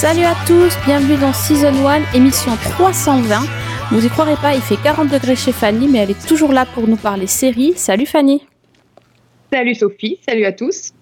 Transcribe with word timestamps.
Salut 0.00 0.22
à 0.22 0.36
tous, 0.46 0.72
bienvenue 0.86 1.16
dans 1.16 1.32
Season 1.32 1.74
1, 1.84 2.14
émission 2.14 2.52
320. 2.54 3.40
Vous 3.90 4.06
y 4.06 4.08
croirez 4.08 4.36
pas, 4.36 4.54
il 4.54 4.60
fait 4.60 4.76
40 4.76 5.08
degrés 5.08 5.34
chez 5.34 5.50
Fanny, 5.50 5.88
mais 5.88 5.98
elle 5.98 6.12
est 6.12 6.28
toujours 6.28 6.52
là 6.52 6.66
pour 6.66 6.86
nous 6.86 6.96
parler 6.96 7.26
séries. 7.26 7.72
Salut 7.74 8.06
Fanny. 8.06 8.46
Salut 9.52 9.74
Sophie, 9.74 10.20
salut 10.24 10.44
à 10.44 10.52
tous. 10.52 10.92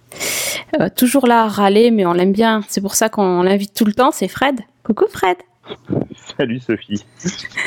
Euh, 0.81 0.89
toujours 0.97 1.27
là 1.27 1.43
à 1.43 1.49
râler, 1.49 1.91
mais 1.91 2.07
on 2.07 2.15
l'aime 2.15 2.33
bien. 2.33 2.63
C'est 2.69 2.81
pour 2.81 2.95
ça 2.95 3.11
qu'on 3.11 3.43
l'invite 3.43 3.75
tout 3.75 3.85
le 3.85 3.93
temps, 3.93 4.13
c'est 4.13 4.29
Fred. 4.29 4.61
Coucou 4.83 5.05
Fred. 5.13 5.37
Salut 6.39 6.61
Sophie. 6.61 7.05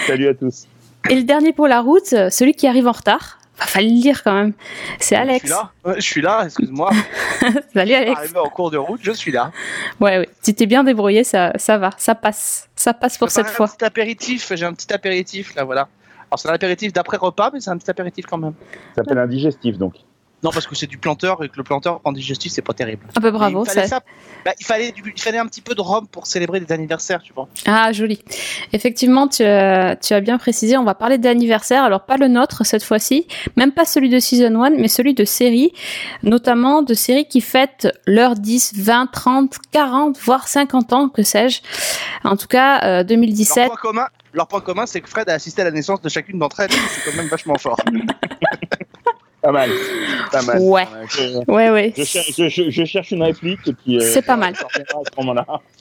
salut 0.08 0.30
à 0.30 0.34
tous. 0.34 0.66
Et 1.12 1.16
le 1.16 1.24
dernier 1.26 1.54
pour 1.54 1.68
la 1.68 1.82
route, 1.82 2.12
euh, 2.14 2.32
celui 2.32 2.54
qui 2.56 2.66
arrive 2.66 2.88
en 2.88 2.92
retard. 2.92 3.39
Enfin, 3.60 3.68
fallait 3.68 3.90
le 3.90 4.02
dire 4.02 4.24
quand 4.24 4.34
même. 4.34 4.54
C'est 5.00 5.16
Alex. 5.16 5.42
Je 5.42 5.48
suis 5.48 5.52
là, 5.52 5.72
Ouais, 5.84 5.96
je 5.96 6.02
suis 6.02 6.22
là 6.22 6.42
excuse-moi. 6.46 6.92
Salut 7.74 7.94
Alex. 7.94 8.18
Arrivé 8.18 8.40
en 8.40 8.50
cours 8.50 8.72
de 8.72 8.78
route, 8.78 9.00
je 9.04 9.12
suis 9.12 9.32
là. 9.32 9.52
Ouais, 10.00 10.20
ouais. 10.20 10.30
Si 10.42 10.56
t'es 10.56 10.66
bien 10.66 10.84
débrouillé, 10.84 11.24
ça, 11.24 11.52
ça 11.58 11.78
va, 11.78 11.92
ça 11.98 12.16
passe. 12.16 12.70
Ça 12.76 12.94
passe 12.94 13.18
pour 13.18 13.30
cette 13.30 13.48
fois. 13.48 13.66
Un 13.66 13.70
petit 13.70 13.86
apéritif, 13.86 14.54
j'ai 14.56 14.66
un 14.66 14.74
petit 14.74 14.92
apéritif 14.94 15.56
là, 15.56 15.64
voilà. 15.64 15.88
Alors 16.32 16.40
c'est 16.40 16.50
un 16.50 16.54
apéritif 16.54 16.94
d'après 16.94 17.18
repas, 17.18 17.50
mais 17.54 17.60
c'est 17.60 17.72
un 17.72 17.78
petit 17.78 17.90
apéritif 17.90 18.26
quand 18.26 18.38
même. 18.38 18.54
Ça 18.96 19.04
s'appelle 19.04 19.18
un 19.18 19.28
digestif 19.28 19.78
donc. 19.78 19.96
Non, 20.42 20.52
parce 20.52 20.68
que 20.68 20.76
c'est 20.76 20.88
du 20.88 20.98
planteur 20.98 21.44
et 21.44 21.50
que 21.50 21.58
le 21.58 21.64
planteur 21.64 22.00
en 22.06 22.14
digestif, 22.14 22.52
c'est 22.54 22.62
pas 22.62 22.74
terrible. 22.74 23.06
Ah 23.16 23.20
bah 23.20 23.32
bravo. 23.32 23.64
Mais 23.64 23.64
il, 23.66 23.74
fallait 23.74 23.88
ça- 23.88 23.98
ça- 23.98 24.04
bah, 24.46 24.54
il, 24.58 24.66
fallait 24.66 24.92
du- 24.94 25.14
il 25.14 25.22
fallait 25.22 25.38
un 25.38 25.46
petit 25.48 25.60
peu 25.60 25.76
de 25.76 25.82
rhum 25.82 26.08
pour 26.08 26.28
célébrer 26.28 26.62
des 26.62 26.72
anniversaires, 26.74 27.22
tu 27.22 27.34
vois. 27.34 27.50
Ah, 27.66 27.92
joli. 27.92 28.20
Effectivement, 28.72 29.28
tu 29.28 29.44
as, 29.44 29.98
tu 29.98 30.14
as 30.14 30.22
bien 30.22 30.38
précisé, 30.38 30.78
on 30.78 30.86
va 30.86 30.96
parler 30.96 31.18
d'anniversaire. 31.18 31.84
Alors, 31.84 32.06
pas 32.06 32.16
le 32.16 32.30
nôtre 32.30 32.66
cette 32.66 32.84
fois-ci, 32.84 33.28
même 33.58 33.74
pas 33.74 33.84
celui 33.84 34.08
de 34.10 34.18
Season 34.20 34.64
1, 34.64 34.70
mais 34.72 34.88
celui 34.88 35.14
de 35.14 35.26
séries, 35.26 35.74
notamment 36.24 36.84
de 36.84 36.94
séries 36.94 37.26
qui 37.28 37.42
fêtent 37.42 37.90
leurs 38.06 38.36
10, 38.36 38.74
20, 38.78 39.08
30, 39.12 39.56
40, 39.72 40.18
voire 40.20 40.48
50 40.48 40.94
ans, 40.94 41.10
que 41.10 41.22
sais-je. 41.24 41.60
En 42.24 42.38
tout 42.38 42.48
cas, 42.48 42.80
euh, 42.84 42.96
Leur 43.00 43.06
2017. 43.06 43.68
point 43.68 43.76
commun, 43.76 44.08
leur 44.32 44.48
point 44.48 44.62
commun, 44.62 44.86
c'est 44.86 45.02
que 45.02 45.10
Fred 45.10 45.28
a 45.30 45.34
assisté 45.34 45.62
à 45.64 45.66
la 45.66 45.72
naissance 45.72 46.02
de 46.02 46.08
chacune 46.08 46.40
d'entre 46.40 46.62
elles. 46.62 46.72
C'est 46.72 47.12
quand 47.12 47.18
même 47.18 47.28
vachement 47.28 47.58
fort. 47.58 47.78
Pas 49.42 49.52
mal. 49.52 49.70
Pas 50.32 50.42
mal. 50.42 50.60
Ouais. 50.62 50.86
Je, 51.10 51.38
Ouais, 51.52 51.70
ouais. 51.70 51.94
je 51.98 52.04
cherche, 52.04 52.32
je- 52.38 52.50
je- 52.50 52.70
je 52.70 52.84
cherche 52.86 53.12
une 53.12 53.24
réplique 53.24 53.60
et 53.68 53.74
puis. 53.74 53.98
euh, 53.98 54.02
C'est 54.02 54.22
pas 54.22 54.36
mal. 54.36 54.54
ce. 54.56 54.64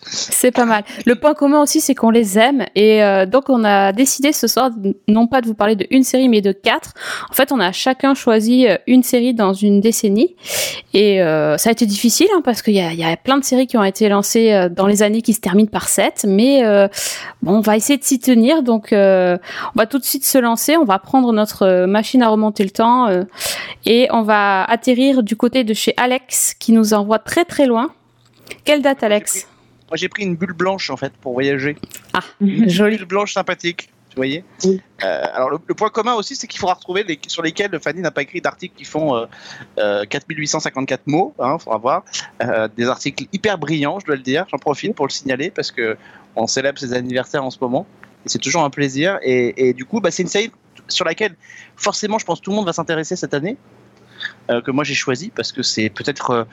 C'est 0.07 0.53
pas 0.53 0.65
mal. 0.65 0.85
Le 1.07 1.17
point 1.17 1.35
commun 1.35 1.61
aussi, 1.61 1.81
c'est 1.81 1.95
qu'on 1.95 2.11
les 2.11 2.39
aime. 2.39 2.65
Et 2.77 3.03
euh, 3.03 3.27
donc, 3.27 3.49
on 3.51 3.65
a 3.65 3.93
décidé 3.93 4.33
ce 4.33 4.47
soir, 4.47 4.71
non 5.09 5.27
pas 5.27 5.41
de 5.41 5.47
vous 5.47 5.55
parler 5.55 5.75
de 5.77 5.87
une 5.91 6.05
série, 6.05 6.29
mais 6.29 6.41
de 6.41 6.53
quatre. 6.53 6.95
En 7.31 7.35
fait, 7.35 7.51
on 7.53 7.59
a 7.61 7.73
chacun 7.73 8.15
choisi 8.15 8.67
euh, 8.69 8.77
une 8.87 9.03
série 9.03 9.35
dans 9.35 9.53
une 9.53 9.81
décennie. 9.81 10.37
Et 10.95 11.21
euh, 11.21 11.59
ça 11.59 11.71
a 11.71 11.73
été 11.73 11.85
difficile, 11.85 12.29
hein, 12.35 12.41
parce 12.45 12.63
qu'il 12.63 12.75
y 12.75 12.81
a, 12.81 12.93
il 12.93 12.99
y 12.99 13.05
a 13.05 13.17
plein 13.17 13.39
de 13.39 13.45
séries 13.45 13.67
qui 13.67 13.77
ont 13.77 13.85
été 13.85 14.09
lancées 14.09 14.69
dans 14.71 14.87
les 14.87 15.03
années 15.03 15.21
qui 15.21 15.35
se 15.35 15.41
terminent 15.41 15.69
par 15.71 15.89
7. 15.89 16.25
Mais 16.29 16.63
bon, 17.43 17.57
on 17.57 17.61
va 17.61 17.77
essayer 17.77 17.99
de 17.99 18.05
s'y 18.05 18.21
tenir. 18.21 18.63
Donc, 18.63 18.89
on 18.93 19.39
va 19.75 19.87
tout 19.87 19.99
de 19.99 20.05
suite 20.05 20.25
se 20.25 20.39
lancer. 20.39 20.77
On 20.77 20.85
va 20.85 20.99
prendre 21.01 21.33
notre 21.33 21.85
machine 21.87 22.23
à 22.23 22.29
remonter 22.29 22.63
le 22.65 22.71
temps. 22.71 23.09
Et 23.87 24.09
on 24.11 24.23
va 24.23 24.65
atterrir 24.65 25.23
du 25.23 25.37
côté 25.37 25.65
de 25.65 25.75
chez 25.75 25.95
Alex, 25.97 26.55
qui 26.59 26.73
nous 26.73 26.95
envoie 26.95 27.19
très 27.19 27.45
très 27.45 27.67
loin. 27.67 27.91
Quelle 28.65 28.83
date, 28.83 29.03
Alex 29.03 29.47
Moi, 29.91 29.97
j'ai 29.97 30.09
pris 30.09 30.23
une 30.25 30.37
bulle 30.37 30.53
blanche 30.55 30.91
en 30.91 30.97
fait 30.97 31.13
pour 31.21 31.33
voyager. 31.35 31.77
Ah, 32.13 32.21
Une 32.41 32.69
joli. 32.69 32.97
bulle 32.97 33.07
blanche 33.07 33.35
sympathique. 33.35 33.91
Tu 34.11 34.17
voyez 34.17 34.43
Oui. 34.65 34.81
Euh, 35.05 35.23
Alors, 35.35 35.51
le, 35.51 35.59
le 35.67 35.75
point 35.75 35.91
commun 35.91 36.15
aussi, 36.15 36.35
c'est 36.35 36.47
qu'il 36.47 36.59
faudra 36.59 36.75
retrouver 36.75 37.05
les, 37.05 37.19
sur 37.27 37.43
lesquels 37.43 37.79
Fanny 37.79 38.01
n'a 38.01 38.11
pas 38.11 38.23
écrit 38.23 38.41
d'articles 38.41 38.75
qui 38.75 38.85
font 38.87 39.15
euh, 39.15 39.27
euh, 39.79 40.05
4854 40.07 41.07
mots. 41.07 41.35
Il 41.39 41.57
faudra 41.61 41.79
voir. 41.79 42.05
Euh, 42.43 42.69
des 42.75 42.87
articles 42.89 43.27
hyper 43.35 43.59
brillants, 43.59 44.01
je 44.01 44.07
dois 44.07 44.17
le 44.17 44.23
dire. 44.23 44.47
J'en 44.51 44.57
profite 44.59 44.95
pour 44.95 45.07
le 45.07 45.13
signaler 45.13 45.51
parce 45.51 45.71
que 45.71 45.97
on 46.37 46.47
célèbre 46.47 46.79
ses 46.79 46.95
anniversaires 46.95 47.45
en 47.45 47.51
ce 47.51 47.59
moment. 47.61 47.87
Et 48.25 48.31
c'est 48.31 48.39
toujours 48.39 48.63
un 48.65 48.71
plaisir. 48.71 49.19
Et, 49.23 49.69
et 49.69 49.73
du 49.75 49.85
coup, 49.85 50.01
bah, 50.01 50.11
c'est 50.11 50.23
une 50.23 50.29
série 50.29 50.51
sur 50.89 51.05
laquelle, 51.05 51.35
forcément, 51.77 52.19
je 52.19 52.25
pense 52.25 52.41
tout 52.41 52.51
le 52.51 52.57
monde 52.57 52.67
va 52.67 52.73
s'intéresser 52.73 53.17
cette 53.17 53.35
année. 53.35 53.57
euh, 54.51 54.61
que 54.61 54.71
moi 54.73 54.83
j'ai 54.83 54.95
choisi 54.95 55.31
parce 55.35 55.53
que 55.53 55.63
c'est 55.63 55.91
peut-être 55.91 56.31
euh, 56.31 56.45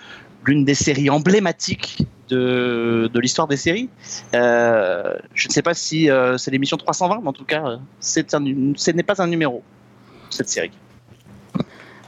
l'une 0.46 0.66
des 0.66 0.75
séries 0.75 1.09
emblématiques 1.09 2.03
de, 2.29 3.09
de 3.12 3.19
l'histoire 3.19 3.47
des 3.47 3.57
séries. 3.57 3.90
Euh, 4.35 5.16
je 5.34 5.47
ne 5.47 5.51
sais 5.53 5.62
pas 5.63 5.74
si 5.74 6.09
c'est 6.38 6.51
l'émission 6.51 6.78
320, 6.78 7.22
mais 7.22 7.28
en 7.29 7.34
tout 7.34 7.45
cas, 7.45 7.79
c'est 8.00 8.34
un, 8.34 8.44
ce 8.75 8.91
n'est 8.91 9.03
pas 9.03 9.22
un 9.22 9.28
numéro, 9.28 9.63
cette 10.29 10.50
série. 10.50 10.72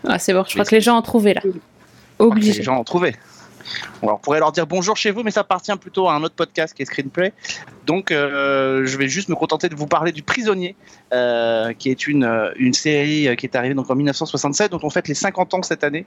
Ah, 0.07 0.19
c'est 0.19 0.33
bon, 0.33 0.43
je 0.47 0.53
crois 0.53 0.65
que 0.65 0.75
les 0.75 0.81
gens 0.81 0.97
ont 0.97 1.01
trouvé 1.01 1.33
là. 1.33 1.41
Les 1.43 1.51
Obligé. 2.19 2.63
gens 2.63 2.75
l'ont 2.75 2.83
trouvé. 2.83 3.15
On 4.01 4.15
pourrait 4.17 4.39
leur 4.39 4.51
dire 4.51 4.67
bonjour 4.67 4.97
chez 4.97 5.11
vous, 5.11 5.23
mais 5.23 5.31
ça 5.31 5.41
appartient 5.41 5.75
plutôt 5.77 6.07
à 6.07 6.13
un 6.13 6.23
autre 6.23 6.35
podcast 6.35 6.73
qui 6.73 6.81
est 6.81 6.85
Screenplay. 6.85 7.33
Donc, 7.85 8.11
euh, 8.11 8.85
je 8.85 8.97
vais 8.97 9.07
juste 9.07 9.29
me 9.29 9.35
contenter 9.35 9.69
de 9.69 9.75
vous 9.75 9.87
parler 9.87 10.11
du 10.11 10.23
Prisonnier, 10.23 10.75
euh, 11.13 11.73
qui 11.73 11.89
est 11.89 12.07
une, 12.07 12.23
euh, 12.23 12.51
une 12.57 12.73
série 12.73 13.35
qui 13.37 13.45
est 13.45 13.55
arrivée 13.55 13.75
donc 13.75 13.89
en 13.89 13.95
1967, 13.95 14.71
dont 14.71 14.79
on 14.83 14.89
fête 14.89 15.07
les 15.07 15.13
50 15.13 15.53
ans 15.53 15.63
cette 15.63 15.83
année. 15.83 16.05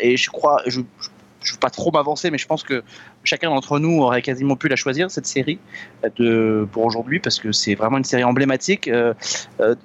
Et 0.00 0.16
je 0.16 0.30
crois, 0.30 0.62
je 0.66 0.80
ne 0.80 0.84
veux 0.84 1.58
pas 1.60 1.70
trop 1.70 1.90
m'avancer, 1.90 2.30
mais 2.30 2.38
je 2.38 2.46
pense 2.46 2.62
que 2.62 2.82
chacun 3.24 3.50
d'entre 3.50 3.78
nous 3.78 4.00
aurait 4.02 4.22
quasiment 4.22 4.56
pu 4.56 4.68
la 4.68 4.76
choisir, 4.76 5.10
cette 5.10 5.26
série, 5.26 5.58
de, 6.16 6.68
pour 6.72 6.84
aujourd'hui, 6.84 7.20
parce 7.20 7.38
que 7.38 7.52
c'est 7.52 7.74
vraiment 7.74 7.98
une 7.98 8.04
série 8.04 8.24
emblématique, 8.24 8.90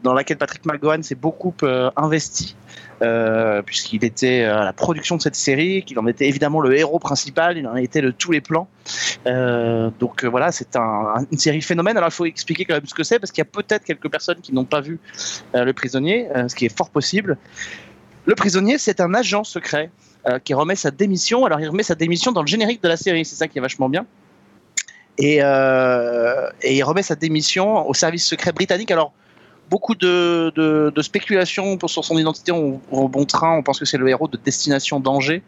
dans 0.03 0.14
laquelle 0.14 0.38
Patrick 0.38 0.66
McGowan 0.66 1.03
s'est 1.03 1.16
beaucoup 1.16 1.53
investi. 1.96 2.56
Euh, 3.03 3.62
puisqu'il 3.62 4.06
était 4.06 4.44
à 4.44 4.64
la 4.64 4.72
production 4.72 5.18
de 5.18 5.22
cette 5.22 5.36
série, 5.36 5.84
qu'il 5.84 6.00
en 6.00 6.08
était 6.08 6.28
évidemment 6.28 6.62
le 6.62 6.78
héros 6.78 7.00
principal, 7.00 7.58
il 7.58 7.68
en 7.68 7.75
était 7.75 8.02
de 8.02 8.12
tous 8.12 8.31
les 8.31 8.40
plans. 8.40 8.69
Euh, 9.28 9.90
donc 10.00 10.24
euh, 10.24 10.30
voilà, 10.30 10.53
c'est 10.53 10.78
un- 10.78 11.08
un- 11.16 11.25
une 11.30 11.38
série 11.38 11.62
phénomène. 11.62 11.97
Alors 11.97 12.09
il 12.09 12.14
faut 12.14 12.25
expliquer 12.25 12.64
quand 12.64 12.75
même 12.75 12.86
ce 12.86 12.94
que 12.94 13.03
c'est, 13.03 13.19
parce 13.19 13.31
qu'il 13.34 13.41
y 13.41 13.47
a 13.50 13.52
peut-être 13.59 13.84
quelques 13.84 14.09
personnes 14.09 14.40
qui 14.41 14.53
n'ont 14.53 14.64
pas 14.64 14.80
vu 14.80 15.00
euh, 15.56 15.66
Le 15.66 15.74
Prisonnier, 15.74 16.30
euh, 16.34 16.47
ce 16.47 16.56
qui 16.56 16.66
est 16.66 16.78
fort 16.78 16.91
possible. 16.91 17.38
Le 18.25 18.36
Prisonnier, 18.36 18.78
c'est 18.78 19.02
un 19.02 19.14
agent 19.14 19.44
secret 19.44 19.90
euh, 20.30 20.40
qui 20.40 20.53
remet 20.53 20.78
sa 20.78 20.91
démission. 20.91 21.44
Alors 21.46 21.59
il 21.59 21.68
remet 21.68 21.84
sa 21.84 21.96
démission 21.96 22.31
dans 22.31 22.41
le 22.41 22.47
générique 22.47 22.81
de 22.81 22.88
la 22.88 22.96
série, 22.96 23.25
c'est 23.25 23.35
ça 23.35 23.50
qui 23.50 23.58
est 23.58 23.62
vachement 23.62 23.90
bien. 23.90 24.06
Et, 25.18 25.40
euh, 25.41 26.50
et 26.62 26.78
il 26.78 26.84
remet 26.84 27.03
sa 27.03 27.16
démission 27.16 27.85
au 27.90 27.94
service 27.94 28.25
secret 28.25 28.53
britannique. 28.53 28.91
Alors 28.91 29.12
beaucoup 29.69 29.96
de, 29.96 30.91
spéculations 31.01 31.78
sur 31.88 32.06
son 32.06 32.18
identité 32.18 32.51
ont 32.51 32.79
bon 32.91 33.25
train. 33.25 33.57
On 33.57 33.63
pense 33.63 33.79
que 33.79 33.85
c'est 33.85 33.97
le 33.97 34.07
héros 34.07 34.28
de 34.28 34.38
Destination 34.38 35.00
Danger 35.00 35.41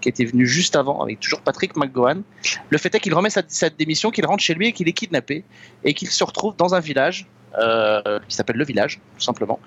qui 0.00 0.08
était 0.08 0.24
venu 0.24 0.46
juste 0.46 0.76
avant 0.76 1.02
avec 1.02 1.20
toujours 1.20 1.40
Patrick 1.40 1.76
McGowan. 1.76 2.22
Le 2.70 2.78
fait 2.78 2.94
est 2.94 3.00
qu'il 3.00 3.14
remet 3.14 3.30
sa, 3.30 3.70
démission, 3.70 4.10
qu'il 4.10 4.26
rentre 4.26 4.42
chez 4.42 4.54
lui 4.54 4.68
et 4.68 4.72
qu'il 4.72 4.88
est 4.88 4.92
kidnappé 4.92 5.44
et 5.84 5.94
qu'il 5.94 6.08
se 6.08 6.24
retrouve 6.24 6.56
dans 6.56 6.74
un 6.74 6.80
village 6.80 7.26
euh, 7.58 8.18
qui 8.28 8.36
s'appelle 8.36 8.56
le 8.56 8.64
village, 8.64 9.00
tout 9.16 9.24
simplement. 9.24 9.58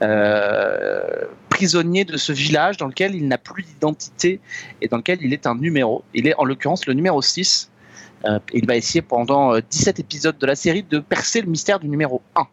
Euh, 0.00 1.24
prisonnier 1.48 2.04
de 2.04 2.16
ce 2.16 2.32
village 2.32 2.76
dans 2.76 2.86
lequel 2.86 3.14
il 3.14 3.26
n'a 3.26 3.38
plus 3.38 3.62
d'identité 3.64 4.40
et 4.80 4.88
dans 4.88 4.96
lequel 4.96 5.18
il 5.22 5.32
est 5.32 5.46
un 5.46 5.54
numéro. 5.54 6.04
Il 6.14 6.26
est 6.26 6.34
en 6.36 6.44
l'occurrence 6.44 6.86
le 6.86 6.94
numéro 6.94 7.20
6. 7.20 7.70
Euh, 8.24 8.38
il 8.52 8.66
va 8.66 8.76
essayer 8.76 9.02
pendant 9.02 9.54
euh, 9.54 9.60
17 9.68 9.98
épisodes 9.98 10.38
de 10.38 10.46
la 10.46 10.54
série 10.54 10.84
de 10.84 11.00
percer 11.00 11.40
le 11.40 11.48
mystère 11.48 11.80
du 11.80 11.88
numéro 11.88 12.22
1 12.36 12.42
et 12.42 12.46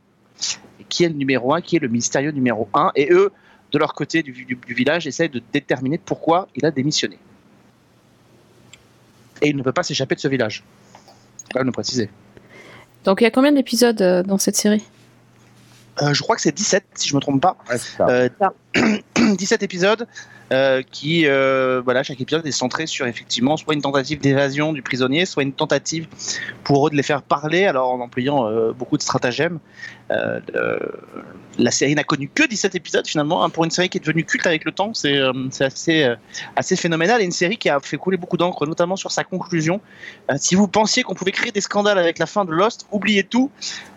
qui 0.90 1.04
est 1.04 1.10
le 1.10 1.16
numéro 1.16 1.54
1, 1.54 1.62
qui 1.62 1.76
est 1.78 1.80
le 1.80 1.88
mystérieux 1.88 2.32
numéro 2.32 2.68
1. 2.74 2.92
Et 2.96 3.10
eux, 3.12 3.32
de 3.72 3.78
leur 3.78 3.94
côté 3.94 4.24
du, 4.24 4.32
du- 4.32 4.56
du 4.56 4.74
village, 4.74 5.08
essayent 5.08 5.30
de 5.30 5.42
déterminer 5.54 5.98
pourquoi 6.00 6.48
il 6.56 6.66
a 6.66 6.72
démissionné. 6.72 7.18
Et 9.42 9.50
il 9.50 9.56
ne 9.56 9.64
peut 9.64 9.72
pas 9.72 9.84
s'échapper 9.84 10.16
de 10.16 10.20
ce 10.20 10.28
village. 10.28 10.64
Même 11.56 11.66
le 11.66 11.72
préciser. 11.72 12.10
Donc 13.06 13.22
il 13.22 13.24
y 13.24 13.28
a 13.28 13.32
combien 13.32 13.52
d'épisodes 13.52 14.02
euh, 14.02 14.24
dans 14.24 14.38
cette 14.38 14.56
série? 14.58 14.84
Euh, 16.02 16.14
je 16.14 16.22
crois 16.22 16.36
que 16.36 16.42
c'est 16.42 16.52
17, 16.56 16.84
si 16.96 17.10
je 17.10 17.16
me 17.16 17.20
trompe 17.22 17.42
pas. 17.42 17.58
Ouais. 17.70 18.30
Euh, 18.76 19.00
17 19.38 19.64
épisodes 19.64 20.08
euh, 20.52 20.82
qui, 20.92 21.26
euh, 21.26 21.82
voilà, 21.84 22.04
chaque 22.04 22.20
épisode 22.22 22.46
est 22.46 22.52
centré 22.52 22.88
sur 22.88 23.06
effectivement 23.08 23.58
soit 23.58 23.74
une 23.74 23.82
tentative 23.82 24.20
d'évasion 24.20 24.74
du 24.74 24.82
prisonnier, 24.82 25.26
soit 25.26 25.44
une 25.44 25.54
tentative 25.54 26.08
pour 26.64 26.88
eux 26.88 26.90
de 26.90 26.96
les 26.96 27.04
faire 27.04 27.22
parler, 27.22 27.66
alors 27.66 27.92
en 27.92 28.00
employant 28.00 28.48
euh, 28.48 28.72
beaucoup 28.74 28.98
de 28.98 29.02
stratagèmes. 29.02 29.60
Euh, 30.12 30.40
le- 30.54 31.02
la 31.58 31.72
série 31.72 31.94
n'a 31.94 32.04
connu 32.06 32.30
que 32.34 32.48
17 32.48 32.74
épisodes 32.76 33.06
finalement, 33.06 33.44
hein, 33.44 33.50
pour 33.50 33.66
une 33.66 33.72
série 33.72 33.90
qui 33.90 33.98
est 33.98 34.02
devenue 34.02 34.24
culte 34.24 34.48
avec 34.48 34.64
le 34.64 34.72
temps, 34.72 34.94
c'est 34.94 35.18
euh, 35.18 35.34
assez, 35.60 36.04
euh, 36.04 36.16
phénoménal 36.78 37.22
et 37.22 37.26
une 37.26 37.32
série 37.32 37.58
qui 37.58 37.70
a 37.70 37.80
fait 37.82 37.98
couler 37.98 38.16
beaucoup 38.18 38.38
d'encre, 38.38 38.66
notamment 38.66 38.96
sur 38.96 39.12
sa 39.12 39.24
conclusion. 39.26 39.82
Euh, 40.32 40.36
si 40.38 40.56
vous 40.56 40.68
pensiez 40.70 41.04
qu'on 41.04 41.16
pouvait 41.16 41.34
créer 41.34 41.52
des 41.52 41.60
scandales 41.62 41.98
avec 41.98 42.18
la 42.18 42.26
fin 42.28 42.46
de 42.46 42.52
Lost, 42.52 42.88
oubliez 42.92 43.24
tout, 43.24 43.52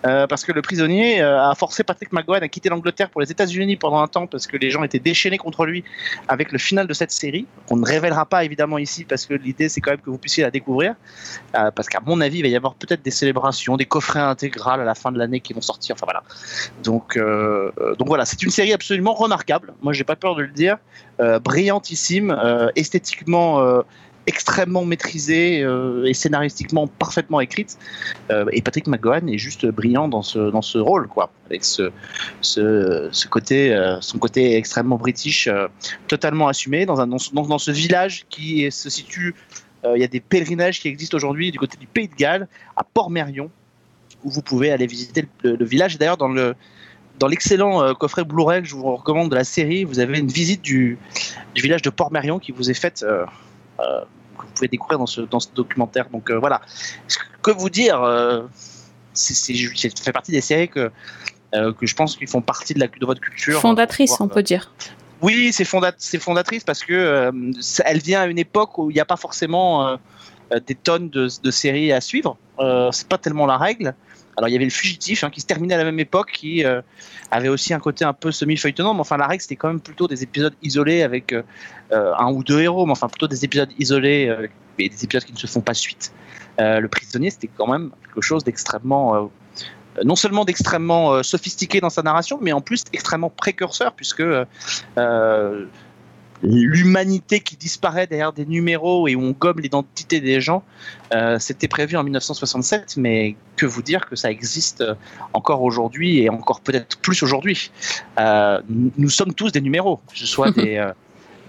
euh, 0.07 0.27
parce 0.27 0.45
que 0.45 0.51
le 0.53 0.61
prisonnier 0.61 1.23
euh, 1.23 1.41
a 1.41 1.55
forcé 1.55 1.85
Patrick 1.85 2.13
McGowan 2.13 2.43
à 2.43 2.49
quitter 2.49 2.69
l'Angleterre 2.69 3.11
pour 3.11 3.21
les 3.21 3.31
États-Unis 3.31 3.77
pendant 3.77 4.01
un 4.01 4.09
temps 4.09 4.27
parce 4.27 4.47
que 4.49 4.57
les 4.57 4.71
gens 4.71 4.83
étaient 4.83 4.99
déchaînés 4.99 5.39
contre 5.39 5.65
lui 5.65 5.85
avec 6.29 6.51
le 6.51 6.59
final 6.59 6.87
de 6.89 6.95
cette 6.95 7.13
série. 7.13 7.47
On 7.71 7.77
ne 7.77 7.87
révélera 7.87 8.27
pas 8.27 8.45
évidemment 8.45 8.79
ici 8.79 9.05
parce 9.05 9.25
que 9.27 9.35
l'idée 9.35 9.69
c'est 9.69 9.81
quand 9.81 9.93
même 9.93 10.01
que 10.01 10.11
vous 10.11 10.19
puissiez 10.19 10.43
la 10.43 10.51
découvrir. 10.51 10.95
Euh, 11.57 11.71
parce 11.71 11.89
qu'à 11.89 12.01
mon 12.05 12.21
avis, 12.21 12.39
il 12.39 12.43
va 12.43 12.49
y 12.49 12.57
avoir 12.57 12.75
peut-être 12.75 13.03
des 13.03 13.11
célébrations, 13.13 13.77
des 13.77 13.85
coffrets 13.87 14.19
intégrales 14.21 14.81
à 14.81 14.85
la 14.85 14.95
fin 14.95 15.13
de 15.13 15.19
l'année 15.19 15.41
qui 15.41 15.53
vont 15.53 15.61
sortir. 15.61 15.97
Euh, 16.87 17.71
euh, 17.79 17.95
donc 17.97 18.09
voilà, 18.09 18.25
c'est 18.25 18.43
une 18.43 18.51
série 18.51 18.73
absolument 18.73 19.15
remarquable. 19.15 19.75
Moi, 19.83 19.93
j'ai 19.93 20.05
pas 20.05 20.17
peur 20.17 20.35
de 20.35 20.43
le 20.43 20.49
dire. 20.49 20.79
Euh, 21.21 21.39
brillantissime, 21.39 22.37
esthétiquement. 22.77 23.83
extrêmement 24.29 24.85
maîtrisée 24.85 25.67
et 26.05 26.15
scénaristiquement 26.15 26.87
parfaitement 26.87 27.41
écrite. 27.41 27.77
Et 28.53 28.63
Patrick 28.63 28.87
McGowan 28.87 29.29
est 29.29 29.39
juste 29.39 29.67
brillant 29.67 30.07
dans 30.07 30.23
ce, 30.23 30.79
rôle, 30.79 31.09
avec 31.47 31.65
ce, 31.65 31.91
côté, 33.29 33.77
son 34.01 34.19
côté 34.19 34.57
extrêmement 34.57 34.97
british, 34.97 35.49
totalement 36.07 36.47
assumé 36.47 36.87
dans, 36.87 37.05
dans, 37.05 37.19
ce- 37.19 37.71
village 37.73 38.25
qui 38.31 38.71
se 38.71 38.89
situe. 38.91 39.35
Il 39.85 40.01
y 40.01 40.05
a 40.05 40.09
des 40.09 40.21
pèlerinages 40.21 40.79
qui 40.79 40.87
existent 40.87 41.17
aujourd'hui 41.17 41.51
du 41.51 41.59
côté 41.59 41.77
du 41.77 41.89
Pays 41.89 42.07
de 42.07 42.15
Galles, 42.15 42.47
à 42.77 42.85
Port-Mérion, 42.85 43.51
où 44.25 44.31
vous 44.31 44.43
pouvez 44.43 44.71
aller 44.73 44.87
visiter 44.87 45.27
le, 45.43 45.57
le 45.57 45.65
village. 45.65 45.99
D'ailleurs, 45.99 46.17
dans 46.17 46.29
le 46.29 46.55
dans 47.19 47.29
l'excellent 47.29 47.83
euh, 47.83 47.93
coffret 47.93 48.25
Blu-ray 48.25 48.63
que 48.63 48.69
je 48.69 48.75
vous 48.75 48.97
recommande 48.97 49.31
de 49.31 49.35
la 49.37 49.45
série, 49.45 49.85
vous 49.85 49.99
avez 50.01 50.19
une 50.19 50.29
visite 50.31 50.63
du, 50.63 50.99
du 51.55 51.63
village 51.63 51.83
de 51.83 51.91
Port-Mérion 51.91 52.39
qui 52.39 52.53
vous 52.53 52.71
est 52.71 52.75
faite, 52.75 53.05
euh, 53.07 53.25
euh, 53.81 54.01
que 54.39 54.43
vous 54.43 54.53
pouvez 54.55 54.69
découvrir 54.69 54.99
dans 54.99 55.07
ce, 55.07 55.21
dans 55.21 55.39
ce 55.39 55.49
documentaire. 55.55 56.09
Donc 56.11 56.31
voilà, 56.31 56.63
que 57.43 57.51
vous 57.51 57.69
dire, 57.71 58.01
c'est, 59.13 59.35
c'est- 59.35 59.99
fait 60.03 60.13
partie 60.13 60.33
des 60.33 60.41
séries 60.41 60.69
que, 60.69 60.91
que 61.53 61.87
je 61.87 61.95
pense 61.95 62.17
qu'ils 62.17 62.29
font 62.29 62.41
partie 62.41 62.73
de, 62.75 62.81
la, 62.81 62.87
de 62.89 63.07
votre 63.07 63.21
culture. 63.21 63.61
Fondatrice, 63.61 64.13
on 64.21 64.29
peut 64.29 64.43
dire. 64.43 64.73
oui, 65.21 65.53
c'est 65.53 65.65
fonda 65.67 65.93
c'est 65.99 66.19
fondatrice 66.19 66.65
parce 66.65 66.83
que 66.83 67.31
ça- 67.61 67.85
elle 67.87 68.01
vient 68.01 68.23
à 68.23 68.27
une 68.27 68.39
époque 68.39 68.79
où 68.79 68.91
il 68.91 68.95
n'y 68.95 69.01
a 69.01 69.05
pas 69.05 69.17
forcément 69.19 69.99
des 70.67 70.75
tonnes 70.75 71.11
de, 71.11 71.29
de 71.43 71.51
séries 71.51 71.93
à 71.93 72.01
suivre. 72.01 72.37
C'est 72.91 73.07
pas 73.09 73.19
tellement 73.19 73.47
la 73.47 73.59
règle. 73.59 73.95
Alors 74.37 74.49
il 74.49 74.53
y 74.53 74.57
avait 74.57 74.65
le 74.65 74.71
fugitif 74.71 75.25
hein, 75.25 75.31
qui 75.31 75.41
se 75.41 75.47
terminait 75.47 75.75
à 75.75 75.79
la 75.79 75.85
même 75.85 75.99
époque, 75.99 76.33
qui 76.33 76.65
euh, 76.65 76.81
avait 77.31 77.49
aussi 77.49 77.75
un 77.75 77.79
côté 77.79 78.05
un 78.05 78.13
peu 78.13 78.33
semi-feuilletonnant, 78.33 78.95
mais 78.95 79.01
enfin 79.01 79.17
la 79.17 79.27
règle 79.27 79.43
c'était 79.43 79.57
quand 79.57 79.69
même 79.69 79.81
plutôt 79.81 80.09
des 80.09 80.23
épisodes 80.23 80.55
isolés 80.63 81.03
avec 81.03 81.33
euh, 81.33 81.43
euh, 81.93 82.15
un 82.19 82.33
ou 82.33 82.43
deux 82.43 82.61
héros, 82.61 82.87
mais 82.87 82.93
enfin 82.93 83.09
plutôt 83.09 83.29
des 83.29 83.45
épisodes 83.45 83.71
isolés 83.79 84.35
et 84.79 84.89
des 84.89 85.05
épisodes 85.05 85.25
qui 85.25 85.33
ne 85.33 85.39
se 85.39 85.47
font 85.47 85.61
pas 85.61 85.75
suite. 85.75 86.13
Le 86.59 86.87
prisonnier 86.87 87.31
c'était 87.31 87.49
quand 87.49 87.67
même 87.67 87.91
quelque 88.05 88.21
chose 88.21 88.45
d'extrêmement 88.45 89.31
non 90.05 90.17
seulement 90.17 90.47
d'extrêmement 90.47 91.23
sophistiqué 91.23 91.81
dans 91.81 91.91
sa 91.91 92.03
narration, 92.03 92.39
mais 92.41 92.53
en 92.53 92.63
plus 92.63 92.85
extrêmement 92.93 93.31
précurseur, 93.31 93.93
puisque 93.93 94.23
l'humanité 96.43 97.41
qui 97.41 97.57
disparaît 97.57 98.07
derrière 98.07 98.33
des 98.33 98.47
numéros 98.47 99.09
et 99.09 99.15
où 99.15 99.23
on 99.23 99.31
gomme 99.31 99.61
l'identité 99.61 100.21
des 100.21 100.41
gens, 100.41 100.63
euh, 101.15 101.39
c'était 101.39 101.69
prévu 101.69 101.97
en 101.97 102.03
1967, 102.03 102.97
mais 102.97 103.37
que 103.57 103.67
vous 103.67 103.83
dire 103.83 104.09
que 104.09 104.17
ça 104.17 104.31
existe 104.31 104.81
euh, 104.81 104.95
encore 105.33 105.63
aujourd'hui 105.63 106.21
et 106.21 106.31
encore 106.31 106.61
peut-être 106.61 106.99
plus 106.99 107.23
aujourd'hui? 107.23 107.71
Euh, 108.19 108.61
nous 108.69 109.11
sommes 109.11 109.35
tous 109.35 109.53
des 109.53 109.61
numéros, 109.61 110.01
que 110.11 110.19
ce 110.19 110.27
soit 110.27 110.51
des... 110.57 110.85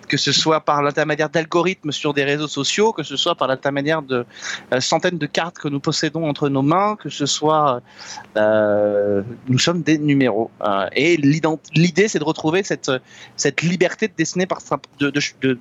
que 0.08 0.18
ce 0.18 0.32
soit 0.32 0.62
par 0.62 0.82
l'intermédiaire 0.82 1.30
d'algorithmes 1.30 1.92
sur 1.92 2.14
des 2.14 2.24
réseaux 2.24 2.48
sociaux, 2.48 2.94
que 2.94 3.04
ce 3.04 3.16
soit 3.16 3.36
par 3.36 3.48
l'intermédiaire 3.48 4.02
de 4.02 4.26
euh, 4.72 4.80
centaines 4.80 5.18
de 5.18 5.26
cartes 5.26 5.58
que 5.58 5.68
nous 5.68 5.80
possédons 5.80 6.28
entre 6.28 6.50
nos 6.50 6.62
mains, 6.62 6.96
que 6.96 7.10
ce 7.10 7.26
soit 7.26 7.82
euh, 8.38 9.22
nous 9.48 9.60
sommes 9.60 9.82
des 9.82 9.98
numéros. 9.98 10.52
Euh, 10.62 10.88
et 10.96 11.18
l'idée, 11.18 12.08
c'est 12.08 12.20
de 12.20 12.24
retrouver 12.24 12.64
cette, 12.64 12.92
liberté 13.62 14.08
de 14.08 14.14
dessiner 14.18 14.46
de, 15.00 15.10
de, 15.10 15.22
de, 15.42 15.60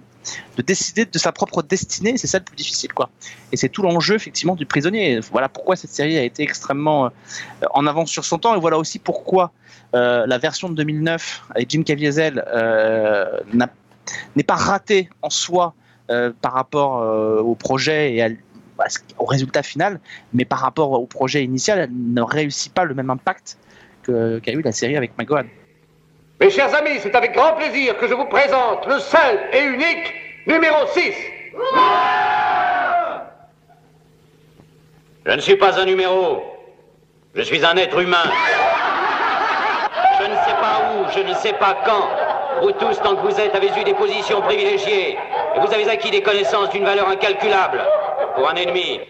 de 0.56 0.62
décider 0.62 1.05
de 1.05 1.19
sa 1.19 1.33
propre 1.33 1.62
destinée. 1.62 2.17
C'est 2.17 2.27
ça 2.27 2.39
le 2.39 2.44
plus 2.44 2.56
difficile, 2.56 2.93
quoi. 2.93 3.11
Et 3.53 3.56
c'est 3.56 3.69
tout 3.69 3.83
l'enjeu, 3.83 4.15
effectivement, 4.15 4.56
du 4.56 4.67
prisonnier. 4.67 5.21
Voilà 5.31 5.49
pourquoi 5.49 5.77
cette 5.77 5.91
série 5.91 6.19
a 6.19 6.23
été 6.23 6.43
extrêmement 6.43 7.06
euh, 7.06 7.09
en 7.73 7.87
avance 7.87 8.11
sur 8.11 8.25
son 8.25 8.39
temps. 8.39 8.55
Et 8.56 8.61
voilà 8.61 8.79
aussi 8.79 8.99
pourquoi 8.99 9.53
la 9.94 10.39
version 10.39 10.71
de 10.71 10.75
2009 10.75 11.43
avec 11.55 11.69
Jim 11.69 11.83
Caviezel 11.83 12.43
n'a- 13.53 13.69
n'est 14.37 14.43
pas 14.43 14.54
ratée 14.56 15.08
en 15.22 15.31
soi 15.31 15.75
euh, 16.10 16.32
par 16.40 16.52
rapport 16.52 17.00
euh, 17.02 17.40
au 17.40 17.54
projet 17.54 18.14
et 18.14 18.22
à, 18.22 18.28
à 18.78 18.88
ce- 18.88 18.99
au 19.19 19.25
résultat 19.25 19.62
final, 19.62 20.00
mais 20.32 20.44
par 20.44 20.58
rapport 20.60 20.90
au 20.93 21.06
projet 21.06 21.44
initial, 21.44 21.78
elle 21.78 21.90
ne 21.93 22.22
réussit 22.22 22.72
pas 22.75 22.84
le 22.84 22.94
même 22.94 23.10
impact 23.10 23.56
que- 24.02 24.38
qu'a 24.40 24.52
eu 24.52 24.62
la 24.62 24.72
série 24.72 24.96
avec 24.96 25.16
McGowan. 25.19 25.46
Mes 26.40 26.50
chers 26.50 26.75
amis, 26.75 26.99
c'est 27.00 27.14
avec 27.14 27.34
grand 27.34 27.54
plaisir 27.54 27.96
que 27.99 28.08
je 28.08 28.14
vous 28.14 28.25
présente 28.26 28.84
le 28.87 28.99
seul 28.99 29.38
et 29.52 29.62
unique 29.64 30.12
numéro 30.46 30.87
6. 30.93 31.12
Je 35.25 35.31
ne 35.32 35.40
suis 35.40 35.56
pas 35.56 35.78
un 35.81 35.84
numéro. 35.84 36.43
Je 37.34 37.43
suis 37.43 37.64
un 37.64 37.76
être 37.76 37.98
humain. 38.00 38.25
Je 40.19 40.25
ne 40.25 40.34
sais 40.34 40.56
pas 40.60 40.93
où, 40.93 41.06
je 41.16 41.20
ne 41.28 41.34
sais 41.34 41.52
pas 41.55 41.78
quand. 41.87 42.08
Vous 42.62 42.70
tous, 42.70 42.97
tant 43.03 43.17
que 43.17 43.23
vous 43.23 43.41
êtes, 43.41 43.53
avez 43.56 43.70
eu 43.76 43.85
des 43.85 43.94
positions 43.94 44.41
privilégiées. 44.41 45.17
Et 45.56 45.61
vous 45.61 45.75
avez 45.75 45.88
acquis 45.91 46.12
des 46.12 46.23
connaissances 46.23 46.70
d'une 46.70 46.85
valeur 46.85 47.09
incalculable 47.09 47.81
pour 48.37 48.49
un 48.49 48.55
ennemi. 48.55 49.00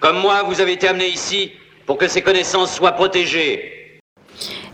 Comme 0.00 0.20
moi, 0.20 0.44
vous 0.44 0.60
avez 0.60 0.74
été 0.74 0.86
amené 0.86 1.08
ici 1.08 1.50
pour 1.84 1.98
que 1.98 2.06
ces 2.06 2.22
connaissances 2.22 2.72
soient 2.72 2.92
protégées. 2.92 4.00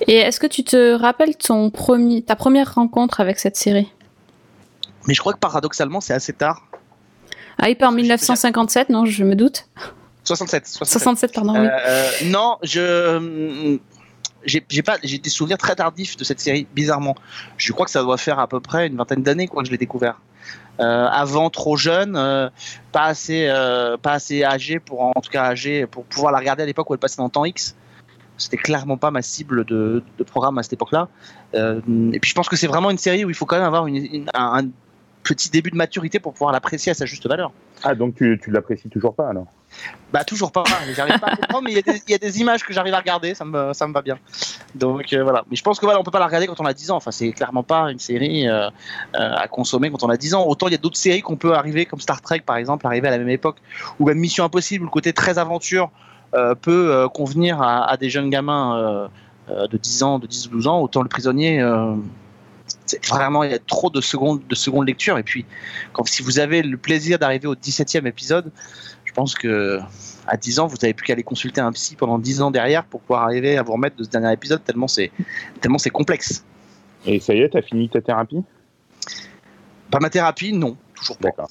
Et 0.06 0.16
est-ce 0.16 0.38
que 0.40 0.46
tu 0.46 0.62
te 0.62 0.92
rappelles 0.92 1.36
ton 1.36 1.70
premier, 1.70 2.20
ta 2.20 2.36
première 2.36 2.74
rencontre 2.74 3.20
avec 3.20 3.38
cette 3.38 3.56
série? 3.56 3.90
Mais 5.06 5.14
je 5.14 5.20
crois 5.20 5.32
que 5.32 5.38
paradoxalement, 5.38 6.02
c'est 6.02 6.14
assez 6.14 6.34
tard. 6.34 6.66
Ah, 7.56 7.70
il 7.70 7.76
part 7.76 7.88
en 7.88 7.92
1957, 7.92 8.90
non, 8.90 9.06
je 9.06 9.24
me 9.24 9.36
doute. 9.36 9.68
67. 10.24 10.66
67. 10.66 10.92
67, 11.00 11.34
pardon, 11.34 11.54
oui. 11.58 11.66
Euh, 11.66 12.10
non, 12.24 12.58
je 12.62 13.78
j'ai 14.48 14.82
pas 14.82 14.98
j'ai 15.02 15.18
des 15.18 15.30
souvenirs 15.30 15.58
très 15.58 15.74
tardifs 15.74 16.16
de 16.16 16.24
cette 16.24 16.40
série 16.40 16.66
bizarrement. 16.74 17.14
Je 17.56 17.72
crois 17.72 17.84
que 17.86 17.90
ça 17.92 18.02
doit 18.02 18.18
faire 18.18 18.38
à 18.38 18.46
peu 18.46 18.60
près 18.60 18.86
une 18.86 18.96
vingtaine 18.96 19.22
d'années 19.22 19.48
quoi 19.48 19.62
que 19.62 19.66
je 19.66 19.72
l'ai 19.72 19.78
découvert. 19.78 20.20
Euh, 20.80 21.06
avant 21.06 21.50
trop 21.50 21.76
jeune, 21.76 22.14
euh, 22.16 22.48
pas 22.92 23.04
assez 23.04 23.46
euh, 23.48 23.96
pas 23.96 24.12
assez 24.12 24.44
âgé 24.44 24.78
pour 24.78 25.02
en 25.02 25.20
tout 25.20 25.30
cas 25.30 25.44
âgé 25.44 25.86
pour 25.86 26.04
pouvoir 26.04 26.32
la 26.32 26.38
regarder 26.38 26.62
à 26.62 26.66
l'époque 26.66 26.88
où 26.90 26.94
elle 26.94 27.00
passait 27.00 27.16
dans 27.16 27.28
temps 27.28 27.44
X. 27.44 27.74
C'était 28.36 28.56
clairement 28.56 28.96
pas 28.96 29.10
ma 29.10 29.20
cible 29.20 29.64
de, 29.64 30.02
programme 30.24 30.58
à 30.58 30.62
cette 30.62 30.74
époque-là. 30.74 31.08
Et 31.54 32.20
puis 32.20 32.30
je 32.30 32.34
pense 32.34 32.48
que 32.48 32.54
c'est 32.54 32.68
vraiment 32.68 32.90
une 32.90 32.98
série 32.98 33.24
où 33.24 33.30
il 33.30 33.34
faut 33.34 33.46
quand 33.46 33.56
même 33.56 33.66
avoir 33.66 33.88
une, 33.88 33.96
une- 33.96 34.30
un, 34.32 34.64
un 34.64 34.68
petit 35.24 35.50
début 35.50 35.70
de 35.70 35.76
maturité 35.76 36.20
pour 36.20 36.32
pouvoir 36.32 36.52
l'apprécier 36.52 36.92
à 36.92 36.94
sa 36.94 37.04
juste 37.04 37.26
valeur. 37.26 37.52
Ah, 37.82 37.94
donc 37.96 38.14
tu, 38.14 38.40
tu 38.42 38.50
l'apprécies 38.50 38.88
toujours 38.88 39.14
pas 39.14 39.28
alors? 39.28 39.46
Bah 40.10 40.24
toujours 40.24 40.52
pas, 40.52 40.64
j'arrive 40.96 41.18
pas 41.18 41.26
à 41.26 41.36
comprendre, 41.36 41.64
mais 41.64 41.72
il 41.72 41.76
y, 42.08 42.14
a 42.14 42.18
des- 42.18 42.40
images 42.40 42.64
que 42.64 42.72
j'arrive 42.72 42.94
à 42.94 42.98
regarder, 42.98 43.34
ça 43.34 43.44
me, 43.44 43.74
ça 43.74 43.86
me 43.86 43.92
va 43.92 44.00
bien. 44.00 44.18
Donc 44.74 45.12
euh, 45.12 45.22
voilà, 45.22 45.44
mais 45.50 45.56
je 45.56 45.62
pense 45.62 45.78
que 45.78 45.84
voilà, 45.84 46.00
on 46.00 46.02
peut 46.02 46.10
pas 46.10 46.18
la 46.18 46.26
regarder 46.26 46.46
quand 46.46 46.58
on 46.60 46.64
a 46.64 46.72
10 46.72 46.92
ans, 46.92 46.96
enfin 46.96 47.10
c'est 47.10 47.30
clairement 47.32 47.62
pas 47.62 47.90
une 47.90 47.98
série 47.98 48.48
euh, 48.48 48.68
euh, 48.68 48.70
à 49.12 49.48
consommer 49.48 49.90
quand 49.90 50.02
on 50.02 50.08
a 50.08 50.16
10 50.16 50.34
ans. 50.34 50.46
Autant 50.46 50.68
il 50.68 50.72
y 50.72 50.76
a 50.76 50.78
d'autres 50.78 50.96
séries 50.96 51.20
qu'on 51.20 51.36
peut 51.36 51.52
arriver, 51.52 51.84
comme 51.84 52.00
Star 52.00 52.22
Trek 52.22 52.40
par 52.40 52.56
exemple, 52.56 52.86
arriver 52.86 53.08
à 53.08 53.10
la 53.10 53.18
même 53.18 53.28
époque, 53.28 53.56
ou 53.98 54.06
même 54.06 54.18
Mission 54.18 54.44
Impossible, 54.44 54.84
où 54.84 54.86
le 54.86 54.90
côté 54.90 55.12
très 55.12 55.38
aventure 55.38 55.90
peut 56.62 57.08
convenir 57.12 57.60
à, 57.60 57.96
des 57.98 58.08
jeunes 58.08 58.30
gamins 58.30 59.08
de 59.48 59.76
10 59.76 60.02
ans, 60.02 60.18
de 60.18 60.26
10 60.26 60.46
ou 60.46 60.50
12 60.50 60.66
ans, 60.68 60.80
autant 60.80 61.02
le 61.02 61.08
prisonnier... 61.08 61.62
vraiment 63.08 63.44
il 63.44 63.50
y 63.50 63.54
a 63.54 63.58
trop 63.58 63.90
de 63.90 64.00
secondes 64.00 64.40
de 64.46 64.54
secondes 64.54 64.86
lecture. 64.86 65.18
Et 65.18 65.22
puis 65.22 65.44
quand 65.92 66.06
si 66.06 66.22
vous 66.22 66.38
avez 66.38 66.62
le 66.62 66.76
plaisir 66.76 67.18
d'arriver 67.18 67.46
au 67.46 67.54
17e 67.54 68.06
épisode 68.06 68.50
je 69.08 69.14
pense 69.14 69.34
que 69.34 69.80
à 70.26 70.36
10 70.36 70.60
ans, 70.60 70.66
vous 70.66 70.76
n'avez 70.82 70.92
plus 70.92 71.06
qu'à 71.06 71.14
aller 71.14 71.22
consulter 71.22 71.62
un 71.62 71.72
psy 71.72 71.96
pendant 71.96 72.18
10 72.18 72.42
ans 72.42 72.50
derrière 72.50 72.84
pour 72.84 73.00
pouvoir 73.00 73.22
arriver 73.22 73.56
à 73.56 73.62
vous 73.62 73.72
remettre 73.72 73.96
de 73.96 74.04
ce 74.04 74.10
dernier 74.10 74.30
épisode, 74.32 74.62
tellement 74.62 74.86
c'est 74.86 75.10
tellement 75.62 75.78
c'est 75.78 75.90
complexe. 75.90 76.44
Et 77.06 77.18
ça 77.18 77.34
y 77.34 77.40
est, 77.40 77.48
t'as 77.48 77.62
fini 77.62 77.88
ta 77.88 78.02
thérapie? 78.02 78.44
Pas 79.90 79.98
ma 80.00 80.10
thérapie, 80.10 80.52
non, 80.52 80.76
toujours 80.94 81.16
pas. 81.16 81.28
D'accord. 81.28 81.50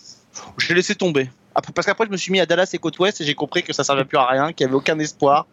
J'ai 0.59 0.75
laissé 0.75 0.93
tomber. 0.93 1.31
Après, 1.55 1.73
parce 1.73 1.87
qu'après, 1.87 2.05
je 2.05 2.11
me 2.11 2.17
suis 2.17 2.31
mis 2.31 2.39
à 2.39 2.45
Dallas 2.45 2.69
et 2.73 2.77
côte 2.77 2.99
ouest 2.99 3.19
et 3.19 3.25
j'ai 3.25 3.33
compris 3.33 3.63
que 3.63 3.73
ça 3.73 3.83
servait 3.83 4.05
plus 4.05 4.19
à 4.19 4.27
rien, 4.27 4.53
qu'il 4.53 4.67
n'y 4.67 4.69
avait 4.69 4.77
aucun 4.77 4.99
espoir. 4.99 5.47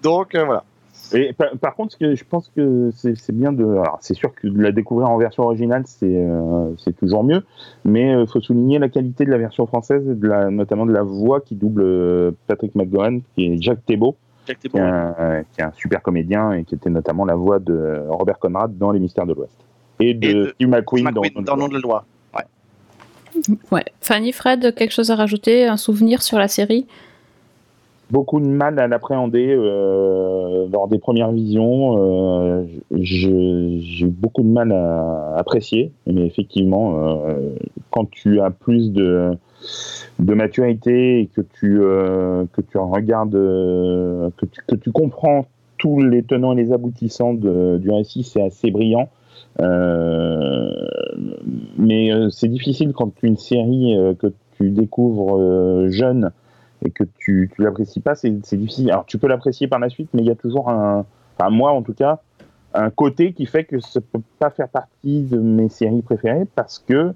Donc 0.00 0.36
euh, 0.36 0.44
voilà. 0.44 0.64
Et 1.12 1.32
par, 1.32 1.50
par 1.58 1.74
contre, 1.74 1.92
ce 1.92 1.96
que 1.96 2.14
je 2.14 2.24
pense 2.24 2.50
que 2.54 2.90
c'est 2.94 3.32
bien 3.32 3.52
de. 3.52 3.64
Alors, 3.64 3.98
c'est 4.00 4.14
sûr 4.14 4.34
que 4.34 4.46
de 4.48 4.62
la 4.62 4.72
découvrir 4.72 5.08
en 5.10 5.18
version 5.18 5.44
originale, 5.44 5.82
c'est 5.86 6.06
euh, 6.06 6.72
toujours 6.98 7.24
mieux, 7.24 7.42
mais 7.84 8.12
il 8.20 8.26
faut 8.26 8.40
souligner 8.40 8.78
la 8.78 8.88
qualité 8.88 9.24
de 9.24 9.30
la 9.30 9.38
version 9.38 9.66
française, 9.66 10.08
et 10.08 10.14
de 10.14 10.26
la, 10.26 10.50
notamment 10.50 10.86
de 10.86 10.92
la 10.92 11.02
voix 11.02 11.40
qui 11.40 11.54
double 11.54 11.82
euh, 11.82 12.30
Patrick 12.46 12.74
McGowan, 12.74 13.20
qui 13.34 13.46
est 13.46 13.62
Jacques 13.62 13.84
Thébault, 13.86 14.16
Jack, 14.46 14.58
t'es 14.60 14.68
qui 14.68 14.76
est, 14.76 14.80
un, 14.80 15.42
qui 15.52 15.60
est 15.60 15.64
un 15.64 15.72
super 15.72 16.02
comédien 16.02 16.52
et 16.52 16.64
qui 16.64 16.74
était 16.74 16.90
notamment 16.90 17.24
la 17.24 17.34
voix 17.34 17.58
de 17.58 18.02
Robert 18.08 18.38
Conrad 18.38 18.76
dans 18.78 18.92
Les 18.92 19.00
Mystères 19.00 19.26
de 19.26 19.34
l'Ouest. 19.34 19.56
Et 20.00 20.14
de, 20.14 20.28
Et 20.28 20.34
de 20.34 20.44
Steve 20.54 20.68
McQueen, 20.68 21.04
McQueen 21.04 21.32
dans, 21.34 21.42
dans 21.42 21.54
le 21.56 21.60
nom 21.60 21.68
de 21.68 21.74
la 21.74 21.80
loi. 21.80 22.04
Ouais. 23.70 23.84
Fanny, 24.00 24.32
Fred, 24.32 24.74
quelque 24.74 24.92
chose 24.92 25.10
à 25.10 25.14
rajouter 25.14 25.66
Un 25.66 25.76
souvenir 25.76 26.22
sur 26.22 26.38
la 26.38 26.48
série? 26.48 26.86
Beaucoup 28.10 28.40
de 28.40 28.46
mal 28.46 28.78
à 28.78 28.88
l'appréhender 28.88 29.54
euh, 29.56 30.66
lors 30.72 30.88
des 30.88 30.98
premières 30.98 31.32
visions. 31.32 31.96
Euh, 31.98 32.64
J'ai 32.92 34.06
beaucoup 34.06 34.42
de 34.42 34.48
mal 34.48 34.72
à 34.72 35.36
apprécier, 35.36 35.92
mais 36.06 36.26
effectivement, 36.26 37.26
euh, 37.26 37.54
quand 37.90 38.10
tu 38.10 38.40
as 38.40 38.50
plus 38.50 38.92
de, 38.92 39.30
de 40.18 40.34
maturité 40.34 41.20
et 41.20 41.26
que 41.26 41.40
tu, 41.40 41.80
euh, 41.80 42.44
que 42.52 42.60
tu 42.60 42.78
regardes, 42.78 43.34
euh, 43.34 44.30
que, 44.36 44.46
tu, 44.46 44.60
que 44.66 44.74
tu 44.76 44.90
comprends 44.90 45.46
tous 45.78 46.02
les 46.02 46.22
tenants 46.22 46.52
et 46.52 46.56
les 46.56 46.72
aboutissants 46.72 47.34
du 47.34 47.90
récit, 47.90 48.22
c'est 48.22 48.42
assez 48.42 48.70
brillant. 48.70 49.08
Euh, 49.60 50.70
mais 51.78 52.10
c'est 52.30 52.48
difficile 52.48 52.92
quand 52.92 53.12
une 53.22 53.36
série 53.36 53.96
que 54.18 54.32
tu 54.56 54.70
découvres 54.70 55.88
jeune 55.88 56.32
et 56.84 56.90
que 56.90 57.04
tu, 57.18 57.50
tu 57.54 57.62
l'apprécies 57.62 58.00
pas, 58.00 58.14
c'est 58.14 58.30
difficile. 58.30 58.90
Alors 58.90 59.06
tu 59.06 59.18
peux 59.18 59.28
l'apprécier 59.28 59.68
par 59.68 59.78
la 59.78 59.88
suite, 59.88 60.08
mais 60.12 60.22
il 60.22 60.28
y 60.28 60.30
a 60.30 60.34
toujours 60.34 60.70
un, 60.70 61.04
enfin 61.36 61.50
moi 61.50 61.72
en 61.72 61.82
tout 61.82 61.94
cas, 61.94 62.20
un 62.74 62.90
côté 62.90 63.32
qui 63.32 63.46
fait 63.46 63.64
que 63.64 63.80
ça 63.80 64.00
peut 64.00 64.20
pas 64.38 64.50
faire 64.50 64.68
partie 64.68 65.22
de 65.22 65.38
mes 65.38 65.68
séries 65.68 66.02
préférées 66.02 66.46
parce 66.54 66.78
que 66.78 67.12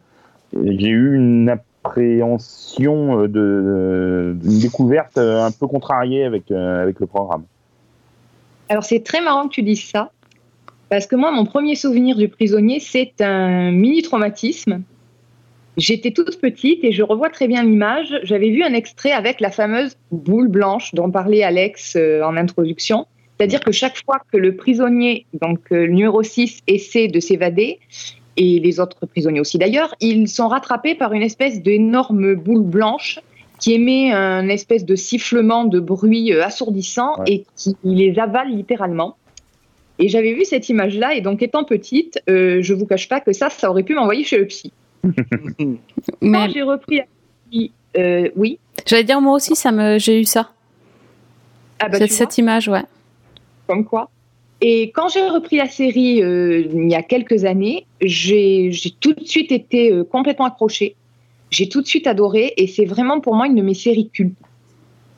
j'ai 0.52 0.88
eu 0.88 1.14
une 1.14 1.48
appréhension 1.48 3.26
de, 3.26 4.36
une 4.42 4.58
découverte 4.60 5.18
un 5.18 5.50
peu 5.50 5.66
contrariée 5.66 6.24
avec 6.24 6.50
avec 6.50 7.00
le 7.00 7.06
programme. 7.06 7.44
Alors 8.68 8.84
c'est 8.84 9.00
très 9.00 9.20
marrant 9.20 9.48
que 9.48 9.54
tu 9.54 9.62
dises 9.62 9.84
ça 9.84 10.10
parce 10.88 11.06
que 11.06 11.16
moi 11.16 11.30
mon 11.30 11.44
premier 11.44 11.74
souvenir 11.74 12.16
du 12.16 12.28
prisonnier 12.28 12.80
c'est 12.80 13.20
un 13.20 13.70
mini 13.70 14.02
traumatisme 14.02 14.82
J'étais 15.76 16.12
toute 16.12 16.40
petite 16.40 16.84
et 16.84 16.92
je 16.92 17.02
revois 17.02 17.30
très 17.30 17.48
bien 17.48 17.62
l'image. 17.62 18.20
J'avais 18.22 18.50
vu 18.50 18.62
un 18.62 18.74
extrait 18.74 19.10
avec 19.10 19.40
la 19.40 19.50
fameuse 19.50 19.96
boule 20.12 20.48
blanche 20.48 20.94
dont 20.94 21.10
parlait 21.10 21.42
Alex 21.42 21.96
euh, 21.96 22.22
en 22.22 22.36
introduction. 22.36 23.06
C'est-à-dire 23.36 23.60
que 23.60 23.72
chaque 23.72 24.02
fois 24.04 24.20
que 24.32 24.36
le 24.36 24.54
prisonnier, 24.54 25.26
donc 25.40 25.60
euh, 25.72 25.86
le 25.86 25.92
numéro 25.92 26.22
6, 26.22 26.60
essaie 26.68 27.08
de 27.08 27.18
s'évader, 27.18 27.80
et 28.36 28.60
les 28.60 28.80
autres 28.80 29.06
prisonniers 29.06 29.40
aussi 29.40 29.58
d'ailleurs, 29.58 29.94
ils 30.00 30.28
sont 30.28 30.48
rattrapés 30.48 30.94
par 30.94 31.12
une 31.12 31.22
espèce 31.22 31.62
d'énorme 31.62 32.34
boule 32.34 32.64
blanche 32.64 33.20
qui 33.60 33.72
émet 33.72 34.12
un 34.12 34.48
espèce 34.48 34.84
de 34.84 34.96
sifflement 34.96 35.64
de 35.64 35.80
bruit 35.80 36.32
euh, 36.32 36.44
assourdissant 36.44 37.24
et 37.26 37.44
qui 37.56 37.76
les 37.84 38.18
avale 38.18 38.50
littéralement. 38.50 39.16
Et 39.98 40.08
j'avais 40.08 40.34
vu 40.34 40.44
cette 40.44 40.68
image-là, 40.68 41.14
et 41.14 41.20
donc 41.20 41.40
étant 41.42 41.64
petite, 41.64 42.20
euh, 42.28 42.58
je 42.62 42.74
vous 42.74 42.86
cache 42.86 43.08
pas 43.08 43.20
que 43.20 43.32
ça, 43.32 43.48
ça 43.50 43.70
aurait 43.70 43.84
pu 43.84 43.94
m'envoyer 43.94 44.24
chez 44.24 44.38
le 44.38 44.46
psy. 44.46 44.72
Quand 46.22 46.48
j'ai 46.50 46.62
repris 46.62 47.02
euh, 47.96 48.30
oui. 48.36 48.58
J'allais 48.86 49.04
dire 49.04 49.20
moi 49.20 49.34
aussi, 49.34 49.54
ça 49.54 49.72
me, 49.72 49.98
j'ai 49.98 50.20
eu 50.20 50.24
ça. 50.24 50.50
Ah 51.80 51.88
bah, 51.88 52.06
cette, 52.06 52.38
image, 52.38 52.68
ouais. 52.68 52.82
Comme 53.66 53.84
quoi. 53.84 54.10
Et 54.60 54.90
quand 54.90 55.08
j'ai 55.08 55.26
repris 55.28 55.56
la 55.56 55.68
série 55.68 56.22
euh, 56.22 56.66
il 56.72 56.90
y 56.90 56.94
a 56.94 57.02
quelques 57.02 57.44
années, 57.44 57.86
j'ai 58.00 58.70
tout 59.00 59.12
de 59.12 59.24
suite 59.24 59.52
été 59.52 59.92
euh, 59.92 60.04
complètement 60.04 60.46
accrochée. 60.46 60.96
J'ai 61.50 61.68
tout 61.68 61.82
de 61.82 61.86
suite 61.86 62.06
adoré 62.06 62.54
et 62.56 62.66
c'est 62.66 62.84
vraiment 62.84 63.20
pour 63.20 63.34
moi 63.34 63.46
une 63.46 63.56
de 63.56 63.62
mes 63.62 63.74
séries 63.74 64.08
cultes. 64.08 64.36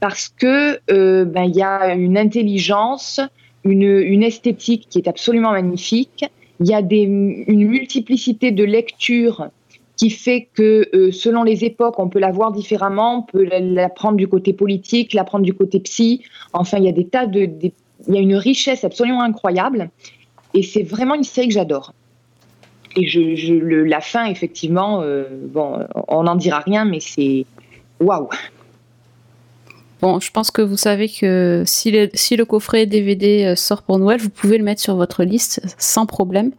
Parce 0.00 0.28
que 0.28 0.78
ben, 1.24 1.44
il 1.44 1.56
y 1.56 1.62
a 1.62 1.94
une 1.94 2.18
intelligence, 2.18 3.20
une, 3.64 3.82
une, 3.82 4.22
esthétique 4.22 4.86
qui 4.90 4.98
est 4.98 5.08
absolument 5.08 5.52
magnifique. 5.52 6.26
Il 6.60 6.66
y 6.66 6.74
a 6.74 6.82
des, 6.82 7.02
une 7.02 7.66
multiplicité 7.66 8.50
de 8.50 8.62
lectures 8.64 9.48
qui 9.96 10.10
fait 10.10 10.48
que 10.54 10.88
euh, 10.94 11.10
selon 11.10 11.42
les 11.42 11.64
époques, 11.64 11.98
on 11.98 12.08
peut 12.08 12.18
la 12.18 12.30
voir 12.30 12.52
différemment, 12.52 13.18
on 13.18 13.22
peut 13.22 13.44
la, 13.44 13.88
prendre 13.88 14.16
du 14.16 14.28
côté 14.28 14.52
politique, 14.52 15.14
la 15.14 15.24
prendre 15.24 15.44
du 15.44 15.54
côté 15.54 15.80
psy. 15.80 16.22
Enfin, 16.52 16.78
il 16.78 16.84
y 16.84 16.88
a 16.88 16.92
des 16.92 17.06
tas 17.06 17.26
de, 17.26 17.40
il 17.40 18.14
y 18.14 18.18
a 18.18 18.20
une 18.20 18.36
richesse 18.36 18.84
absolument 18.84 19.22
incroyable, 19.22 19.90
et 20.54 20.62
c'est 20.62 20.82
vraiment 20.82 21.14
une 21.14 21.24
série 21.24 21.48
que 21.48 21.54
j'adore. 21.54 21.94
Et 22.94 23.06
je, 23.06 23.52
le, 23.52 23.84
la 23.84 24.00
fin, 24.00 24.26
effectivement, 24.26 25.02
euh, 25.02 25.24
bon, 25.30 25.80
on 26.08 26.22
n'en 26.22 26.36
dira 26.36 26.60
rien, 26.60 26.84
mais 26.84 27.00
c'est 27.00 27.44
waouh. 28.00 28.28
Bon, 30.02 30.20
je 30.20 30.30
pense 30.30 30.50
que 30.50 30.62
vous 30.62 30.76
savez 30.76 31.08
que 31.08 31.62
si 31.66 31.90
le, 31.90 32.10
si 32.12 32.36
le 32.36 32.44
coffret 32.44 32.84
DVD 32.84 33.44
euh, 33.44 33.56
sort 33.56 33.82
pour 33.82 33.98
Noël, 33.98 34.20
vous 34.20 34.28
pouvez 34.28 34.58
le 34.58 34.64
mettre 34.64 34.80
sur 34.80 34.94
votre 34.94 35.24
liste 35.24 35.62
sans 35.78 36.04
problème. 36.04 36.52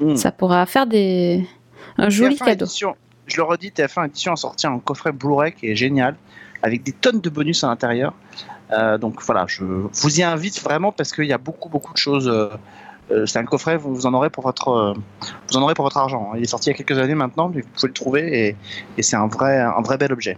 Hmm. 0.00 0.14
Ça 0.14 0.30
pourra 0.30 0.64
faire 0.66 0.86
des, 0.86 1.44
un 1.96 2.10
joli 2.10 2.36
cadeau. 2.36 2.66
je 2.66 3.36
le 3.36 3.42
redis, 3.42 3.68
TF1 3.68 4.06
Édition 4.06 4.32
a 4.32 4.36
sorti 4.36 4.66
un 4.66 4.78
coffret 4.78 5.12
Blu-ray 5.12 5.52
qui 5.52 5.68
est 5.70 5.76
génial, 5.76 6.16
avec 6.62 6.82
des 6.82 6.92
tonnes 6.92 7.20
de 7.20 7.30
bonus 7.30 7.64
à 7.64 7.68
l'intérieur. 7.68 8.14
Euh, 8.70 8.98
donc 8.98 9.22
voilà, 9.22 9.46
je 9.48 9.64
vous 9.64 10.20
y 10.20 10.22
invite 10.22 10.62
vraiment 10.62 10.92
parce 10.92 11.12
qu'il 11.12 11.24
y 11.24 11.32
a 11.32 11.38
beaucoup 11.38 11.68
beaucoup 11.68 11.92
de 11.92 11.98
choses. 11.98 12.28
Euh, 12.28 12.48
euh, 13.10 13.24
c'est 13.24 13.38
un 13.38 13.44
coffret, 13.44 13.78
vous, 13.78 14.04
en 14.04 14.12
aurez 14.12 14.28
pour 14.28 14.44
votre, 14.44 14.94
vous 15.50 15.56
en 15.56 15.62
aurez 15.62 15.72
pour 15.72 15.84
votre 15.84 15.96
argent. 15.96 16.32
Il 16.36 16.42
est 16.42 16.46
sorti 16.46 16.68
il 16.68 16.72
y 16.72 16.74
a 16.74 16.76
quelques 16.76 16.98
années 16.98 17.14
maintenant, 17.14 17.50
mais 17.52 17.62
vous 17.62 17.68
pouvez 17.68 17.88
le 17.88 17.94
trouver 17.94 18.48
et, 18.48 18.56
et 18.98 19.02
c'est 19.02 19.16
un 19.16 19.28
vrai, 19.28 19.58
un 19.58 19.80
vrai 19.80 19.96
bel 19.96 20.12
objet. 20.12 20.36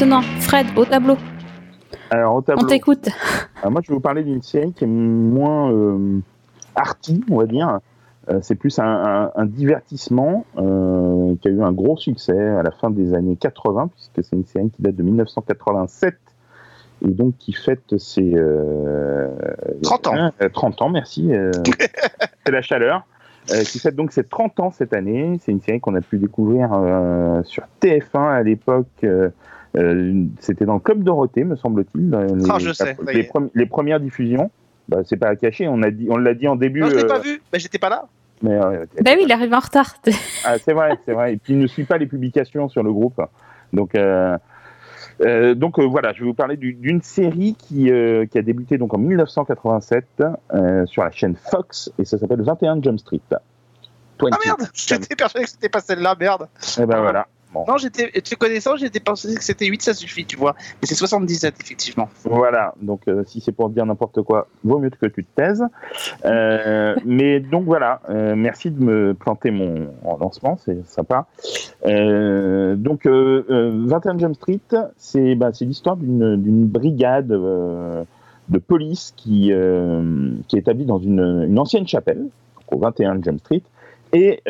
Maintenant, 0.00 0.22
Fred, 0.22 0.66
au 0.76 0.86
tableau. 0.86 1.18
Alors, 2.08 2.36
au 2.36 2.40
tableau. 2.40 2.64
On 2.64 2.66
t'écoute. 2.66 3.10
moi, 3.68 3.82
je 3.84 3.88
vais 3.88 3.94
vous 3.94 4.00
parler 4.00 4.22
d'une 4.22 4.40
série 4.40 4.72
qui 4.72 4.84
est 4.84 4.86
moins 4.86 5.70
euh, 5.70 6.20
arty, 6.74 7.22
on 7.30 7.36
va 7.36 7.44
dire. 7.44 7.80
Euh, 8.30 8.38
c'est 8.40 8.54
plus 8.54 8.78
un, 8.78 9.30
divertissement 9.44 10.46
euh, 10.56 11.34
qui 11.42 11.48
a 11.48 11.50
eu 11.50 11.62
un 11.62 11.72
gros 11.72 11.98
succès 11.98 12.38
à 12.38 12.62
la 12.62 12.70
fin 12.70 12.88
des 12.88 13.12
années 13.12 13.36
80, 13.36 13.90
puisque 13.94 14.26
c'est 14.26 14.36
une 14.36 14.46
série 14.46 14.70
qui 14.70 14.80
date 14.80 14.96
de 14.96 15.02
1987 15.02 16.14
et 17.02 17.10
donc 17.10 17.36
qui 17.36 17.52
fête 17.52 17.98
ses 17.98 18.34
30 19.82 20.06
ans. 20.06 20.30
30 20.50 20.80
ans, 20.80 20.88
merci. 20.88 21.30
c'est 22.46 22.52
la 22.52 22.62
chaleur. 22.62 23.04
qui 23.48 23.78
fête 23.78 23.96
donc 23.96 24.12
ses 24.12 24.24
30 24.24 24.60
ans 24.60 24.70
cette 24.70 24.94
année. 24.94 25.38
C'est 25.42 25.52
une 25.52 25.60
série 25.60 25.80
qu'on 25.80 25.94
a 25.94 26.00
pu 26.00 26.16
découvrir 26.16 26.70
sur 27.44 27.64
TF1 27.82 28.30
à 28.30 28.42
l'époque 28.42 28.86
euh, 29.04 29.28
c'était 29.74 30.64
dans 30.64 30.74
le 30.74 30.80
Club 30.80 31.02
Dorothée, 31.02 31.44
me 31.44 31.56
semble-t-il. 31.56 32.10
Les, 32.10 32.50
ah, 32.50 32.58
je 32.58 32.72
sais, 32.72 32.96
les, 33.54 33.66
premières 33.66 34.00
diffusions. 34.00 34.50
Bah, 34.88 34.98
c'est 35.04 35.16
pas 35.16 35.28
à 35.28 35.36
cacher, 35.36 35.68
on 35.68 35.82
a 35.82 35.90
dit, 35.90 36.08
on 36.10 36.16
l'a 36.16 36.34
dit 36.34 36.48
en 36.48 36.56
début. 36.56 36.80
Non, 36.80 36.90
je 36.90 36.96
l'ai 36.96 37.06
pas 37.06 37.18
euh, 37.18 37.22
vu, 37.22 37.42
bah, 37.52 37.58
j'étais 37.58 37.78
pas 37.78 37.88
là. 37.88 38.08
Mais, 38.42 38.54
euh, 38.54 38.86
bah 39.02 39.12
oui, 39.16 39.24
il 39.24 39.32
arrive 39.32 39.52
en 39.52 39.58
retard. 39.58 39.94
ah, 40.44 40.58
c'est 40.58 40.72
vrai, 40.72 40.98
c'est 41.04 41.12
vrai. 41.12 41.34
Et 41.34 41.36
puis 41.36 41.52
il 41.52 41.58
ne 41.58 41.66
suit 41.66 41.84
pas 41.84 41.98
les 41.98 42.06
publications 42.06 42.68
sur 42.68 42.82
le 42.82 42.92
groupe. 42.92 43.20
Donc, 43.72 43.94
euh, 43.94 44.36
euh, 45.20 45.54
donc 45.54 45.78
voilà, 45.78 46.12
je 46.12 46.20
vais 46.20 46.26
vous 46.26 46.34
parler 46.34 46.56
d'une 46.56 47.02
série 47.02 47.54
qui, 47.58 47.84
qui 48.30 48.38
a 48.38 48.42
débuté 48.42 48.78
donc 48.78 48.94
en 48.94 48.98
1987 48.98 50.22
sur 50.86 51.04
la 51.04 51.10
chaîne 51.10 51.36
Fox 51.36 51.92
et 51.98 52.04
ça 52.04 52.18
s'appelle 52.18 52.42
21 52.42 52.82
Jump 52.82 52.98
Street. 52.98 53.20
ah 53.30 53.36
merde, 54.44 54.68
j'étais 54.72 55.14
persuadé 55.14 55.44
que 55.44 55.50
c'était 55.50 55.68
pas 55.68 55.80
celle-là, 55.80 56.16
merde. 56.18 56.48
Et 56.78 56.82
eh 56.82 56.86
ben 56.86 57.00
voilà. 57.00 57.28
Non, 57.54 57.76
j'étais, 57.78 58.10
tu 58.22 58.36
connaissant, 58.36 58.76
j'étais 58.76 59.00
pensé 59.00 59.34
que 59.34 59.42
c'était 59.42 59.66
8, 59.66 59.82
ça 59.82 59.94
suffit, 59.94 60.24
tu 60.24 60.36
vois. 60.36 60.54
Mais 60.80 60.86
c'est 60.86 60.94
77, 60.94 61.54
effectivement. 61.60 62.08
Voilà, 62.24 62.74
donc 62.80 63.02
euh, 63.08 63.24
si 63.26 63.40
c'est 63.40 63.52
pour 63.52 63.70
dire 63.70 63.84
n'importe 63.86 64.22
quoi, 64.22 64.46
vaut 64.62 64.78
mieux 64.78 64.90
que 64.90 65.06
tu 65.06 65.24
te 65.24 65.34
taises. 65.34 65.64
Euh, 66.24 66.94
mais 67.04 67.40
donc 67.40 67.64
voilà, 67.64 68.00
euh, 68.08 68.34
merci 68.36 68.70
de 68.70 68.82
me 68.82 69.14
planter 69.14 69.50
mon 69.50 69.88
lancement, 70.20 70.58
c'est 70.64 70.86
sympa. 70.86 71.26
donc 71.84 73.06
21 73.06 74.18
Jump 74.18 74.36
Street, 74.36 74.60
c'est 74.96 75.34
bah, 75.34 75.50
l'histoire 75.60 75.96
d'une 75.96 76.66
brigade 76.66 77.28
de 77.28 78.58
police 78.58 79.12
qui, 79.16 79.52
qui 80.48 80.56
est 80.56 80.60
établie 80.60 80.84
dans 80.84 80.98
une, 80.98 81.46
une 81.48 81.58
ancienne 81.58 81.86
chapelle, 81.86 82.26
au 82.70 82.78
21 82.78 83.22
Jump 83.22 83.40
Street. 83.40 83.62
Et 84.12 84.42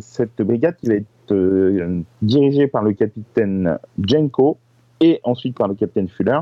cette 0.00 0.40
brigade 0.42 0.76
qui 0.76 0.88
va 0.88 0.94
être 0.94 1.06
euh, 1.32 2.00
dirigé 2.22 2.66
par 2.66 2.82
le 2.82 2.92
capitaine 2.92 3.78
Jenko 4.02 4.58
et 5.00 5.20
ensuite 5.24 5.56
par 5.56 5.68
le 5.68 5.74
capitaine 5.74 6.08
Fuller. 6.08 6.40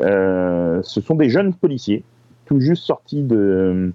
Euh, 0.00 0.80
ce 0.82 1.00
sont 1.00 1.14
des 1.14 1.28
jeunes 1.28 1.54
policiers, 1.54 2.04
tout 2.46 2.60
juste 2.60 2.84
sortis 2.84 3.22
de, 3.22 3.92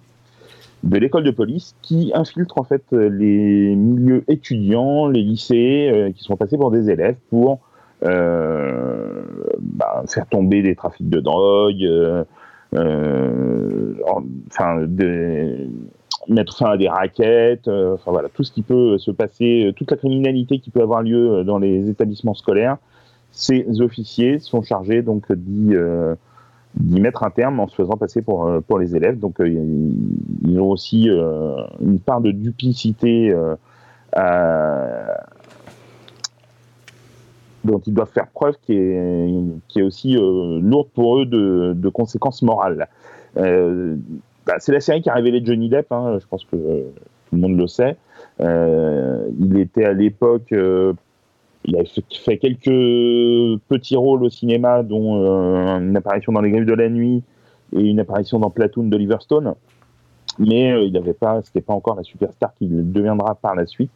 l'école 0.91 1.23
de 1.23 1.31
police, 1.31 1.75
qui 1.81 2.11
infiltrent 2.13 2.59
en 2.59 2.63
fait 2.63 2.83
les 2.91 3.75
milieux 3.75 4.23
étudiants, 4.27 5.07
les 5.07 5.23
lycées, 5.23 5.89
euh, 5.91 6.11
qui 6.11 6.23
sont 6.23 6.37
passés 6.37 6.57
pour 6.57 6.71
des 6.71 6.89
élèves 6.89 7.15
pour 7.29 7.59
bah, 8.01 10.03
faire 10.07 10.27
tomber 10.27 10.61
des 10.61 10.75
trafics 10.75 11.09
de 11.09 11.21
drogue, 11.21 12.25
enfin 14.51 14.83
des 14.85 15.69
mettre 16.27 16.57
fin 16.57 16.71
à 16.71 16.77
des 16.77 16.87
raquettes, 16.87 17.67
euh, 17.67 17.95
enfin 17.95 18.11
voilà, 18.11 18.29
tout 18.29 18.43
ce 18.43 18.51
qui 18.51 18.61
peut 18.61 18.97
se 18.97 19.11
passer, 19.11 19.65
euh, 19.65 19.71
toute 19.71 19.91
la 19.91 19.97
criminalité 19.97 20.59
qui 20.59 20.69
peut 20.69 20.81
avoir 20.81 21.01
lieu 21.01 21.31
euh, 21.31 21.43
dans 21.43 21.57
les 21.57 21.89
établissements 21.89 22.33
scolaires, 22.33 22.77
ces 23.31 23.81
officiers 23.81 24.39
sont 24.39 24.61
chargés 24.61 25.01
donc 25.01 25.31
d'y 25.31 25.75
mettre 26.77 27.23
un 27.23 27.31
terme 27.31 27.59
en 27.59 27.67
se 27.67 27.75
faisant 27.75 27.97
passer 27.97 28.21
pour 28.21 28.47
pour 28.67 28.77
les 28.77 28.95
élèves. 28.95 29.17
Donc 29.17 29.37
ils 29.39 30.59
ont 30.59 30.69
aussi 30.69 31.09
une 31.81 31.99
part 31.99 32.21
de 32.21 32.29
duplicité 32.29 33.35
dont 37.63 37.79
ils 37.87 37.93
doivent 37.95 38.11
faire 38.11 38.27
preuve 38.27 38.53
qui 38.61 38.73
est, 38.73 39.33
qui 39.67 39.79
est 39.79 39.83
aussi 39.83 40.13
lourde 40.13 40.89
pour 40.93 41.17
eux 41.17 41.25
de, 41.25 41.73
de 41.75 41.89
conséquences 41.89 42.43
morales. 42.43 42.87
Bah, 44.45 44.55
c'est 44.59 44.71
la 44.71 44.81
série 44.81 45.01
qui 45.01 45.09
a 45.09 45.13
révélé 45.13 45.41
Johnny 45.43 45.69
Depp, 45.69 45.91
hein, 45.91 46.17
je 46.19 46.27
pense 46.27 46.43
que 46.45 46.55
tout 46.55 47.35
le 47.35 47.37
monde 47.37 47.57
le 47.57 47.67
sait. 47.67 47.95
il 48.39 49.57
était 49.57 49.85
à 49.85 49.93
l'époque 49.93 50.53
il 51.65 51.77
a 51.77 51.83
fait 52.25 52.37
quelques 52.37 53.61
petits 53.69 53.95
rôles 53.95 54.23
au 54.23 54.29
cinéma, 54.29 54.83
dont 54.83 55.15
une 55.79 55.95
apparition 55.95 56.33
dans 56.33 56.41
Les 56.41 56.51
Griffes 56.51 56.65
de 56.65 56.73
la 56.73 56.89
Nuit 56.89 57.23
et 57.71 57.81
une 57.81 58.01
apparition 58.01 58.37
dans 58.39 58.49
Platoon 58.49 58.83
d'Oliver 58.83 59.17
Stone. 59.21 59.53
Mais 60.39 60.85
il 60.85 60.91
n'avait 60.91 61.13
pas, 61.13 61.41
c'était 61.43 61.61
pas 61.61 61.73
encore 61.73 61.95
la 61.95 62.03
superstar 62.03 62.53
qu'il 62.55 62.91
deviendra 62.91 63.35
par 63.35 63.55
la 63.55 63.65
suite. 63.65 63.91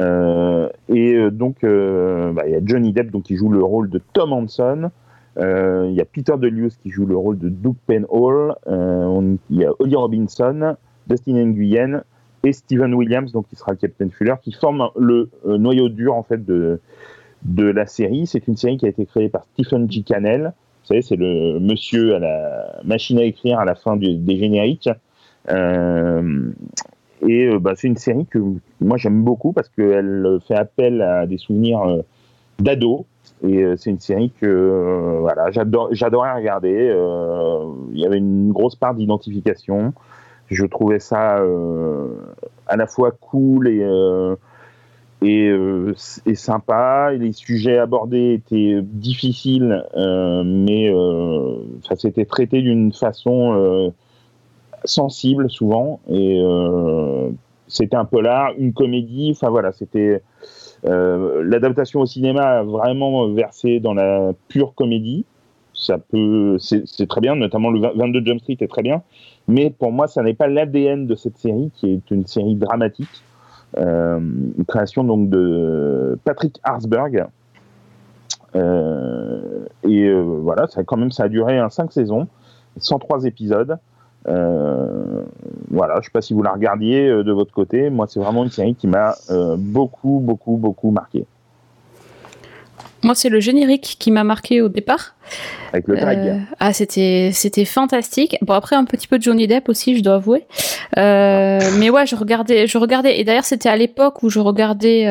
Euh, 0.00 0.68
et 0.88 1.14
euh, 1.14 1.30
donc, 1.30 1.64
euh, 1.64 2.32
bah, 2.32 2.42
il 2.46 2.52
y 2.52 2.54
a 2.54 2.60
Johnny 2.64 2.92
Depp 2.92 3.10
qui 3.22 3.36
joue 3.36 3.48
le 3.48 3.62
rôle 3.62 3.88
de 3.88 4.00
Tom 4.12 4.32
Hanson. 4.32 4.90
Il 5.38 5.92
y 5.92 6.00
a 6.00 6.04
Peter 6.04 6.34
DeLuise 6.38 6.76
qui 6.76 6.90
joue 6.90 7.06
le 7.06 7.16
rôle 7.16 7.38
de 7.38 7.48
Doug 7.48 7.76
Penhall. 7.86 8.54
Il 8.66 9.56
y 9.56 9.64
a 9.64 9.72
Holly 9.78 9.94
Robinson, 9.94 10.76
Dustin 11.08 11.44
Nguyen 11.44 12.02
et 12.44 12.52
Steven 12.52 12.94
Williams, 12.94 13.32
donc 13.32 13.48
qui 13.48 13.56
sera 13.56 13.72
le 13.72 13.78
Captain 13.78 14.08
Fuller, 14.08 14.34
qui 14.42 14.52
forment 14.52 14.88
le 14.96 15.30
noyau 15.44 15.88
dur 15.88 16.14
en 16.14 16.22
fait 16.22 16.44
de, 16.44 16.80
la 17.56 17.86
série. 17.86 18.26
C'est 18.26 18.48
une 18.48 18.56
série 18.56 18.78
qui 18.78 18.86
a 18.86 18.88
été 18.88 19.04
créée 19.04 19.28
par 19.28 19.44
Stephen 19.52 19.90
G. 19.90 20.02
Cannell. 20.02 20.52
Vous 20.82 20.88
savez, 20.88 21.02
c'est 21.02 21.16
le 21.16 21.58
monsieur 21.60 22.14
à 22.14 22.18
la 22.18 22.80
machine 22.84 23.18
à 23.18 23.24
écrire 23.24 23.58
à 23.58 23.64
la 23.64 23.74
fin 23.74 23.96
des 23.96 24.36
génériques. 24.38 24.88
Euh, 25.50 26.50
et 27.26 27.46
euh, 27.46 27.58
bah, 27.58 27.72
c'est 27.76 27.88
une 27.88 27.96
série 27.96 28.26
que 28.26 28.38
moi 28.80 28.96
j'aime 28.96 29.22
beaucoup 29.22 29.52
parce 29.52 29.68
qu'elle 29.68 30.38
fait 30.46 30.54
appel 30.54 31.00
à 31.02 31.26
des 31.26 31.38
souvenirs 31.38 31.82
euh, 31.82 32.02
d'ado. 32.58 33.06
Et 33.42 33.62
euh, 33.62 33.76
c'est 33.76 33.90
une 33.90 33.98
série 33.98 34.30
que 34.40 35.18
voilà, 35.20 35.50
j'adorais 35.50 36.34
regarder. 36.34 36.94
Il 37.92 37.98
y 37.98 38.06
avait 38.06 38.18
une 38.18 38.52
grosse 38.52 38.76
part 38.76 38.94
d'identification. 38.94 39.92
Je 40.48 40.64
trouvais 40.64 41.00
ça 41.00 41.42
à 42.66 42.76
la 42.76 42.86
fois 42.86 43.10
cool 43.10 43.68
et 43.68 43.84
et, 45.22 46.34
sympa. 46.34 47.12
Les 47.12 47.32
sujets 47.32 47.78
abordés 47.78 48.34
étaient 48.34 48.80
difficiles, 48.82 49.84
mais 49.94 50.92
ça 51.88 51.96
s'était 51.96 52.26
traité 52.26 52.62
d'une 52.62 52.92
façon 52.92 53.92
sensible 54.86 55.50
souvent 55.50 56.00
et 56.08 56.40
euh, 56.40 57.30
c'était 57.68 57.96
un 57.96 58.04
polar, 58.04 58.52
une 58.58 58.72
comédie. 58.72 59.32
Enfin 59.32 59.50
voilà, 59.50 59.72
c'était 59.72 59.98
euh, 59.98 60.18
l'adaptation 60.86 62.00
au 62.00 62.06
cinéma 62.06 62.42
a 62.42 62.62
vraiment 62.62 63.28
versé 63.28 63.80
dans 63.80 63.94
la 63.94 64.32
pure 64.48 64.74
comédie. 64.74 65.24
Ça 65.74 65.98
peut, 65.98 66.56
c'est 66.58 67.06
très 67.06 67.20
bien, 67.20 67.36
notamment 67.36 67.70
le 67.70 67.80
22 67.80 68.24
Jump 68.24 68.40
Street 68.40 68.56
est 68.60 68.68
très 68.68 68.82
bien. 68.82 69.02
Mais 69.46 69.70
pour 69.70 69.92
moi, 69.92 70.06
ça 70.06 70.22
n'est 70.22 70.34
pas 70.34 70.46
l'ADN 70.46 71.06
de 71.06 71.14
cette 71.14 71.36
série, 71.36 71.70
qui 71.74 71.92
est 71.92 72.10
une 72.10 72.26
série 72.26 72.54
dramatique. 72.54 73.22
Euh, 73.76 74.18
une 74.18 74.64
création 74.66 75.04
donc 75.04 75.28
de 75.28 76.18
Patrick 76.24 76.58
Harsberg. 76.62 77.26
et 78.54 80.12
voilà, 80.12 80.66
ça 80.68 80.82
quand 80.84 80.96
même 80.96 81.10
ça 81.10 81.24
a 81.24 81.28
duré 81.28 81.58
un 81.58 81.68
5 81.68 81.92
saisons, 81.92 82.26
103 82.78 83.24
épisodes. 83.24 83.78
Euh, 84.28 85.22
voilà, 85.70 86.00
je 86.00 86.06
sais 86.06 86.10
pas 86.10 86.22
si 86.22 86.34
vous 86.34 86.42
la 86.42 86.52
regardiez 86.52 87.08
euh, 87.08 87.24
de 87.24 87.32
votre 87.32 87.52
côté. 87.52 87.90
Moi, 87.90 88.06
c'est 88.08 88.20
vraiment 88.20 88.44
une 88.44 88.50
série 88.50 88.74
qui 88.74 88.86
m'a 88.86 89.14
euh, 89.30 89.56
beaucoup, 89.58 90.20
beaucoup, 90.22 90.56
beaucoup 90.56 90.90
marqué. 90.90 91.26
Moi, 93.02 93.14
c'est 93.14 93.28
le 93.28 93.40
générique 93.40 93.96
qui 93.98 94.10
m'a 94.10 94.24
marqué 94.24 94.62
au 94.62 94.68
départ. 94.68 95.14
Avec 95.72 95.86
le 95.88 95.98
tag. 95.98 96.40
ah, 96.60 96.72
c'était 96.72 97.30
c'était 97.32 97.64
fantastique. 97.64 98.36
Bon, 98.42 98.54
après 98.54 98.76
un 98.76 98.84
petit 98.84 99.06
peu 99.06 99.18
de 99.18 99.22
Johnny 99.22 99.46
Depp 99.46 99.68
aussi, 99.68 99.96
je 99.96 100.02
dois 100.02 100.14
avouer. 100.14 100.44
mais 100.96 101.90
ouais, 101.90 102.06
je 102.06 102.16
regardais, 102.16 102.66
je 102.66 102.78
regardais. 102.78 103.18
Et 103.18 103.24
d'ailleurs, 103.24 103.44
c'était 103.44 103.68
à 103.68 103.76
l'époque 103.76 104.22
où 104.22 104.30
je 104.30 104.38
regardais 104.38 105.04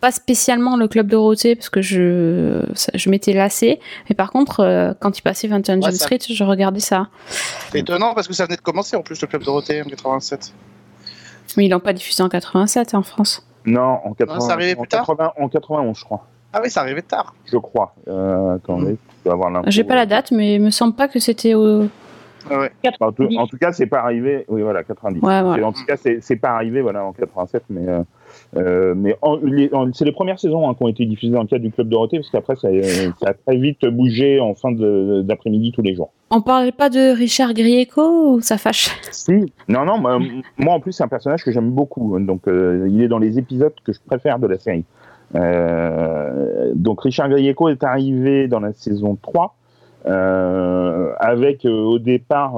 pas 0.00 0.10
spécialement 0.10 0.76
le 0.76 0.88
club 0.88 1.08
Dorothée 1.08 1.54
parce 1.54 1.68
que 1.68 1.82
je 1.82 2.62
je 2.94 3.10
m'étais 3.10 3.32
lassée. 3.32 3.78
Mais 4.08 4.16
par 4.16 4.30
contre, 4.30 4.94
quand 5.00 5.18
il 5.18 5.22
passait 5.22 5.48
21 5.48 5.82
Jump 5.82 5.92
Street, 5.94 6.18
je 6.28 6.44
regardais 6.44 6.80
ça. 6.80 7.08
C'est 7.70 7.80
étonnant 7.80 8.14
parce 8.14 8.26
que 8.26 8.34
ça 8.34 8.46
venait 8.46 8.56
de 8.56 8.62
commencer 8.62 8.96
en 8.96 9.02
plus 9.02 9.20
le 9.20 9.26
club 9.26 9.44
Dorothée 9.44 9.82
en 9.82 9.84
87. 9.84 10.52
Mais 11.56 11.66
ils 11.66 11.68
l'ont 11.68 11.80
pas 11.80 11.92
diffusé 11.92 12.22
en 12.22 12.28
87 12.28 12.94
en 12.94 13.02
France. 13.02 13.46
Non, 13.64 14.00
en, 14.04 14.14
80, 14.14 14.40
ça 14.40 14.52
arrivait 14.52 14.76
plus 14.76 14.88
tard 14.88 15.08
en 15.36 15.48
91, 15.48 15.98
je 15.98 16.04
crois. 16.04 16.26
Ah 16.56 16.60
oui, 16.62 16.70
ça 16.70 16.80
arrivait 16.80 17.02
tard. 17.02 17.34
Je 17.44 17.58
crois. 17.58 17.94
Euh, 18.08 18.54
attendez, 18.54 18.92
mmh. 18.92 18.98
je 19.26 19.30
avoir 19.30 19.62
J'ai 19.66 19.84
pas 19.84 19.94
la 19.94 20.06
date, 20.06 20.30
mais 20.30 20.54
il 20.54 20.62
me 20.62 20.70
semble 20.70 20.94
pas 20.94 21.06
que 21.06 21.18
c'était 21.18 21.52
au. 21.52 21.84
Ah 22.50 22.60
ouais. 22.60 22.70
en, 23.00 23.12
tout, 23.12 23.28
en, 23.36 23.46
tout, 23.46 23.58
cas, 23.58 23.72
c'est 23.72 23.86
pas 23.86 23.98
arrivé. 23.98 24.46
Oui, 24.48 24.62
voilà, 24.62 24.82
90. 24.82 25.20
Ouais, 25.20 25.42
voilà. 25.42 25.66
En 25.66 25.72
tout 25.72 25.84
cas, 25.84 25.96
c'est 25.98 26.36
pas 26.36 26.52
arrivé, 26.52 26.80
voilà, 26.80 27.04
en 27.04 27.12
87, 27.12 27.64
mais 27.68 27.86
euh, 27.86 28.02
euh, 28.56 28.94
mais 28.96 29.18
c'est 29.92 30.06
les 30.06 30.12
premières 30.12 30.38
saisons 30.38 30.66
hein, 30.66 30.74
qui 30.74 30.82
ont 30.82 30.88
été 30.88 31.04
diffusées 31.04 31.34
dans 31.34 31.42
le 31.42 31.46
cadre 31.46 31.62
du 31.62 31.70
Club 31.70 31.90
Dorothée, 31.90 32.18
parce 32.18 32.30
qu'après, 32.30 32.56
ça, 32.56 32.68
ça, 33.20 33.30
a 33.30 33.34
très 33.34 33.56
vite 33.58 33.84
bougé 33.84 34.40
en 34.40 34.54
fin 34.54 34.72
d'après-midi 34.72 35.72
tous 35.72 35.82
les 35.82 35.94
jours. 35.94 36.10
On 36.30 36.40
parlait 36.40 36.72
pas 36.72 36.88
de 36.88 37.14
Richard 37.14 37.52
Grieco 37.52 38.32
ou 38.32 38.40
ça 38.40 38.58
fâche? 38.58 38.90
Si, 39.10 39.52
non, 39.68 39.84
non, 39.84 39.98
moi, 39.98 40.18
moi 40.56 40.74
en 40.74 40.80
plus, 40.80 40.92
c'est 40.92 41.04
un 41.04 41.08
personnage 41.08 41.44
que 41.44 41.52
j'aime 41.52 41.70
beaucoup. 41.70 42.18
Donc, 42.18 42.48
euh, 42.48 42.86
il 42.88 43.02
est 43.02 43.08
dans 43.08 43.18
les 43.18 43.38
épisodes 43.38 43.74
que 43.84 43.92
je 43.92 44.00
préfère 44.04 44.38
de 44.38 44.46
la 44.46 44.58
série. 44.58 44.84
Euh, 45.34 46.72
donc, 46.74 47.02
Richard 47.02 47.28
Grieco 47.28 47.68
est 47.68 47.82
arrivé 47.82 48.48
dans 48.48 48.60
la 48.60 48.72
saison 48.72 49.16
3. 49.20 49.54
Euh, 50.08 51.14
avec 51.18 51.64
au 51.64 51.98
départ 51.98 52.54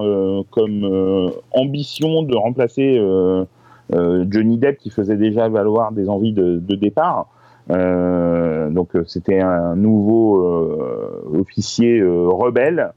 comme 0.50 1.33
ambition 1.52 2.22
de 2.22 2.37
remplacer 2.37 3.00
euh, 3.94 4.26
Johnny 4.28 4.59
Depp 4.59 4.78
qui 4.78 4.90
faisait 4.90 5.16
déjà 5.16 5.48
valoir 5.48 5.92
des 5.92 6.09
envies 6.09 6.33
de, 6.33 6.59
départ. 6.74 7.28
Euh, 7.70 8.70
donc 8.70 8.94
euh, 8.94 9.04
c'était 9.07 9.40
un 9.40 9.76
nouveau 9.76 10.42
officier 11.38 12.02
rebelle 12.02 12.92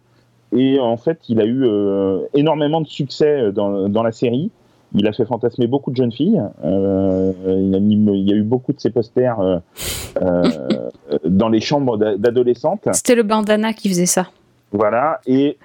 et 0.56 0.80
en 0.80 0.98
fait 0.98 1.20
il 1.28 1.42
a 1.42 1.46
eu 1.46 1.66
énormément 2.34 2.82
de 2.82 2.88
succès 2.88 3.52
dans, 3.52 4.04
la 4.04 4.12
série. 4.12 4.52
Il 4.94 5.08
a 5.08 5.14
fait 5.14 5.26
fantasmer 5.26 5.68
beaucoup 5.68 5.92
de 5.92 5.96
jeunes 5.96 6.12
filles. 6.12 6.42
il, 6.64 8.26
y 8.28 8.34
a 8.34 8.36
eu 8.36 8.44
beaucoup 8.44 8.74
de 8.74 8.80
ses 8.80 8.90
posters 8.90 9.62
dans 11.26 11.50
les 11.50 11.62
chambres 11.62 11.98
d'adolescentes. 11.98 12.88
C'était 12.92 13.16
le 13.16 13.24
bandana 13.24 13.74
qui 13.74 13.90
faisait 13.90 14.06
ça. 14.06 14.28
Voilà. 14.72 15.20
Et 15.26 15.58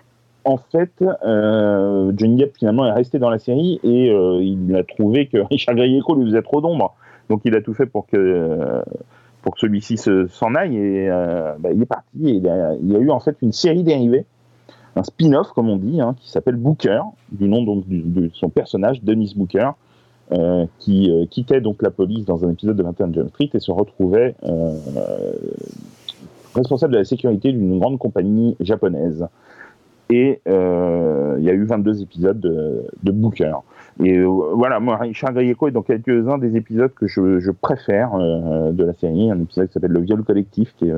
en 0.47 0.59
fait, 0.59 0.93
euh, 1.03 2.13
Johnny 2.17 2.37
Depp 2.37 2.57
finalement 2.57 2.87
est 2.87 2.93
resté 2.93 3.19
dans 3.19 3.31
la 3.31 3.39
série 3.39 3.81
et 3.83 4.11
euh, 4.11 4.41
il 4.41 4.75
a 4.77 4.85
trouvé 4.85 5.27
que 5.27 5.39
Richard 5.51 5.75
Grieco 5.75 6.15
lui 6.15 6.27
faisait 6.27 6.43
trop 6.43 6.61
d'ombre. 6.61 6.95
Donc 7.29 7.41
il 7.45 7.55
a 7.57 7.61
tout 7.61 7.75
fait 7.75 7.87
pour 7.87 8.07
que, 8.07 8.83
pour 9.43 9.55
que 9.55 9.61
celui-ci 9.61 9.97
s'en 9.99 10.55
aille 10.55 10.77
et 10.77 11.11
euh, 11.11 11.55
bah, 11.59 11.71
il 11.73 11.83
est 11.83 11.87
parti. 11.87 12.29
Et 12.29 12.37
il, 12.37 12.43
y 12.45 12.97
a 12.97 12.99
eu 12.99 13.11
en 13.11 13.19
fait 13.19 13.37
une 13.43 13.53
série 13.53 13.83
dérivée, 13.83 14.25
un 14.97 15.05
spin-off 15.05 15.53
comme 15.53 15.69
on 15.69 15.77
dit, 15.77 16.01
hein, 16.01 16.17
qui 16.21 16.31
s'appelle 16.31 16.57
Booker, 16.57 17.03
du 17.31 17.49
nom 17.49 17.63
donc 17.63 17.85
de 17.87 18.31
son 18.35 18.49
personnage, 18.49 19.03
Dennis 19.03 19.35
Booker, 19.37 19.71
qui 20.81 21.11
quittait 21.31 21.61
donc 21.61 21.83
la 21.83 21.91
police 21.91 22.25
dans 22.25 22.45
un 22.45 22.51
épisode 22.51 22.77
de 22.77 22.83
21 22.83 23.13
Jump 23.13 23.29
Street 23.29 23.51
et 23.55 23.61
se 23.61 23.71
retrouvait 23.71 24.35
responsable 26.57 26.95
de 26.95 26.99
la 26.99 27.05
sécurité 27.05 27.53
d'une 27.53 27.79
grande 27.79 27.99
compagnie 27.99 28.57
japonaise. 28.61 29.27
Et 30.11 30.41
euh, 30.49 31.37
il 31.39 31.45
y 31.45 31.51
a 31.51 31.53
eu 31.53 31.65
22 31.65 32.03
épisodes 32.03 32.41
de, 32.41 33.11
Booker. 33.11 33.55
Et 34.03 34.19
euh, 34.19 34.27
voilà, 34.27 34.79
moi, 34.79 34.97
Richard 34.99 35.33
Grieco 35.33 35.69
est 35.69 35.71
dans 35.71 35.83
quelques-uns 35.83 36.39
des 36.39 36.57
épisodes 36.57 36.93
que 36.93 37.07
je, 37.07 37.51
préfère 37.51 38.15
euh, 38.15 38.73
de 38.73 38.85
la 38.85 38.93
série. 38.95 39.31
Un 39.31 39.41
épisode 39.41 39.69
qui 39.69 39.73
s'appelle 39.73 39.93
Le 39.93 40.01
viol 40.01 40.23
collectif, 40.23 40.75
qui 40.77 40.89
est, 40.89 40.95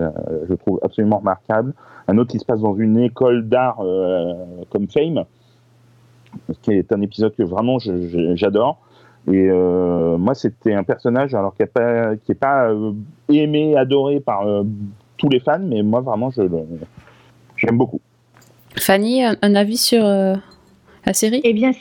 je 0.49 0.55
trouve, 0.55 0.81
absolument 0.83 1.19
remarquable. 1.19 1.75
Un 2.09 2.19
autre 2.19 2.33
qui 2.33 2.39
se 2.39 2.45
passe 2.45 2.61
dans 2.61 2.77
une 2.77 2.99
école 2.99 3.49
d'art 3.49 3.81
comme 4.71 4.89
Fame, 4.89 5.25
qui 6.63 6.73
est 6.73 6.93
un 6.93 7.01
épisode 7.03 7.35
que 7.37 7.43
vraiment 7.43 7.79
j'adore. 7.79 8.79
Et 9.31 9.49
moi, 9.51 10.35
c'était 10.35 10.75
un 10.75 10.85
personnage 10.85 11.35
alors 11.35 11.55
qui 11.55 11.63
n'est 11.63 11.67
pas, 11.67 12.17
qui 12.17 12.33
est 12.33 12.35
pas 12.35 12.71
aimé, 13.29 13.77
adoré 13.77 14.21
par 14.21 14.45
tous 15.19 15.29
les 15.29 15.41
fans, 15.41 15.59
mais 15.59 15.83
moi, 15.83 16.01
vraiment, 16.01 16.31
je 16.31 16.43
j'aime 17.57 17.77
beaucoup. 17.77 18.01
Fanny, 18.77 19.25
un, 19.25 19.55
avis 19.55 19.77
sur 19.77 20.05
euh, 20.05 20.35
la 21.05 21.13
série? 21.13 21.41
Eh 21.45 21.53
bien, 21.53 21.73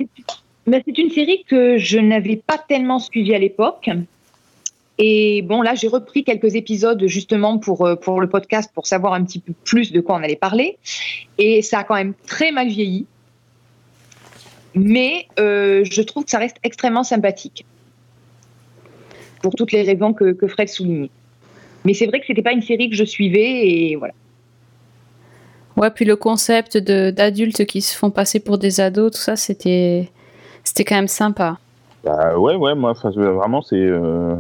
c'est 0.86 0.98
une 0.98 1.10
série 1.10 1.44
que 1.48 1.78
je 1.78 1.98
n'avais 1.98 2.36
pas 2.36 2.58
tellement 2.58 3.00
suivie 3.00 3.34
à 3.34 3.40
l'époque. 3.40 3.90
Et 5.00 5.44
bon, 5.44 5.62
là, 5.62 5.76
j'ai 5.76 5.88
repris 5.88 6.24
quelques 6.24 6.56
épisodes 6.56 7.06
justement 7.06 7.60
pour, 7.60 7.86
euh, 7.86 7.96
pour 7.96 8.20
le 8.20 8.28
podcast 8.28 8.72
pour 8.74 8.88
savoir 8.88 9.14
un 9.14 9.24
petit 9.24 9.40
peu 9.40 9.54
plus 9.64 9.92
de 9.92 10.02
quoi 10.02 10.16
on 10.16 10.24
allait 10.24 10.36
parler. 10.36 10.78
Et 11.38 11.62
ça 11.62 11.80
a 11.80 11.84
quand 11.84 11.96
même 11.96 12.14
très 12.26 12.52
mal 12.52 12.68
vieilli. 12.68 13.06
Mais 14.74 15.28
euh, 15.40 15.84
je 15.90 16.02
trouve 16.02 16.26
que 16.26 16.32
ça 16.32 16.40
reste 16.40 16.58
extrêmement 16.64 17.04
sympathique. 17.04 17.66
Pour 19.42 19.54
toutes 19.56 19.72
les 19.72 19.84
raisons 19.84 20.14
que, 20.14 20.36
Fred 20.48 20.68
soulignait. 20.68 21.12
Mais 21.86 21.94
c'est 21.94 22.08
vrai 22.08 22.20
que 22.20 22.26
c'était 22.26 22.42
pas 22.42 22.52
une 22.52 22.64
série 22.64 22.90
que 22.90 22.96
je 22.96 23.06
suivais 23.06 23.68
et 23.68 23.96
voilà. 23.96 24.14
Ouais, 25.78 25.92
puis 25.92 26.06
le 26.06 26.16
concept 26.16 26.78
d'adultes 26.78 27.66
qui 27.66 27.82
se 27.82 27.96
font 27.96 28.10
passer 28.10 28.40
pour 28.40 28.58
des 28.58 28.82
ados, 28.82 29.12
tout 29.12 29.22
ça, 29.22 29.36
c'était 29.36 30.10
c'était 30.68 30.84
quand 30.86 30.96
même 30.96 31.08
sympa. 31.08 31.58
Bah 32.04 32.38
ouais, 32.38 32.56
ouais, 32.56 32.76
moi, 32.76 32.94
vraiment, 32.94 33.62
c'est. 33.62 33.76
euh, 33.76 34.36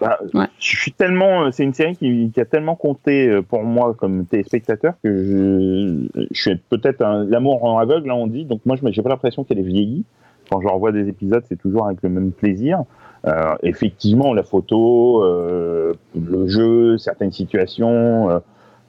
bah, 0.00 0.18
Ouais. 0.34 0.46
Je 0.58 0.76
suis 0.76 0.92
tellement. 0.92 1.50
C'est 1.52 1.64
une 1.64 1.74
série 1.74 1.96
qui, 1.96 2.30
qui 2.32 2.40
a 2.40 2.44
tellement 2.44 2.76
compté 2.76 3.28
euh, 3.28 3.42
pour 3.42 3.62
moi 3.62 3.94
comme 3.94 4.24
téléspectateur 4.26 4.94
que 5.02 5.10
je, 5.10 6.24
je 6.30 6.40
suis 6.40 6.56
peut-être 6.56 7.00
l'amour 7.28 7.64
en 7.64 7.78
aveugle, 7.78 8.08
là, 8.08 8.14
on 8.14 8.26
dit. 8.26 8.44
Donc 8.44 8.60
moi, 8.66 8.76
je 8.76 8.86
j'ai 8.92 9.02
pas 9.02 9.08
l'impression 9.08 9.44
qu'elle 9.44 9.58
est 9.58 9.62
vieillie. 9.62 10.04
Quand 10.50 10.60
je 10.60 10.68
revois 10.68 10.92
des 10.92 11.08
épisodes, 11.08 11.42
c'est 11.48 11.56
toujours 11.58 11.86
avec 11.86 12.02
le 12.02 12.08
même 12.10 12.30
plaisir. 12.32 12.82
Euh, 13.26 13.54
effectivement, 13.62 14.34
la 14.34 14.42
photo, 14.42 15.24
euh, 15.24 15.94
le 16.14 16.46
jeu, 16.48 16.98
certaines 16.98 17.32
situations. 17.32 18.28
euh, 18.30 18.38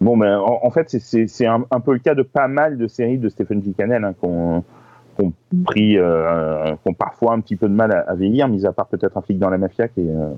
bon, 0.01 0.17
mais 0.17 0.29
en, 0.33 0.59
en 0.63 0.69
fait, 0.71 0.89
c'est- 0.89 1.45
un, 1.45 1.63
un 1.71 1.79
peu 1.79 1.93
le 1.93 1.99
cas 1.99 2.13
de 2.15 2.23
pas 2.23 2.49
mal 2.49 2.77
de 2.77 2.87
séries 2.87 3.17
de 3.17 3.29
Stephen 3.29 3.61
King 3.63 3.73
Cannell 3.73 4.03
hein, 4.03 4.13
qu'on 4.19 4.63
qu'on 5.15 5.33
pris, 5.65 5.97
euh, 5.97 6.75
qui 6.75 6.89
ont 6.89 6.93
parfois 6.93 7.33
un 7.33 7.39
petit 7.39 7.55
peu 7.55 7.67
de 7.67 7.73
mal 7.73 7.91
à, 7.91 7.99
à 7.99 8.15
vieillir, 8.15 8.47
mis 8.47 8.65
à 8.65 8.73
part 8.73 8.87
peut-être 8.87 9.17
un 9.17 9.21
flic 9.21 9.39
dans 9.39 9.49
la 9.49 9.57
mafia 9.57 9.87
qui 9.87 10.01
est 10.01 10.09
euh, 10.09 10.33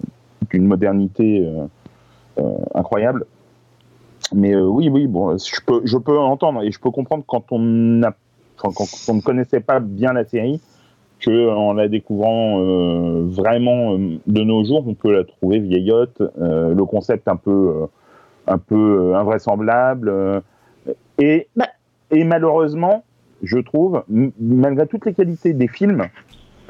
d'une 0.52 0.66
modernité 0.66 1.46
euh, 1.46 1.66
euh, 2.40 2.58
incroyable. 2.76 3.26
Mais 4.34 4.56
euh, 4.56 4.66
oui, 4.66 4.90
oui, 4.90 5.08
bon, 5.08 5.38
je 5.38 5.62
peux, 5.66 5.82
je 5.86 5.98
peux 5.98 6.18
entendre 6.18 6.64
et 6.64 6.72
je 6.72 6.80
peux 6.80 6.92
comprendre 6.92 7.24
quand 7.26 7.52
on 7.52 8.02
quand 8.58 8.72
ne 9.14 9.22
connaissait 9.22 9.60
pas 9.60 9.80
bien 9.80 10.14
la 10.14 10.26
série, 10.26 10.60
que 11.20 11.50
en 11.50 11.74
la 11.74 11.88
découvrant 11.88 12.60
vraiment 13.26 13.98
de 13.98 14.44
nos 14.44 14.64
jours, 14.64 14.84
on 14.88 14.96
peut 14.96 15.14
la 15.14 15.24
trouver 15.24 15.60
vieillotte, 15.60 16.22
le 16.40 16.84
concept 16.86 17.28
un 17.28 17.36
peu, 17.36 17.86
un 18.48 18.58
peu 18.58 19.16
invraisemblable, 19.16 20.42
et, 21.20 21.48
Bah. 21.56 21.68
et 22.10 22.24
malheureusement, 22.24 23.04
je 23.44 23.60
trouve, 23.60 24.04
malgré 24.40 24.88
toutes 24.88 25.06
les 25.06 25.14
qualités 25.14 25.54
des 25.54 25.68
films, 25.68 26.06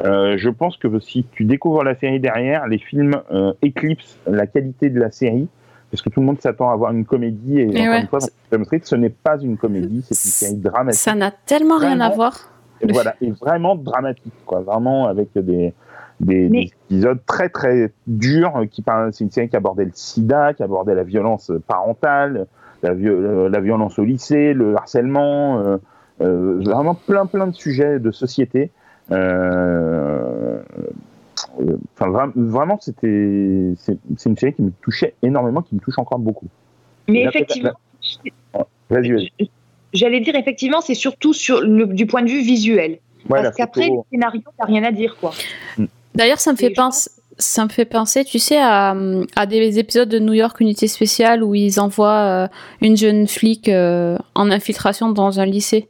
euh, 0.03 0.37
je 0.37 0.49
pense 0.49 0.77
que 0.77 0.99
si 0.99 1.25
tu 1.31 1.45
découvres 1.45 1.83
la 1.83 1.95
série 1.95 2.19
derrière, 2.19 2.67
les 2.67 2.77
films 2.77 3.15
euh, 3.31 3.53
éclipsent 3.61 4.17
la 4.27 4.45
qualité 4.47 4.89
de 4.89 4.99
la 4.99 5.11
série. 5.11 5.47
Parce 5.89 6.01
que 6.01 6.09
tout 6.09 6.19
le 6.19 6.25
monde 6.25 6.41
s'attend 6.41 6.69
à 6.69 6.75
voir 6.75 6.91
une 6.91 7.05
comédie 7.05 7.59
et, 7.59 7.63
Et 7.63 7.67
encore 7.81 7.91
ouais. 7.93 8.01
une 8.01 8.07
fois, 8.07 8.19
dans 8.51 8.63
Street, 8.65 8.81
ce 8.83 8.95
n'est 8.97 9.09
pas 9.09 9.39
une 9.41 9.55
comédie, 9.55 10.01
c'est 10.05 10.15
une 10.15 10.31
série 10.49 10.55
dramatique. 10.61 10.99
Ça 10.99 11.15
n'a 11.15 11.31
tellement 11.31 11.77
rien 11.77 12.01
à 12.01 12.09
voir. 12.09 12.51
Et 12.81 12.91
voilà, 12.91 13.15
et 13.21 13.31
vraiment 13.31 13.75
dramatique, 13.77 14.33
quoi. 14.45 14.59
Vraiment 14.59 15.07
avec 15.07 15.29
des, 15.33 15.73
des, 16.19 16.49
Mais- 16.49 16.65
des 16.65 16.71
épisodes 16.89 17.19
très 17.25 17.47
très 17.47 17.93
durs. 18.05 18.57
euh, 18.57 18.65
Qui 18.65 18.81
parlent- 18.81 19.13
c'est 19.13 19.23
une 19.23 19.31
série 19.31 19.47
qui 19.47 19.55
abordait 19.55 19.85
le 19.85 19.91
SIDA, 19.93 20.53
qui 20.53 20.61
abordait 20.61 20.93
la 20.93 21.03
violence 21.03 21.53
parentale, 21.67 22.47
la, 22.83 22.93
vi- 22.93 23.49
la 23.49 23.59
violence 23.61 23.97
au 23.97 24.03
lycée, 24.03 24.53
le 24.53 24.75
harcèlement, 24.75 25.59
euh, 25.61 25.77
vraiment 26.19 26.95
plein 26.95 27.25
plein 27.25 27.47
de 27.47 27.55
sujets 27.55 27.99
de 27.99 28.11
société. 28.11 28.71
Euh, 29.11 30.59
euh, 31.59 31.77
Enfin, 31.99 32.09
vra- 32.11 32.31
vraiment, 32.35 32.79
c'était 32.81 33.73
c'est 33.77 33.97
une 34.25 34.35
série 34.37 34.53
qui 34.53 34.61
me 34.63 34.71
touchait 34.81 35.13
énormément, 35.21 35.61
qui 35.61 35.75
me 35.75 35.79
touche 35.79 35.97
encore 35.99 36.19
beaucoup. 36.19 36.47
Mais 37.07 37.23
effectivement, 37.23 37.71
Vas-y, 38.89 39.11
vas-y. 39.11 39.31
j'allais 39.93 40.19
dire 40.21 40.35
effectivement, 40.35 40.81
c'est 40.81 40.95
surtout 40.95 41.33
sur 41.33 41.61
le, 41.61 41.85
du 41.87 42.05
point 42.07 42.21
de 42.23 42.29
vue 42.29 42.41
visuel. 42.41 42.99
Ouais, 43.29 43.43
Parce 43.43 43.55
qu'après, 43.55 43.83
photo. 43.87 44.05
le 44.11 44.17
scénario, 44.17 44.41
t'as 44.57 44.65
rien 44.65 44.83
à 44.83 44.91
dire, 44.91 45.15
quoi. 45.19 45.31
D'ailleurs, 46.15 46.39
ça 46.39 46.51
me 46.53 46.57
fait 46.57 46.69
penser. 46.71 47.09
Ça 47.39 47.63
me 47.65 47.69
fait 47.69 47.85
penser, 47.85 48.23
tu 48.25 48.39
sais, 48.39 48.57
à, 48.59 48.95
à 49.35 49.45
des 49.45 49.77
épisodes 49.77 50.09
de 50.09 50.17
New 50.17 50.33
York 50.33 50.59
Unité 50.59 50.87
Spéciale 50.87 51.43
où 51.43 51.53
ils 51.53 51.79
envoient 51.79 52.45
euh, 52.45 52.47
une 52.81 52.97
jeune 52.97 53.27
flic 53.27 53.69
euh, 53.69 54.17
en 54.33 54.49
infiltration 54.49 55.09
dans 55.11 55.39
un 55.39 55.45
lycée. 55.45 55.87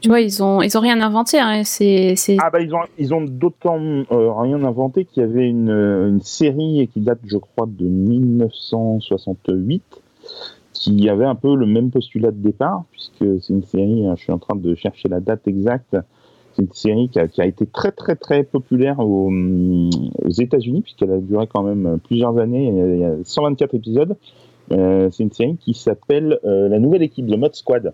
Tu 0.00 0.08
vois, 0.08 0.20
ils 0.20 0.42
ont, 0.42 0.62
ils 0.62 0.76
ont 0.78 0.80
rien 0.80 1.00
inventé. 1.00 1.38
Hein. 1.38 1.62
Ah 2.38 2.50
bah 2.50 2.60
ils 2.60 2.74
ont 2.74 2.80
ils 2.98 3.14
ont 3.14 3.20
d'autant 3.22 3.78
euh, 3.78 4.32
rien 4.32 4.64
inventé 4.64 5.04
qu'il 5.04 5.22
y 5.22 5.26
avait 5.26 5.48
une, 5.48 6.20
série 6.22 6.88
qui 6.92 7.00
date 7.00 7.18
je 7.24 7.36
crois 7.36 7.66
de 7.66 7.84
1968 7.84 9.82
qui 10.72 11.08
avait 11.08 11.24
un 11.24 11.34
peu 11.34 11.54
le 11.54 11.66
même 11.66 11.90
postulat 11.90 12.30
de 12.30 12.38
départ 12.38 12.84
puisque 12.90 13.24
c'est 13.42 13.52
une 13.52 13.64
série 13.64 14.06
hein, 14.06 14.14
je 14.16 14.22
suis 14.22 14.32
en 14.32 14.38
train 14.38 14.56
de 14.56 14.74
chercher 14.74 15.08
la 15.08 15.20
date 15.20 15.46
exacte 15.48 15.96
c'est 16.54 16.62
une 16.62 16.72
série 16.72 17.08
qui 17.08 17.20
a, 17.20 17.46
été 17.46 17.66
très 17.66 17.92
très 17.92 18.16
très 18.16 18.42
populaire 18.42 19.00
aux, 19.00 19.28
hum, 19.28 19.90
aux 20.24 20.30
États-Unis 20.30 20.80
puisqu'elle 20.82 21.12
a 21.12 21.18
duré 21.18 21.46
quand 21.46 21.62
même 21.62 21.98
plusieurs 22.04 22.38
années 22.38 22.68
il 22.68 22.76
y 22.76 22.80
a, 22.80 22.86
il 22.86 23.00
y 23.00 23.04
a 23.04 23.14
124 23.24 23.74
épisodes 23.74 24.16
Euh, 24.72 25.08
c'est 25.10 25.24
une 25.24 25.32
série 25.32 25.56
qui 25.56 25.74
s'appelle 25.74 26.38
euh, 26.44 26.68
la 26.68 26.78
nouvelle 26.78 27.02
équipe 27.02 27.26
de 27.26 27.36
Mod 27.36 27.54
Squad 27.54 27.92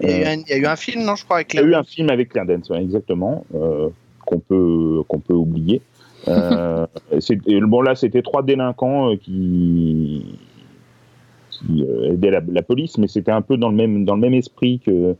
Il 0.00 0.08
y, 0.08 0.12
a 0.12 0.18
eu 0.18 0.24
un, 0.24 0.42
il 0.42 0.48
y 0.48 0.52
a 0.52 0.56
eu 0.58 0.66
un 0.66 0.76
film, 0.76 1.04
non, 1.04 1.14
je 1.14 1.24
crois, 1.24 1.36
avec 1.36 1.54
il 1.54 1.56
y 1.56 1.60
a 1.60 1.62
eu 1.62 1.66
Claire. 1.66 1.80
un 1.80 1.84
film 1.84 2.10
avec 2.10 2.28
Claire 2.30 2.46
ouais, 2.48 2.82
exactement, 2.82 3.44
euh, 3.54 3.88
qu'on 4.26 4.40
peut 4.40 5.02
qu'on 5.08 5.20
peut 5.20 5.34
oublier. 5.34 5.80
Euh, 6.28 6.86
bon 7.62 7.80
là, 7.82 7.94
c'était 7.94 8.22
trois 8.22 8.42
délinquants 8.42 9.12
euh, 9.12 9.16
qui 9.16 10.36
qui 11.50 11.86
aidaient 12.04 12.30
la, 12.32 12.42
la 12.46 12.62
police, 12.62 12.98
mais 12.98 13.06
c'était 13.06 13.30
un 13.30 13.42
peu 13.42 13.56
dans 13.56 13.68
le 13.68 13.76
même 13.76 14.04
dans 14.04 14.14
le 14.16 14.20
même 14.20 14.34
esprit 14.34 14.80
que 14.84 15.14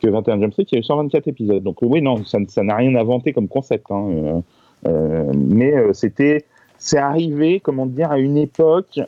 que 0.00 0.08
21 0.08 0.40
Jump 0.40 0.52
Street. 0.52 0.66
Il 0.70 0.74
y 0.74 0.78
a 0.78 0.80
eu 0.80 0.84
124 0.84 1.28
épisodes, 1.28 1.62
donc 1.62 1.76
oui 1.82 2.02
non, 2.02 2.24
ça 2.24 2.38
ça 2.48 2.62
n'a 2.62 2.76
rien 2.76 2.94
inventé 2.96 3.32
comme 3.32 3.48
concept. 3.48 3.86
hein, 3.90 4.08
euh, 4.10 4.40
euh, 4.86 5.32
mais 5.34 5.74
euh, 5.74 5.92
c'était 5.92 6.44
c'est 6.78 6.98
arrivé, 6.98 7.60
comment 7.60 7.86
dire, 7.86 8.10
à 8.10 8.18
une 8.18 8.36
époque. 8.36 9.00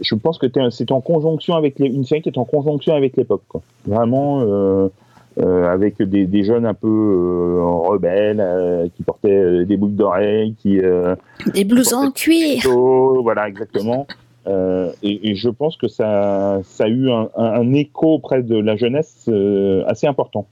Je 0.00 0.14
pense 0.14 0.38
que 0.38 0.46
c'était 0.70 0.92
en 0.92 1.00
conjonction 1.00 1.54
avec 1.54 1.78
les, 1.78 1.86
une 1.88 2.04
série 2.04 2.22
qui 2.22 2.28
est 2.28 2.38
en 2.38 2.44
conjonction 2.44 2.94
avec 2.94 3.16
l'époque. 3.16 3.42
Vraiment, 3.86 4.40
euh, 4.42 4.88
euh, 5.40 5.68
avec 5.72 6.02
des, 6.02 6.26
des 6.26 6.44
jeunes 6.44 6.66
un 6.66 6.74
peu 6.74 6.88
euh, 6.88 7.62
rebelles 7.62 8.90
qui 8.96 9.02
portaient 9.02 9.64
des 9.64 9.76
boucles 9.76 9.94
d'oreilles, 9.94 10.54
qui 10.60 10.80
Des 11.54 11.64
blousons 11.64 12.06
en 12.06 12.10
cuir. 12.10 12.62
voilà 13.22 13.48
exactement. 13.48 14.06
Et, 15.02 15.30
et 15.30 15.34
je 15.34 15.50
pense 15.50 15.76
que 15.76 15.88
ça, 15.88 16.60
ça 16.64 16.84
a 16.84 16.88
eu 16.88 17.10
un, 17.10 17.72
écho 17.74 18.14
auprès 18.14 18.42
de 18.42 18.56
la 18.56 18.76
jeunesse 18.76 19.28
assez 19.86 20.06
important, 20.06 20.46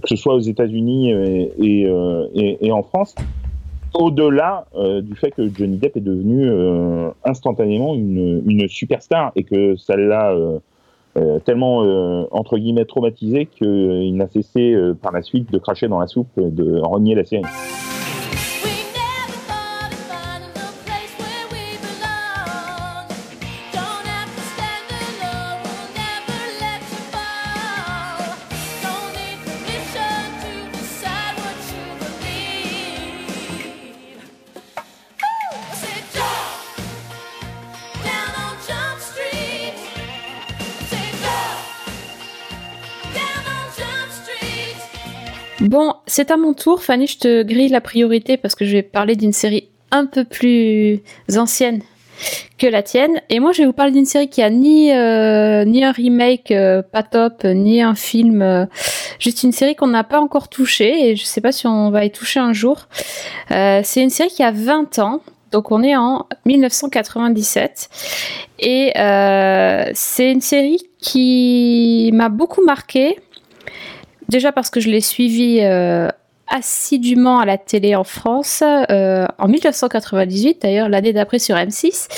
que 0.00 0.08
ce 0.08 0.16
soit 0.16 0.34
aux 0.34 0.40
États-Unis 0.40 1.10
et, 1.10 1.52
et, 1.58 1.92
et- 2.34 2.66
et 2.66 2.72
en 2.72 2.82
France. 2.82 3.14
Au-delà 3.94 4.66
euh, 4.74 5.02
du 5.02 5.14
fait 5.16 5.32
que 5.32 5.48
Johnny 5.54 5.76
Depp 5.76 5.96
est 5.96 6.00
devenu 6.00 6.48
euh, 6.48 7.10
instantanément 7.24 7.94
une, 7.94 8.42
une 8.46 8.66
superstar 8.68 9.32
et 9.36 9.44
que 9.44 9.76
ça 9.76 9.96
l'a 9.96 10.32
euh, 10.32 11.38
tellement 11.44 11.78
entre 12.30 12.56
guillemets 12.56 12.86
traumatisé 12.86 13.44
qu'il 13.44 14.16
n'a 14.16 14.28
cessé 14.28 14.74
par 15.02 15.12
la 15.12 15.20
suite 15.20 15.52
de 15.52 15.58
cracher 15.58 15.86
dans 15.86 16.00
la 16.00 16.06
soupe, 16.06 16.38
et 16.38 16.50
de 16.50 16.80
renier 16.80 17.14
la 17.14 17.24
série. 17.24 17.44
Bon, 45.72 45.94
c'est 46.06 46.30
à 46.30 46.36
mon 46.36 46.52
tour. 46.52 46.82
Fanny, 46.82 47.06
je 47.06 47.18
te 47.18 47.42
grille 47.44 47.70
la 47.70 47.80
priorité 47.80 48.36
parce 48.36 48.54
que 48.54 48.66
je 48.66 48.72
vais 48.72 48.82
parler 48.82 49.16
d'une 49.16 49.32
série 49.32 49.70
un 49.90 50.04
peu 50.04 50.22
plus 50.22 51.00
ancienne 51.34 51.80
que 52.58 52.66
la 52.66 52.82
tienne. 52.82 53.22
Et 53.30 53.40
moi, 53.40 53.52
je 53.52 53.62
vais 53.62 53.66
vous 53.66 53.72
parler 53.72 53.92
d'une 53.92 54.04
série 54.04 54.28
qui 54.28 54.42
a 54.42 54.50
ni, 54.50 54.92
euh, 54.92 55.64
ni 55.64 55.82
un 55.82 55.90
remake 55.90 56.50
euh, 56.50 56.82
pas 56.82 57.02
top, 57.02 57.44
ni 57.44 57.80
un 57.80 57.94
film. 57.94 58.42
euh, 58.42 58.66
juste 59.18 59.44
une 59.44 59.52
série 59.52 59.74
qu'on 59.74 59.86
n'a 59.86 60.04
pas 60.04 60.20
encore 60.20 60.50
touchée 60.50 61.08
et 61.08 61.16
je 61.16 61.24
sais 61.24 61.40
pas 61.40 61.52
si 61.52 61.66
on 61.66 61.90
va 61.90 62.04
y 62.04 62.10
toucher 62.10 62.38
un 62.38 62.52
jour. 62.52 62.86
C'est 63.48 64.02
une 64.02 64.10
série 64.10 64.28
qui 64.28 64.42
a 64.42 64.50
20 64.50 64.98
ans. 64.98 65.22
Donc 65.52 65.70
on 65.70 65.82
est 65.82 65.96
en 65.96 66.26
1997 66.44 67.88
et 68.58 68.92
c'est 69.94 70.30
une 70.30 70.42
série 70.42 70.90
qui 70.98 72.10
m'a 72.12 72.28
beaucoup 72.28 72.62
marquée 72.62 73.16
Déjà 74.32 74.50
parce 74.50 74.70
que 74.70 74.80
je 74.80 74.88
l'ai 74.88 75.02
suivi 75.02 75.58
euh, 75.60 76.08
assidûment 76.48 77.38
à 77.38 77.44
la 77.44 77.58
télé 77.58 77.94
en 77.94 78.02
France 78.02 78.62
euh, 78.62 79.26
en 79.36 79.46
1998, 79.46 80.62
d'ailleurs 80.62 80.88
l'année 80.88 81.12
d'après 81.12 81.38
sur 81.38 81.54
M6. 81.54 82.08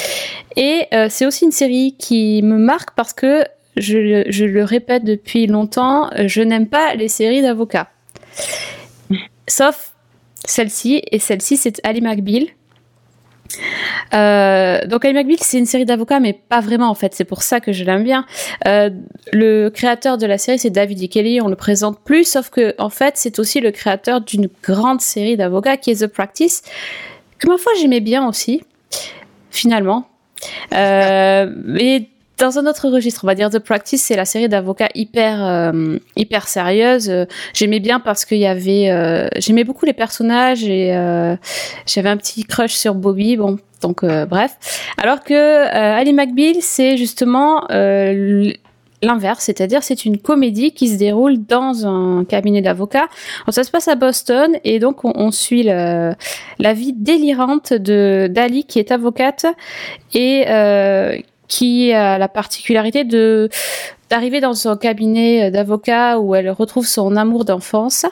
Et 0.55 0.87
euh, 0.94 1.09
c'est 1.11 1.27
aussi 1.27 1.44
une 1.44 1.50
série 1.50 1.96
qui 1.98 2.40
me 2.44 2.57
marque 2.57 2.92
parce 2.94 3.12
que, 3.12 3.44
je, 3.77 4.22
je 4.29 4.44
le 4.44 4.62
répète 4.62 5.03
depuis 5.03 5.48
longtemps, 5.48 6.09
je 6.27 6.40
n'aime 6.40 6.68
pas 6.68 6.94
les 6.94 7.09
séries 7.09 7.42
d'avocats. 7.42 7.88
Sauf 9.48 9.92
celle-ci, 10.44 11.03
et 11.11 11.18
celle-ci 11.18 11.57
c'est 11.57 11.85
Ali 11.85 12.00
McBeal. 12.00 12.46
Euh, 14.14 14.80
donc 14.87 15.04
Ali 15.04 15.14
McBeal, 15.14 15.38
c'est 15.40 15.59
une 15.59 15.66
série 15.66 15.85
d'avocats, 15.85 16.20
mais 16.20 16.33
pas 16.33 16.61
vraiment 16.61 16.88
en 16.88 16.94
fait. 16.94 17.14
C'est 17.14 17.24
pour 17.24 17.42
ça 17.42 17.61
que 17.61 17.72
je 17.72 17.85
l'aime 17.85 18.04
bien. 18.04 18.26
Euh, 18.66 18.90
le 19.33 19.68
créateur 19.68 20.18
de 20.18 20.26
la 20.26 20.38
série, 20.38 20.59
c'est 20.59 20.70
David 20.70 21.02
E. 21.02 21.07
Kelly. 21.07 21.40
On 21.40 21.48
le 21.48 21.57
présente 21.57 22.00
plus, 22.00 22.24
sauf 22.24 22.50
que 22.50 22.74
en 22.78 22.90
fait, 22.90 23.14
c'est 23.16 23.38
aussi 23.38 23.61
le 23.61 23.70
créateur 23.70 24.20
d'une 24.20 24.48
grande 24.62 25.00
série 25.00 25.37
d'avocats 25.37 25.76
qui 25.76 25.90
est 25.90 26.04
The 26.04 26.07
Practice, 26.07 26.62
que 27.38 27.48
ma 27.48 27.59
foi 27.59 27.72
j'aimais 27.80 28.00
bien 28.00 28.26
aussi, 28.28 28.62
finalement. 29.50 30.09
Euh, 30.74 31.50
mais 31.64 32.09
dans 32.38 32.59
un 32.59 32.66
autre 32.66 32.88
registre, 32.88 33.20
on 33.25 33.27
va 33.27 33.35
dire 33.35 33.51
The 33.51 33.59
Practice, 33.61 34.03
c'est 34.03 34.16
la 34.16 34.25
série 34.25 34.49
d'avocats 34.49 34.88
hyper 34.94 35.44
euh, 35.44 35.99
hyper 36.16 36.49
sérieuse. 36.49 37.09
Euh, 37.09 37.27
J'aimais 37.53 37.81
bien 37.81 38.01
parce 38.01 38.25
qu'il 38.25 38.38
y 38.38 38.47
avait, 38.47 38.90
euh, 38.90 39.29
j'aimais 39.37 39.64
beaucoup 39.64 39.87
les 39.87 39.92
personnages 39.92 40.64
et 40.64 40.94
euh, 40.97 41.37
j'avais 41.87 42.09
un 42.09 42.16
petit 42.16 42.44
crush 42.44 42.73
sur 42.75 42.94
Bobby. 42.94 43.37
Bon, 43.37 43.59
donc 43.83 44.03
euh, 44.03 44.27
bref. 44.27 44.57
Alors 45.01 45.23
que 45.23 45.35
euh, 45.35 45.97
Ali 45.99 46.12
McBeal, 46.12 46.57
c'est 46.61 46.97
justement 46.97 47.66
l'inverse, 49.03 49.44
c'est-à-dire 49.44 49.83
c'est 49.83 50.07
une 50.07 50.16
comédie 50.18 50.73
qui 50.73 50.88
se 50.88 50.97
déroule 50.97 51.44
dans 51.44 51.87
un 51.87 52.25
cabinet 52.25 52.62
d'avocats. 52.62 53.09
Ça 53.51 53.62
se 53.62 53.70
passe 53.70 53.87
à 53.87 53.97
Boston 53.97 54.57
et 54.64 54.79
donc 54.79 55.05
on, 55.05 55.12
on 55.14 55.31
suit 55.31 55.62
le- 55.64 56.14
la 56.59 56.73
vie 56.73 56.94
délirante 56.94 57.75
de 57.75 58.29
d'Ali 58.31 58.64
qui 58.64 58.79
est 58.79 58.90
avocate 58.92 59.44
et 60.14 60.44
euh, 60.49 61.18
qui 61.48 61.92
a 61.92 62.18
la 62.18 62.28
particularité 62.28 63.04
de 63.04 63.48
d'arriver 64.11 64.40
dans 64.40 64.68
un 64.68 64.76
cabinet 64.76 65.50
d'avocat 65.50 66.18
où 66.18 66.35
elle 66.35 66.50
retrouve 66.50 66.87
son 66.87 67.16
amour 67.16 67.44
d'enfance. 67.44 68.07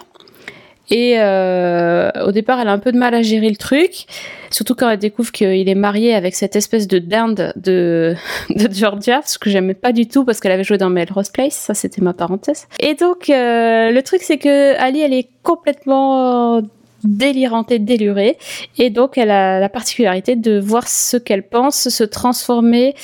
Et 0.91 1.15
euh, 1.19 2.11
au 2.27 2.33
départ, 2.33 2.61
elle 2.61 2.69
a 2.69 2.73
un 2.73 2.79
peu 2.79 2.93
de 2.93 2.99
mal 2.99 3.15
à 3.15 3.23
gérer 3.23 3.49
le 3.49 3.57
truc, 3.57 4.07
surtout 4.51 4.75
quand 4.75 4.91
elle 4.91 4.99
découvre 4.99 5.33
qu'il 5.33 5.69
est 5.69 5.75
marié 5.75 6.15
avec 6.15 6.35
cette 6.35 6.57
espèce 6.57 6.87
de 6.87 6.99
dinde 6.99 7.53
de, 7.57 8.15
de 8.51 8.73
Georgia, 8.73 9.23
ce 9.25 9.39
que 9.39 9.49
j'aimais 9.49 9.75
pas 9.75 9.93
du 9.93 10.07
tout 10.07 10.25
parce 10.25 10.41
qu'elle 10.41 10.53
avait 10.53 10.65
joué 10.65 10.79
dans 10.79 10.91
Melrose 10.91 11.31
Place, 11.31 11.55
ça 11.55 11.75
c'était 11.75 12.03
ma 12.03 12.13
parenthèse. 12.13 12.67
Et 12.81 12.95
donc, 12.95 13.31
euh, 13.31 13.91
le 13.91 14.03
truc 14.03 14.23
c'est 14.23 14.39
que 14.39 14.77
Ali, 14.79 15.01
elle 15.01 15.15
est 15.15 15.31
complètement 15.43 16.63
délirante 17.05 17.71
et 17.71 17.79
délurée, 17.79 18.39
et 18.79 18.91
donc 18.91 19.19
elle 19.19 19.31
a 19.31 19.61
la 19.61 19.69
particularité 19.69 20.37
de 20.37 20.59
voir 20.59 20.89
ce 20.89 21.17
qu'elle 21.17 21.43
pense 21.43 21.89
se 21.89 22.05
transformer 22.05 22.95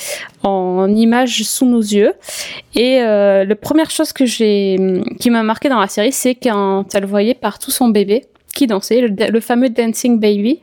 en 0.43 0.87
image 0.93 1.43
sous 1.43 1.65
nos 1.65 1.81
yeux. 1.81 2.13
Et 2.75 3.01
euh, 3.01 3.45
la 3.45 3.55
première 3.55 3.91
chose 3.91 4.13
que 4.13 4.25
j'ai, 4.25 4.77
qui 5.19 5.29
m'a 5.29 5.43
marqué 5.43 5.69
dans 5.69 5.79
la 5.79 5.87
série, 5.87 6.11
c'est 6.11 6.35
quand 6.35 6.85
elle 6.93 7.05
voyait 7.05 7.33
partout 7.33 7.71
son 7.71 7.89
bébé 7.89 8.25
qui 8.53 8.67
dansait, 8.67 9.01
le, 9.01 9.31
le 9.31 9.39
fameux 9.39 9.69
Dancing 9.69 10.19
Baby, 10.19 10.59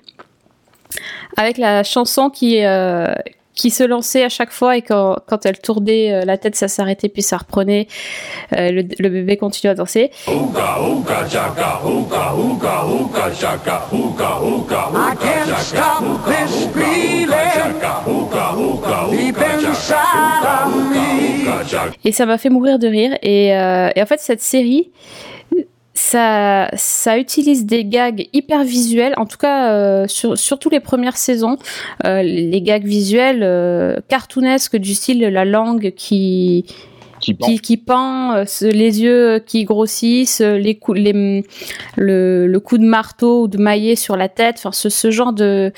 avec 1.37 1.59
la 1.59 1.83
chanson 1.83 2.31
qui, 2.31 2.65
euh, 2.65 3.15
qui 3.57 3.71
se 3.71 3.83
lançait 3.83 4.23
à 4.23 4.29
chaque 4.29 4.53
fois 4.53 4.77
et 4.77 4.83
quand, 4.83 5.17
quand 5.27 5.45
elle 5.47 5.59
tournait 5.59 6.13
euh, 6.13 6.25
la 6.25 6.39
tête, 6.39 6.55
ça 6.55 6.69
s'arrêtait 6.69 7.09
puis 7.09 7.23
ça 7.23 7.39
reprenait. 7.39 7.89
Euh, 8.53 8.71
le, 8.71 8.83
le 8.99 9.09
bébé 9.09 9.37
continuait 9.37 9.73
à 9.73 9.75
danser. 9.75 10.11
Et 22.05 22.13
ça 22.13 22.27
m'a 22.27 22.39
fait 22.39 22.51
mourir 22.51 22.79
de 22.79 22.87
rire. 22.87 23.17
Et, 23.23 23.57
euh, 23.57 23.91
et 23.97 24.03
en 24.03 24.07
fait, 24.07 24.21
cette 24.21 24.43
série, 24.43 24.91
ça, 25.99 26.69
ça 26.75 27.19
utilise 27.19 27.65
des 27.65 27.85
gags 27.85 28.29
hyper 28.33 28.65
visuels, 28.65 29.15
en 29.17 29.25
tout 29.25 29.39
cas, 29.39 29.73
euh, 29.73 30.07
sur, 30.07 30.37
surtout 30.37 30.69
les 30.69 30.81
premières 30.81 31.17
saisons, 31.17 31.57
euh, 32.05 32.23
les 32.23 32.61
gags 32.61 32.85
visuels 32.85 33.43
euh, 33.43 33.97
cartoonesques 34.09 34.77
du 34.77 34.95
style 34.95 35.21
la 35.21 35.45
langue 35.45 35.93
qui, 35.97 36.67
Qui 37.21 37.33
pend. 37.35 37.47
qui, 37.47 37.61
qui 37.61 37.77
pend, 37.79 38.33
euh, 38.35 38.45
les 38.63 39.03
yeux 39.03 39.39
qui 39.47 39.65
grossissent, 39.65 40.43
euh, 40.43 40.59
les 40.59 40.75
coups, 40.75 40.99
les, 41.01 41.45
le, 41.97 42.47
le 42.47 42.61
coup 42.61 42.77
de 42.77 42.85
marteau 42.85 43.45
ou 43.45 43.49
de 43.49 43.57
maillet 43.59 43.97
sur 43.97 44.17
la 44.17 44.29
tête, 44.29 44.57
enfin 44.59 44.73
ce, 44.73 44.91
ce 44.91 45.11
genre 45.11 45.33
de 45.33 45.73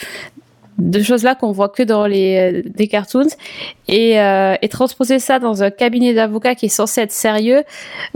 de 0.79 1.03
choses 1.03 1.25
là 1.25 1.35
qu'on 1.35 1.51
voit 1.53 1.69
que 1.69 1.83
dans 1.83 2.07
les 2.07 2.63
euh, 2.63 2.63
des 2.65 2.87
cartoons 2.87 3.27
et, 3.89 4.21
euh, 4.21 4.55
et 4.63 4.69
transposer 4.69 5.19
ça 5.19 5.39
dans 5.39 5.63
un 5.63 5.71
cabinet 5.71 6.15
d'avocats 6.15 6.55
qui 6.55 6.67
est 6.67 6.71
censé 6.71 7.01
être 7.01 7.13
sérieux, 7.13 7.65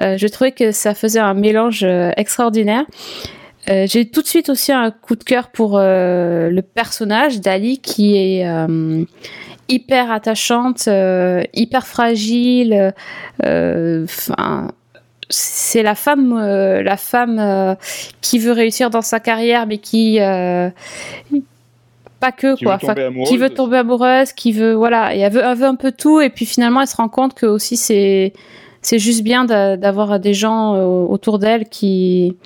euh, 0.00 0.16
je 0.16 0.26
trouvais 0.28 0.52
que 0.52 0.70
ça 0.70 0.94
faisait 0.94 1.18
un 1.20 1.34
mélange 1.34 1.82
euh, 1.82 2.10
extraordinaire. 2.16 2.84
Euh, 3.70 3.86
J'ai 3.88 4.08
tout 4.08 4.22
de 4.22 4.26
suite 4.26 4.48
aussi 4.48 4.72
un 4.72 4.90
coup 4.90 5.16
de 5.16 5.24
cœur 5.24 5.48
pour 5.48 5.76
euh, 5.76 6.50
le 6.50 6.62
personnage 6.62 7.40
d'Ali 7.40 7.78
qui 7.78 8.16
est 8.16 8.46
euh, 8.46 9.04
hyper 9.68 10.10
attachante, 10.10 10.84
euh, 10.88 11.42
hyper 11.54 11.86
fragile. 11.86 12.92
c'est 15.28 15.82
la 15.82 15.94
femme, 15.94 16.38
la 16.38 16.96
femme 16.96 17.76
qui 18.20 18.38
veut 18.38 18.52
réussir 18.52 18.90
dans 18.90 19.00
sa 19.00 19.18
carrière, 19.18 19.66
mais 19.66 19.78
qui 19.78 20.18
pas 22.22 22.32
que 22.32 22.54
Qui 22.56 22.64
quoi, 22.64 22.74
veut 22.76 22.80
tomber 22.80 22.92
Enfin, 22.92 23.06
amoureuse 23.08 23.28
qui 23.28 23.36
veut 23.36 23.50
tomber 23.50 23.76
amoureuse, 23.78 24.32
qui 24.32 24.52
veut 24.52 24.72
voilà, 24.74 25.14
et 25.14 25.18
elle 25.18 25.32
veut, 25.32 25.42
elle 25.44 25.56
veut 25.62 25.66
un 25.66 25.74
peu 25.74 25.90
tout, 25.92 26.20
et 26.20 26.30
puis 26.30 26.46
finalement 26.46 26.80
elle 26.80 26.86
se 26.86 26.96
rend 26.96 27.08
compte 27.08 27.34
que 27.34 27.46
aussi 27.46 27.76
c'est 27.76 28.32
c'est 28.80 28.98
juste 28.98 29.22
bien 29.22 29.44
d'a- 29.44 29.76
d'avoir 29.76 30.18
des 30.20 30.34
gens 30.34 30.74
euh, 30.74 31.14
autour 31.14 31.38
d'elle 31.38 31.64
qui 31.68 32.36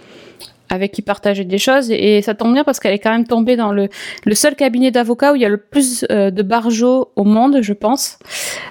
avec 0.69 0.91
qui 0.93 1.01
partager 1.03 1.45
des 1.45 1.59
choses. 1.59 1.91
Et 1.91 2.23
ça 2.23 2.35
tombe 2.35 2.53
bien 2.53 2.65
parce 2.65 2.81
qu'elle 2.81 2.93
est 2.95 2.99
quand 2.99 3.13
même 3.13 3.27
tombée 3.27 3.55
dans 3.57 3.71
le, 3.73 3.89
le 4.25 4.35
seul 4.35 4.55
cabinet 4.57 4.91
d'avocats 4.91 5.33
où 5.33 5.37
il 5.37 5.43
y 5.43 5.45
a 5.45 5.49
le 5.49 5.59
plus 5.59 6.05
euh, 6.11 6.31
de 6.33 6.43
barjots 6.43 7.13
au 7.15 7.23
monde, 7.25 7.59
je 7.63 7.73
pense. 7.73 8.19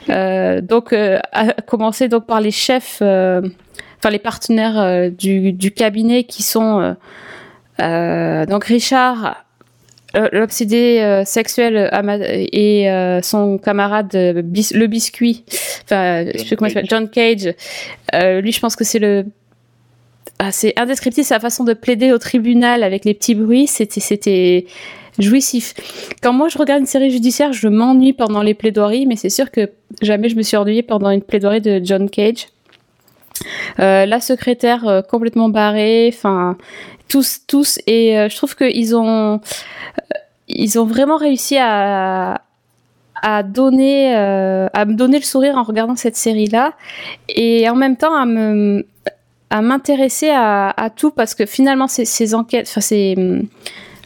Euh, 0.09 0.59
donc, 0.59 0.91
euh, 0.91 1.19
à 1.31 1.53
commencer 1.71 2.09
donc 2.09 2.25
par 2.25 2.41
les 2.41 2.51
chefs, 2.51 3.01
enfin 3.01 4.09
les 4.11 4.19
partenaires 4.19 5.09
du, 5.11 5.53
du 5.53 5.71
cabinet 5.71 6.25
qui 6.25 6.43
sont 6.43 6.95
donc 7.79 8.63
Richard, 8.65 9.44
l'obsédé 10.32 10.99
euh, 10.99 11.25
sexuel 11.25 11.75
euh, 11.78 12.45
et 12.51 12.89
euh, 12.89 13.21
son 13.21 13.58
camarade 13.58 14.13
euh, 14.15 14.34
le 14.36 14.88
biscuit, 14.88 15.43
enfin 15.84 16.25
je 16.34 16.43
sais 16.43 16.56
comment 16.56 16.69
s'appelle, 16.69 16.89
John 16.89 17.10
Cage. 17.10 17.54
Euh, 18.13 18.41
lui, 18.41 18.51
je 18.51 18.60
pense 18.60 18.75
que 18.75 18.84
c'est 18.84 18.99
le 18.99 19.25
ah, 20.39 20.51
c'est 20.51 20.78
indescriptible 20.78 21.25
sa 21.25 21.39
façon 21.39 21.63
de 21.63 21.73
plaider 21.73 22.12
au 22.12 22.17
tribunal 22.17 22.84
avec 22.84 23.06
les 23.06 23.13
petits 23.13 23.36
bruits. 23.36 23.67
C'était, 23.67 24.01
c'était 24.01 24.65
jouissif. 25.17 25.73
Quand 26.21 26.34
moi 26.34 26.49
je 26.49 26.58
regarde 26.58 26.82
une 26.82 26.88
série 26.88 27.10
judiciaire, 27.10 27.54
je 27.54 27.67
m'ennuie 27.67 28.13
pendant 28.13 28.41
les 28.41 28.54
plaidoiries, 28.54 29.06
mais 29.06 29.15
c'est 29.15 29.30
sûr 29.30 29.49
que 29.49 29.71
jamais 30.01 30.28
je 30.28 30.36
me 30.36 30.41
suis 30.41 30.58
ennuyée 30.58 30.84
pendant 30.84 31.10
une 31.10 31.21
plaidoirie 31.21 31.62
de 31.62 31.80
John 31.84 32.10
Cage. 32.10 32.47
Euh, 33.80 34.06
la 34.06 34.19
secrétaire 34.19 34.88
euh, 34.88 35.01
complètement 35.01 35.49
barrée, 35.49 36.10
enfin 36.13 36.58
tous, 37.08 37.41
tous, 37.47 37.80
et 37.86 38.17
euh, 38.17 38.30
je 38.30 38.36
trouve 38.36 38.56
qu'ils 38.56 38.95
ont, 38.95 39.36
euh, 39.36 39.38
ils 40.47 40.79
ont 40.79 40.86
vraiment 40.86 41.17
réussi 41.17 41.58
à 41.60 42.41
à 43.21 43.43
donner 43.43 44.15
euh, 44.15 44.67
à 44.73 44.86
me 44.86 44.93
donner 44.93 45.17
le 45.17 45.23
sourire 45.23 45.58
en 45.58 45.63
regardant 45.63 45.95
cette 45.95 46.17
série 46.17 46.47
là 46.47 46.73
et 47.29 47.69
en 47.69 47.75
même 47.75 47.97
temps 47.97 48.13
à 48.13 48.25
à 49.49 49.62
m'intéresser 49.62 50.29
à, 50.29 50.69
à 50.69 50.89
tout 50.89 51.12
parce 51.12 51.34
que 51.36 51.45
finalement 51.45 51.88
ces, 51.88 52.36
enquêtes, 52.36 52.71
enfin 52.75 52.95
hum, 53.17 53.43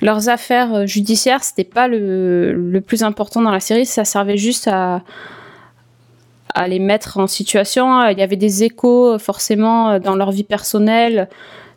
leurs 0.02 0.30
affaires 0.30 0.74
euh, 0.74 0.86
judiciaires, 0.86 1.44
c'était 1.44 1.64
pas 1.64 1.88
le, 1.88 2.54
le 2.54 2.82
plus 2.82 3.04
important 3.04 3.42
dans 3.42 3.52
la 3.52 3.60
série, 3.60 3.86
ça 3.86 4.06
servait 4.06 4.38
juste 4.38 4.68
à 4.68 5.02
à 6.56 6.68
les 6.68 6.80
mettre 6.80 7.18
en 7.20 7.28
situation. 7.28 8.08
Il 8.08 8.18
y 8.18 8.22
avait 8.22 8.36
des 8.36 8.64
échos 8.64 9.18
forcément 9.20 9.92
euh, 9.92 10.00
dans 10.00 10.16
leur 10.16 10.32
vie 10.32 10.44
personnelle. 10.44 11.30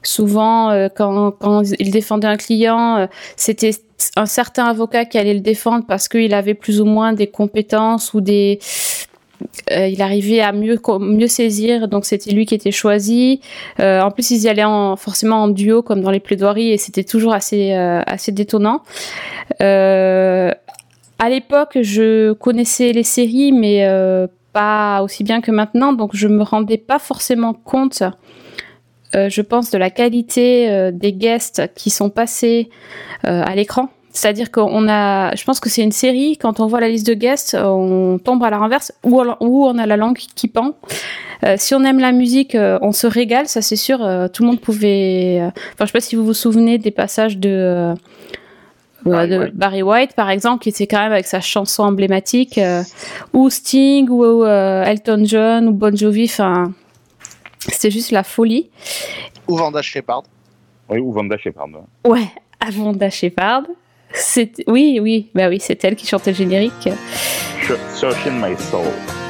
Souvent, 0.02 0.70
euh, 0.70 0.88
quand, 0.94 1.30
quand 1.32 1.62
ils 1.78 1.90
défendaient 1.90 2.26
un 2.26 2.36
client, 2.36 2.96
euh, 2.96 3.06
c'était 3.36 3.70
un 4.16 4.26
certain 4.26 4.64
avocat 4.64 5.04
qui 5.04 5.16
allait 5.18 5.34
le 5.34 5.40
défendre 5.40 5.84
parce 5.86 6.08
qu'il 6.08 6.34
avait 6.34 6.54
plus 6.54 6.80
ou 6.80 6.84
moins 6.84 7.12
des 7.12 7.28
compétences 7.28 8.14
ou 8.14 8.20
des 8.20 8.58
euh, 9.72 9.88
il 9.88 10.00
arrivait 10.02 10.40
à 10.40 10.52
mieux 10.52 10.78
mieux 10.98 11.28
saisir. 11.28 11.86
Donc 11.86 12.04
c'était 12.04 12.32
lui 12.32 12.46
qui 12.46 12.54
était 12.54 12.72
choisi. 12.72 13.40
Euh, 13.78 14.00
en 14.00 14.10
plus 14.10 14.30
ils 14.32 14.42
y 14.42 14.48
allaient 14.48 14.64
en, 14.64 14.96
forcément 14.96 15.44
en 15.44 15.48
duo 15.48 15.82
comme 15.82 16.00
dans 16.00 16.10
les 16.10 16.20
plaidoiries 16.20 16.72
et 16.72 16.78
c'était 16.78 17.04
toujours 17.04 17.32
assez 17.32 17.72
assez 17.72 18.32
détonnant. 18.32 18.82
À 19.60 21.28
l'époque 21.28 21.78
je 21.80 22.32
connaissais 22.32 22.92
les 22.92 23.04
séries 23.04 23.52
mais 23.52 23.86
pas 24.52 25.02
aussi 25.02 25.24
bien 25.24 25.40
que 25.40 25.50
maintenant. 25.50 25.92
Donc 25.92 26.10
je 26.14 26.28
me 26.28 26.42
rendais 26.42 26.78
pas 26.78 26.98
forcément 26.98 27.54
compte 27.54 28.02
euh, 29.16 29.28
je 29.28 29.40
pense 29.42 29.70
de 29.70 29.78
la 29.78 29.90
qualité 29.90 30.70
euh, 30.70 30.90
des 30.92 31.12
guests 31.12 31.62
qui 31.74 31.90
sont 31.90 32.10
passés 32.10 32.70
euh, 33.26 33.42
à 33.44 33.54
l'écran 33.54 33.88
c'est-à-dire 34.14 34.50
qu'on 34.50 34.88
a, 34.88 35.34
je 35.34 35.42
pense 35.44 35.58
que 35.58 35.70
c'est 35.70 35.82
une 35.82 35.90
série, 35.92 36.36
quand 36.36 36.60
on 36.60 36.66
voit 36.66 36.80
la 36.80 36.88
liste 36.88 37.06
de 37.06 37.14
guests, 37.14 37.56
on 37.58 38.18
tombe 38.22 38.44
à 38.44 38.50
la 38.50 38.58
renverse, 38.58 38.92
ou, 39.04 39.18
on 39.20 39.78
a 39.78 39.86
la 39.86 39.96
langue 39.96 40.18
qui 40.18 40.48
pend. 40.48 40.74
Euh, 41.44 41.54
si 41.56 41.74
on 41.74 41.82
aime 41.82 41.98
la 41.98 42.12
musique, 42.12 42.54
euh, 42.54 42.78
on 42.82 42.92
se 42.92 43.06
régale, 43.06 43.48
ça 43.48 43.62
c'est 43.62 43.76
sûr. 43.76 44.04
euh, 44.04 44.28
tout 44.28 44.42
le 44.42 44.48
monde 44.50 44.60
pouvait. 44.60 45.38
euh, 45.40 45.48
Enfin, 45.72 45.80
je 45.80 45.86
sais 45.86 45.92
pas 45.92 46.00
si 46.00 46.14
vous 46.14 46.24
vous 46.26 46.34
souvenez 46.34 46.76
des 46.76 46.90
passages 46.90 47.38
de. 47.38 47.94
Barry 49.04 49.28
de 49.30 49.38
White. 49.38 49.54
Barry 49.54 49.82
White, 49.82 50.12
par 50.14 50.28
exemple, 50.30 50.62
qui 50.62 50.68
était 50.68 50.86
quand 50.86 51.00
même 51.02 51.12
avec 51.12 51.26
sa 51.26 51.40
chanson 51.40 51.82
emblématique, 51.82 52.58
euh, 52.58 52.82
ou 53.32 53.48
Sting, 53.48 54.08
ou 54.10 54.44
euh, 54.44 54.84
Elton 54.84 55.22
John, 55.24 55.68
ou 55.68 55.72
Bon 55.72 55.96
Jovi. 55.96 56.24
Enfin, 56.24 56.72
c'était 57.70 57.90
juste 57.90 58.10
la 58.10 58.22
folie. 58.24 58.70
Ou 59.48 59.56
Vanda 59.56 59.82
Shepard. 59.82 60.24
Oui, 60.88 60.98
ou 60.98 61.12
Vanda 61.12 61.36
Shepard. 61.38 61.68
ouais. 62.04 62.10
Ouais, 62.10 62.26
Avonda 62.60 63.10
Shepard. 63.10 63.62
Oui, 64.66 64.98
oui, 65.00 65.30
bah 65.34 65.48
oui, 65.48 65.58
c'est 65.60 65.82
elle 65.84 65.96
qui 65.96 66.06
chantait 66.06 66.32
le 66.32 66.36
générique. 66.36 66.88
Searching 67.94 68.34
My 68.40 68.56
Soul. 68.58 69.21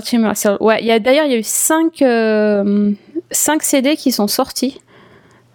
Searching. 0.00 0.56
Ouais, 0.60 0.78
il 0.80 0.86
y 0.86 0.90
a 0.92 0.98
d'ailleurs 0.98 1.26
il 1.26 1.32
y 1.32 1.34
a 1.34 1.38
eu 1.38 1.42
5 1.42 2.02
cinq 3.30 3.62
CD 3.62 3.96
qui 3.96 4.12
sont 4.12 4.26
sortis. 4.28 4.80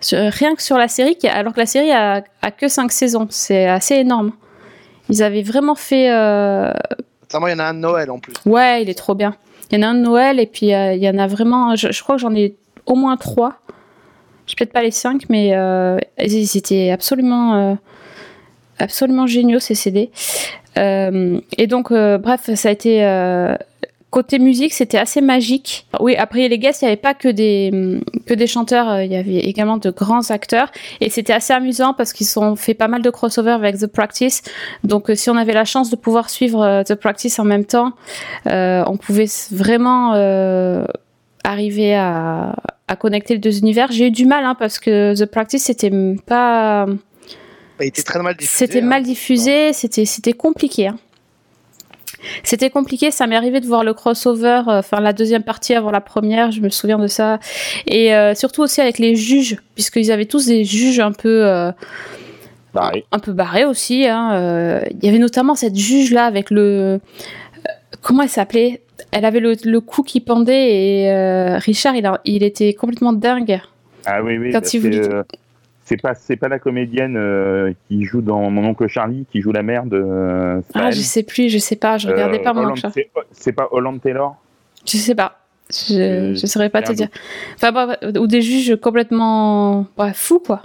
Sur- 0.01 0.17
rien 0.31 0.55
que 0.55 0.61
sur 0.63 0.77
la 0.77 0.87
série, 0.87 1.15
qui- 1.17 1.27
alors 1.27 1.53
que 1.53 1.59
la 1.59 1.65
série 1.65 1.91
a, 1.91 2.23
a 2.41 2.51
que 2.51 2.67
5 2.69 2.91
saisons. 2.91 3.27
C'est 3.29 3.67
assez 3.67 3.95
énorme. 3.95 4.31
Ils 5.09 5.21
avaient 5.23 5.41
vraiment 5.43 5.75
fait. 5.75 6.09
euh, 6.11 6.71
il 7.33 7.49
y 7.49 7.53
en 7.53 7.59
a 7.59 7.65
un 7.65 7.73
de 7.73 7.79
Noël 7.79 8.09
en 8.11 8.19
plus. 8.19 8.33
Ouais, 8.45 8.81
il 8.81 8.89
est 8.89 8.97
trop 8.97 9.13
bien. 9.15 9.35
Il 9.71 9.77
y 9.77 9.83
en 9.83 9.87
a 9.87 9.91
un 9.91 9.95
de 9.95 9.99
Noël 10.01 10.39
et 10.39 10.45
puis 10.47 10.73
euh, 10.73 10.93
il 10.93 11.03
y 11.03 11.09
en 11.09 11.17
a 11.17 11.27
vraiment. 11.27 11.75
Je, 11.75 11.91
je 11.91 12.01
crois 12.03 12.15
que 12.15 12.21
j'en 12.21 12.33
ai 12.33 12.55
au 12.85 12.95
moins 12.95 13.17
trois. 13.17 13.55
Je 14.47 14.55
peut-être 14.55 14.73
pas 14.73 14.81
les 14.81 14.89
cinq, 14.91 15.23
mais 15.29 15.51
euh, 15.55 15.97
ils 16.17 16.57
étaient 16.57 16.89
absolument, 16.91 17.55
euh, 17.55 17.75
absolument 18.79 19.27
géniaux 19.27 19.59
ces 19.59 19.75
CD. 19.75 20.09
Euh, 20.77 21.39
et 21.57 21.67
donc, 21.67 21.91
euh, 21.91 22.17
bref, 22.17 22.49
ça 22.55 22.69
a 22.69 22.71
été 22.71 23.03
euh, 23.05 23.53
côté 24.11 24.39
musique, 24.39 24.73
c'était 24.73 24.97
assez 24.97 25.21
magique. 25.21 25.85
Oui, 25.99 26.15
après 26.15 26.47
les 26.47 26.57
guests, 26.57 26.81
il 26.81 26.85
n'y 26.85 26.91
avait 26.91 26.97
pas 27.01 27.13
que 27.13 27.27
des 27.27 27.99
que 28.25 28.33
des 28.33 28.47
chanteurs, 28.47 28.89
euh, 28.89 29.03
il 29.03 29.11
y 29.11 29.15
avait 29.15 29.37
également 29.39 29.77
de 29.77 29.89
grands 29.91 30.29
acteurs 30.31 30.71
et 31.01 31.09
c'était 31.09 31.33
assez 31.33 31.53
amusant 31.53 31.93
parce 31.93 32.13
qu'ils 32.13 32.27
ont 32.39 32.55
fait 32.55 32.73
pas 32.73 32.87
mal 32.87 33.01
de 33.01 33.09
crossover 33.09 33.51
avec 33.51 33.77
The 33.77 33.87
Practice. 33.87 34.41
Donc, 34.83 35.09
euh, 35.09 35.15
si 35.15 35.29
on 35.29 35.35
avait 35.37 35.53
la 35.53 35.65
chance 35.65 35.89
de 35.89 35.95
pouvoir 35.95 36.29
suivre 36.29 36.61
euh, 36.63 36.83
The 36.83 36.95
Practice 36.95 37.37
en 37.39 37.43
même 37.45 37.65
temps, 37.65 37.93
euh, 38.47 38.83
on 38.87 38.97
pouvait 38.97 39.27
vraiment 39.51 40.13
euh, 40.15 40.85
arriver 41.43 41.95
à, 41.95 42.55
à 42.87 42.95
connecter 42.95 43.35
les 43.35 43.39
deux 43.39 43.59
univers. 43.59 43.91
J'ai 43.91 44.07
eu 44.07 44.11
du 44.11 44.25
mal 44.25 44.43
hein, 44.43 44.55
parce 44.57 44.79
que 44.79 45.15
The 45.15 45.25
Practice 45.25 45.63
c'était 45.63 45.91
pas, 46.25 46.85
Bah, 46.87 46.95
il 47.85 47.87
était 47.87 48.03
très 48.03 48.21
mal 48.21 48.35
diffusé. 48.35 48.57
c'était 48.65 48.81
hein. 48.81 48.85
mal 48.85 49.03
diffusé, 49.03 49.73
c'était 49.73 50.05
c'était 50.05 50.33
compliqué. 50.33 50.87
hein. 50.87 50.97
C'était 52.43 52.69
compliqué, 52.69 53.11
ça 53.11 53.27
m'est 53.27 53.35
arrivé 53.35 53.59
de 53.59 53.65
voir 53.65 53.83
le 53.83 53.93
crossover, 53.93 54.61
euh, 54.67 54.79
enfin 54.79 54.99
la 54.99 55.13
deuxième 55.13 55.43
partie 55.43 55.73
avant 55.73 55.91
la 55.91 56.01
première, 56.01 56.51
je 56.51 56.61
me 56.61 56.69
souviens 56.69 56.99
de 56.99 57.07
ça. 57.07 57.39
Et 57.87 58.13
euh, 58.13 58.35
surtout 58.35 58.61
aussi 58.61 58.81
avec 58.81 58.99
les 58.99 59.15
juges, 59.15 59.57
puisqu'ils 59.75 60.11
avaient 60.11 60.25
tous 60.25 60.45
des 60.47 60.63
juges 60.65 60.99
un 60.99 61.11
peu, 61.11 61.45
euh, 61.47 61.71
Pareil. 62.73 63.03
un 63.11 63.19
peu 63.19 63.31
barrés 63.33 63.65
aussi. 63.65 64.05
hein, 64.07 64.81
Il 64.91 65.05
y 65.05 65.09
avait 65.09 65.17
notamment 65.19 65.55
cette 65.55 65.75
juge 65.75 66.11
là 66.11 66.25
avec 66.25 66.49
le, 66.51 66.99
comment 68.01 68.23
elle 68.23 68.29
s'appelait? 68.29 68.81
Elle 69.11 69.25
avait 69.25 69.39
le, 69.39 69.55
le 69.63 69.79
cou 69.81 70.03
qui 70.03 70.19
pendait 70.19 70.71
et 70.73 71.55
Richard, 71.57 71.95
il, 71.95 72.05
a- 72.05 72.21
il 72.25 72.43
était 72.43 72.73
complètement 72.73 73.13
dingue. 73.13 73.59
Ah 74.05 74.21
oui, 74.21 74.37
oui. 74.37 74.51
Quand 74.51 74.61
bah, 74.61 74.67
il 74.73 74.79
voulait- 74.81 75.09
c'est, 75.89 76.01
pas, 76.01 76.13
c'est 76.15 76.35
pas 76.37 76.47
la 76.47 76.59
comédienne 76.59 77.15
euh, 77.17 77.73
qui 77.87 78.03
joue 78.05 78.21
dans 78.21 78.49
Mon 78.51 78.63
oncle 78.65 78.87
Charlie, 78.87 79.25
qui 79.31 79.41
joue 79.41 79.51
la 79.51 79.63
mère 79.63 79.85
de. 79.85 79.97
euh, 80.01 80.61
Ah, 80.75 80.91
je 80.91 81.01
sais 81.01 81.23
plus, 81.23 81.49
je 81.49 81.57
sais 81.57 81.75
pas, 81.75 81.97
je 81.97 82.07
regardais 82.07 82.39
Euh, 82.39 82.43
pas 82.43 82.53
mon 82.53 82.69
oncle. 82.69 82.87
c'est, 82.93 83.09
c'est 83.31 83.51
pas 83.51 83.67
Holland 83.71 83.99
Taylor? 83.99 84.35
Je 84.85 84.97
sais 84.97 85.15
pas. 85.15 85.39
Je, 85.71 86.33
je 86.35 86.45
saurais 86.47 86.69
pas 86.69 86.81
te 86.81 86.91
dire. 86.93 87.09
Enfin, 87.55 87.71
bref, 87.71 87.97
ou 88.19 88.25
des 88.27 88.41
juges 88.41 88.75
complètement 88.81 89.85
ouais, 89.97 90.13
fous, 90.13 90.39
quoi. 90.39 90.61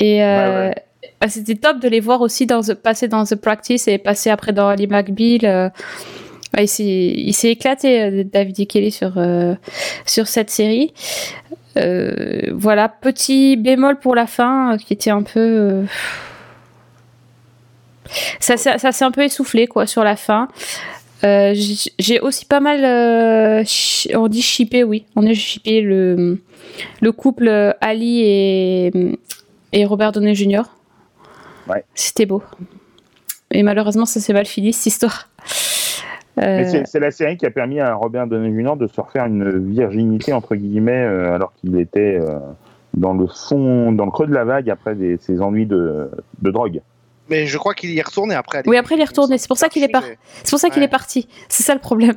Et 0.00 0.20
Ouais, 0.20 0.74
bah, 1.20 1.28
c'était 1.28 1.54
top 1.56 1.80
de 1.80 1.88
les 1.88 2.00
voir 2.00 2.20
aussi 2.20 2.46
dans 2.46 2.60
the- 2.60 2.74
passer 2.74 3.06
dans 3.08 3.24
The 3.24 3.34
Practice 3.36 3.86
et 3.88 3.98
passer 3.98 4.30
après 4.30 4.52
dans 4.52 4.68
Ali 4.68 4.86
McBeal. 4.88 5.72
Ouais, 6.56 6.64
il 6.64 7.32
s'est 7.34 7.50
éclaté, 7.50 8.02
euh, 8.02 8.24
David. 8.24 8.66
Kelly, 8.66 8.90
sur, 8.90 9.14
euh, 9.18 9.54
sur 10.06 10.26
cette 10.26 10.50
série. 10.50 10.92
Euh, 11.76 12.50
voilà, 12.52 12.88
petit 12.88 13.56
bémol 13.56 13.98
pour 13.98 14.14
la 14.14 14.26
fin, 14.26 14.76
qui 14.78 14.92
était 14.92 15.10
un 15.10 15.22
peu. 15.22 15.38
euh, 15.40 15.84
Ça, 18.40 18.56
ça, 18.56 18.78
ça 18.78 18.92
s'est 18.92 19.04
un 19.04 19.10
peu 19.10 19.22
essoufflé, 19.22 19.66
quoi, 19.66 19.86
sur 19.86 20.02
la 20.04 20.16
fin. 20.16 20.48
J'ai 21.22 22.20
aussi 22.20 22.44
pas 22.46 22.60
mal. 22.60 23.64
on 24.14 24.28
dit 24.28 24.42
shippé, 24.42 24.84
oui. 24.84 25.04
On 25.16 25.26
est 25.26 25.34
shippé 25.34 25.80
le, 25.82 26.40
le 27.00 27.12
couple 27.12 27.74
Ali 27.80 28.20
et, 28.22 28.92
et 29.72 29.84
Robert 29.84 30.12
Downey 30.12 30.34
Jr. 30.34 30.62
Ouais. 31.68 31.84
C'était 31.94 32.24
beau. 32.26 32.42
Et 33.50 33.62
malheureusement, 33.62 34.06
ça 34.06 34.20
s'est 34.20 34.32
mal 34.32 34.46
fini, 34.46 34.72
cette 34.72 34.86
histoire. 34.86 35.28
Euh, 36.38 36.58
Mais 36.72 36.84
c'est, 36.86 37.00
la 37.00 37.10
série 37.10 37.36
qui 37.36 37.46
a 37.46 37.50
permis 37.50 37.80
à 37.80 37.94
Robert 37.94 38.26
Downey 38.26 38.50
Jr. 38.52 38.76
de 38.76 38.86
se 38.86 39.00
refaire 39.00 39.26
une 39.26 39.70
virginité, 39.72 40.32
entre 40.32 40.54
guillemets, 40.54 41.04
euh, 41.04 41.34
alors 41.34 41.52
qu'il 41.54 41.78
était 41.78 42.18
euh, 42.20 42.38
dans 42.94 43.12
le 43.14 43.26
fond, 43.26 43.92
dans 43.92 44.04
le 44.04 44.10
creux 44.10 44.26
de 44.26 44.34
la 44.34 44.44
vague 44.44 44.70
après 44.70 44.94
des, 44.94 45.16
ses 45.18 45.40
ennuis 45.40 45.66
de, 45.66 46.10
de 46.42 46.50
drogue. 46.50 46.80
Mais 47.30 47.46
je 47.46 47.58
crois 47.58 47.74
qu'il 47.74 47.90
y 47.90 47.98
est 47.98 48.02
retourné 48.06 48.34
après. 48.34 48.62
Oui, 48.66 48.76
après, 48.78 48.94
il 48.94 49.00
est 49.00 49.04
retourné. 49.04 49.36
C'est 49.36 49.48
pour 49.48 49.58
ça 49.58 49.68
qu'il 49.68 49.82
est 49.84 49.88
par- 49.88 50.02
C'est 50.42 50.50
pour 50.50 50.58
ça 50.58 50.70
qu'il 50.70 50.78
Ouais. 50.80 50.86
est 50.86 50.90
parti. 50.90 51.28
C'est 51.48 51.62
ça 51.62 51.74
le 51.74 51.80
problème. 51.80 52.14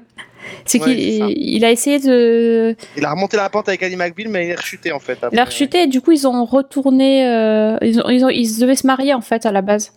C'est 0.65 0.79
Ouais, 0.81 0.95
qu'il 0.95 1.65
a 1.65 1.69
essayé 1.71 1.99
de. 1.99 2.75
Il 2.97 3.05
a 3.05 3.11
remonté 3.11 3.37
la 3.37 3.49
pente 3.49 3.67
avec 3.69 3.83
Ali 3.83 3.95
McBeal, 3.95 4.29
mais 4.29 4.47
il 4.47 4.49
est 4.51 4.55
rechuté 4.55 4.91
en 4.91 4.99
fait. 4.99 5.13
après. 5.21 5.29
Il 5.33 5.39
a 5.39 5.43
rechuté 5.45 5.83
et 5.83 5.87
du 5.87 6.01
coup, 6.01 6.11
ils 6.13 6.27
ont 6.27 6.45
retourné. 6.45 7.27
euh, 7.27 7.77
ils, 7.81 7.99
ont, 7.99 8.09
ils, 8.09 8.25
ont- 8.25 8.29
ils 8.29 8.59
devaient 8.59 8.75
se 8.75 8.87
marier 8.87 9.13
en 9.13 9.21
fait 9.21 9.45
à 9.45 9.51
la 9.51 9.61
base. 9.61 9.93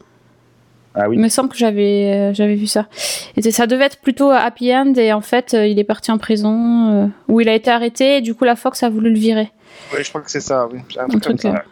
Ah 0.95 1.09
oui. 1.09 1.17
Il 1.17 1.23
me 1.23 1.29
semble 1.29 1.49
que 1.49 1.57
j'avais 1.57 2.13
euh, 2.31 2.35
j'avais 2.35 2.55
vu 2.55 2.67
ça. 2.67 2.87
Et 3.37 3.43
ça 3.51 3.67
devait 3.67 3.85
être 3.85 4.01
plutôt 4.01 4.31
happy 4.31 4.73
end 4.75 4.95
et 4.97 5.13
en 5.13 5.21
fait 5.21 5.55
euh, 5.55 5.67
il 5.67 5.79
est 5.79 5.85
parti 5.85 6.11
en 6.13 6.19
prison 6.19 6.89
euh, 7.05 7.07
où 7.29 7.41
il 7.41 7.49
a 7.49 7.55
été 7.55 7.71
arrêté 7.71 8.19
et 8.19 8.21
du 8.21 8.35
coup 8.35 8.45
la 8.45 8.55
Fox 8.57 8.83
a 8.83 8.91
voulu 8.91 9.11
le 9.11 9.19
virer. 9.19 9.51
Ouais, 9.93 10.05
je 10.05 10.09
crois 10.09 10.21
que 10.21 10.31
c'est 10.31 10.41
ça. 10.41 10.69
Oui. 10.73 10.79
Un 10.99 11.05
Un 11.05 11.09
truc 11.09 11.25
comme 11.25 11.37
truc. 11.37 11.53
ça. 11.53 11.65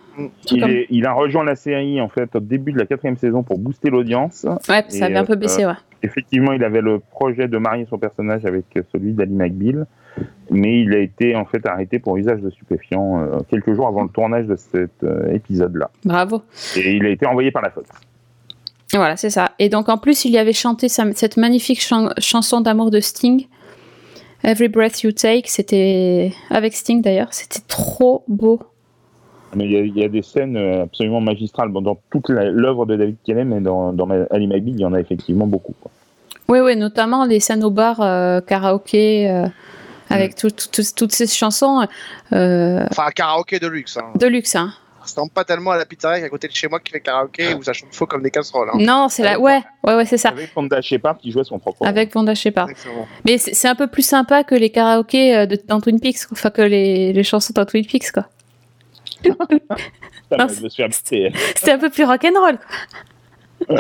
Il, 0.50 0.60
comme- 0.60 0.70
est- 0.70 0.86
il 0.90 1.06
a 1.06 1.12
rejoint 1.12 1.44
la 1.44 1.54
série 1.56 2.00
en 2.00 2.08
fait 2.08 2.34
au 2.36 2.40
début 2.40 2.72
de 2.72 2.78
la 2.78 2.84
quatrième 2.86 3.16
saison 3.16 3.42
pour 3.42 3.58
booster 3.58 3.88
l'audience. 3.90 4.44
Ouais, 4.68 4.84
ça 4.88 5.06
avait 5.06 5.16
un 5.16 5.24
peu 5.24 5.32
euh, 5.34 5.36
baissé, 5.36 5.64
ouais. 5.64 5.72
Effectivement, 6.02 6.52
il 6.52 6.64
avait 6.64 6.80
le 6.80 6.98
projet 6.98 7.46
de 7.48 7.56
marier 7.58 7.86
son 7.88 7.96
personnage 7.96 8.44
avec 8.44 8.64
celui 8.92 9.12
d'Ali 9.12 9.32
McBeal, 9.32 9.86
mais 10.50 10.80
il 10.82 10.92
a 10.92 10.98
été 10.98 11.36
en 11.36 11.44
fait 11.46 11.64
arrêté 11.64 11.98
pour 12.00 12.16
usage 12.16 12.40
de 12.40 12.50
stupéfiants 12.50 13.22
euh, 13.22 13.38
quelques 13.48 13.72
jours 13.72 13.86
avant 13.86 14.02
le 14.02 14.08
tournage 14.10 14.46
de 14.46 14.56
cet 14.56 14.90
euh, 15.04 15.32
épisode-là. 15.32 15.90
Bravo. 16.04 16.42
Et 16.76 16.96
il 16.96 17.06
a 17.06 17.08
été 17.08 17.24
envoyé 17.24 17.50
par 17.52 17.62
la 17.62 17.70
Fox. 17.70 17.88
Voilà, 18.94 19.16
c'est 19.16 19.30
ça. 19.30 19.52
Et 19.58 19.68
donc 19.68 19.88
en 19.88 19.96
plus 19.98 20.24
il 20.24 20.32
y 20.32 20.38
avait 20.38 20.52
chanté 20.52 20.88
sa- 20.88 21.12
cette 21.14 21.36
magnifique 21.36 21.80
chan- 21.80 22.10
chanson 22.18 22.60
d'amour 22.60 22.90
de 22.90 23.00
Sting. 23.00 23.46
Every 24.44 24.68
Breath 24.68 25.02
You 25.02 25.12
Take, 25.12 25.44
c'était 25.46 26.32
avec 26.50 26.74
Sting 26.74 27.00
d'ailleurs, 27.00 27.28
c'était 27.32 27.60
trop 27.68 28.24
beau. 28.28 28.60
Mais 29.54 29.66
il 29.66 29.72
y, 29.72 29.76
a, 29.76 29.80
il 29.80 29.96
y 29.98 30.04
a 30.04 30.08
des 30.08 30.22
scènes 30.22 30.56
euh, 30.56 30.82
absolument 30.84 31.20
magistrales 31.20 31.68
Bon, 31.68 31.80
dans 31.82 31.98
toute 32.10 32.28
l'œuvre 32.30 32.86
de 32.86 32.96
David 32.96 33.16
Kelly, 33.24 33.44
mais 33.44 33.60
dans, 33.60 33.92
dans 33.92 34.08
Ali 34.30 34.46
McBeal, 34.46 34.74
il 34.74 34.80
y 34.80 34.84
en 34.86 34.94
a 34.94 34.98
effectivement 35.00 35.46
beaucoup. 35.46 35.74
quoi. 35.80 35.90
Oui, 36.48 36.60
oui, 36.60 36.74
notamment 36.74 37.24
les 37.26 37.38
scènes 37.38 37.62
au 37.62 37.70
bar, 37.70 38.00
euh, 38.00 38.40
karaoké, 38.40 39.30
euh, 39.30 39.46
avec 40.08 40.36
tout- 40.36 40.50
tout- 40.50 40.68
tout- 40.72 40.82
toutes 40.96 41.12
ces 41.12 41.26
chansons 41.26 41.86
euh, 42.32 42.86
Enfin, 42.90 43.10
karaoké 43.14 43.58
de 43.60 43.66
luxe. 43.68 43.96
Hein. 43.98 44.10
de 44.18 44.26
luxe. 44.26 44.56
Hein. 44.56 44.72
Ça 45.04 45.14
ressemble 45.14 45.32
pas 45.32 45.44
tellement 45.44 45.72
à 45.72 45.76
la 45.76 45.84
pizzeria 45.84 46.18
qui 46.18 46.22
est 46.24 46.26
à 46.26 46.30
côté 46.30 46.48
de 46.48 46.52
chez 46.52 46.68
moi 46.68 46.80
qui 46.80 46.92
fait 46.92 47.00
karaoké 47.00 47.54
où 47.54 47.62
ça 47.62 47.72
chante 47.72 47.94
faux 47.94 48.06
comme 48.06 48.22
des 48.22 48.30
casseroles. 48.30 48.70
Hein. 48.72 48.78
Non, 48.78 49.08
c'est 49.08 49.22
la. 49.22 49.38
Ouais, 49.38 49.60
ouais, 49.84 49.94
ouais, 49.94 50.06
c'est 50.06 50.18
ça. 50.18 50.28
Avec 50.30 50.52
Fonda 50.52 50.80
Shepard 50.80 51.18
qui 51.18 51.32
jouait 51.32 51.44
son 51.44 51.58
propre. 51.58 51.86
Avec 51.86 52.12
Vanda 52.12 52.34
Shepard. 52.34 52.68
Mais 53.24 53.38
c'est 53.38 53.68
un 53.68 53.74
peu 53.74 53.86
plus 53.86 54.06
sympa 54.06 54.44
que 54.44 54.54
les 54.54 54.70
karaokés 54.70 55.36
euh, 55.36 55.46
de, 55.46 55.58
dans 55.66 55.80
Twin 55.80 56.00
Peaks, 56.00 56.30
enfin 56.30 56.50
que 56.50 56.62
les, 56.62 57.12
les 57.12 57.22
chansons 57.24 57.52
dans 57.54 57.64
Twin 57.64 57.86
Peaks, 57.86 58.12
quoi. 58.12 58.28
C'était 61.54 61.72
un 61.72 61.78
peu 61.78 61.90
plus 61.90 62.04
rock'n'roll. 62.04 62.58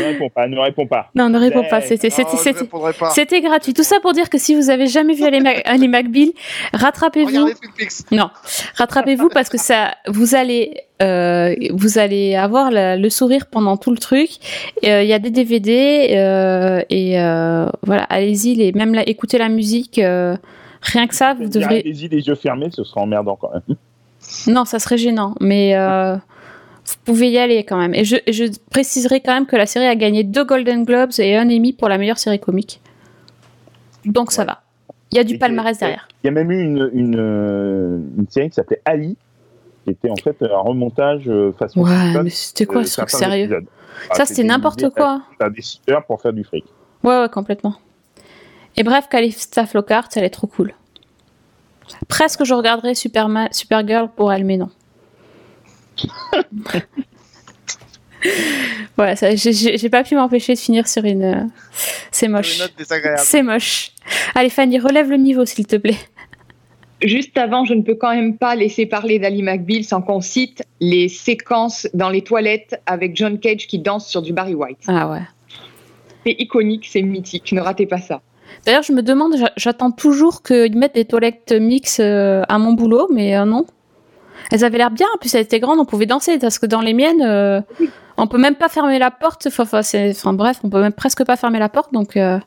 Ne 0.00 0.04
réponds 0.04 0.30
pas, 0.30 0.46
ne 0.46 0.58
réponds 0.58 0.86
pas. 0.86 1.10
Non, 1.14 1.28
ne 1.28 1.38
réponds 1.38 1.64
pas. 1.68 1.80
C'était, 1.80 3.40
gratuit. 3.40 3.74
Tout 3.74 3.82
ça 3.82 4.00
pour 4.00 4.12
dire 4.12 4.30
que 4.30 4.38
si 4.38 4.54
vous 4.54 4.70
avez 4.70 4.86
jamais 4.86 5.14
vu 5.14 5.24
Ali, 5.24 5.40
Mac- 5.40 5.62
Ali 5.66 5.88
McBeal, 5.88 6.28
rattrapez-vous. 6.72 7.50
Non, 8.12 8.30
rattrapez-vous 8.76 9.28
parce 9.28 9.48
que 9.48 9.58
ça, 9.58 9.94
vous 10.06 10.34
allez, 10.34 10.82
euh, 11.02 11.54
vous 11.72 11.98
allez 11.98 12.34
avoir 12.36 12.70
la- 12.70 12.96
le 12.96 13.10
sourire 13.10 13.46
pendant 13.50 13.76
tout 13.76 13.90
le 13.90 13.98
truc. 13.98 14.30
Euh, 14.84 15.02
Il 15.02 15.08
y 15.08 15.12
a 15.12 15.18
des 15.18 15.30
DVD 15.30 16.08
euh, 16.12 16.82
et 16.90 17.20
euh, 17.20 17.66
voilà, 17.82 18.04
allez-y, 18.04 18.54
les, 18.54 18.72
même 18.72 18.94
la, 18.94 19.08
écoutez 19.08 19.38
la 19.38 19.48
musique. 19.48 19.98
euh, 19.98 20.36
rien 20.82 21.06
que 21.06 21.14
ça, 21.14 21.34
vous 21.34 21.48
devrez. 21.48 21.80
Allez-y 21.80 22.08
les 22.08 22.26
yeux 22.28 22.34
fermés, 22.34 22.68
ce 22.70 22.84
sera 22.84 23.00
emmerdant 23.00 23.36
quand 23.36 23.50
même. 23.52 23.76
Non, 24.46 24.64
ça 24.64 24.78
serait 24.78 24.98
gênant, 24.98 25.34
mais 25.40 25.74
euh, 25.76 26.16
vous 26.88 26.94
pouvez 27.04 27.30
y 27.30 27.38
aller 27.38 27.64
quand 27.64 27.76
même. 27.78 27.94
Et 27.94 28.04
je, 28.04 28.16
je 28.28 28.44
préciserai 28.70 29.20
quand 29.20 29.32
même 29.34 29.46
que 29.46 29.56
la 29.56 29.66
série 29.66 29.86
a 29.86 29.94
gagné 29.96 30.22
deux 30.24 30.44
Golden 30.44 30.84
Globes 30.84 31.10
et 31.18 31.36
un 31.36 31.46
Emmy 31.48 31.72
pour 31.72 31.88
la 31.88 31.98
meilleure 31.98 32.18
série 32.18 32.38
comique. 32.40 32.80
Donc 34.04 34.30
ça 34.32 34.42
Ouais. 34.42 34.46
va. 34.46 34.62
Il 35.12 35.16
y 35.16 35.20
a 35.20 35.24
du 35.24 35.34
Et 35.34 35.38
palmarès 35.38 35.78
derrière. 35.78 36.08
Il 36.22 36.26
y 36.26 36.30
a 36.30 36.32
même 36.32 36.50
eu 36.50 36.60
une, 36.62 36.90
une, 36.92 37.16
euh, 37.18 37.98
une 38.18 38.28
série 38.28 38.48
qui 38.50 38.54
s'appelait 38.56 38.82
Ali, 38.84 39.16
qui 39.84 39.90
était 39.90 40.10
en 40.10 40.16
fait 40.16 40.36
un 40.42 40.58
remontage 40.58 41.22
euh, 41.28 41.52
façon. 41.52 41.80
Ouais, 41.82 42.22
mais 42.22 42.30
c'était 42.30 42.66
quoi 42.66 42.84
ce 42.84 42.96
truc 42.96 43.10
sérieux 43.10 43.44
épisodes. 43.44 43.66
Ah, 44.10 44.14
Ça, 44.16 44.26
c'était 44.26 44.42
n'importe 44.44 44.90
quoi. 44.90 45.22
à 45.40 45.48
des 45.48 45.56
décideurs 45.56 46.04
pour 46.06 46.20
faire 46.20 46.32
du 46.32 46.44
fric. 46.44 46.64
Ouais, 47.04 47.20
ouais, 47.20 47.28
complètement. 47.28 47.76
Et 48.76 48.82
bref, 48.82 49.08
Calista 49.08 49.64
Flockhart, 49.64 50.08
elle 50.16 50.24
est 50.24 50.30
trop 50.30 50.48
cool. 50.48 50.74
Presque 52.08 52.44
je 52.44 52.52
regarderais 52.52 52.94
Superman, 52.94 53.48
Supergirl 53.52 54.08
pour 54.14 54.32
elle, 54.32 54.44
mais 54.44 54.56
non. 54.56 54.70
Voilà, 58.96 59.14
ça, 59.16 59.34
j'ai- 59.36 59.88
pas 59.90 60.02
pu 60.02 60.14
m'empêcher 60.16 60.54
de 60.54 60.58
finir 60.58 60.88
sur 60.88 61.04
une. 61.04 61.22
euh, 61.22 61.42
C'est 62.10 62.26
Une 62.26 62.32
moche. 62.32 62.58
note 62.58 62.72
désagréable. 62.76 63.20
C'est 63.22 63.42
moche. 63.42 63.90
Allez, 64.34 64.50
Fanny, 64.50 64.78
relève 64.78 65.10
le 65.10 65.16
niveau, 65.16 65.44
s'il 65.44 65.66
te 65.66 65.76
plaît. 65.76 65.96
Juste 67.02 67.36
avant, 67.36 67.64
je 67.66 67.74
ne 67.74 67.82
peux 67.82 67.94
quand 67.94 68.14
même 68.14 68.38
pas 68.38 68.56
laisser 68.56 68.86
parler 68.86 69.18
d'Ali 69.18 69.42
McBeal 69.42 69.84
sans 69.84 70.00
qu'on 70.00 70.22
cite 70.22 70.62
les 70.80 71.08
séquences 71.08 71.86
dans 71.92 72.08
les 72.08 72.22
toilettes 72.22 72.80
avec 72.86 73.14
John 73.16 73.38
Cage 73.38 73.66
qui 73.66 73.78
danse 73.78 74.08
sur 74.08 74.22
du 74.22 74.32
Barry 74.32 74.54
White. 74.54 74.78
Ah 74.88 75.10
ouais. 75.10 75.20
C'est 76.24 76.36
iconique, 76.38 76.86
c'est 76.90 77.02
mythique, 77.02 77.52
ne 77.52 77.60
ratez 77.60 77.84
pas 77.86 77.98
ça. 78.00 78.22
D'ailleurs, 78.64 78.82
je 78.82 78.92
me 78.92 79.02
demande, 79.02 79.36
j'a- 79.36 79.52
j'attends 79.56 79.90
toujours 79.90 80.42
qu'ils 80.42 80.76
mettent 80.76 80.94
des 80.94 81.04
toilettes 81.04 81.52
mix 81.52 82.00
euh, 82.00 82.42
à 82.48 82.58
mon 82.58 82.72
boulot, 82.72 83.08
mais 83.12 83.36
euh, 83.36 83.44
non. 83.44 83.66
Elles 84.52 84.64
avaient 84.64 84.78
l'air 84.78 84.90
bien, 84.90 85.06
en 85.14 85.18
plus 85.18 85.34
elles 85.34 85.42
étaient 85.42 85.60
grandes, 85.60 85.78
on 85.80 85.84
pouvait 85.84 86.06
danser, 86.06 86.38
parce 86.38 86.58
que 86.58 86.66
dans 86.66 86.80
les 86.80 86.94
miennes, 86.94 87.22
euh, 87.22 87.60
on 88.16 88.26
peut 88.26 88.38
même 88.38 88.54
pas 88.54 88.68
fermer 88.68 88.98
la 88.98 89.10
porte. 89.10 89.46
Enfin, 89.48 89.66
bref, 90.32 90.60
on 90.62 90.70
peut 90.70 90.80
même 90.80 90.92
presque 90.92 91.24
pas 91.24 91.36
fermer 91.36 91.58
la 91.58 91.68
porte, 91.68 91.92
donc. 91.92 92.16
euh, 92.16 92.38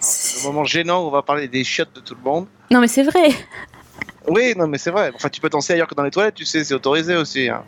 C'est 0.00 0.42
le 0.44 0.48
moment 0.52 0.64
gênant 0.64 1.04
où 1.04 1.06
on 1.06 1.10
va 1.10 1.22
parler 1.22 1.48
des 1.48 1.64
chiottes 1.64 1.94
de 1.94 2.00
tout 2.00 2.14
le 2.14 2.22
monde. 2.28 2.46
Non, 2.70 2.80
mais 2.80 2.88
c'est 2.88 3.04
vrai. 3.04 3.28
Oui, 4.28 4.54
non, 4.56 4.66
mais 4.66 4.78
c'est 4.78 4.90
vrai. 4.90 5.12
Enfin, 5.14 5.28
tu 5.28 5.40
peux 5.40 5.48
danser 5.48 5.74
ailleurs 5.74 5.86
que 5.86 5.94
dans 5.94 6.02
les 6.02 6.10
toilettes, 6.10 6.34
tu 6.34 6.44
sais, 6.44 6.64
c'est 6.64 6.74
autorisé 6.74 7.14
aussi. 7.16 7.48
hein. 7.48 7.62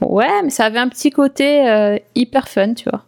Ouais, 0.00 0.42
mais 0.42 0.50
ça 0.50 0.64
avait 0.66 0.78
un 0.78 0.88
petit 0.88 1.10
côté 1.10 1.68
euh, 1.68 1.96
hyper 2.14 2.48
fun, 2.48 2.74
tu 2.74 2.88
vois. 2.88 3.04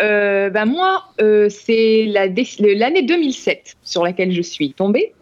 Euh, 0.00 0.50
ben 0.50 0.66
moi, 0.66 1.04
euh, 1.20 1.48
c'est 1.48 2.06
l'année 2.06 3.02
2007 3.02 3.76
sur 3.82 4.04
laquelle 4.04 4.32
je 4.32 4.42
suis 4.42 4.72
tombée. 4.72 5.12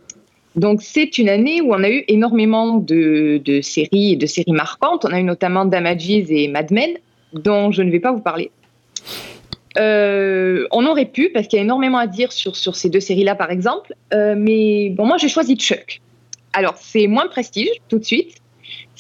Donc 0.57 0.83
c'est 0.83 1.17
une 1.19 1.29
année 1.29 1.63
où 1.63 1.73
on 1.73 1.83
a 1.83 1.89
eu 1.89 2.05
énormément 2.09 2.77
de, 2.77 3.41
de 3.43 3.61
séries 3.63 4.13
et 4.13 4.17
de 4.17 4.27
séries 4.27 4.53
marquantes. 4.53 5.05
On 5.05 5.13
a 5.13 5.21
eu 5.21 5.25
notamment 5.25 5.65
Damages 5.65 6.11
et 6.11 6.49
Mad 6.49 6.71
Men, 6.71 6.91
dont 7.33 7.71
je 7.71 7.83
ne 7.83 7.91
vais 7.91 8.01
pas 8.01 8.13
vous 8.13 8.21
parler. 8.21 8.51
Euh, 9.79 10.67
on 10.71 10.85
aurait 10.87 11.07
pu, 11.07 11.31
parce 11.31 11.47
qu'il 11.47 11.57
y 11.57 11.61
a 11.61 11.65
énormément 11.65 11.99
à 11.99 12.07
dire 12.07 12.33
sur, 12.33 12.57
sur 12.57 12.77
ces 12.77 12.91
deux 12.91 13.01
séries-là, 13.01 13.35
par 13.35 13.51
exemple. 13.51 13.95
Euh, 14.13 14.35
mais 14.37 14.91
bon, 14.91 15.07
moi, 15.07 15.17
j'ai 15.17 15.29
choisi 15.29 15.57
Chuck. 15.57 16.01
Alors, 16.53 16.75
c'est 16.77 17.07
moins 17.07 17.27
prestige, 17.29 17.71
tout 17.89 17.99
de 17.99 18.05
suite. 18.05 18.42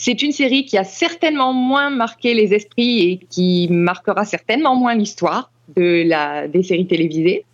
C'est 0.04 0.20
une 0.20 0.32
série 0.32 0.64
qui 0.64 0.76
a 0.76 0.82
certainement 0.82 1.52
moins 1.52 1.88
marqué 1.88 2.34
les 2.34 2.54
esprits 2.54 3.08
et 3.08 3.20
qui 3.30 3.68
marquera 3.70 4.24
certainement 4.24 4.74
moins 4.74 4.96
l'histoire 4.96 5.52
de 5.76 6.02
la, 6.04 6.48
des 6.48 6.64
séries 6.64 6.88
télévisées. 6.88 7.44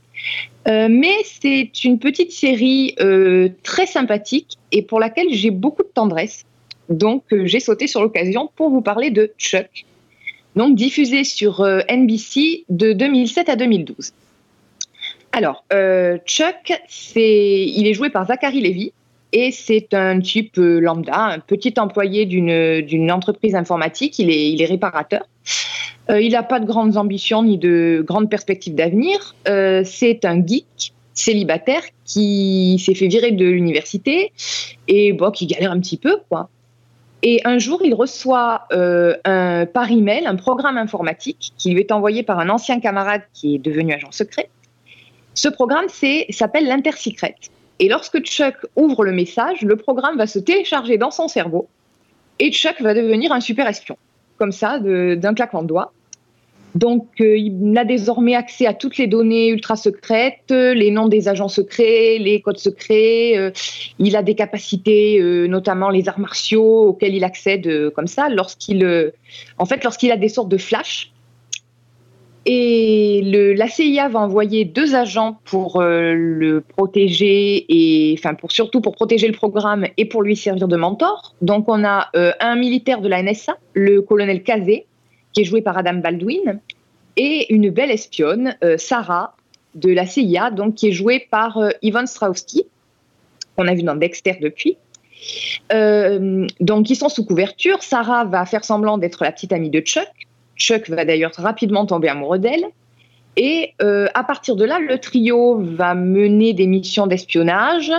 Euh, 0.67 0.89
mais 0.91 1.13
c'est 1.25 1.85
une 1.85 1.99
petite 1.99 2.33
série 2.33 2.95
euh, 3.01 3.51
très 3.63 3.85
sympathique 3.85 4.57
et 4.73 4.81
pour 4.81 4.99
laquelle 4.99 5.27
j'ai 5.31 5.51
beaucoup 5.51 5.83
de 5.83 5.91
tendresse. 5.93 6.47
Donc, 6.89 7.23
euh, 7.35 7.43
j'ai 7.45 7.61
sauté 7.61 7.87
sur 7.87 8.01
l'occasion 8.01 8.51
pour 8.57 8.71
vous 8.71 8.81
parler 8.81 9.11
de 9.11 9.31
Chuck, 9.37 9.85
donc 10.57 10.75
diffusée 10.75 11.25
sur 11.25 11.63
NBC 11.91 12.65
de 12.71 12.95
2007 12.95 13.51
à 13.51 13.57
2012. 13.57 14.15
Alors, 15.33 15.67
Chuck, 16.25 16.73
c'est, 16.89 17.67
il 17.67 17.87
est 17.87 17.93
joué 17.93 18.09
par 18.09 18.27
Zachary 18.27 18.63
Levy 18.63 18.93
et 19.33 19.51
c'est 19.53 19.95
un 19.95 20.21
type 20.21 20.59
euh, 20.59 20.81
lambda, 20.81 21.17
un 21.17 21.39
petit 21.39 21.75
employé 21.79 22.27
d'une, 22.27 23.11
entreprise 23.11 23.55
informatique. 23.55 24.19
Il 24.19 24.31
est, 24.31 24.51
il 24.51 24.63
est 24.63 24.67
réparateur. 24.67 25.23
Euh, 26.11 26.21
il 26.21 26.33
n'a 26.33 26.43
pas 26.43 26.61
de 26.61 26.67
grandes 26.67 26.97
ambitions 26.97 27.43
ni 27.43 27.59
de 27.59 28.03
grandes 28.07 28.31
perspectives 28.31 28.75
d'avenir. 28.75 29.35
Euh, 29.49 29.83
c'est 29.85 30.25
un 30.25 30.45
geek 30.45 30.95
célibataire 31.13 31.83
qui 32.05 32.81
s'est 32.85 32.95
fait 32.95 33.09
virer 33.09 33.33
de 33.33 33.45
l'université 33.45 34.33
et 34.87 35.13
bon, 35.13 35.31
qui 35.31 35.47
galère 35.47 35.73
un 35.73 35.81
petit 35.81 35.97
peu, 35.97 36.19
quoi. 36.29 36.49
Et 37.23 37.41
un 37.45 37.59
jour, 37.59 37.81
il 37.85 37.95
reçoit 37.95 38.67
euh, 38.73 39.17
un, 39.25 39.67
par 39.67 39.91
email 39.91 40.25
un 40.27 40.37
programme 40.37 40.79
informatique 40.79 41.53
qui 41.59 41.73
lui 41.73 41.81
est 41.81 41.91
envoyé 41.91 42.23
par 42.23 42.39
un 42.39 42.49
ancien 42.49 42.79
camarade 42.79 43.23
qui 43.35 43.57
est 43.57 43.59
devenu 43.59 43.93
agent 43.93 44.13
secret. 44.13 44.49
Ce 45.35 45.49
programme 45.49 45.87
s'appelle 46.31 46.67
l'Intersecret. 46.67 47.35
Et 47.81 47.89
lorsque 47.89 48.21
Chuck 48.21 48.57
ouvre 48.77 49.05
le 49.05 49.13
message, 49.13 49.63
le 49.63 49.77
programme 49.77 50.17
va 50.17 50.27
se 50.27 50.39
télécharger 50.39 50.99
dans 50.99 51.11
son 51.11 51.29
cerveau 51.29 51.69
et 52.39 52.51
Chuck 52.53 52.81
va 52.81 52.95
devenir 52.95 53.33
un 53.33 53.41
super 53.41 53.67
espion, 53.67 53.97
comme 54.37 54.53
ça, 54.53 54.79
d'un 54.79 55.35
claquement 55.35 55.63
de 55.63 55.69
doigts. 55.69 55.93
Donc, 56.75 57.07
euh, 57.21 57.37
il 57.37 57.77
a 57.77 57.85
désormais 57.85 58.35
accès 58.35 58.67
à 58.67 58.75
toutes 58.75 58.99
les 58.99 59.07
données 59.07 59.49
ultra 59.49 59.75
secrètes, 59.75 60.51
euh, 60.51 60.75
les 60.75 60.91
noms 60.91 61.09
des 61.09 61.27
agents 61.27 61.49
secrets, 61.49 62.19
les 62.19 62.41
codes 62.41 62.59
secrets. 62.59 63.37
euh, 63.37 63.51
il 63.99 64.15
a 64.17 64.23
des 64.23 64.35
capacités, 64.35 65.21
notamment 65.49 65.91
les 65.91 66.09
arts 66.09 66.21
martiaux, 66.21 66.89
auxquels 66.89 67.15
il 67.15 67.25
accède 67.25 67.91
comme 67.91 68.07
ça. 68.07 68.29
Lorsqu'il, 68.29 69.13
en 69.57 69.65
fait, 69.65 69.83
lorsqu'il 69.83 70.13
a 70.13 70.17
des 70.17 70.29
sortes 70.29 70.49
de 70.49 70.59
flash. 70.59 71.11
Et 72.51 73.21
la 73.59 73.69
CIA 73.69 74.09
va 74.09 74.21
envoyer 74.21 74.65
deux 74.65 74.95
agents 74.95 75.39
pour 75.45 75.83
euh, 75.83 76.15
le 76.15 76.63
protéger 76.63 77.67
et, 77.69 78.15
enfin, 78.19 78.33
pour 78.33 78.53
surtout 78.53 78.81
pour 78.81 78.95
protéger 78.95 79.27
le 79.27 79.35
programme 79.35 79.87
et 79.99 80.07
pour 80.07 80.23
lui 80.23 80.35
servir 80.35 80.67
de 80.67 80.77
mentor. 80.77 81.35
Donc, 81.43 81.67
on 81.69 81.85
a 81.85 82.09
euh, 82.17 82.33
un 82.41 82.57
militaire 82.57 83.03
de 83.03 83.09
la 83.09 83.23
NSA, 83.23 83.59
le 83.75 84.01
colonel 84.01 84.43
Kazé, 84.43 84.87
qui 85.35 85.43
est 85.43 85.45
joué 85.45 85.61
par 85.61 85.77
Adam 85.77 85.97
Baldwin, 85.97 86.59
et 87.19 87.53
une 87.53 87.69
belle 87.69 87.91
espionne, 87.91 88.57
euh, 88.65 88.79
Sarah, 88.79 89.37
de 89.75 89.93
la 89.93 90.07
CIA, 90.07 90.51
donc 90.51 90.77
qui 90.77 90.89
est 90.89 90.93
jouée 90.93 91.29
par 91.31 91.61
Yvonne 91.83 92.07
Strahovski, 92.07 92.65
qu'on 93.59 93.69
a 93.69 93.75
vu 93.75 93.83
dans 93.83 93.95
Dexter 93.95 94.39
depuis. 94.41 94.79
Donc, 95.71 96.89
ils 96.89 96.97
sont 96.97 97.11
sous 97.11 97.27
couverture. 97.27 97.83
Sarah 97.83 98.25
va 98.25 98.47
faire 98.47 98.65
semblant 98.65 98.97
d'être 98.97 99.23
la 99.23 99.33
petite 99.33 99.53
amie 99.53 99.69
de 99.69 99.81
Chuck. 99.81 100.28
Chuck 100.59 100.89
va 100.91 101.05
d'ailleurs 101.05 101.33
rapidement 101.37 101.87
tomber 101.87 102.09
amoureux 102.09 102.39
d'elle. 102.39 102.67
Et 103.41 103.75
euh, 103.81 104.09
à 104.15 104.25
partir 104.25 104.57
de 104.57 104.65
là, 104.65 104.81
le 104.81 104.99
trio 104.99 105.61
va 105.63 105.95
mener 105.95 106.55
des 106.55 106.67
missions 106.67 107.07
d'espionnage 107.07 107.93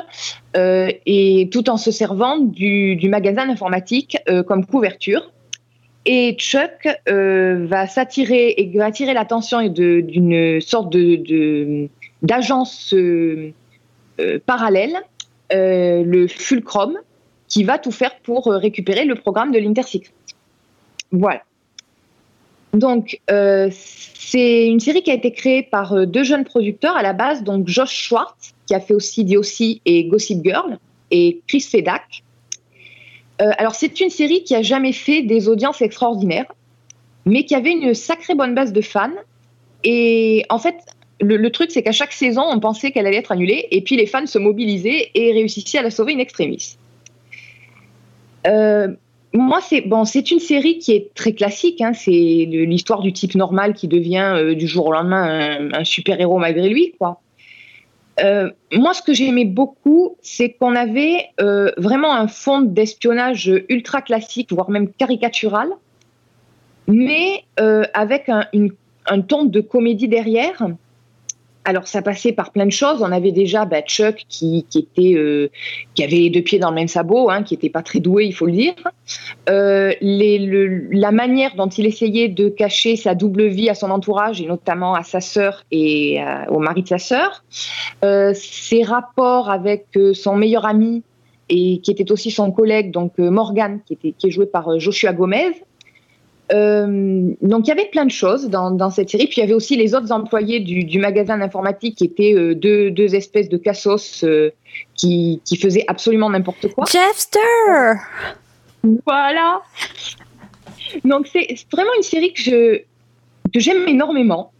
euh, 0.58 0.92
et 1.06 1.48
tout 1.50 1.70
en 1.70 1.78
se 1.78 1.92
servant 1.92 2.40
du, 2.40 3.00
magasin 3.10 3.50
informatique 3.50 4.18
euh, 4.28 4.44
comme 4.44 4.66
couverture. 4.66 5.32
Et 6.06 6.36
Chuck 6.38 6.88
va 7.08 7.88
s'attirer 7.88 8.56
et 8.58 8.78
va 8.78 8.86
attirer 8.86 9.14
l'attention 9.14 9.68
d'une 9.68 10.60
sorte 10.60 10.92
de, 10.92 11.88
d'agence 12.24 12.96
parallèle, 14.46 14.96
le 15.52 16.28
Fulcrum, 16.28 16.98
qui 17.48 17.64
va 17.64 17.78
tout 17.78 17.92
faire 17.92 18.18
pour 18.24 18.46
récupérer 18.46 19.06
le 19.06 19.16
programme 19.16 19.52
de 19.52 19.60
l'Intersecret. 19.60 20.14
Voilà. 21.12 21.42
Donc, 22.74 23.20
euh, 23.32 23.70
c'est 23.72 24.68
une 24.68 24.80
série 24.80 25.02
qui 25.02 25.12
a 25.12 25.16
été 25.16 25.32
créée 25.32 25.64
par 25.64 25.94
euh, 25.94 26.06
deux 26.06 26.24
jeunes 26.24 26.46
producteurs 26.46 26.96
à 26.96 27.02
la 27.02 27.14
base, 27.14 27.44
donc 27.44 27.68
Josh 27.68 27.92
Schwartz, 27.92 28.54
qui 28.68 28.76
a 28.76 28.80
fait 28.80 28.94
aussi 28.94 29.26
The 29.26 29.38
O.C. 29.38 29.82
et 29.86 30.06
Gossip 30.06 30.44
Girl, 30.44 30.78
et 31.10 31.42
Chris 31.48 31.62
Fedak. 31.62 32.24
Euh, 33.42 33.52
alors, 33.58 33.74
c'est 33.74 34.00
une 34.02 34.10
série 34.10 34.44
qui 34.44 34.56
a 34.56 34.62
jamais 34.62 34.94
fait 34.94 35.24
des 35.24 35.48
audiences 35.48 35.82
extraordinaires, 35.82 36.54
mais 37.26 37.46
qui 37.46 37.56
avait 37.56 37.72
une 37.72 37.94
sacrée 37.96 38.36
bonne 38.36 38.54
base 38.54 38.72
de 38.72 38.82
fans. 38.82 39.10
Et 39.84 40.46
en 40.50 40.60
fait, 40.60 40.76
le, 41.22 41.50
truc, 41.50 41.72
c'est 41.72 41.82
qu'à 41.82 41.92
chaque 41.92 42.14
saison, 42.14 42.44
on 42.48 42.60
pensait 42.60 42.92
qu'elle 42.92 43.08
allait 43.08 43.18
être 43.18 43.32
annulée, 43.32 43.68
et 43.72 43.82
puis 43.82 43.96
les 43.96 44.06
fans 44.06 44.28
se 44.28 44.38
mobilisaient 44.38 45.10
et 45.16 45.34
réussissaient 45.34 45.80
à 45.80 45.84
la 45.84 45.92
sauver 45.92 46.14
in 46.14 46.20
extremis. 46.20 46.78
Moi, 49.34 49.60
c'est 49.62 49.82
bon, 49.82 50.06
c'est 50.06 50.32
une 50.32 50.40
série 50.40 50.80
qui 50.80 50.94
est 50.94 51.14
très 51.14 51.34
classique. 51.34 51.82
hein, 51.82 51.94
c'est 51.94 52.12
l'histoire 52.12 53.02
du 53.02 53.14
type 53.14 53.36
normal 53.36 53.74
qui 53.74 53.88
devient 53.88 54.34
euh, 54.36 54.56
du 54.56 54.68
jour 54.68 54.88
au 54.88 54.92
lendemain 54.92 55.70
un, 55.72 55.74
un 55.74 55.84
super-héros 55.84 56.40
malgré 56.40 56.70
lui, 56.70 56.94
quoi. 56.98 57.22
Euh, 58.22 58.50
moi, 58.74 58.94
ce 58.94 59.02
que 59.02 59.14
j'aimais 59.14 59.46
beaucoup, 59.46 60.18
c'est 60.22 60.52
qu'on 60.52 60.76
avait 60.76 61.28
euh, 61.40 61.72
vraiment 61.78 62.14
un 62.14 62.28
fond 62.28 62.60
d'espionnage 62.60 63.50
ultra 63.70 64.02
classique, 64.02 64.52
voire 64.52 64.70
même 64.70 64.90
caricatural, 64.92 65.70
mais 66.88 67.44
avec 67.94 68.30
un 68.30 69.22
ton 69.22 69.46
de 69.46 69.62
comédie 69.62 70.08
derrière. 70.08 70.68
Alors, 71.70 71.88
ça 71.88 72.02
passait 72.02 72.32
par 72.32 72.52
plein 72.52 72.66
de 72.66 72.72
choses. 72.72 73.04
On 73.04 73.12
avait 73.12 73.32
déjà 73.32 73.66
bah, 73.66 73.84
Chuck 73.84 74.26
qui, 74.28 74.66
était, 74.76 75.14
euh, 75.14 75.52
qui 75.94 76.04
avait 76.04 76.32
deux 76.32 76.42
pieds 76.42 76.58
dans 76.58 76.72
le 76.72 76.76
même 76.76 76.88
sabot, 76.88 77.30
hein, 77.30 77.44
qui 77.44 77.54
n'était 77.54 77.70
pas 77.70 77.84
très 77.84 78.00
doué, 78.00 78.26
il 78.26 78.34
faut 78.34 78.48
le 78.48 78.54
dire. 78.54 78.74
Euh, 79.50 79.94
la 80.02 81.12
manière 81.12 81.54
dont 81.56 81.68
il 81.68 81.86
essayait 81.86 82.28
de 82.28 82.50
cacher 82.50 82.96
sa 82.96 83.14
double 83.14 83.46
vie 83.46 83.70
à 83.70 83.76
son 83.76 83.92
entourage, 83.92 84.42
et 84.42 84.48
notamment 84.48 84.96
à 84.96 85.04
sa 85.04 85.22
sœur 85.22 85.64
et 85.70 86.20
au 86.48 86.58
mari 86.58 86.82
de 86.82 86.88
sa 86.88 86.98
sœur. 86.98 87.44
Euh, 88.04 88.34
ses 88.34 88.82
rapports 88.82 89.52
avec 89.52 89.86
son 90.14 90.36
meilleur 90.36 90.66
ami 90.66 91.04
et 91.50 91.82
qui 91.82 91.92
était 91.92 92.12
aussi 92.12 92.32
son 92.32 92.52
collègue, 92.52 92.90
donc 92.90 93.20
Morgan, 93.20 93.80
qui, 93.86 93.94
était, 93.94 94.14
qui 94.18 94.26
est 94.26 94.32
joué 94.32 94.48
par 94.48 94.80
Joshua 94.80 95.14
Gomez. 95.14 95.52
Euh, 96.52 97.32
donc 97.42 97.68
il 97.68 97.70
y 97.70 97.72
avait 97.72 97.90
plein 97.90 98.06
de 98.06 98.12
choses 98.12 98.50
dans, 98.50 98.72
dans 98.72 98.90
cette 98.90 99.10
série. 99.10 99.28
Puis 99.28 99.36
il 99.38 99.42
y 99.42 99.44
avait 99.44 99.54
aussi 99.54 99.76
les 99.76 99.94
autres 99.94 100.12
employés 100.12 100.60
du, 100.60 100.84
du 100.84 101.00
magasin 101.00 101.38
d'informatique 101.38 101.98
qui 101.98 102.06
étaient 102.06 102.34
euh, 102.34 102.56
deux, 102.56 102.92
deux 102.92 103.16
espèces 103.16 103.50
de 103.50 103.58
cassos 103.58 104.24
euh, 104.24 104.52
qui, 104.96 105.42
qui 105.46 105.58
faisaient 105.58 105.86
absolument 105.88 106.30
n'importe 106.30 106.68
quoi. 106.74 106.86
Jeffster 106.86 107.40
Voilà. 109.06 109.62
Donc 111.06 111.28
c'est 111.28 111.48
vraiment 111.72 111.92
une 111.98 112.04
série 112.04 112.34
que 112.34 112.42
je 112.42 112.82
que 113.54 113.60
j'aime 113.60 113.88
énormément. 113.88 114.52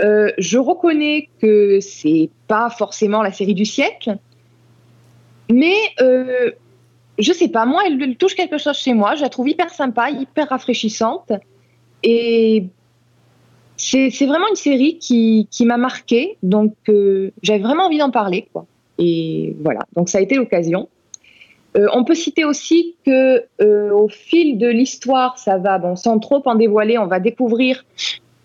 Je 0.00 0.58
reconnais 0.58 1.28
que 1.42 1.80
c'est 1.80 2.30
pas 2.46 2.70
forcément 2.70 3.20
la 3.20 3.32
série 3.32 3.54
du 3.54 3.64
siècle, 3.64 4.16
mais 5.50 5.74
je 7.18 7.32
sais 7.32 7.48
pas, 7.48 7.66
moi 7.66 7.82
elle, 7.86 8.16
touche 8.16 8.34
quelque 8.34 8.58
chose 8.58 8.76
chez 8.76 8.94
moi. 8.94 9.14
Je 9.14 9.22
la 9.22 9.28
trouve 9.28 9.48
hyper 9.48 9.70
sympa, 9.70 10.10
hyper 10.10 10.48
rafraîchissante, 10.48 11.32
et 12.02 12.66
c'est 13.76 14.10
c'est 14.10 14.26
vraiment 14.26 14.48
une 14.48 14.56
série 14.56 14.98
qui, 14.98 15.48
qui 15.50 15.64
m'a 15.64 15.76
marquée. 15.76 16.36
Donc 16.42 16.74
euh, 16.88 17.30
j'avais 17.42 17.60
vraiment 17.60 17.86
envie 17.86 17.98
d'en 17.98 18.10
parler, 18.10 18.48
quoi. 18.52 18.66
Et 18.98 19.56
voilà, 19.62 19.80
donc 19.94 20.08
ça 20.08 20.18
a 20.18 20.20
été 20.20 20.34
l'occasion. 20.34 20.88
Euh, 21.76 21.86
on 21.92 22.04
peut 22.04 22.14
citer 22.14 22.44
aussi 22.44 22.96
que 23.04 23.44
euh, 23.60 23.92
au 23.92 24.08
fil 24.08 24.58
de 24.58 24.66
l'histoire, 24.66 25.38
ça 25.38 25.58
va, 25.58 25.78
bon, 25.78 25.96
sans 25.96 26.18
trop 26.18 26.42
en 26.46 26.54
dévoiler, 26.54 26.98
on 26.98 27.06
va 27.06 27.20
découvrir 27.20 27.84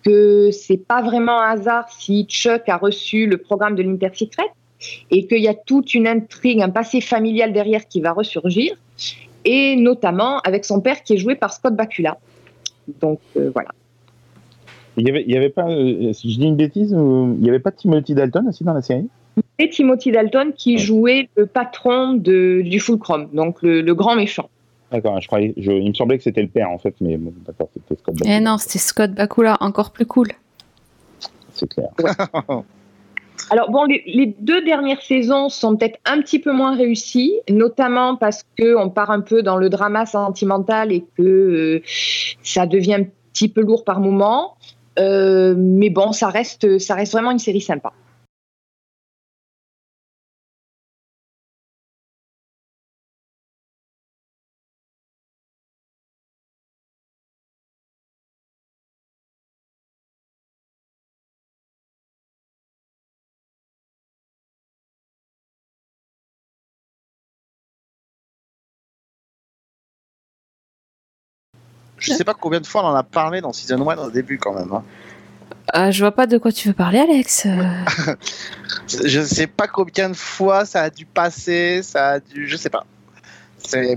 que 0.04 0.50
c'est 0.50 0.76
pas 0.76 1.02
vraiment 1.02 1.40
un 1.40 1.52
hasard 1.52 1.90
si 1.90 2.26
Chuck 2.26 2.68
a 2.68 2.76
reçu 2.76 3.26
le 3.26 3.38
programme 3.38 3.74
de 3.74 3.82
l'Intersecret 3.82 4.50
et 5.10 5.26
qu'il 5.26 5.40
y 5.42 5.48
a 5.48 5.54
toute 5.54 5.94
une 5.94 6.06
intrigue, 6.06 6.60
un 6.60 6.70
passé 6.70 7.00
familial 7.00 7.52
derrière 7.52 7.86
qui 7.88 8.00
va 8.00 8.12
ressurgir, 8.12 8.74
et 9.44 9.76
notamment 9.76 10.38
avec 10.40 10.64
son 10.64 10.80
père 10.80 11.02
qui 11.02 11.14
est 11.14 11.18
joué 11.18 11.34
par 11.34 11.52
Scott 11.52 11.74
Bakula. 11.74 12.18
Donc 13.00 13.20
euh, 13.36 13.50
voilà. 13.52 13.70
Il 14.96 15.08
y 15.08 15.36
avait, 15.36 15.48
pas, 15.48 15.68
euh, 15.68 16.12
si 16.12 16.32
je 16.32 16.38
dis 16.38 16.46
une 16.46 16.54
bêtise, 16.56 16.94
euh, 16.94 17.34
il 17.36 17.42
n'y 17.42 17.48
avait 17.48 17.58
pas 17.58 17.72
Timothy 17.72 18.14
Dalton 18.14 18.46
aussi 18.48 18.62
dans 18.62 18.74
la 18.74 18.82
série? 18.82 19.08
Et 19.58 19.68
Timothy 19.68 20.12
Dalton 20.12 20.52
qui 20.56 20.74
Ouais. 20.74 20.78
jouait 20.78 21.28
le 21.36 21.46
patron 21.46 22.12
de, 22.14 22.62
du 22.64 22.78
Fulcrum, 22.78 23.28
donc 23.32 23.60
le, 23.62 23.80
le 23.80 23.94
grand 23.96 24.14
méchant. 24.14 24.48
D'accord, 24.92 25.20
je 25.20 25.26
croyais, 25.26 25.52
je- 25.56 25.72
il 25.72 25.88
me 25.88 25.94
semblait 25.94 26.16
que 26.18 26.22
c'était 26.22 26.42
le 26.42 26.48
père 26.48 26.70
en 26.70 26.78
fait, 26.78 26.94
mais 27.00 27.16
bon, 27.16 27.32
d'accord, 27.44 27.68
c'était 27.74 27.96
Scott 28.00 28.14
Eh 28.18 28.20
Bakula, 28.20 28.40
non, 28.40 28.58
c'était 28.58 28.78
Scott 28.78 29.10
Bakula, 29.12 29.56
encore 29.60 29.90
plus 29.90 30.06
cool. 30.06 30.28
c'est 31.52 31.68
clair. 31.68 31.88
Alors 33.50 33.70
bon, 33.70 33.84
les, 33.84 34.34
deux 34.38 34.64
dernières 34.64 35.02
saisons 35.02 35.48
sont 35.48 35.76
peut-être 35.76 35.98
un 36.04 36.20
petit 36.20 36.38
peu 36.38 36.52
moins 36.52 36.76
réussies, 36.76 37.40
notamment 37.50 38.16
parce 38.16 38.44
que 38.56 38.76
on 38.76 38.90
part 38.90 39.10
un 39.10 39.20
peu 39.20 39.42
dans 39.42 39.56
le 39.56 39.68
drama 39.68 40.06
sentimental 40.06 40.92
et 40.92 41.04
que 41.16 41.22
euh, 41.22 41.82
ça 42.42 42.66
devient 42.66 42.94
un 42.94 43.04
petit 43.32 43.48
peu 43.48 43.60
lourd 43.60 43.84
par 43.84 44.00
moment. 44.00 44.56
Euh, 44.98 45.54
mais 45.56 45.90
bon, 45.90 46.12
ça 46.12 46.28
reste, 46.28 46.78
ça 46.78 46.94
reste 46.94 47.12
vraiment 47.12 47.32
une 47.32 47.38
série 47.38 47.60
sympa. 47.60 47.92
Je 72.04 72.12
sais 72.12 72.24
pas 72.24 72.34
combien 72.34 72.60
de 72.60 72.66
fois 72.66 72.82
on 72.84 72.88
en 72.88 72.94
a 72.94 73.02
parlé 73.02 73.40
dans 73.40 73.52
Season 73.52 73.88
1 73.88 73.96
au 73.98 74.10
début 74.10 74.38
quand 74.38 74.52
même. 74.54 74.72
hein. 74.72 74.82
Euh, 75.74 75.90
je 75.90 76.00
vois 76.00 76.12
pas 76.12 76.26
de 76.26 76.36
quoi 76.38 76.52
tu 76.52 76.68
veux 76.68 76.74
parler, 76.74 76.98
Alex. 76.98 77.46
Je 78.88 79.22
sais 79.22 79.46
pas 79.46 79.66
combien 79.66 80.10
de 80.10 80.14
fois 80.14 80.64
ça 80.66 80.82
a 80.82 80.90
dû 80.90 81.06
passer, 81.06 81.82
ça 81.82 82.10
a 82.10 82.20
dû. 82.20 82.46
Je 82.48 82.56
sais 82.56 82.68
pas. 82.68 82.84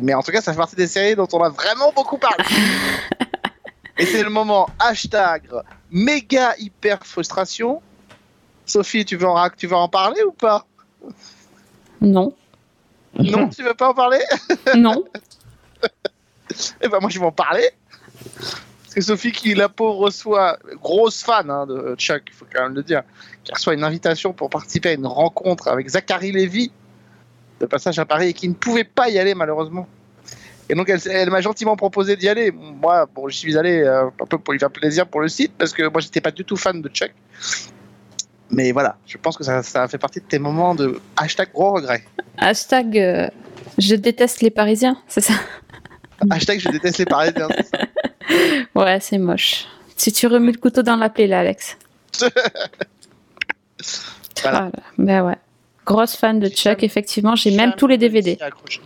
Mais 0.01 0.14
en 0.14 0.22
tout 0.24 0.32
cas, 0.32 0.39
ça 0.41 0.53
fait 0.53 0.58
partie 0.58 0.78
des 0.78 0.88
séries 0.88 1.16
dont 1.16 1.28
on 1.34 1.43
a 1.43 1.49
vraiment 1.49 1.91
beaucoup 1.93 2.18
parlé. 2.18 2.43
Et 3.97 4.05
c'est 4.05 4.24
le 4.24 4.30
moment 4.30 4.70
hashtag 4.80 5.43
méga 5.91 6.53
hyper 6.58 7.05
frustration. 7.05 7.82
Sophie, 8.66 9.03
tu 9.03 9.18
veux 9.18 9.28
en, 9.28 9.49
tu 9.49 9.68
veux 9.68 9.76
en 9.76 9.89
parler 9.89 10.22
ou 10.24 10.32
pas? 10.32 10.66
Non, 11.99 12.34
Non, 13.20 13.49
tu 13.49 13.64
veux 13.64 13.74
pas 13.74 13.89
en 13.89 13.93
parler? 13.93 14.20
Non. 14.76 15.03
Eh 16.82 16.88
ben 16.88 16.99
moi 17.01 17.10
je 17.10 17.20
vais 17.20 17.26
en 17.26 17.32
parler. 17.32 17.70
Que 18.97 19.03
Sophie, 19.03 19.31
qui 19.31 19.53
la 19.53 19.69
pauvre 19.69 19.99
reçoit, 20.05 20.57
grosse 20.81 21.21
fan 21.21 21.51
hein, 21.51 21.67
de 21.67 21.93
Chuck, 21.97 22.23
il 22.25 22.33
faut 22.33 22.47
quand 22.51 22.63
même 22.63 22.73
le 22.73 22.81
dire, 22.81 23.03
qui 23.43 23.53
reçoit 23.53 23.75
une 23.75 23.83
invitation 23.83 24.33
pour 24.33 24.49
participer 24.49 24.89
à 24.89 24.93
une 24.93 25.05
rencontre 25.05 25.67
avec 25.67 25.87
Zachary 25.87 26.31
Lévy, 26.31 26.71
de 27.59 27.67
passage 27.67 27.99
à 27.99 28.05
Paris, 28.05 28.29
et 28.29 28.33
qui 28.33 28.49
ne 28.49 28.55
pouvait 28.55 28.85
pas 28.85 29.07
y 29.09 29.19
aller 29.19 29.35
malheureusement. 29.35 29.87
Et 30.67 30.73
donc 30.73 30.89
elle, 30.89 30.99
elle 31.11 31.29
m'a 31.29 31.41
gentiment 31.41 31.75
proposé 31.75 32.15
d'y 32.15 32.27
aller. 32.27 32.49
Moi, 32.49 33.07
bon, 33.13 33.29
je 33.29 33.37
suis 33.37 33.55
allé 33.55 33.83
euh, 33.83 34.07
un 34.07 34.25
peu 34.25 34.39
pour 34.39 34.53
lui 34.53 34.59
faire 34.59 34.71
plaisir 34.71 35.05
pour 35.05 35.21
le 35.21 35.27
site, 35.27 35.51
parce 35.55 35.73
que 35.73 35.83
moi 35.83 36.01
j'étais 36.01 36.19
pas 36.19 36.31
du 36.31 36.43
tout 36.43 36.57
fan 36.57 36.81
de 36.81 36.89
Chuck. 36.89 37.13
Mais 38.49 38.71
voilà, 38.71 38.97
je 39.05 39.19
pense 39.19 39.37
que 39.37 39.43
ça, 39.43 39.61
ça 39.61 39.87
fait 39.87 39.99
partie 39.99 40.21
de 40.21 40.25
tes 40.25 40.39
moments 40.39 40.73
de 40.73 40.99
hashtag 41.17 41.51
gros 41.53 41.73
regret. 41.73 42.03
Hashtag 42.39 42.97
euh, 42.97 43.29
je 43.77 43.93
déteste 43.93 44.41
les 44.41 44.49
Parisiens, 44.49 44.97
c'est 45.07 45.21
ça? 45.21 45.35
Hashtag 46.31 46.59
je 46.59 46.69
déteste 46.69 46.97
les 46.97 47.05
Parisiens. 47.05 47.47
c'est 47.55 47.67
ça. 47.67 47.83
Ouais, 48.75 48.99
c'est 48.99 49.17
moche. 49.17 49.65
Si 49.95 50.11
tu 50.11 50.28
remues 50.28 50.51
le 50.51 50.57
couteau 50.59 50.82
dans 50.84 50.95
la 50.95 51.09
plaie, 51.09 51.28
là, 51.28 51.39
Alex. 51.39 51.78
Voilà. 54.43 54.59
Là, 54.59 54.71
ben 54.97 55.25
ouais. 55.25 55.36
Grosse 55.86 56.15
fan 56.15 56.39
de 56.39 56.47
Chuck, 56.49 56.84
effectivement. 56.84 57.36
J'ai 57.36 57.51
même 57.55 57.73
tous 57.75 57.88
les 57.88 57.97
DVD. 57.97 58.38
Accroché. 58.41 58.82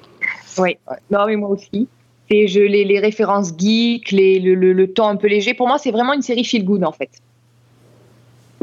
Non, 1.10 1.26
mais 1.28 1.36
moi 1.36 1.50
aussi. 1.50 1.88
C'est 2.30 2.48
je, 2.48 2.60
les, 2.60 2.86
les 2.86 3.00
références 3.00 3.52
geeks, 3.58 4.12
les, 4.12 4.40
le, 4.40 4.56
le, 4.56 4.72
le 4.74 4.94
ton 4.94 5.08
un 5.08 5.16
peu 5.18 5.28
léger. 5.28 5.54
Pour 5.54 5.68
moi, 5.68 5.78
c'est 5.78 5.92
vraiment 5.92 6.14
une 6.14 6.22
série 6.22 6.46
feel 6.46 6.64
good 6.64 6.84
en 6.86 6.92
fait. 6.94 7.10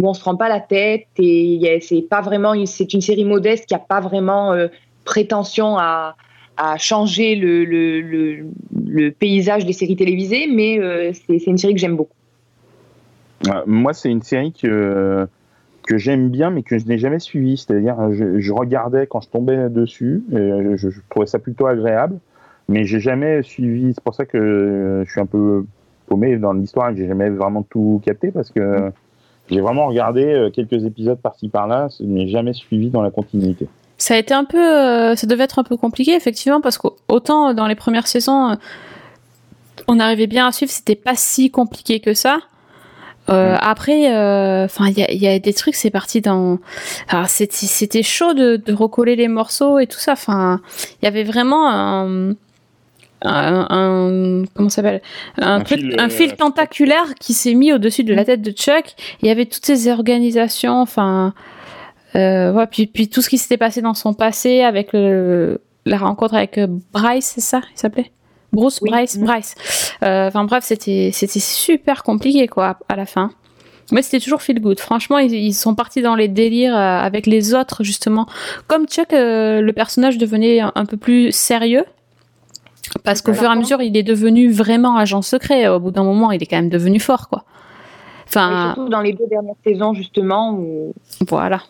Où 0.01 0.09
on 0.09 0.15
se 0.15 0.21
prend 0.21 0.37
pas 0.37 0.49
la 0.49 0.61
tête 0.61 1.07
et 1.19 1.43
il 1.45 1.61
y 1.61 1.69
a- 1.69 1.81
c'est 1.81 2.01
pas 2.03 2.21
vraiment, 2.23 2.55
une- 2.55 2.67
c'est 2.67 2.95
une 2.95 3.01
série 3.03 3.25
modeste 3.25 3.67
qui 3.67 3.75
a 3.75 3.79
pas 3.79 4.01
vraiment 4.01 4.53
euh, 4.53 4.69
prétention 5.05 5.77
à, 5.77 6.17
à 6.59 6.77
changer 6.77 7.37
le, 7.37 7.65
le, 7.65 8.45
le, 8.85 9.11
paysage 9.13 9.65
des 9.65 9.73
séries 9.73 9.97
télévisées, 9.97 10.49
mais 10.53 10.79
euh, 10.81 11.13
c'est 11.13 11.47
une 11.47 11.57
série 11.57 11.73
que 11.75 11.81
j'aime 11.81 11.97
beaucoup. 11.97 12.17
Euh, 13.47 13.63
moi, 13.67 13.95
c'est 13.95 14.11
une 14.11 14.23
série 14.23 14.53
que, 14.53 15.29
que 15.87 15.97
j'aime 15.99 16.31
bien, 16.31 16.51
mais 16.51 16.65
que 16.65 16.77
je 16.77 16.87
n'ai 16.87 16.99
jamais 16.99 17.21
suivie. 17.21 17.57
C'est-à-dire, 17.57 17.97
je, 18.13 18.53
regardais 18.53 19.07
quand 19.07 19.21
je 19.21 19.29
tombais 19.29 19.69
dessus, 19.71 20.25
et 20.33 20.77
je, 20.77 20.89
trouvais 21.09 21.27
ça 21.27 21.39
plutôt 21.39 21.67
agréable, 21.67 22.19
mais 22.69 22.85
j'ai 22.85 22.99
jamais 22.99 23.43
suivi. 23.43 23.95
C'est 23.95 24.03
pour 24.03 24.17
ça 24.17 24.27
que 24.27 24.37
euh, 24.37 25.05
je 25.05 25.11
suis 25.13 25.21
un 25.21 25.27
peu 25.27 25.65
paumé 26.09 26.37
dans 26.39 26.53
l'histoire 26.53 26.91
que 26.91 26.97
j'ai 26.97 27.07
jamais 27.07 27.31
vraiment 27.31 27.63
tout 27.63 28.03
capté, 28.05 28.33
parce 28.33 28.51
que 28.51 28.91
j'ai 29.49 29.61
vraiment 29.61 29.87
regardé 29.87 30.25
euh, 30.25 30.51
quelques 30.51 30.85
épisodes 30.85 31.21
par-ci 31.21 31.49
par-là, 31.49 31.89
mais 32.01 32.27
jamais 32.27 32.53
suivi 32.53 32.91
dans 32.91 33.03
la 33.03 33.13
continuité. 33.13 33.69
Ça 33.99 34.15
a 34.15 34.17
été 34.17 34.33
un 34.33 34.45
peu, 34.45 34.59
euh, 34.59 35.17
ça 35.17 35.27
devait 35.27 35.45
être 35.45 35.59
un 35.59 35.65
peu 35.65 35.77
compliqué 35.77 36.15
effectivement 36.15 36.61
parce 36.61 36.79
qu'autant 36.79 37.53
dans 37.53 37.67
les 37.67 37.75
premières 37.75 38.07
saisons, 38.07 38.51
euh, 38.51 38.55
on 39.89 39.99
arrivait 39.99 40.29
bien 40.29 40.47
à 40.47 40.53
suivre, 40.53 40.71
c'était 40.71 40.95
pas 40.95 41.15
si 41.17 41.51
compliqué 41.51 41.99
que 42.01 42.15
ça. 42.15 42.39
Euh, 43.31 43.57
Après, 43.61 44.15
euh, 44.15 44.65
enfin, 44.65 44.87
il 44.89 44.97
y 44.99 45.03
a, 45.03 45.11
il 45.13 45.19
y 45.21 45.29
a 45.29 45.39
des 45.39 45.53
trucs, 45.53 45.75
c'est 45.75 45.91
parti 45.91 46.23
dans. 46.23 46.59
C'était, 47.27 48.03
chaud 48.03 48.33
de, 48.33 48.57
de 48.57 48.73
recoller 48.73 49.17
les 49.17 49.29
morceaux 49.29 49.79
et 49.79 49.87
tout 49.87 49.99
ça. 49.99 50.13
Enfin, 50.13 50.61
il 51.03 51.05
y 51.05 51.09
avait 51.09 51.25
vraiment 51.25 51.69
un, 51.69 52.31
un, 53.23 53.67
un- 53.69 54.45
comment 54.55 54.71
s'appelle? 54.71 55.03
Un, 55.37 55.63
fil, 55.65 55.95
un 55.99 56.09
euh, 56.09 56.37
tentaculaire 56.39 57.15
qui 57.21 57.35
s'est 57.35 57.53
mis 57.55 57.71
au-dessus 57.73 58.03
de 58.05 58.15
la 58.15 58.25
tête 58.25 58.41
de 58.41 58.51
Chuck. 58.51 58.95
Il 59.21 59.29
y 59.29 59.31
avait 59.31 59.45
toutes 59.47 59.67
ces 59.67 59.91
organisations, 59.91 60.81
enfin, 60.81 61.35
euh, 62.19 62.53
ouais, 62.53 62.67
puis, 62.67 62.87
puis 62.87 63.09
tout 63.09 63.23
ce 63.23 63.29
qui 63.31 63.39
s'était 63.39 63.57
passé 63.57 63.81
dans 63.81 63.95
son 63.95 64.13
passé 64.15 64.63
avec 64.63 64.93
le, 64.93 65.61
la 65.87 65.97
rencontre 65.99 66.35
avec 66.35 66.59
euh, 66.59 66.67
Bryce, 66.93 67.33
c'est 67.35 67.41
ça, 67.41 67.61
il 67.75 67.79
s'appelait? 67.79 68.11
Bruce, 68.53 68.81
Oui. 68.83 68.91
Bryce, 68.91 69.17
Mm. 69.19 69.25
Bryce. 69.25 69.55
Euh, 70.03 70.29
Enfin 70.29 70.45
bref, 70.45 70.65
c'était 70.65 71.11
super 71.13 72.03
compliqué 72.03 72.49
quoi 72.49 72.79
à 72.89 72.97
la 72.97 73.07
fin. 73.07 73.31
Mais 73.91 74.03
c'était 74.03 74.21
toujours 74.21 74.43
feel 74.43 74.61
good. 74.61 74.81
Franchement, 74.81 75.19
ils, 75.19 75.33
ils 75.33 75.55
sont 75.55 75.75
partis 75.75 76.03
dans 76.03 76.15
les 76.15 76.29
délires 76.29 76.77
euh, 76.77 76.99
avec 77.01 77.27
les 77.27 77.55
autres 77.55 77.85
justement. 77.85 78.27
Comme 78.67 78.87
Chuck, 78.87 79.13
euh, 79.13 79.61
le 79.63 79.73
personnage 79.73 80.19
devenait 80.19 80.61
un, 80.61 80.73
un 80.75 80.85
peu 80.85 80.97
plus 80.99 81.33
sérieux. 81.33 81.85
Parce 83.05 83.21
qu'au 83.21 83.35
fur 83.35 83.45
et 83.45 83.53
à 83.53 83.55
mesure, 83.55 83.83
il 83.83 83.95
est 83.99 84.03
devenu 84.03 84.51
vraiment 84.51 84.97
agent 84.97 85.21
secret. 85.23 85.69
Au 85.69 85.79
bout 85.79 85.91
d'un 85.91 86.05
moment, 86.05 86.33
il 86.33 86.43
est 86.43 86.47
quand 86.47 86.57
même 86.57 86.71
devenu 86.71 87.01
fort, 87.01 87.29
quoi. 87.29 87.45
Enfin, 88.27 88.73
surtout 88.75 88.89
dans 88.91 89.01
les 89.03 89.13
deux 89.13 89.27
dernières 89.29 89.55
saisons, 89.65 89.93
justement, 89.95 90.53
où 90.55 90.95
voilà. 91.29 91.61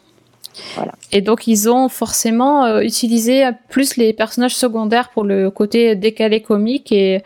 Voilà. 0.74 0.92
Et 1.12 1.20
donc, 1.20 1.46
ils 1.46 1.70
ont 1.70 1.88
forcément 1.88 2.64
euh, 2.64 2.80
utilisé 2.80 3.48
plus 3.68 3.96
les 3.96 4.12
personnages 4.12 4.54
secondaires 4.54 5.11
pour 5.11 5.24
le 5.24 5.50
côté 5.50 5.96
décalé 5.96 6.42
comique 6.42 6.92
et 6.92 7.22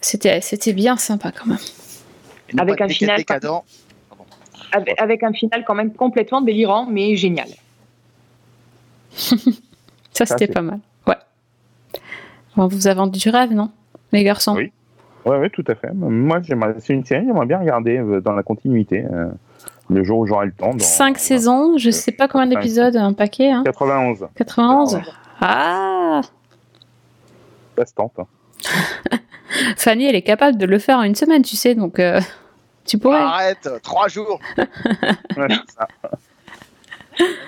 c'était 0.00 0.40
c'était 0.40 0.72
bien 0.72 0.96
sympa 0.96 1.32
quand 1.32 1.46
même. 1.46 1.58
Avec 2.58 2.80
un 2.80 2.88
final 2.88 3.18
décadent. 3.18 3.62
avec, 4.72 5.00
avec 5.00 5.22
un 5.22 5.32
final 5.32 5.64
quand 5.64 5.74
même 5.74 5.92
complètement 5.92 6.40
délirant, 6.40 6.86
mais 6.86 7.16
génial. 7.16 7.48
Ça, 10.12 10.26
c'était 10.26 10.48
pas 10.48 10.62
mal. 10.62 10.80
Ouais. 11.06 11.16
Bon, 12.56 12.66
vous 12.66 12.86
avez 12.86 12.96
vendu 12.96 13.18
du 13.18 13.28
rêve, 13.30 13.52
non 13.52 13.70
Les 14.12 14.24
garçons? 14.24 14.56
Oui. 14.56 14.72
Ouais, 15.24 15.38
ouais, 15.38 15.50
tout 15.50 15.64
à 15.68 15.74
fait. 15.74 15.92
Moi, 15.92 16.40
j'aimerais, 16.42 16.74
c'est 16.78 16.94
une 16.94 17.04
série, 17.04 17.26
j'aimerais 17.26 17.46
bien 17.46 17.58
regarder 17.58 17.98
euh, 17.98 18.20
dans 18.20 18.32
la 18.32 18.42
continuité, 18.42 19.04
euh, 19.10 19.28
le 19.90 20.04
jour 20.04 20.18
où 20.20 20.26
j'aurai 20.26 20.46
le 20.46 20.52
temps. 20.52 20.70
Dans, 20.74 20.78
Cinq 20.84 21.14
dans 21.14 21.20
saisons, 21.20 21.78
je 21.78 21.90
sais 21.90 22.12
pas 22.12 22.28
combien 22.28 22.46
d'épisodes, 22.46 22.96
un 22.96 23.12
paquet, 23.12 23.50
hein 23.50 23.62
91. 23.64 24.28
91 24.36 25.00
Ah 25.40 26.20
Ça 27.76 27.86
se 27.86 27.94
tente. 27.94 28.12
hein. 28.18 28.26
Fanny, 29.76 30.06
elle 30.06 30.14
est 30.14 30.22
capable 30.22 30.56
de 30.58 30.66
le 30.66 30.78
faire 30.78 30.98
en 30.98 31.02
une 31.02 31.14
semaine, 31.16 31.42
tu 31.42 31.56
sais, 31.56 31.74
donc 31.74 31.98
euh, 31.98 32.20
tu 32.84 32.98
pourrais. 32.98 33.18
Arrête, 33.18 33.68
trois 33.82 34.08
jours. 34.08 34.38
Ouais, 35.36 35.46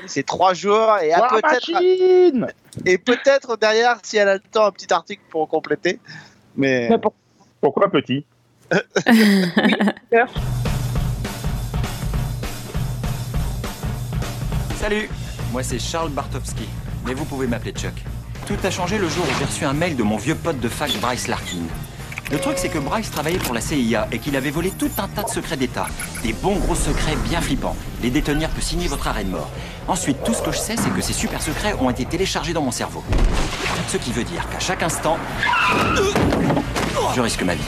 c'est 0.07 0.24
trois 0.26 0.53
jours 0.55 0.99
et 1.03 1.12
à 1.12 1.28
peut-être 1.28 1.70
et 2.84 2.99
peut-être 2.99 3.57
derrière 3.57 3.97
si 4.03 4.16
elle 4.18 4.28
a 4.28 4.34
le 4.34 4.40
temps 4.40 4.66
un 4.66 4.70
petit 4.70 4.93
article 4.93 5.22
pour 5.30 5.49
compléter. 5.49 5.99
Mais 6.57 6.88
Mais 6.90 6.99
pour- 6.99 7.14
Pourquoi 7.61 7.90
petit? 7.90 8.26
Salut, 14.83 15.09
moi 15.53 15.62
c'est 15.62 15.78
Charles 15.78 16.11
Bartowski, 16.11 16.68
mais 17.07 17.14
vous 17.14 17.24
pouvez 17.24 17.47
m'appeler 17.47 17.70
Chuck. 17.70 17.95
Tout 18.49 18.57
a 18.64 18.70
changé 18.72 18.99
le 18.99 19.09
jour 19.09 19.22
où 19.22 19.39
j'ai 19.39 19.45
reçu 19.45 19.64
un 19.64 19.74
mail 19.74 19.95
de 19.95 20.03
mon 20.03 20.16
vieux 20.16 20.35
pote 20.35 20.59
de 20.59 20.68
fac 20.68 20.91
Bryce 21.01 21.28
Larkin. 21.28 21.61
Le 22.33 22.39
truc 22.41 22.55
c'est 22.57 22.68
que 22.68 22.80
Bryce 22.80 23.09
travaillait 23.09 23.39
pour 23.39 23.55
la 23.55 23.61
CIA 23.61 24.09
et 24.11 24.18
qu'il 24.18 24.35
avait 24.35 24.51
volé 24.51 24.72
tout 24.72 24.91
un 24.99 25.07
tas 25.07 25.22
de 25.22 25.28
secrets 25.28 25.57
d'État. 25.57 25.87
Des 26.24 26.33
bons 26.33 26.57
gros 26.57 26.74
secrets 26.74 27.14
bien 27.28 27.41
flippants. 27.41 27.76
Les 28.03 28.11
détenir 28.11 28.49
peut 28.49 28.61
signer 28.61 28.89
votre 28.89 29.07
arrêt 29.07 29.22
de 29.22 29.30
mort. 29.30 29.51
Ensuite, 29.87 30.24
tout 30.24 30.35
ce 30.35 30.43
que 30.43 30.51
je 30.51 30.59
sais 30.59 30.74
c'est 30.76 30.91
que 30.91 31.01
ces 31.01 31.12
super 31.12 31.41
secrets 31.41 31.74
ont 31.80 31.89
été 31.89 32.05
téléchargés 32.05 32.53
dans 32.53 32.62
mon 32.62 32.72
cerveau. 32.72 33.05
Ce 33.87 33.99
qui 33.99 34.11
veut 34.11 34.24
dire 34.24 34.49
qu'à 34.51 34.59
chaque 34.59 34.83
instant, 34.83 35.16
je 37.14 37.20
risque 37.20 37.45
ma 37.45 37.55
vie. 37.55 37.62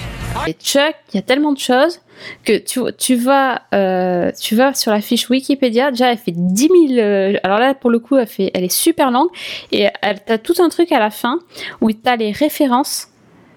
Et 0.47 0.53
Chuck, 0.53 0.95
il 1.13 1.17
y 1.17 1.19
a 1.19 1.23
tellement 1.23 1.53
de 1.53 1.59
choses 1.59 2.01
que 2.45 2.59
tu, 2.59 2.81
tu, 2.99 3.15
vas, 3.17 3.63
euh, 3.75 4.31
tu 4.41 4.55
vas 4.57 4.75
sur 4.75 4.93
la 4.93 5.01
fiche 5.01 5.29
Wikipédia. 5.31 5.91
Déjà, 5.91 6.13
elle 6.13 6.19
fait 6.19 6.35
10 6.35 6.69
000. 6.89 6.99
euh, 6.99 7.35
alors 7.43 7.59
là, 7.59 7.75
pour 7.75 7.91
le 7.91 7.99
coup, 7.99 8.17
elle, 8.17 8.27
fait, 8.27 8.51
elle 8.55 8.65
est 8.65 8.73
super 8.73 9.11
longue. 9.11 9.29
Et 9.73 9.89
elle, 10.03 10.21
t'as 10.25 10.39
tout 10.39 10.55
un 10.59 10.69
truc 10.69 10.93
à 10.93 10.99
la 10.99 11.11
fin 11.11 11.39
où 11.81 11.91
tu 11.91 11.99
as 12.05 12.17
les 12.17 12.33
références. 12.33 13.09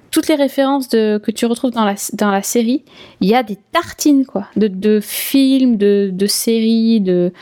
Toutes 0.09 0.29
les 0.29 0.35
références 0.35 0.87
de, 0.87 1.19
que 1.21 1.31
tu 1.31 1.45
retrouves 1.45 1.71
dans 1.71 1.83
la, 1.83 1.95
dans 2.13 2.31
la 2.31 2.41
série, 2.41 2.83
il 3.19 3.27
y 3.27 3.35
a 3.35 3.43
des 3.43 3.57
tartines, 3.73 4.25
quoi. 4.25 4.47
De, 4.55 4.67
de 4.69 5.01
films, 5.01 5.75
de, 5.75 6.09
de 6.13 6.25
séries, 6.27 7.01
de. 7.01 7.33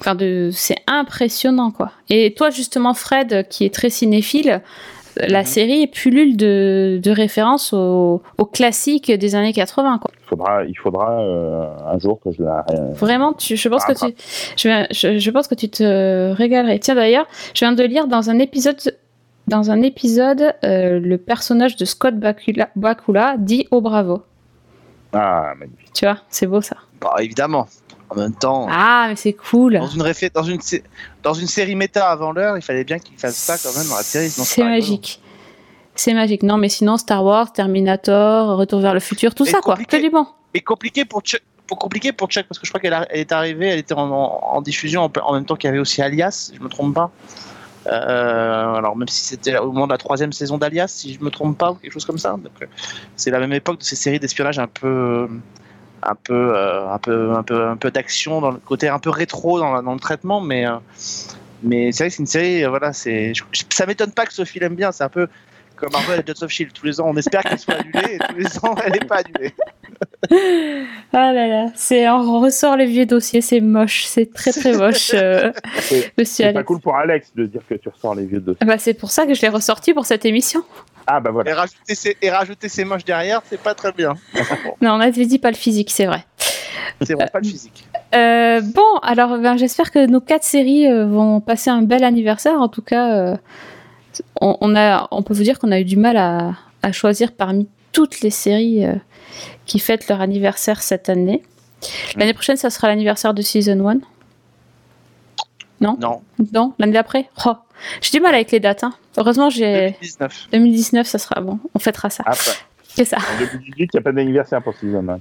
Enfin, 0.00 0.14
de, 0.14 0.50
c'est 0.52 0.76
impressionnant, 0.86 1.70
quoi. 1.70 1.92
Et 2.10 2.34
toi, 2.34 2.50
justement, 2.50 2.92
Fred, 2.92 3.46
qui 3.48 3.64
est 3.64 3.72
très 3.72 3.88
cinéphile, 3.88 4.60
la 5.28 5.40
Mhm. 5.40 5.44
série 5.46 5.86
pullule 5.86 6.36
de, 6.36 7.00
de 7.02 7.10
références 7.10 7.72
aux, 7.72 8.22
aux 8.38 8.44
classiques 8.46 9.10
des 9.10 9.34
années 9.34 9.52
80. 9.52 9.98
Quoi. 9.98 10.10
Il 10.20 10.28
faudra, 10.28 10.64
il 10.64 10.74
faudra 10.78 11.20
euh, 11.20 11.66
un 11.86 11.98
jour 11.98 12.18
que 12.24 12.30
je 12.32 12.42
la. 12.42 12.64
euh, 12.70 12.92
Vraiment, 12.94 13.32
tu, 13.32 13.56
je, 13.56 13.68
pense 13.68 13.82
Ah, 13.86 13.92
que 13.94 14.06
tu, 14.06 14.14
je, 14.56 14.86
je, 14.90 15.18
je 15.18 15.30
pense 15.30 15.48
que 15.48 15.54
tu 15.54 15.68
te 15.68 16.32
régalerais. 16.32 16.78
Tiens, 16.78 16.94
d'ailleurs, 16.94 17.26
je 17.54 17.60
viens 17.64 17.72
de 17.72 17.82
lire 17.84 18.06
dans 18.06 18.30
un 18.30 18.38
épisode, 18.38 18.76
dans 19.48 19.70
un 19.70 19.82
épisode 19.82 20.54
euh, 20.64 20.98
le 21.00 21.18
personnage 21.18 21.76
de 21.76 21.84
Scott 21.84 22.14
Bakula, 22.16 22.68
Bakula 22.76 23.36
dit 23.38 23.66
au 23.70 23.80
bravo. 23.80 24.22
Ah, 25.12 25.52
magnifique. 25.58 25.92
Tu 25.94 26.06
vois, 26.06 26.18
c'est 26.30 26.46
beau 26.46 26.62
ça. 26.62 26.76
bah, 27.00 27.14
évidemment. 27.20 27.66
En 28.14 28.20
même 28.20 28.34
temps, 28.34 28.66
Ah, 28.70 29.06
mais 29.08 29.16
c'est 29.16 29.32
cool. 29.32 29.78
dans 29.78 29.86
une 29.86 30.02
dans 30.34 30.42
une 30.42 30.58
dans 31.22 31.34
une 31.34 31.46
série 31.46 31.74
méta 31.74 32.08
avant 32.10 32.32
l'heure, 32.32 32.56
il 32.58 32.62
fallait 32.62 32.84
bien 32.84 32.98
qu'il 32.98 33.16
fasse 33.16 33.36
ça 33.36 33.56
quand 33.56 33.76
même 33.78 33.88
dans 33.88 33.96
la 33.96 34.02
série. 34.02 34.28
C'est 34.28 34.62
magique. 34.64 35.20
C'est 35.94 36.14
magique. 36.14 36.42
Non, 36.42 36.56
mais 36.58 36.68
sinon, 36.68 36.96
Star 36.96 37.24
Wars, 37.24 37.52
Terminator, 37.52 38.56
Retour 38.56 38.80
vers 38.80 38.94
le 38.94 39.00
futur, 39.00 39.34
tout 39.34 39.44
Mais 39.44 39.50
ça, 39.50 39.60
quoi. 39.60 39.74
compliqué. 39.76 40.00
Du 40.00 40.10
bon. 40.10 40.26
Mais 40.54 40.60
compliqué 40.60 41.04
pour 41.04 41.20
Chuck, 41.22 41.40
pour 41.66 41.78
compliqué 41.78 42.12
pour 42.12 42.28
Chuck 42.28 42.44
parce 42.48 42.58
que 42.58 42.66
je 42.66 42.70
crois 42.70 42.80
qu'elle 42.80 43.06
est 43.10 43.32
arrivée, 43.32 43.68
elle 43.68 43.78
était 43.78 43.94
en, 43.94 44.10
en- 44.10 44.40
en 44.56 44.60
diffusion 44.62 45.04
en, 45.04 45.12
en 45.24 45.32
même 45.34 45.44
temps 45.46 45.56
qu'il 45.56 45.68
y 45.68 45.70
avait 45.70 45.78
aussi 45.78 46.02
Alias, 46.02 46.48
si 46.50 46.56
je 46.56 46.62
me 46.62 46.68
trompe 46.68 46.94
pas. 46.94 47.10
Euh, 47.86 48.74
alors 48.74 48.96
même 48.96 49.08
si 49.08 49.24
c'était 49.24 49.56
au 49.58 49.72
moment 49.72 49.86
de 49.86 49.92
la 49.92 49.98
troisième 49.98 50.32
saison 50.32 50.56
d'Alias, 50.56 50.88
si 50.88 51.14
je 51.14 51.20
me 51.24 51.30
trompe 51.30 51.58
pas 51.58 51.72
ou 51.72 51.74
quelque 51.74 51.92
chose 51.92 52.04
comme 52.04 52.18
ça. 52.18 52.30
Donc 52.32 52.52
euh, 52.62 52.66
c'est 53.16 53.30
la 53.30 53.38
même 53.40 53.52
époque 53.52 53.78
de 53.78 53.84
ces 53.84 53.96
séries 53.96 54.20
d'espionnage 54.20 54.58
un 54.58 54.68
peu, 54.68 55.28
un 56.02 56.14
peu, 56.14 56.52
euh, 56.56 56.88
un 56.88 56.98
peu, 56.98 57.32
un 57.32 57.42
peu, 57.42 57.66
un 57.66 57.76
peu 57.76 57.90
d'action 57.90 58.40
dans 58.40 58.50
le 58.50 58.58
côté 58.58 58.88
un 58.88 58.98
peu 58.98 59.10
rétro 59.10 59.58
dans, 59.58 59.80
le 59.92 60.00
traitement, 60.00 60.40
mais 60.40 60.66
euh, 60.66 60.76
mais 61.62 61.92
c'est 61.92 62.04
vrai 62.04 62.10
que 62.10 62.16
c'est 62.16 62.22
une 62.22 62.26
série, 62.26 62.64
euh, 62.64 62.68
voilà, 62.68 62.92
c'est, 62.92 63.34
je- 63.34 63.44
ça 63.70 63.86
m'étonne 63.86 64.10
pas 64.12 64.26
que 64.26 64.32
Sophie 64.32 64.58
l'aime 64.58 64.74
bien, 64.74 64.90
c'est 64.92 65.04
un 65.04 65.08
peu 65.08 65.28
comme 65.76 65.90
Marvel 65.92 66.22
et 66.26 66.30
Agents 66.30 66.44
of 66.44 66.50
Shield. 66.50 66.72
Tous 66.72 66.86
les 66.86 67.00
ans, 67.00 67.06
on 67.08 67.16
espère 67.16 67.42
qu'elle 67.42 67.58
soit 67.58 67.74
annulée, 67.74 68.14
et 68.14 68.18
tous 68.18 68.36
les 68.36 68.58
ans, 68.64 68.74
elle 68.84 68.92
n'est 68.92 68.98
pas 69.00 69.16
annulée. 69.18 69.52
Ah 71.14 71.32
là 71.32 71.46
là, 71.46 71.66
c'est 71.74 72.08
on 72.08 72.40
ressort 72.40 72.76
les 72.76 72.86
vieux 72.86 73.04
dossiers, 73.06 73.40
c'est 73.42 73.60
moche, 73.60 74.04
c'est 74.06 74.32
très 74.32 74.50
très 74.52 74.72
moche, 74.76 75.10
euh, 75.14 75.52
C'est- 75.80 76.12
Monsieur 76.16 76.46
C'est 76.46 76.52
pas 76.54 76.62
cool 76.62 76.80
pour 76.80 76.96
Alex 76.96 77.32
de 77.34 77.44
dire 77.46 77.60
que 77.68 77.74
tu 77.74 77.88
ressors 77.88 78.14
les 78.14 78.24
vieux 78.24 78.40
dossiers. 78.40 78.58
Ah 78.62 78.64
Bah, 78.64 78.78
c'est 78.78 78.94
pour 78.94 79.10
ça 79.10 79.26
que 79.26 79.34
je 79.34 79.42
l'ai 79.42 79.48
ressorti 79.48 79.92
pour 79.92 80.06
cette 80.06 80.24
émission. 80.24 80.62
Ah, 81.06 81.20
bah 81.20 81.30
voilà. 81.30 81.50
Et 81.50 81.54
rajouter 81.54 81.94
ses, 81.94 82.16
et 82.22 82.30
rajouter 82.30 82.68
ses 82.68 82.84
moches 82.84 83.04
derrière, 83.04 83.42
c'est 83.48 83.60
pas 83.60 83.74
très 83.74 83.92
bien. 83.92 84.14
Non, 84.80 84.92
on 84.92 85.00
avait 85.00 85.26
dit 85.26 85.38
pas 85.38 85.50
le 85.50 85.56
physique, 85.56 85.90
c'est 85.90 86.06
vrai. 86.06 86.24
C'est 87.02 87.14
bon, 87.14 87.26
pas 87.32 87.40
le 87.40 87.48
physique. 87.48 87.88
Euh, 88.14 88.60
bon, 88.60 88.96
alors 89.02 89.38
ben, 89.38 89.56
j'espère 89.56 89.90
que 89.90 90.06
nos 90.06 90.20
quatre 90.20 90.44
séries 90.44 90.86
euh, 90.86 91.06
vont 91.06 91.40
passer 91.40 91.70
un 91.70 91.82
bel 91.82 92.04
anniversaire. 92.04 92.60
En 92.60 92.68
tout 92.68 92.82
cas, 92.82 93.12
euh, 93.14 93.36
on, 94.40 94.56
on 94.60 94.76
a, 94.76 95.08
on 95.10 95.22
peut 95.22 95.34
vous 95.34 95.42
dire 95.42 95.58
qu'on 95.58 95.72
a 95.72 95.80
eu 95.80 95.84
du 95.84 95.96
mal 95.96 96.16
à, 96.16 96.52
à 96.82 96.92
choisir 96.92 97.32
parmi 97.32 97.68
toutes 97.92 98.20
les 98.20 98.30
séries 98.30 98.84
euh, 98.84 98.94
qui 99.66 99.78
fêtent 99.78 100.08
leur 100.08 100.20
anniversaire 100.20 100.82
cette 100.82 101.08
année. 101.08 101.42
L'année 102.16 102.34
prochaine, 102.34 102.56
ça 102.56 102.70
sera 102.70 102.88
l'anniversaire 102.88 103.34
de 103.34 103.42
Season 103.42 103.88
1. 103.88 103.98
Non, 105.80 105.96
Non, 106.52 106.74
l'année 106.78 106.92
d'après? 106.92 107.28
Oh, 107.44 107.54
J'ai 108.00 108.10
du 108.10 108.20
mal 108.20 108.34
avec 108.34 108.50
les 108.50 108.60
dates. 108.60 108.84
hein. 108.84 108.92
Heureusement, 109.16 109.50
j'ai 109.50 109.90
2019. 110.00 110.48
2019, 110.52 111.06
ça 111.06 111.18
sera 111.18 111.40
bon. 111.40 111.58
On 111.74 111.78
fêtera 111.78 112.10
ça. 112.10 112.22
Après, 112.26 112.50
C'est 112.94 113.04
ça. 113.04 113.16
en 113.18 113.38
2018, 113.38 113.72
il 113.78 113.88
n'y 113.94 113.98
a 113.98 114.02
pas 114.02 114.12
d'anniversaire 114.12 114.62
pour 114.62 114.74
Season 114.76 115.06
1. 115.08 115.12
Ah, 115.12 115.18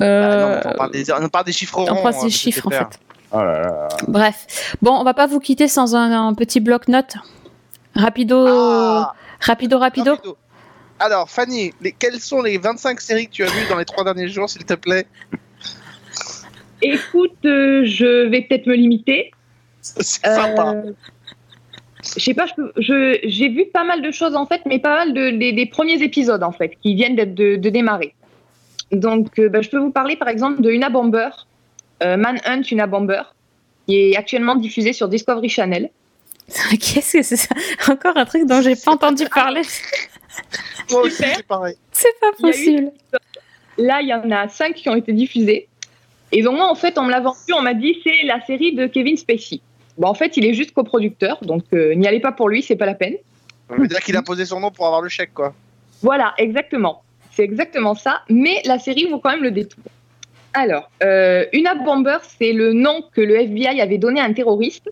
non, 0.00 0.06
Euh, 0.06 0.60
mais 0.64 0.70
on, 0.72 0.76
parle 0.76 0.90
des, 0.90 1.12
on 1.12 1.28
parle 1.28 1.44
des 1.44 1.52
chiffres 1.52 1.76
ronds. 1.76 1.86
on 1.88 1.92
euh, 2.06 2.10
des 2.10 2.16
monsieur 2.16 2.28
chiffres 2.30 2.66
en 2.66 2.70
fait. 2.70 2.98
Oh 3.32 3.38
là 3.38 3.60
là. 3.62 3.88
Bref. 4.08 4.76
Bon, 4.82 4.92
on 4.92 5.04
va 5.04 5.14
pas 5.14 5.26
vous 5.26 5.40
quitter 5.40 5.68
sans 5.68 5.94
un, 5.94 6.28
un 6.28 6.34
petit 6.34 6.60
bloc-notes. 6.60 7.16
Rapido, 7.94 8.44
Ah, 8.48 9.14
rapido, 9.40 9.78
rapido. 9.78 10.12
rapido. 10.14 10.36
Alors, 10.98 11.28
Fanny, 11.30 11.72
les, 11.80 11.92
quelles 11.92 12.20
sont 12.20 12.42
les 12.42 12.58
25 12.58 13.00
séries 13.00 13.26
que 13.28 13.32
tu 13.32 13.42
as 13.44 13.46
vues 13.46 13.66
dans 13.68 13.76
les 13.78 13.84
trois 13.84 14.02
derniers 14.04 14.28
jours, 14.28 14.48
s'il 14.50 14.64
te 14.64 14.74
plaît? 14.74 15.06
Écoute, 16.82 17.32
euh, 17.44 17.82
je 17.84 18.28
vais 18.28 18.42
peut-être 18.42 18.66
me 18.66 18.74
limiter. 18.74 19.30
C'est 19.84 20.24
sympa. 20.26 20.74
Euh, 20.74 20.92
Je 22.16 22.20
sais 22.20 22.34
pas, 22.34 22.46
j'ai 22.76 23.48
vu 23.48 23.66
pas 23.72 23.84
mal 23.84 24.02
de 24.02 24.10
choses 24.10 24.34
en 24.34 24.46
fait, 24.46 24.60
mais 24.66 24.78
pas 24.78 24.94
mal 24.96 25.14
de, 25.14 25.30
des, 25.30 25.52
des 25.52 25.66
premiers 25.66 26.02
épisodes 26.02 26.42
en 26.42 26.52
fait, 26.52 26.72
qui 26.82 26.94
viennent 26.94 27.16
d'être- 27.16 27.34
de, 27.34 27.56
de 27.56 27.68
démarrer. 27.70 28.14
Donc, 28.92 29.38
euh, 29.38 29.48
bah, 29.48 29.62
je 29.62 29.68
peux 29.70 29.78
vous 29.78 29.90
parler 29.90 30.16
par 30.16 30.28
exemple 30.28 30.60
de 30.62 30.70
Una 30.70 30.90
Bomber, 30.90 31.30
euh, 32.02 32.16
Manhunt 32.16 32.62
Una 32.70 32.86
Bomber, 32.86 33.22
qui 33.86 33.96
est 33.96 34.16
actuellement 34.16 34.54
diffusée 34.54 34.92
sur 34.92 35.08
Discovery 35.08 35.48
Channel. 35.48 35.90
Qu'est-ce 36.70 37.14
que 37.18 37.22
c'est 37.22 37.36
ça? 37.36 37.54
Encore 37.88 38.16
un 38.16 38.24
truc 38.26 38.46
dont 38.46 38.60
j'ai 38.60 38.76
pas 38.76 38.92
entendu 38.92 39.24
parler. 39.34 39.62
Moi 40.90 41.02
aussi, 41.02 41.16
c'est 41.22 41.46
pareil. 41.46 41.76
C'est 41.92 42.14
pas 42.20 42.26
Il 42.38 42.46
eu- 42.46 42.50
possible. 42.50 42.92
Là, 43.78 44.02
il 44.02 44.08
y 44.08 44.14
en 44.14 44.30
a 44.30 44.48
cinq 44.48 44.74
qui 44.74 44.88
ont 44.88 44.94
été 44.94 45.12
diffusés. 45.12 45.68
Et 46.32 46.42
donc, 46.42 46.56
moi, 46.56 46.68
en 46.70 46.74
fait, 46.74 46.98
on 46.98 47.02
me 47.04 47.10
l'a 47.10 47.20
vendu, 47.20 47.52
on 47.56 47.62
m'a 47.62 47.74
dit 47.74 47.96
c'est 48.04 48.24
la 48.24 48.44
série 48.44 48.74
de 48.74 48.86
Kevin 48.86 49.16
Spacey. 49.16 49.60
Bon, 49.98 50.08
en 50.08 50.14
fait, 50.14 50.36
il 50.36 50.44
est 50.44 50.54
juste 50.54 50.72
coproducteur, 50.72 51.38
donc 51.42 51.64
euh, 51.72 51.94
n'y 51.94 52.06
allez 52.06 52.20
pas 52.20 52.32
pour 52.32 52.48
lui, 52.48 52.62
c'est 52.62 52.76
pas 52.76 52.86
la 52.86 52.94
peine. 52.94 53.14
Ça 53.68 53.76
veut 53.76 53.86
dire 53.86 54.00
qu'il 54.00 54.16
a 54.16 54.22
posé 54.22 54.44
son 54.44 54.60
nom 54.60 54.70
pour 54.70 54.86
avoir 54.86 55.00
le 55.00 55.08
chèque, 55.08 55.32
quoi. 55.32 55.54
Voilà, 56.02 56.34
exactement. 56.38 57.02
C'est 57.32 57.44
exactement 57.44 57.94
ça. 57.94 58.22
Mais 58.28 58.60
la 58.64 58.78
série 58.78 59.08
vaut 59.10 59.18
quand 59.18 59.30
même 59.30 59.42
le 59.42 59.50
détour. 59.50 59.82
Alors, 60.52 60.90
euh, 61.02 61.44
Una 61.52 61.74
Bomber, 61.74 62.18
c'est 62.38 62.52
le 62.52 62.72
nom 62.72 63.02
que 63.12 63.20
le 63.20 63.34
FBI 63.36 63.80
avait 63.80 63.98
donné 63.98 64.20
à 64.20 64.24
un 64.24 64.32
terroriste 64.32 64.88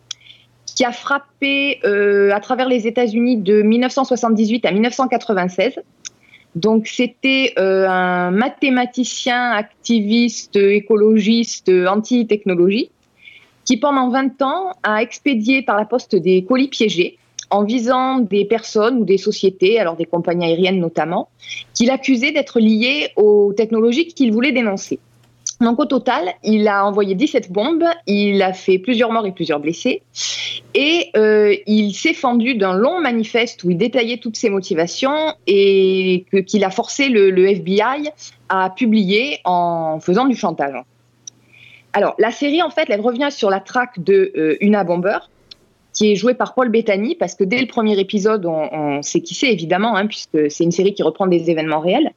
qui 0.66 0.84
a 0.84 0.90
frappé 0.90 1.80
euh, 1.84 2.32
à 2.32 2.40
travers 2.40 2.68
les 2.68 2.86
États-Unis 2.86 3.36
de 3.36 3.62
1978 3.62 4.64
à 4.64 4.72
1996. 4.72 5.78
Donc, 6.56 6.88
c'était 6.88 7.52
euh, 7.58 7.86
un 7.88 8.30
mathématicien, 8.30 9.52
activiste, 9.52 10.56
écologiste, 10.56 11.68
anti-technologie, 11.68 12.90
qui 13.64 13.76
pendant 13.76 14.10
20 14.10 14.42
ans 14.42 14.72
a 14.82 15.02
expédié 15.02 15.62
par 15.62 15.76
la 15.76 15.84
poste 15.84 16.16
des 16.16 16.44
colis 16.44 16.68
piégés 16.68 17.18
en 17.50 17.64
visant 17.64 18.18
des 18.18 18.46
personnes 18.46 18.98
ou 18.98 19.04
des 19.04 19.18
sociétés, 19.18 19.78
alors 19.78 19.96
des 19.96 20.06
compagnies 20.06 20.46
aériennes 20.46 20.80
notamment, 20.80 21.28
qu'il 21.74 21.90
accusait 21.90 22.32
d'être 22.32 22.58
liées 22.60 23.10
aux 23.16 23.52
technologies 23.54 24.06
qu'il 24.06 24.32
voulait 24.32 24.52
dénoncer. 24.52 24.98
Donc 25.60 25.78
au 25.78 25.84
total, 25.84 26.32
il 26.42 26.66
a 26.66 26.84
envoyé 26.84 27.14
17 27.14 27.52
bombes, 27.52 27.84
il 28.06 28.42
a 28.42 28.52
fait 28.52 28.78
plusieurs 28.78 29.12
morts 29.12 29.26
et 29.26 29.32
plusieurs 29.32 29.60
blessés, 29.60 30.02
et 30.74 31.10
euh, 31.16 31.54
il 31.66 31.92
s'est 31.92 32.14
fendu 32.14 32.56
d'un 32.56 32.72
long 32.72 33.00
manifeste 33.00 33.62
où 33.62 33.70
il 33.70 33.76
détaillait 33.76 34.16
toutes 34.16 34.36
ses 34.36 34.50
motivations 34.50 35.34
et 35.46 36.24
qu'il 36.46 36.64
a 36.64 36.70
forcé 36.70 37.08
le 37.10 37.46
FBI 37.46 38.10
à 38.48 38.70
publier 38.70 39.38
en 39.44 40.00
faisant 40.00 40.24
du 40.24 40.34
chantage. 40.34 40.82
Alors 41.92 42.14
la 42.18 42.30
série, 42.30 42.62
en 42.62 42.70
fait, 42.70 42.86
elle 42.88 43.00
revient 43.00 43.28
sur 43.30 43.50
la 43.50 43.60
traque 43.60 44.02
de 44.02 44.32
euh, 44.36 44.56
Una 44.60 44.84
Bomber, 44.84 45.18
qui 45.92 46.10
est 46.10 46.16
jouée 46.16 46.34
par 46.34 46.54
Paul 46.54 46.70
Bettany, 46.70 47.16
parce 47.16 47.34
que 47.34 47.44
dès 47.44 47.60
le 47.60 47.66
premier 47.66 47.98
épisode, 47.98 48.46
on, 48.46 49.02
sait 49.02 49.20
qui 49.20 49.34
c'est 49.34 49.52
évidemment, 49.52 49.94
hein, 49.96 50.06
puisque 50.06 50.50
c'est 50.50 50.64
une 50.64 50.72
série 50.72 50.94
qui 50.94 51.02
reprend 51.02 51.26
des 51.26 51.50
événements 51.50 51.80
réels. 51.80 52.12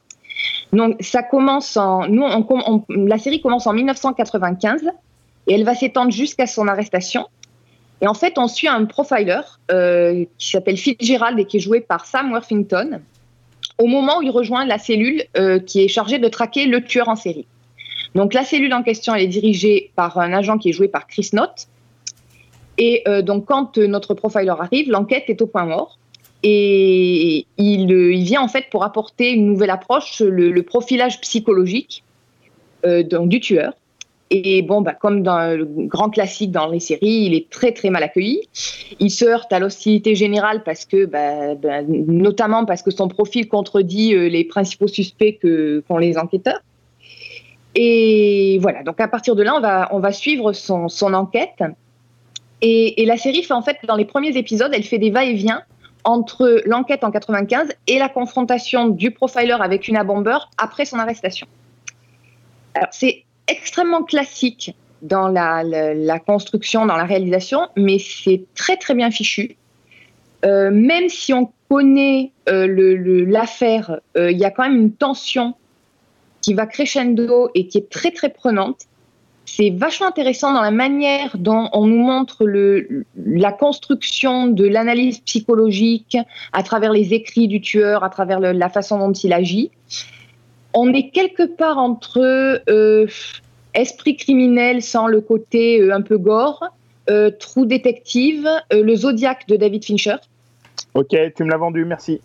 Donc 0.71 0.97
ça 1.01 1.23
commence 1.23 1.78
en, 1.78 2.07
nous, 2.07 2.26
la 2.89 3.17
série 3.17 3.41
commence 3.41 3.67
en 3.67 3.73
1995 3.73 4.89
et 5.47 5.53
elle 5.53 5.63
va 5.63 5.76
s'étendre 5.76 6.11
jusqu'à 6.11 6.47
son 6.47 6.67
arrestation. 6.67 7.28
Et 8.01 8.07
en 8.07 8.13
fait, 8.13 8.38
on 8.38 8.47
suit 8.47 8.67
un 8.67 8.86
profiler 8.86 9.41
euh, 9.71 10.26
qui 10.38 10.51
s'appelle 10.51 10.78
Fitzgerald 10.78 11.39
et 11.39 11.45
qui 11.45 11.57
est 11.57 11.61
joué 11.61 11.82
par 11.82 12.05
Sam 12.05 12.32
Worthington 12.32 13.01
au 13.78 13.88
moment 13.88 14.19
où 14.19 14.21
il 14.21 14.32
rejoint 14.32 14.65
la 14.65 14.78
cellule 14.78 15.23
euh, 15.38 15.59
qui 15.59 15.84
est 15.84 15.88
chargée 15.88 16.19
de 16.19 16.28
traquer 16.28 16.65
le 16.65 16.84
tueur 16.84 17.09
en 17.09 17.15
série. 17.15 17.47
Donc 18.16 18.34
la 18.34 18.45
cellule 18.45 18.74
en 18.74 18.82
question, 18.82 19.13
est 19.13 19.28
dirigée 19.28 19.91
par 19.95 20.18
un 20.18 20.32
agent 20.32 20.57
qui 20.57 20.70
est 20.70 20.74
joué 20.74 20.88
par 20.88 21.05
Chris 21.05 21.30
Knott. 21.34 21.68
Et 22.78 23.03
euh, 23.07 23.22
donc 23.22 23.45
quand 23.45 23.78
euh, 23.78 23.88
notre 23.88 24.13
profiler 24.13 24.49
arrive, 24.49 24.89
l'enquête 24.89 25.26
est 25.28 25.41
au 25.41 25.47
point 25.47 25.66
mort. 25.66 25.99
Et 26.41 27.45
il, 27.57 27.91
euh, 27.91 28.13
il 28.13 28.24
vient 28.24 28.41
en 28.41 28.47
fait 28.47 28.66
pour 28.72 28.84
apporter 28.86 29.32
une 29.32 29.45
nouvelle 29.45 29.70
approche, 29.70 30.22
le, 30.22 30.51
le 30.51 30.63
profilage 30.63 31.20
psychologique 31.22 32.03
donc, 32.84 33.30
du 33.30 33.39
tueur. 33.39 33.74
Et 34.30 34.61
bon, 34.61 34.82
bah, 34.82 34.93
comme 34.93 35.24
dans 35.24 35.57
le 35.57 35.66
grand 35.66 36.11
classique 36.11 36.51
dans 36.51 36.68
les 36.68 36.80
séries, 36.80 37.26
il 37.26 37.34
est 37.34 37.49
très 37.49 37.72
très 37.72 37.89
mal 37.89 38.03
accueilli. 38.03 38.41
Il 38.99 39.09
se 39.09 39.26
heurte 39.26 39.51
à 39.51 39.59
l'hostilité 39.59 40.13
générale 40.13 40.61
parce 40.63 40.86
que, 40.86 41.05
bah, 41.05 41.55
bah, 41.55 41.82
notamment 41.82 42.63
parce 42.66 42.84
que 42.84 42.91
son 42.91 43.07
profil 43.07 43.47
contredit 43.47 44.13
les 44.30 44.43
principaux 44.43 44.88
suspects 44.88 45.39
que 45.41 45.84
qu'ont 45.88 45.97
les 45.97 46.16
enquêteurs. 46.18 46.61
Et 47.76 48.57
voilà, 48.61 48.84
donc 48.84 48.99
à 49.01 49.07
partir 49.07 49.36
de 49.36 49.43
là, 49.43 49.53
on 49.55 49.59
va, 49.59 49.89
on 49.91 49.99
va 49.99 50.13
suivre 50.13 50.53
son, 50.53 50.88
son 50.88 51.13
enquête. 51.13 51.61
Et, 52.61 53.05
la 53.05 53.17
série 53.17 53.43
fait 53.43 53.53
en 53.53 53.61
fait, 53.61 53.78
dans 53.86 53.97
les 53.97 54.05
premiers 54.05 54.38
épisodes, 54.38 54.71
elle 54.73 54.84
fait 54.84 54.97
des 54.97 55.11
va-et-vient 55.11 55.61
entre 56.05 56.61
l'enquête 56.65 57.03
en 57.03 57.11
95 57.11 57.69
et 57.88 57.99
la 57.99 58.09
confrontation 58.09 58.88
du 58.88 59.11
profiler 59.11 59.51
avec 59.51 59.88
une 59.88 60.01
bomber 60.03 60.38
après 60.57 60.86
son 60.86 60.97
arrestation. 60.97 61.47
Alors, 62.76 62.89
c'est 62.91 63.23
extrêmement 63.47 64.03
classique 64.03 64.76
dans 65.01 65.28
la, 65.28 65.63
la- 65.63 66.19
construction, 66.19 66.86
dans 66.86 66.95
la 66.95 67.03
réalisation, 67.03 67.67
mais 67.76 67.99
c'est 67.99 68.43
très 68.55 68.78
très 68.78 68.95
bien 68.95 69.11
fichu. 69.11 69.57
Euh, 70.45 70.71
même 70.71 71.09
si 71.09 71.34
on 71.34 71.51
connaît 71.69 72.32
euh, 72.49 73.26
l'affaire, 73.28 73.99
euh, 74.17 74.32
il 74.32 74.38
y 74.38 74.45
a 74.45 74.51
quand 74.51 74.63
même 74.63 74.76
une 74.76 74.93
tension 74.93 75.55
qui 76.45 76.53
va 76.53 76.67
crescendo 76.67 77.49
et 77.55 77.65
qui 77.67 77.79
est 77.79 77.89
très 77.89 78.11
très 78.11 78.29
prenante. 78.29 78.81
C'est 79.47 79.71
vachement 79.71 80.05
intéressant 80.07 80.53
dans 80.53 80.61
la 80.61 80.69
manière 80.69 81.35
dont 81.37 81.69
on 81.73 81.87
nous 81.87 81.97
montre 82.03 82.45
le, 82.45 83.03
la 83.15 83.51
construction 83.51 84.45
de 84.45 84.65
l'analyse 84.67 85.19
psychologique 85.21 86.17
à 86.53 86.61
travers 86.61 86.91
les 86.93 87.15
écrits 87.15 87.47
du 87.47 87.61
tueur, 87.61 88.03
à 88.03 88.09
travers 88.11 88.39
le- 88.39 88.51
la 88.51 88.69
façon 88.69 88.99
dont 88.99 89.11
il 89.11 89.33
agit. 89.33 89.71
On 90.75 90.93
est 90.93 91.09
quelque 91.09 91.43
part 91.47 91.79
entre 91.79 92.19
euh, 92.69 93.07
esprit 93.73 94.17
criminel 94.17 94.83
sans 94.83 95.07
le 95.07 95.21
côté 95.21 95.81
euh, 95.81 95.95
un 95.95 96.01
peu 96.01 96.19
gore, 96.19 96.63
euh, 97.09 97.31
trou 97.31 97.65
détective, 97.65 98.47
euh, 98.71 98.83
le 98.83 98.95
Zodiac 98.95 99.47
de 99.47 99.55
David 99.55 99.83
Fincher. 99.83 100.17
Ok, 100.93 101.15
tu 101.35 101.43
me 101.43 101.49
l'as 101.49 101.57
vendu, 101.57 101.85
merci. 101.85 102.21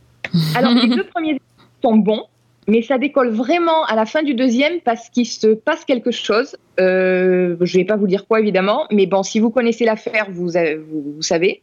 Alors, 0.54 0.72
les 0.72 0.88
deux 0.96 1.04
premiers 1.04 1.40
sont 1.82 1.96
bons, 1.96 2.24
mais 2.70 2.82
ça 2.82 2.96
décolle 2.98 3.30
vraiment 3.30 3.84
à 3.84 3.96
la 3.96 4.06
fin 4.06 4.22
du 4.22 4.34
deuxième 4.34 4.80
parce 4.80 5.10
qu'il 5.10 5.26
se 5.26 5.48
passe 5.48 5.84
quelque 5.84 6.10
chose. 6.12 6.56
Euh, 6.78 7.56
je 7.60 7.76
ne 7.76 7.82
vais 7.82 7.84
pas 7.86 7.96
vous 7.96 8.06
dire 8.06 8.26
quoi, 8.26 8.38
évidemment, 8.40 8.86
mais 8.92 9.06
bon, 9.06 9.22
si 9.22 9.40
vous 9.40 9.50
connaissez 9.50 9.84
l'affaire, 9.84 10.26
vous, 10.30 10.56
avez- 10.56 10.76
vous, 10.76 11.02
vous 11.16 11.22
savez. 11.22 11.62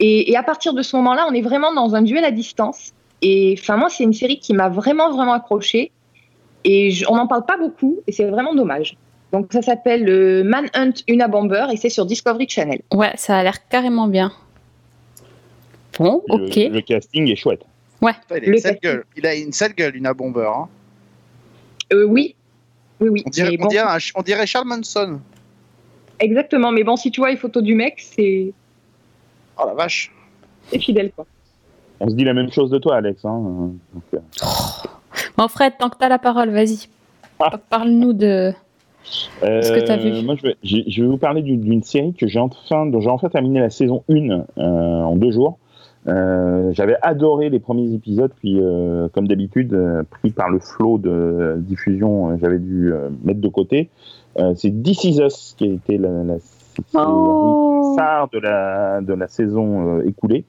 Et, 0.00 0.30
et 0.32 0.36
à 0.36 0.42
partir 0.42 0.74
de 0.74 0.82
ce 0.82 0.96
moment-là, 0.96 1.26
on 1.30 1.34
est 1.34 1.40
vraiment 1.40 1.72
dans 1.72 1.94
un 1.94 2.02
duel 2.02 2.24
à 2.24 2.32
distance. 2.32 2.90
Et 3.22 3.54
enfin, 3.58 3.76
moi, 3.76 3.88
c'est 3.88 4.02
une 4.04 4.12
série 4.12 4.38
qui 4.40 4.52
m'a 4.52 4.68
vraiment, 4.68 5.10
vraiment 5.10 5.32
accroché. 5.34 5.92
Et 6.64 6.90
je- 6.90 7.06
on 7.08 7.14
n'en 7.16 7.26
parle 7.28 7.46
pas 7.46 7.56
beaucoup, 7.56 8.00
et 8.08 8.12
c'est 8.12 8.24
vraiment 8.24 8.54
dommage. 8.54 8.96
Donc, 9.32 9.52
ça 9.52 9.62
s'appelle 9.62 10.08
euh, 10.08 10.42
Manhunt 10.44 10.94
Una 11.08 11.28
Bomber, 11.28 11.66
et 11.72 11.76
c'est 11.76 11.88
sur 11.90 12.06
Discovery 12.06 12.48
Channel. 12.48 12.80
Ouais, 12.92 13.12
ça 13.16 13.36
a 13.38 13.42
l'air 13.44 13.68
carrément 13.68 14.08
bien. 14.08 14.32
Bon, 15.98 16.22
Le- 16.28 16.34
ok. 16.46 16.56
Le, 16.56 16.80
casting 16.80 17.30
est 17.30 17.36
chouette. 17.36 17.62
Putain, 18.12 18.36
il, 18.36 18.44
a 18.44 18.52
une 18.52 18.58
sale 18.58 18.78
gueule. 18.82 19.04
il 19.16 19.26
a 19.26 19.34
une 19.34 19.52
sale 19.52 19.74
gueule, 19.74 19.96
une 19.96 20.12
bomber. 20.12 20.46
hein. 20.54 20.68
Euh, 21.92 22.04
oui. 22.04 22.34
Oui, 23.00 23.08
oui. 23.08 23.22
On, 23.26 23.30
dirait, 23.30 23.56
on, 23.58 23.62
bon, 23.62 23.68
dirait 23.68 23.84
un- 23.84 23.98
on 24.14 24.22
dirait 24.22 24.46
Charles 24.46 24.66
Manson. 24.68 25.20
Exactement. 26.20 26.70
Mais 26.72 26.84
bon, 26.84 26.96
si 26.96 27.10
tu 27.10 27.20
vois 27.20 27.30
les 27.30 27.36
photos 27.36 27.62
du 27.62 27.74
mec, 27.74 28.00
c'est 28.00 28.52
Oh 29.56 29.64
la 29.66 29.74
vache. 29.74 30.12
c'est 30.68 30.78
fidèle, 30.78 31.12
quoi. 31.14 31.26
On 32.00 32.08
se 32.08 32.14
dit 32.14 32.24
la 32.24 32.34
même 32.34 32.50
chose 32.52 32.70
de 32.70 32.78
toi, 32.78 32.96
Alex. 32.96 33.24
Hein. 33.24 33.72
Donc, 33.92 34.02
euh, 34.14 34.18
Bon, 35.36 35.48
Fred, 35.48 35.74
tant 35.78 35.90
que 35.90 35.96
t'as 35.98 36.08
la 36.08 36.18
parole, 36.18 36.50
vas-y. 36.50 36.88
Ah. 37.38 37.56
Parle-nous 37.70 38.12
de. 38.12 38.52
Qu'est-ce 39.40 39.72
que 39.72 39.80
t'as 39.80 39.96
vu 39.96 40.22
Moi, 40.22 40.34
je 40.36 40.42
vais, 40.42 40.56
je 40.62 41.02
vais 41.02 41.08
vous 41.08 41.18
parler 41.18 41.42
d'une, 41.42 41.60
d'une 41.60 41.82
série 41.82 42.14
que 42.14 42.26
j'ai 42.26 42.38
enfin, 42.38 42.86
dont 42.86 43.00
j'ai 43.00 43.08
enfin 43.10 43.28
terminé 43.28 43.60
la 43.60 43.70
saison 43.70 44.02
1 44.08 44.14
euh, 44.30 44.42
en 44.56 45.14
deux 45.16 45.30
jours. 45.30 45.58
Euh, 46.06 46.70
j'avais 46.72 46.96
adoré 47.02 47.48
les 47.48 47.60
premiers 47.60 47.92
épisodes, 47.94 48.30
puis 48.36 48.58
euh, 48.60 49.08
comme 49.14 49.26
d'habitude, 49.26 49.72
euh, 49.72 50.02
pris 50.08 50.30
par 50.30 50.50
le 50.50 50.58
flot 50.58 50.98
de 50.98 51.56
diffusion, 51.58 52.30
euh, 52.30 52.36
j'avais 52.40 52.58
dû 52.58 52.92
euh, 52.92 53.08
mettre 53.24 53.40
de 53.40 53.48
côté. 53.48 53.88
Euh, 54.38 54.52
c'est 54.56 54.70
This 54.82 55.04
Is 55.04 55.20
Us 55.22 55.54
qui 55.56 55.64
a 55.64 55.72
été 55.72 55.96
la, 55.98 56.10
la 56.24 56.34
Oh. 56.96 57.96
de 58.32 58.38
la, 58.40 59.00
de 59.00 59.14
la 59.14 59.28
saison 59.28 59.98
euh, 59.98 60.06
écoulée. 60.08 60.44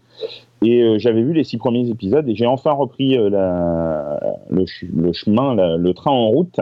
Et 0.64 0.82
euh, 0.82 0.98
j'avais 0.98 1.22
vu 1.22 1.34
les 1.34 1.44
six 1.44 1.58
premiers 1.58 1.88
épisodes 1.90 2.28
et 2.28 2.34
j'ai 2.34 2.48
enfin 2.48 2.72
repris 2.72 3.16
euh, 3.16 3.30
la, 3.30 4.20
le, 4.50 4.66
ch- 4.66 4.90
le 4.96 5.14
chemin, 5.14 5.54
la- 5.54 5.78
le 5.78 5.94
train 5.94 6.10
en 6.12 6.28
route. 6.30 6.60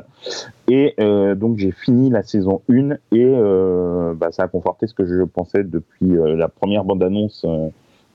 Et 0.70 0.94
euh, 1.00 1.36
donc 1.36 1.58
j'ai 1.60 1.72
fini 1.72 2.10
la 2.10 2.24
saison 2.24 2.62
1 2.70 2.91
et 2.91 2.96
euh, 3.14 4.14
bah, 4.16 4.32
ça 4.34 4.44
a 4.44 4.48
conforté 4.50 4.88
ce 4.88 4.94
que 4.94 5.06
je 5.06 5.24
pensais 5.24 5.64
depuis 5.64 6.18
euh, 6.18 6.36
la 6.36 6.50
première 6.50 6.84
bande-annonce 6.84 7.46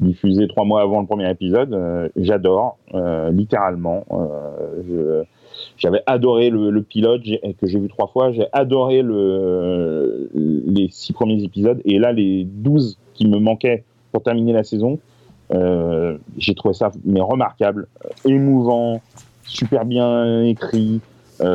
diffusée 0.01 0.47
trois 0.49 0.65
mois 0.65 0.83
avant 0.83 1.01
le 1.01 1.07
premier 1.07 1.31
épisode. 1.31 1.73
Euh, 1.73 2.09
J'adore, 2.17 2.79
euh, 2.95 3.31
littéralement. 3.31 4.05
Euh, 4.13 5.25
j'avais 5.77 6.03
adoré 6.07 6.51
le, 6.51 6.83
pilote 6.83 7.23
que 7.23 7.67
j'ai 7.67 7.79
vu 7.81 7.89
trois 7.89 8.07
fois. 8.07 8.33
J'ai 8.33 8.47
adoré 8.53 9.03
le, 9.03 10.31
les 10.35 10.89
six 10.91 11.13
premiers 11.13 11.43
épisodes. 11.43 11.81
Et 11.85 11.99
là, 11.99 12.13
les 12.13 12.45
12 12.45 12.99
qui 13.15 13.27
me 13.27 13.39
manquaient 13.39 13.85
pour 14.13 14.23
terminer 14.23 14.53
la 14.53 14.63
saison, 14.63 14.99
j'ai 15.51 16.55
trouvé 16.55 16.75
ça 16.75 16.93
mais 17.05 17.21
remarquable, 17.21 17.89
émouvant, 18.25 19.01
super 19.45 19.85
bien 19.85 20.45
écrit, 20.45 21.01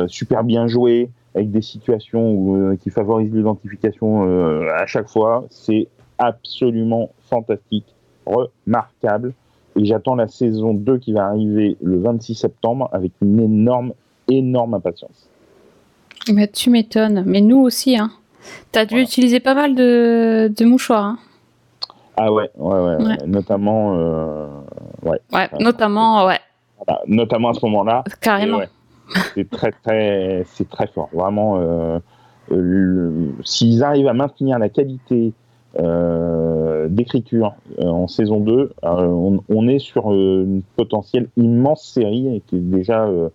super 0.06 0.44
bien 0.44 0.66
joué, 0.66 1.08
avec 1.34 1.50
des 1.50 1.62
situations 1.62 2.76
qui 2.82 2.90
favorisent 2.90 3.32
l'identification 3.32 4.68
à 4.68 4.84
chaque 4.84 5.08
fois. 5.08 5.44
C'est 5.48 5.88
absolument 6.18 7.10
fantastique, 7.30 7.86
remarquable. 8.26 9.32
Et 9.76 9.84
j'attends 9.84 10.14
la 10.14 10.28
saison 10.28 10.72
2 10.74 10.98
qui 10.98 11.12
va 11.12 11.26
arriver 11.26 11.76
le 11.82 11.98
26 12.00 12.34
septembre 12.34 12.88
avec 12.92 13.12
une 13.22 13.40
énorme, 13.40 13.92
énorme 14.28 14.74
impatience. 14.74 15.28
Mais 16.32 16.46
tu 16.48 16.70
m'étonnes. 16.70 17.24
Mais 17.26 17.40
nous 17.40 17.58
aussi, 17.58 17.96
hein. 17.98 18.10
T'as 18.72 18.84
dû 18.84 18.90
Voilà. 18.94 19.04
utiliser 19.04 19.40
pas 19.40 19.54
mal 19.54 19.74
de, 19.74 20.52
de 20.56 20.64
mouchoirs, 20.64 21.04
hein. 21.04 21.18
Ah 22.16 22.32
ouais, 22.32 22.48
ouais, 22.56 22.80
ouais, 22.80 22.96
Ouais. 23.04 23.16
notamment, 23.26 23.94
euh, 23.96 24.46
ouais, 25.02 25.18
Ouais, 25.32 25.48
notamment, 25.58 26.24
ouais, 26.26 26.38
voilà, 26.86 27.00
notamment 27.08 27.48
à 27.50 27.54
ce 27.54 27.66
moment-là. 27.66 28.04
carrément. 28.20 28.58
Ouais, 28.58 28.68
c'est 29.34 29.50
très 29.50 29.72
très 29.72 30.44
c'est 30.46 30.68
très 30.70 30.86
fort 30.86 31.08
vraiment 31.12 31.58
euh, 31.58 31.98
euh, 32.52 33.30
s'ils 33.44 33.82
arrivent 33.82 34.06
à 34.06 34.12
maintenir 34.14 34.58
la 34.60 34.68
qualité 34.68 35.32
d'écriture 36.88 37.54
euh, 37.80 37.86
en 37.86 38.06
saison 38.08 38.40
2 38.40 38.52
euh, 38.52 38.70
on, 38.84 39.42
on 39.48 39.68
est 39.68 39.78
sur 39.78 40.12
euh, 40.12 40.44
une 40.44 40.62
potentielle 40.76 41.28
immense 41.36 41.84
série 41.84 42.36
et 42.36 42.40
qui 42.40 42.56
est 42.56 42.60
déjà 42.60 43.04
euh, 43.04 43.28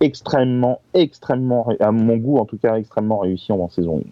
extrêmement 0.00 0.80
extrêmement 0.94 1.66
à 1.80 1.92
mon 1.92 2.16
goût 2.16 2.38
en 2.38 2.44
tout 2.44 2.58
cas 2.58 2.76
extrêmement 2.76 3.18
réussi 3.18 3.52
en 3.52 3.68
saison 3.68 4.02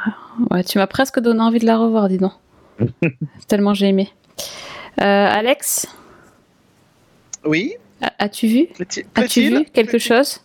1 0.00 0.54
Ouais, 0.54 0.62
tu 0.64 0.78
m'as 0.78 0.86
presque 0.86 1.20
donné 1.20 1.40
envie 1.40 1.58
de 1.60 1.64
la 1.66 1.78
revoir, 1.78 2.08
dis 2.08 2.18
donc. 2.18 2.32
Tellement 3.48 3.72
j'ai 3.72 3.86
aimé. 3.88 4.10
Euh, 5.00 5.04
Alex, 5.04 5.86
Oui. 7.46 7.74
as-tu 8.18 8.46
vu? 8.46 8.68
As-tu 9.14 9.40
vu 9.48 9.64
quelque 9.72 9.98
chose? 9.98 10.40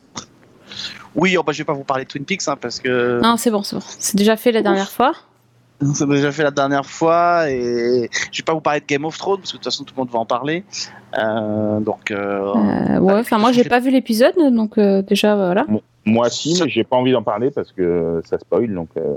Oui, 1.16 1.36
oh, 1.38 1.44
bah, 1.44 1.52
je 1.52 1.58
vais 1.58 1.66
pas 1.66 1.74
vous 1.74 1.84
parler 1.84 2.06
de 2.06 2.10
Twin 2.10 2.24
Peaks 2.24 2.48
hein, 2.48 2.56
parce 2.60 2.80
que 2.80 3.20
Non, 3.22 3.36
c'est 3.36 3.52
bon, 3.52 3.64
c'est 3.64 3.76
bon. 3.76 3.82
C'est 3.86 4.16
déjà 4.16 4.38
fait 4.38 4.54
la 4.54 4.62
dernière 4.62 4.89
fois. 4.89 5.14
Ça 5.93 6.05
m'a 6.05 6.15
déjà 6.15 6.32
fait 6.32 6.43
la 6.43 6.51
dernière 6.51 6.86
fois 6.86 7.49
et 7.49 8.09
je 8.32 8.38
vais 8.38 8.43
pas 8.45 8.53
vous 8.53 8.61
parler 8.61 8.79
de 8.79 8.86
Game 8.86 9.05
of 9.05 9.17
Thrones 9.17 9.39
parce 9.39 9.51
que 9.51 9.57
de 9.57 9.63
toute 9.63 9.71
façon 9.71 9.84
tout 9.84 9.93
le 9.95 10.01
monde 10.01 10.11
va 10.11 10.19
en 10.19 10.25
parler. 10.25 10.63
Euh, 11.17 11.79
donc 11.79 12.11
euh, 12.11 12.53
Euh, 12.55 12.99
ouais, 12.99 13.13
enfin 13.15 13.38
moi 13.38 13.51
j'ai 13.51 13.63
pas 13.63 13.79
vu 13.79 13.89
l'épisode, 13.89 14.36
donc 14.53 14.77
euh, 14.77 15.01
déjà 15.01 15.36
voilà. 15.36 15.65
moi 16.05 16.29
si 16.29 16.59
mais 16.61 16.69
j'ai 16.69 16.84
pas 16.84 16.95
envie 16.95 17.11
d'en 17.11 17.23
parler 17.23 17.51
parce 17.51 17.71
que 17.71 18.21
ça 18.25 18.38
spoil 18.39 18.73
donc 18.73 18.89
euh, 18.97 19.15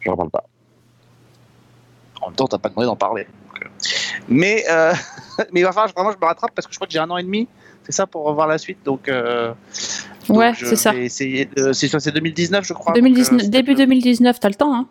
j'en 0.00 0.16
parle 0.16 0.30
pas 0.30 0.44
en 2.22 2.26
même 2.28 2.36
temps 2.36 2.46
t'as 2.46 2.58
pas 2.58 2.68
demandé 2.68 2.86
d'en 2.86 2.96
parler. 2.96 3.24
donc, 3.24 3.62
euh. 3.62 3.68
Mais 4.28 4.64
euh, 4.70 4.92
mais 5.52 5.60
il 5.60 5.64
va 5.64 5.72
falloir 5.72 5.88
que 5.88 5.94
vraiment 5.94 6.12
je 6.12 6.18
me 6.18 6.26
rattrape 6.26 6.52
parce 6.54 6.66
que 6.66 6.72
je 6.72 6.78
crois 6.78 6.86
que 6.86 6.92
j'ai 6.92 7.00
un 7.00 7.10
an 7.10 7.16
et 7.16 7.24
demi. 7.24 7.48
C'est 7.82 7.92
ça 7.92 8.06
pour 8.06 8.24
revoir 8.24 8.46
la 8.46 8.58
suite 8.58 8.78
donc. 8.84 9.10
Donc 10.28 10.38
Ouais, 10.38 10.52
c'est 10.58 10.76
ça. 10.76 10.92
C'est 11.08 11.88
ça, 11.88 12.00
c'est 12.00 12.12
2019 12.12 12.64
je 12.64 12.72
crois. 12.72 12.92
donc, 12.92 13.02
2019, 13.02 13.42
euh, 13.42 13.48
début 13.48 13.74
2019, 13.74 14.40
t'as 14.40 14.48
le 14.48 14.54
temps, 14.54 14.74
hein 14.74 14.86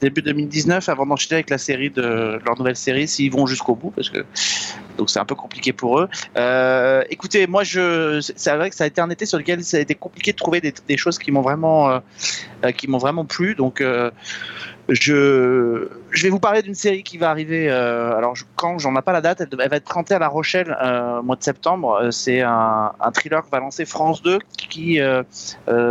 début 0.00 0.22
2019 0.22 0.88
avant 0.88 1.06
d'enchaîner 1.06 1.36
avec 1.36 1.50
la 1.50 1.58
série 1.58 1.90
de 1.90 2.38
leur 2.44 2.56
nouvelle 2.58 2.76
série 2.76 3.08
s'ils 3.08 3.32
vont 3.32 3.46
jusqu'au 3.46 3.74
bout 3.74 3.90
parce 3.90 4.10
que 4.10 4.24
donc 4.96 5.10
c'est 5.10 5.18
un 5.18 5.24
peu 5.24 5.34
compliqué 5.34 5.72
pour 5.72 6.00
eux. 6.00 6.08
Euh, 6.36 7.02
écoutez, 7.10 7.46
moi 7.46 7.64
je 7.64 8.20
c'est 8.20 8.54
vrai 8.56 8.70
que 8.70 8.76
ça 8.76 8.84
a 8.84 8.86
été 8.86 9.00
un 9.00 9.10
été 9.10 9.26
sur 9.26 9.38
lequel 9.38 9.62
ça 9.64 9.76
a 9.76 9.80
été 9.80 9.94
compliqué 9.94 10.32
de 10.32 10.36
trouver 10.36 10.60
des, 10.60 10.96
choses 10.96 11.18
qui 11.18 11.30
m'ont 11.30 11.40
vraiment 11.40 11.90
euh, 11.90 11.98
euh, 12.64 12.72
qui 12.72 12.88
m'ont 12.88 12.98
vraiment 12.98 13.24
plu 13.24 13.54
donc 13.54 13.82
je 14.88 15.88
je 16.10 16.22
vais 16.22 16.30
vous 16.30 16.40
parler 16.40 16.62
d'une 16.62 16.74
série 16.74 17.02
qui 17.02 17.18
va 17.18 17.30
arriver 17.30 17.70
alors 17.70 18.34
quand 18.56 18.78
j'en 18.78 18.96
ai 18.96 19.02
pas 19.02 19.12
la 19.12 19.20
date 19.20 19.42
elle, 19.42 19.68
va 19.68 19.76
être 19.76 19.84
présentée 19.84 20.14
à 20.14 20.18
La 20.18 20.28
Rochelle 20.28 20.76
au 21.20 21.22
mois 21.22 21.36
de 21.36 21.42
septembre 21.42 22.08
c'est 22.10 22.40
un, 22.40 22.92
un 22.98 23.10
thriller 23.12 23.44
que 23.44 23.50
va 23.50 23.60
lancer 23.60 23.84
France 23.84 24.22
2 24.22 24.38
qui 24.56 24.98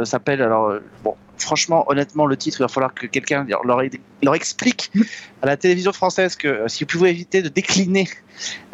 s'appelle 0.04 0.42
alors 0.42 0.74
bon 1.04 1.16
franchement, 1.38 1.86
honnêtement, 1.88 2.26
le 2.26 2.38
titre, 2.38 2.58
il 2.60 2.64
va 2.64 2.68
falloir 2.68 2.94
que 2.94 3.06
quelqu'un 3.08 3.46
leur, 3.64 4.36
explique 4.36 4.92
à 5.42 5.46
la 5.46 5.58
télévision 5.58 5.94
française 5.94 6.36
que 6.36 6.48
euh, 6.48 6.68
si 6.68 6.84
vous 6.84 6.88
pouvez 6.88 7.10
éviter 7.10 7.42
de 7.42 7.50
décliner 7.50 8.08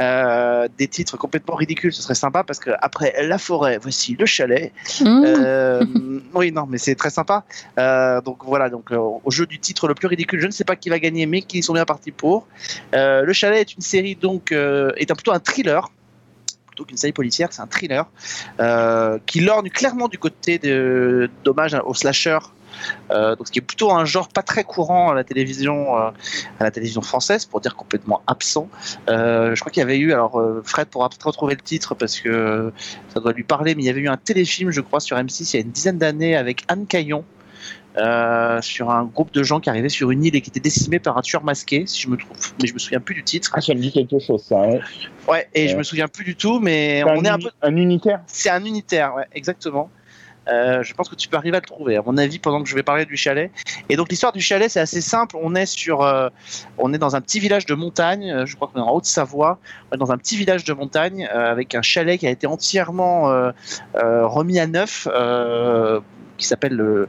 euh, 0.01 0.67
des 0.77 0.87
titres 0.87 1.17
complètement 1.17 1.55
ridicules, 1.55 1.93
ce 1.93 2.01
serait 2.01 2.15
sympa 2.15 2.43
parce 2.43 2.59
que 2.59 2.71
après 2.81 3.13
la 3.23 3.37
forêt, 3.37 3.77
voici 3.77 4.15
le 4.17 4.25
chalet. 4.25 4.71
Mmh. 5.01 5.23
Euh, 5.25 5.85
oui, 6.33 6.51
non, 6.51 6.65
mais 6.67 6.77
c'est 6.77 6.95
très 6.95 7.09
sympa. 7.09 7.43
Euh, 7.79 8.21
donc 8.21 8.43
voilà, 8.43 8.69
donc 8.69 8.91
au 8.91 9.31
jeu 9.31 9.45
du 9.45 9.59
titre 9.59 9.87
le 9.87 9.95
plus 9.95 10.07
ridicule, 10.07 10.39
je 10.39 10.47
ne 10.47 10.51
sais 10.51 10.65
pas 10.65 10.75
qui 10.75 10.89
va 10.89 10.99
gagner, 10.99 11.25
mais 11.25 11.41
qui 11.41 11.63
sont 11.63 11.73
bien 11.73 11.85
partis 11.85 12.11
pour. 12.11 12.47
Le 12.93 13.31
chalet 13.33 13.61
est 13.61 13.73
une 13.73 13.81
série 13.81 14.15
donc 14.15 14.51
est 14.51 15.11
un, 15.11 15.15
plutôt 15.15 15.31
un 15.31 15.39
thriller 15.39 15.89
plutôt 16.73 16.85
qu'une 16.85 16.97
série 16.97 17.13
policière, 17.13 17.49
c'est 17.51 17.61
un 17.61 17.67
thriller 17.67 18.09
euh, 18.59 19.19
qui 19.27 19.41
lorgne 19.41 19.69
clairement 19.69 20.07
du 20.07 20.17
côté 20.17 20.57
de 20.57 21.29
d'hommage 21.43 21.77
au 21.85 21.93
slasher. 21.93 22.39
Euh, 23.11 23.35
donc 23.35 23.45
ce 23.45 23.51
qui 23.51 23.59
est 23.59 23.61
plutôt 23.61 23.91
un 23.91 24.03
genre 24.03 24.27
pas 24.27 24.41
très 24.41 24.63
courant 24.63 25.11
à 25.11 25.13
la 25.13 25.23
télévision 25.23 25.95
euh, 25.95 26.09
à 26.59 26.63
la 26.63 26.71
télévision 26.71 27.03
française 27.03 27.45
pour 27.45 27.61
dire 27.61 27.75
complètement 27.75 28.23
absent 28.25 28.67
je 29.07 29.59
crois 29.59 29.71
qu'il 29.71 29.81
y 29.81 29.83
avait 29.83 29.99
eu 29.99 30.11
alors 30.11 30.43
Fred 30.63 30.87
pourra 30.87 31.09
peut-être 31.09 31.27
retrouver 31.27 31.53
le 31.53 31.61
titre 31.61 31.93
parce 31.93 32.19
que 32.19 32.73
ça 33.13 33.19
doit 33.19 33.31
lui 33.31 33.43
parler 33.43 33.75
mais 33.75 33.83
il 33.83 33.85
y 33.85 33.89
avait 33.89 34.01
eu 34.01 34.07
un 34.07 34.17
téléfilm 34.17 34.71
je 34.71 34.81
crois 34.81 34.99
sur 34.99 35.15
M6 35.17 35.51
il 35.51 35.57
y 35.57 35.61
a 35.61 35.63
une 35.63 35.71
dizaine 35.71 35.99
d'années 35.99 36.35
avec 36.35 36.65
Anne 36.67 36.87
Caillon 36.87 37.23
euh, 37.97 38.61
sur 38.61 38.89
un 38.89 39.03
groupe 39.05 39.31
de 39.33 39.43
gens 39.43 39.59
qui 39.59 39.69
arrivaient 39.69 39.89
sur 39.89 40.11
une 40.11 40.23
île 40.23 40.35
et 40.35 40.41
qui 40.41 40.49
étaient 40.49 40.59
décimés 40.59 40.99
par 40.99 41.17
un 41.17 41.21
tueur 41.21 41.43
masqué, 41.43 41.85
si 41.85 42.01
je 42.01 42.09
me 42.09 42.17
trouve, 42.17 42.37
mais 42.61 42.67
je 42.67 42.73
me 42.73 42.79
souviens 42.79 42.99
plus 42.99 43.15
du 43.15 43.23
titre. 43.23 43.51
Ah, 43.53 43.61
ça 43.61 43.73
me 43.73 43.79
dit 43.79 43.91
quelque 43.91 44.19
chose, 44.19 44.43
ça. 44.43 44.59
Ouais. 44.61 44.79
Ouais, 45.27 45.47
et 45.53 45.67
je 45.67 45.73
Ouais. 45.73 45.79
me 45.79 45.83
souviens 45.83 46.07
plus 46.07 46.23
du 46.23 46.35
tout, 46.35 46.59
mais 46.59 47.03
on 47.05 47.23
est 47.23 47.29
un 47.29 47.37
peu. 47.39 47.49
un 47.61 47.75
unitaire? 47.75 48.21
C'est 48.27 48.49
un 48.49 48.63
unitaire, 48.65 49.15
ouais, 49.15 49.25
exactement. 49.33 49.89
Euh, 50.49 50.83
je 50.83 50.93
pense 50.93 51.07
que 51.07 51.15
tu 51.15 51.29
peux 51.29 51.37
arriver 51.37 51.55
à 51.55 51.61
le 51.61 51.65
trouver, 51.65 51.95
à 51.95 52.01
mon 52.05 52.17
avis, 52.17 52.37
pendant 52.37 52.61
que 52.61 52.67
je 52.67 52.75
vais 52.75 52.83
parler 52.83 53.05
du 53.05 53.15
chalet. 53.15 53.49
Et 53.87 53.95
donc 53.95 54.09
l'histoire 54.09 54.33
du 54.33 54.41
chalet, 54.41 54.69
c'est 54.69 54.81
assez 54.81 54.99
simple. 54.99 55.37
On 55.41 55.55
est 55.55 55.65
sur, 55.65 56.01
euh, 56.01 56.27
on 56.77 56.93
est 56.93 56.97
dans 56.97 57.15
un 57.15 57.21
petit 57.21 57.39
village 57.39 57.65
de 57.65 57.73
montagne. 57.75 58.43
Je 58.45 58.55
crois 58.57 58.67
qu'on 58.67 58.79
est 58.79 58.83
en 58.83 58.91
Haute-Savoie. 58.93 59.57
On 59.89 59.95
est 59.95 59.97
dans 59.99 60.11
un 60.11 60.17
petit 60.17 60.35
village 60.35 60.65
de 60.65 60.73
montagne 60.73 61.29
euh, 61.33 61.49
avec 61.49 61.75
un 61.75 61.81
chalet 61.81 62.19
qui 62.19 62.27
a 62.27 62.29
été 62.29 62.45
entièrement 62.45 63.51
remis 63.93 64.59
à 64.59 64.67
neuf. 64.67 65.07
Qui 66.37 66.47
s'appelle 66.47 66.73
le, 66.73 67.07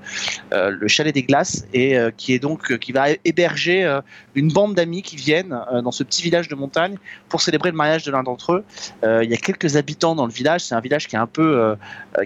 euh, 0.53 0.70
le 0.70 0.89
chalet 0.89 1.14
des 1.14 1.22
glaces 1.22 1.66
et 1.72 1.97
euh, 1.99 2.11
qui 2.16 2.35
est 2.35 2.39
donc 2.39 2.70
euh, 2.70 2.77
qui 2.77 2.93
va 2.93 3.07
héberger 3.25 4.01
une 4.35 4.53
bande 4.53 4.75
d'amis 4.75 5.03
qui 5.03 5.16
viennent 5.16 5.57
dans 5.83 5.91
ce 5.91 6.05
petit 6.05 6.22
village 6.22 6.49
de 6.49 6.55
montagne 6.55 6.97
pour 7.29 7.41
célébrer 7.41 7.70
le 7.70 7.77
mariage 7.77 8.05
de 8.05 8.11
l'un 8.11 8.22
d'entre 8.22 8.53
eux. 8.53 8.64
Il 9.03 9.31
y 9.31 9.35
a 9.35 9.37
quelques 9.37 9.77
habitants 9.77 10.14
dans 10.14 10.27
le 10.27 10.33
village. 10.33 10.62
C'est 10.62 10.75
un 10.75 10.81
village 10.81 11.09
qui 11.09 11.16
est 11.16 11.18
un 11.18 11.27
peu 11.27 11.77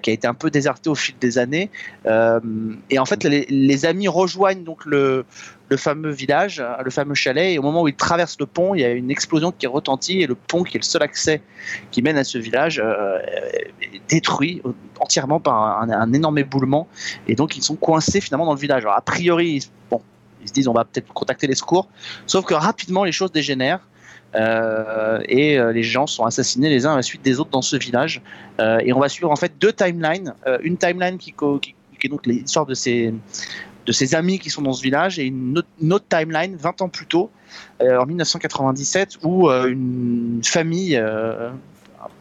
qui 0.02 0.10
a 0.10 0.12
été 0.12 0.26
un 0.26 0.34
peu 0.34 0.50
déserté 0.50 0.90
au 0.90 0.94
fil 0.94 1.14
des 1.20 1.38
années. 1.38 1.70
Et 2.06 2.98
en 2.98 3.04
fait, 3.04 3.24
les, 3.24 3.46
les 3.48 3.86
amis 3.86 4.08
rejoignent 4.08 4.64
donc 4.64 4.84
le, 4.84 5.24
le 5.68 5.76
fameux 5.76 6.10
village, 6.10 6.60
euh, 6.60 6.82
le 6.82 6.90
fameux 6.90 7.14
chalet. 7.14 7.54
Et 7.54 7.58
au 7.58 7.62
moment 7.62 7.82
où 7.82 7.88
ils 7.88 7.94
traversent 7.94 8.38
le 8.40 8.46
pont, 8.46 8.74
il 8.74 8.80
y 8.80 8.84
a 8.84 8.90
une 8.90 9.10
explosion 9.10 9.52
qui 9.52 9.66
retentit 9.66 10.22
et 10.22 10.26
le 10.26 10.34
pont, 10.34 10.62
qui 10.62 10.76
est 10.76 10.80
le 10.80 10.84
seul 10.84 11.02
accès 11.02 11.42
qui 11.90 12.02
mène 12.02 12.16
à 12.16 12.24
ce 12.24 12.38
village, 12.38 12.80
euh, 12.84 13.18
est 13.82 14.00
détruit 14.08 14.62
entièrement 15.00 15.40
par 15.40 15.82
un, 15.82 16.12
énorme 16.12 16.38
éboulement. 16.38 16.88
Et 17.26 17.34
donc, 17.34 17.56
ils 17.56 17.62
sont 17.62 17.76
coincés 17.76 18.20
finalement 18.20 18.46
dans 18.46 18.54
le 18.54 18.60
village. 18.60 18.82
Alors, 18.84 18.96
a 18.96 19.00
priori, 19.00 19.68
bon, 19.90 20.00
ils 20.42 20.48
se 20.48 20.52
disent 20.52 20.68
on 20.68 20.72
va 20.72 20.84
peut-être 20.84 21.12
contacter 21.12 21.46
les 21.46 21.54
secours. 21.54 21.88
Sauf 22.26 22.44
que 22.44 22.54
rapidement, 22.54 23.04
les 23.04 23.12
choses 23.12 23.32
dégénèrent. 23.32 23.86
Euh, 24.34 25.20
et 25.26 25.58
euh, 25.58 25.72
les 25.72 25.82
gens 25.82 26.06
sont 26.06 26.26
assassinés 26.26 26.68
les 26.68 26.84
uns 26.84 26.92
à 26.92 26.96
la 26.96 27.02
suite 27.02 27.22
des 27.22 27.40
autres 27.40 27.48
dans 27.48 27.62
ce 27.62 27.76
village. 27.76 28.20
Et 28.82 28.92
on 28.92 29.00
va 29.00 29.08
suivre 29.08 29.30
en 29.30 29.36
fait 29.36 29.52
deux 29.58 29.72
timelines. 29.72 30.34
Une 30.62 30.76
timeline 30.76 31.16
qui 31.16 31.30
est 31.30 32.08
donc 32.08 32.26
l'histoire 32.26 32.66
de 32.66 32.74
ces, 32.74 33.14
de 33.88 33.92
ses 33.92 34.14
amis 34.14 34.38
qui 34.38 34.50
sont 34.50 34.60
dans 34.60 34.74
ce 34.74 34.82
village 34.82 35.18
et 35.18 35.24
une 35.24 35.56
autre, 35.56 36.04
timeline 36.10 36.56
20 36.56 36.82
ans 36.82 36.88
plus 36.90 37.06
tôt, 37.06 37.30
euh, 37.80 37.98
en 37.98 38.04
1997, 38.04 39.16
où 39.22 39.48
euh, 39.48 39.66
une 39.66 40.42
famille, 40.44 40.94
euh, 40.94 41.50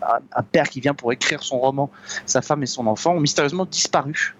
un, 0.01 0.43
père 0.43 0.70
qui 0.70 0.80
vient 0.80 0.93
pour 0.93 1.11
écrire 1.11 1.43
son 1.43 1.59
roman, 1.59 1.91
sa 2.26 2.41
femme 2.41 2.63
et 2.63 2.68
son 2.68 2.88
enfant 2.88 3.15
ont 3.15 3.20
mystérieusement 3.20 3.65
disparu. 3.65 4.38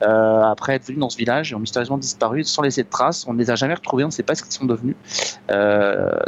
après 0.00 0.74
être 0.74 0.86
venus 0.86 0.98
dans 0.98 1.10
ce 1.10 1.16
village 1.16 1.52
et 1.52 1.54
ont 1.54 1.60
mystérieusement 1.60 1.96
disparu 1.96 2.42
sans 2.42 2.62
laisser 2.62 2.82
de 2.82 2.90
traces. 2.90 3.24
On 3.28 3.34
ne 3.34 3.38
les 3.38 3.50
a 3.52 3.54
jamais 3.54 3.74
retrouvés, 3.74 4.02
on 4.02 4.08
ne 4.08 4.12
sait 4.12 4.24
pas 4.24 4.34
ce 4.34 4.42
qu'ils 4.42 4.52
sont 4.52 4.66
devenus. 4.66 4.96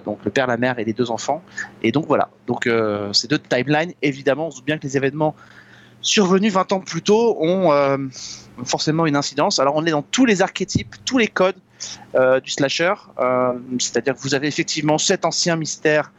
Donc 0.04 0.20
le 0.24 0.30
père, 0.30 0.46
la 0.46 0.56
mère 0.56 0.78
et 0.78 0.84
les 0.84 0.92
deux 0.92 1.10
enfants. 1.10 1.42
Et 1.82 1.90
donc 1.90 2.06
voilà. 2.06 2.30
Donc 2.46 2.70
ces 3.12 3.26
deux 3.26 3.40
timelines, 3.40 3.92
évidemment, 4.00 4.46
on 4.46 4.50
se 4.50 4.58
doute 4.58 4.66
bien 4.66 4.78
que 4.78 4.84
les 4.84 4.96
événements 4.96 5.34
survenus 6.00 6.52
20 6.52 6.72
ans 6.72 6.80
plus 6.80 7.02
tôt 7.02 7.36
ont 7.40 7.70
forcément 8.64 9.06
une 9.06 9.16
incidence. 9.16 9.58
Alors 9.58 9.74
on 9.76 9.84
est 9.86 9.90
dans 9.90 10.02
tous 10.02 10.24
les 10.24 10.42
archétypes, 10.42 10.94
tous 11.04 11.18
les 11.18 11.28
codes 11.28 11.56
euh, 12.14 12.40
du 12.40 12.50
slasher, 12.50 12.94
euh, 13.18 13.52
c'est-à-dire 13.78 14.14
que 14.14 14.20
vous 14.20 14.34
avez 14.34 14.46
effectivement 14.48 14.96
cet 14.98 15.24
ancien 15.24 15.56
mystère 15.56 16.10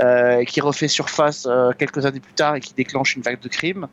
euh, 0.00 0.44
qui 0.44 0.60
refait 0.60 0.88
surface 0.88 1.46
quelques 1.78 2.06
années 2.06 2.20
plus 2.20 2.32
tard 2.34 2.56
et 2.56 2.60
qui 2.60 2.72
déclenche 2.74 3.16
une 3.16 3.22
vague 3.22 3.40
de 3.40 3.48
crimes. 3.48 3.88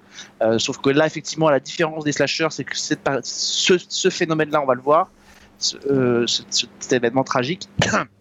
Sauf 0.58 0.78
que 0.80 0.89
là, 0.89 1.06
effectivement, 1.06 1.50
la 1.50 1.60
différence 1.60 2.04
des 2.04 2.12
slashers, 2.14 2.47
c'est 2.52 2.64
que 2.64 2.78
ce, 2.78 4.10
phénomène-là, 4.10 4.62
on 4.62 4.66
va 4.66 4.76
le 4.76 4.82
voir, 4.82 5.10
ce, 5.58 5.78
ce- 6.26 6.43
ce- 6.50 6.66
cet 6.80 6.93
événement 6.93 7.24
tragique. 7.24 7.68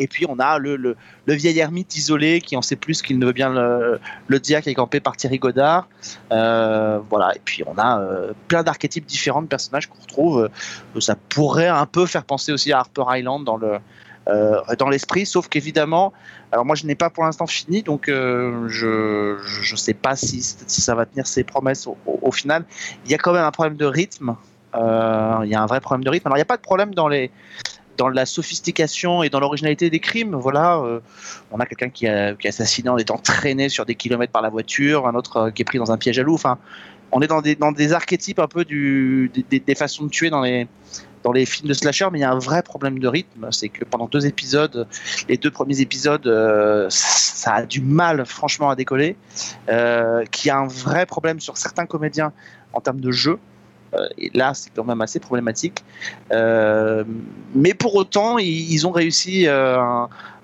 Et 0.00 0.08
puis 0.08 0.24
on 0.26 0.38
a 0.38 0.58
le, 0.58 0.96
vieil 1.26 1.58
ermite 1.58 1.94
isolé 1.94 2.40
qui 2.40 2.56
en 2.56 2.62
sait 2.62 2.74
plus 2.74 3.02
qu'il 3.02 3.18
ne 3.18 3.26
veut 3.26 3.32
bien 3.32 3.50
le, 3.50 4.00
le 4.28 4.40
dire, 4.40 4.62
qui 4.62 4.70
est 4.70 4.74
campé 4.74 4.98
par 4.98 5.14
Thierry 5.14 5.38
Godard. 5.38 5.88
Euh, 6.32 6.98
voilà. 7.10 7.36
Et 7.36 7.40
puis 7.44 7.62
on 7.66 7.76
a 7.76 8.00
euh, 8.00 8.32
plein 8.48 8.62
d'archétypes 8.62 9.04
différents 9.04 9.42
de 9.42 9.46
personnages 9.46 9.88
qu'on 9.88 10.00
retrouve. 10.00 10.50
Euh, 10.96 11.00
Ça 11.00 11.16
pourrait 11.28 11.68
un 11.68 11.84
peu 11.84 12.06
faire 12.06 12.24
penser 12.24 12.50
aussi 12.50 12.72
à 12.72 12.78
Harper 12.78 13.04
Island 13.10 13.44
dans 13.44 13.58
le 13.58 13.78
dans 14.78 14.88
l'esprit, 14.88 15.26
sauf 15.26 15.48
qu'évidemment, 15.48 16.12
alors 16.52 16.64
moi 16.64 16.76
je 16.76 16.86
n'ai 16.86 16.94
pas 16.94 17.10
pour 17.10 17.24
l'instant 17.24 17.48
fini, 17.48 17.82
donc 17.82 18.04
je 18.06 19.38
je 19.40 19.76
sais 19.76 19.94
pas 19.94 20.14
si, 20.14 20.40
ça 20.40 20.94
va 20.94 21.04
tenir 21.04 21.26
ses 21.26 21.42
promesses 21.42 21.88
au, 21.88 22.30
final. 22.30 22.64
Il 23.04 23.10
y 23.10 23.14
a 23.14 23.18
quand 23.18 23.32
même 23.32 23.42
un 23.42 23.50
problème 23.50 23.76
de 23.76 23.86
rythme. 23.86 24.36
Il 24.72 25.48
y 25.48 25.54
a 25.54 25.60
un 25.60 25.66
vrai 25.66 25.80
problème 25.80 26.04
de 26.04 26.10
rythme. 26.10 26.28
Alors 26.28 26.36
il 26.36 26.38
n'y 26.38 26.42
a 26.42 26.52
pas 26.54 26.58
de 26.58 26.62
problème 26.62 26.94
dans 26.94 27.08
les 27.08 27.32
dans 27.96 28.08
la 28.08 28.26
sophistication 28.26 29.22
et 29.22 29.28
dans 29.30 29.40
l'originalité 29.40 29.90
des 29.90 30.00
crimes. 30.00 30.34
Voilà, 30.34 30.78
euh, 30.78 31.00
on 31.50 31.60
a 31.60 31.66
quelqu'un 31.66 31.90
qui 31.90 32.06
a 32.06 32.34
assassiné 32.44 32.88
en 32.88 32.96
étant 32.96 33.18
traîné 33.18 33.68
sur 33.68 33.86
des 33.86 33.94
kilomètres 33.94 34.32
par 34.32 34.42
la 34.42 34.48
voiture, 34.48 35.06
un 35.06 35.14
autre 35.14 35.36
euh, 35.36 35.50
qui 35.50 35.62
est 35.62 35.64
pris 35.64 35.78
dans 35.78 35.92
un 35.92 35.98
piège 35.98 36.18
à 36.18 36.22
loup. 36.22 36.34
Enfin, 36.34 36.58
on 37.12 37.20
est 37.20 37.26
dans 37.26 37.42
des, 37.72 37.92
archétypes 37.92 38.38
un 38.38 38.46
peu 38.46 38.64
des- 38.64 39.74
façons 39.74 40.04
de 40.04 40.10
tuer 40.10 40.30
dans 40.30 40.42
les, 40.42 40.66
films 41.44 41.68
de 41.68 41.74
slasher, 41.74 42.06
mais 42.12 42.20
il 42.20 42.22
y 42.22 42.24
a 42.24 42.30
un 42.30 42.38
vrai 42.38 42.62
problème 42.62 43.00
de 43.00 43.08
rythme. 43.08 43.48
C'est 43.50 43.68
que 43.68 43.84
pendant 43.84 44.06
deux 44.06 44.26
épisodes, 44.26 44.86
les 45.28 45.36
deux 45.36 45.50
premiers 45.50 45.80
épisodes, 45.80 46.26
euh, 46.28 46.86
ça 46.88 47.54
a 47.54 47.66
du 47.66 47.80
mal, 47.80 48.24
franchement, 48.26 48.70
à 48.70 48.76
décoller. 48.76 49.16
Qu'il 49.66 50.48
y 50.48 50.50
a 50.50 50.58
un 50.58 50.68
vrai 50.68 51.04
problème 51.04 51.40
sur 51.40 51.56
certains 51.56 51.86
comédiens 51.86 52.32
en 52.72 52.80
termes 52.80 53.00
de 53.00 53.10
jeu. 53.10 53.38
Euh, 53.94 54.08
là, 54.34 54.54
c'est 54.54 54.70
quand 54.74 54.84
même 54.84 55.00
assez 55.00 55.20
problématique. 55.20 55.84
Euh, 56.32 57.04
mais 57.54 57.74
pour 57.74 57.94
autant, 57.94 58.38
ils, 58.38 58.86
ont 58.86 58.92
réussi 58.92 59.46
euh, 59.46 59.78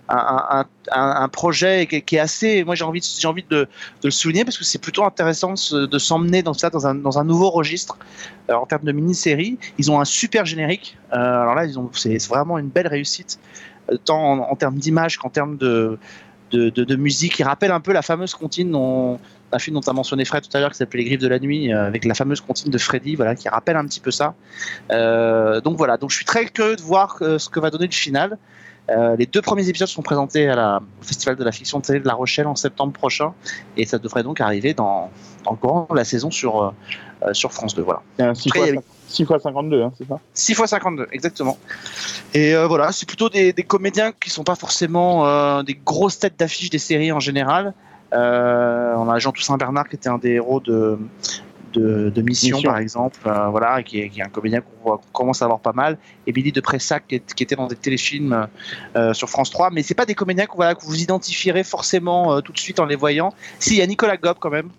un, 0.09 1.29
projet 1.29 1.87
qui, 1.87 2.17
est 2.17 2.19
assez. 2.19 2.65
Moi, 2.65 2.75
j'ai 2.75 2.85
envie, 2.85 3.17
j'ai 3.19 3.29
envie 3.29 3.45
de, 3.49 3.69
le 4.03 4.11
souligner 4.11 4.45
parce 4.45 4.59
que 4.59 4.65
c'est 4.65 4.81
plutôt 4.81 5.05
intéressant 5.05 5.53
de, 5.53 5.59
se- 5.59 5.87
de 5.87 5.99
s'emmener 5.99 6.43
dans 6.43 6.53
dans 6.53 7.19
un, 7.19 7.25
nouveau 7.25 7.51
registre 7.51 7.99
en 8.49 8.67
termes 8.67 8.85
de 8.85 8.93
mini-série. 8.93 9.59
Ils 9.79 9.91
ont 9.91 10.01
un 10.01 10.05
super 10.05 10.45
générique. 10.45 10.97
Alors 11.11 11.55
là, 11.55 11.67
c'est 11.93 12.29
vraiment 12.29 12.59
une 12.59 12.69
belle 12.69 12.89
réussite, 12.89 13.39
tant 14.05 14.51
en, 14.51 14.57
termes 14.57 14.77
d'image 14.77 15.19
qu'en 15.19 15.31
termes 15.31 15.57
de, 15.57 15.99
musique. 16.97 17.39
Il 17.39 17.45
rappelle 17.45 17.73
un 17.73 17.81
peu 17.81 17.93
la 17.93 18.03
fameuse 18.03 18.35
comptine 18.35 18.71
un 19.53 19.59
film 19.59 19.75
dont 19.75 19.81
tu 19.81 19.91
as 19.91 19.93
mentionné 19.93 20.25
Fred 20.25 20.43
tout 20.49 20.57
à 20.57 20.61
l'heure 20.61 20.71
qui 20.73 20.77
s'appelait 20.79 21.03
Les 21.03 21.09
Griffes 21.09 21.21
de 21.21 21.29
la 21.29 21.39
Nuit, 21.39 21.73
euh, 21.73 21.87
avec 21.87 22.05
la 22.05 22.15
fameuse 22.15 22.41
comptine 22.41 22.71
de 22.71 22.79
Freddy, 22.79 23.15
voilà, 23.15 23.35
qui 23.35 23.49
rappelle 23.49 23.77
un 23.77 23.85
petit 23.87 24.01
peu 24.01 24.11
ça. 24.11 24.35
Euh, 24.91 25.61
donc 25.61 25.77
voilà, 25.77 25.97
donc 25.97 26.11
je 26.11 26.17
suis 26.17 26.25
très 26.25 26.47
curieux 26.47 26.77
de 26.77 26.83
voir 26.83 27.17
euh, 27.23 27.39
ce 27.39 27.49
que 27.49 27.61
va 27.61 27.71
donner 27.71 27.87
le 27.87 27.93
final. 27.93 28.39
Euh, 28.89 29.17
les 29.17 29.27
deux 29.27 29.43
premiers 29.43 29.69
épisodes 29.69 29.89
sont 29.89 30.03
présentés 30.03 30.49
à 30.49 30.55
la, 30.55 30.81
au 31.01 31.05
Festival 31.05 31.35
de 31.37 31.43
la 31.43 31.51
fiction 31.53 31.81
de 31.81 31.85
télé 31.85 31.99
de 32.01 32.07
La 32.07 32.15
Rochelle 32.15 32.47
en 32.47 32.55
septembre 32.55 32.93
prochain, 32.93 33.33
et 33.77 33.85
ça 33.85 33.99
devrait 33.99 34.23
donc 34.23 34.41
arriver 34.41 34.75
dans, 34.75 35.11
dans 35.45 35.51
le 35.53 35.57
courant 35.57 35.89
de 35.91 35.97
la 35.97 36.05
saison 36.05 36.31
sur, 36.31 36.73
sur 37.33 37.53
France 37.53 37.75
2. 37.75 37.83
Voilà. 37.83 38.03
C'est 38.17 38.23
un 38.25 38.35
6 38.35 38.49
Après, 38.49 38.61
il 38.61 38.67
y 38.67 38.71
a 38.71 38.75
eu- 38.75 38.77
x 38.77 38.85
6 39.09 39.23
x 39.23 39.43
52, 39.43 39.83
hein, 39.83 39.93
c'est 39.99 40.07
ça? 40.07 40.21
6 40.35 40.53
x 40.53 40.67
52, 40.67 41.09
exactement. 41.11 41.59
Et 42.35 42.55
voilà, 42.55 42.93
c'est 42.93 43.07
plutôt 43.07 43.29
des, 43.29 43.53
des 43.53 43.63
comédiens 43.65 44.13
qui 44.13 44.31
sont 44.31 44.45
pas 44.45 44.55
forcément 44.55 45.63
des 45.65 45.75
grosses 45.75 46.21
têtes 46.21 46.39
d'affiche 46.39 46.71
des 46.71 46.79
séries 46.79 47.11
en 47.11 47.21
général. 47.21 47.75
Euh, 48.17 48.95
on 48.97 49.09
a 49.11 49.19
Jean 49.19 49.33
Toussaint 49.33 49.57
Bernard 49.57 49.89
qui 49.89 49.97
était 49.97 50.09
un 50.09 50.19
des 50.19 50.31
héros 50.31 50.61
de, 50.61 50.99
de, 51.75 52.09
de 52.11 52.23
Mission, 52.23 52.57
Mission. 52.57 52.71
par 52.71 52.79
exemple, 52.79 53.19
euh, 53.27 53.49
voilà, 53.49 53.81
et 53.81 53.85
qui 53.85 54.01
est, 54.01 54.09
qui 54.09 54.21
est 54.21 54.25
un 54.25 54.29
comédien 54.29 54.63
qu'on 54.63 54.99
commence 55.13 55.43
à 55.43 55.47
voir 55.47 55.61
pas 55.61 55.73
mal. 55.75 55.99
Et 56.27 56.33
Billy 56.33 56.51
de 56.53 56.61
Pressac 56.61 57.07
qui, 57.07 57.17
est- 57.17 57.35
qui 57.35 57.43
était 57.43 57.57
dans 57.57 57.67
des 57.67 57.77
téléfilms 57.77 58.47
euh, 58.97 59.13
sur 59.13 59.29
France 59.29 59.51
3, 59.51 59.71
mais 59.71 59.83
c'est 59.83 59.95
pas 59.95 60.07
des 60.07 60.15
comédiens 60.15 60.47
que, 60.47 60.57
voilà, 60.57 60.75
que 60.75 60.85
vous 60.85 61.01
identifierez 61.03 61.65
forcément 61.65 62.33
euh, 62.35 62.41
tout 62.41 62.53
de 62.53 62.59
suite 62.59 62.81
en 62.81 62.87
les 62.87 62.97
voyant. 62.97 63.33
Si, 63.59 63.75
il 63.75 63.79
y 63.79 63.83
a 63.83 63.87
Nicolas 63.87 64.17
Gob 64.17 64.37
quand 64.41 64.51
même. 64.51 64.71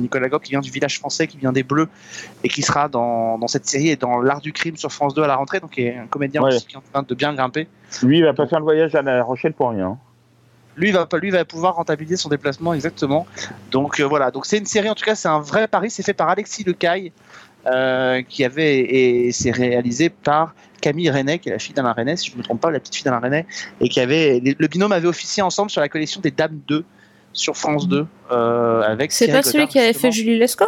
Nicolas 0.00 0.30
Gob 0.30 0.40
qui 0.40 0.52
vient 0.52 0.62
du 0.62 0.70
village 0.70 0.98
français, 0.98 1.26
qui 1.26 1.36
vient 1.36 1.52
des 1.52 1.62
Bleus 1.64 1.86
et 2.44 2.48
qui 2.48 2.62
sera 2.62 2.88
dans, 2.88 3.36
dans 3.36 3.46
cette 3.46 3.66
série 3.66 3.90
et 3.90 3.96
dans 3.96 4.22
l'art 4.22 4.40
du 4.40 4.54
crime 4.54 4.78
sur 4.78 4.90
France 4.90 5.12
2 5.12 5.22
à 5.22 5.26
la 5.26 5.36
rentrée, 5.36 5.60
donc 5.60 5.78
est 5.78 5.98
un 5.98 6.06
comédien 6.06 6.40
Ouais. 6.42 6.54
aussi 6.56 6.66
qui 6.66 6.76
est 6.76 6.78
en 6.78 6.82
train 6.90 7.02
de 7.06 7.14
bien 7.14 7.34
grimper. 7.34 7.68
Lui, 8.02 8.20
il 8.20 8.24
va 8.24 8.32
pas 8.32 8.46
faire 8.46 8.58
le 8.60 8.64
voyage 8.64 8.94
à 8.94 9.02
La 9.02 9.22
Rochelle 9.22 9.52
pour 9.52 9.68
rien. 9.68 9.86
hein. 9.88 9.98
Lui 10.76 10.90
va, 10.90 11.08
lui 11.20 11.30
va 11.30 11.44
pouvoir 11.44 11.76
rentabiliser 11.76 12.16
son 12.16 12.28
déplacement 12.28 12.74
exactement. 12.74 13.26
Donc 13.70 14.00
euh, 14.00 14.04
voilà, 14.04 14.30
donc 14.30 14.46
c'est 14.46 14.58
une 14.58 14.66
série 14.66 14.90
en 14.90 14.94
tout 14.94 15.04
cas, 15.04 15.14
c'est 15.14 15.28
un 15.28 15.40
vrai 15.40 15.68
pari, 15.68 15.90
c'est 15.90 16.02
fait 16.02 16.14
par 16.14 16.28
Alexis 16.28 16.64
Lecaille, 16.64 17.12
euh, 17.66 18.22
qui 18.22 18.44
avait 18.44 18.80
et 18.80 19.32
c'est 19.32 19.50
réalisé 19.50 20.10
par 20.10 20.54
Camille 20.80 21.10
Renet, 21.10 21.38
qui 21.38 21.48
est 21.48 21.52
la 21.52 21.58
fille 21.58 21.74
d'Alain 21.74 21.92
Renet, 21.92 22.16
si 22.16 22.28
je 22.28 22.32
ne 22.32 22.38
me 22.38 22.42
trompe 22.42 22.60
pas, 22.60 22.70
la 22.70 22.80
petite 22.80 22.96
fille 22.96 23.04
d'Alain 23.04 23.20
Renet, 23.20 23.46
et 23.80 23.88
qui 23.88 24.00
avait 24.00 24.40
le 24.40 24.66
binôme 24.66 24.92
avait 24.92 25.08
officié 25.08 25.42
ensemble 25.42 25.70
sur 25.70 25.80
la 25.80 25.88
collection 25.88 26.20
des 26.20 26.30
Dames 26.30 26.60
2 26.66 26.84
sur 27.32 27.56
France 27.56 27.88
2 27.88 28.06
euh, 28.32 28.82
avec. 28.82 29.12
C'est 29.12 29.28
pas 29.28 29.42
celui 29.42 29.66
qui 29.66 29.78
avait 29.78 29.88
justement. 29.88 30.12
fait 30.12 30.16
Julie 30.16 30.38
Lescaut? 30.38 30.64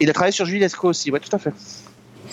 Il 0.00 0.08
a 0.10 0.12
travaillé 0.12 0.32
sur 0.32 0.44
Julie 0.44 0.60
Lescaut 0.60 0.88
aussi, 0.88 1.10
ouais, 1.10 1.20
tout 1.20 1.34
à 1.34 1.38
fait. 1.38 1.52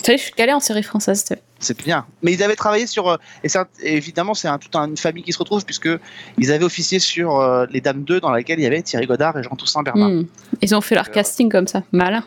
Tu 0.06 0.12
sais, 0.12 0.18
je 0.18 0.24
suis 0.24 0.34
calée 0.34 0.53
en 0.53 0.60
série 0.60 0.84
française. 0.84 1.24
tu 1.24 1.34
sais. 1.34 1.41
C'est 1.58 1.78
bien. 1.84 2.06
Mais 2.22 2.32
ils 2.34 2.43
avaient 2.43 2.56
travaillé 2.56 2.86
sur 2.86 3.08
euh, 3.10 3.18
et 3.43 3.47
et 3.82 3.95
évidemment 3.97 4.36
c'est 4.36 4.47
un, 4.47 4.60
toute 4.60 4.76
un- 4.76 4.88
une 4.88 4.97
famille 4.97 5.24
qui 5.24 5.34
se 5.34 5.39
retrouve 5.39 5.66
puisque 5.66 5.89
ils 6.38 6.51
avaient 6.51 6.64
officié 6.64 6.99
sur 6.99 7.39
euh, 7.39 7.66
les 7.72 7.82
Dames 7.82 8.03
2 8.03 8.20
dans 8.20 8.30
laquelle 8.30 8.60
il 8.60 8.64
y 8.64 8.66
avait 8.68 8.84
Thierry 8.84 9.08
Godard 9.08 9.36
et 9.39 9.41
Jean 9.43 9.56
Toussaint 9.56 9.82
Bernard. 9.82 10.10
Hmm. 10.10 10.26
Ils 10.62 10.76
ont 10.76 10.82
fait 10.82 10.93
leur 10.93 11.08
Euh, 11.10 11.12
casting 11.12 11.49
comme 11.49 11.66
ça. 11.68 11.82
Malin. 11.91 12.24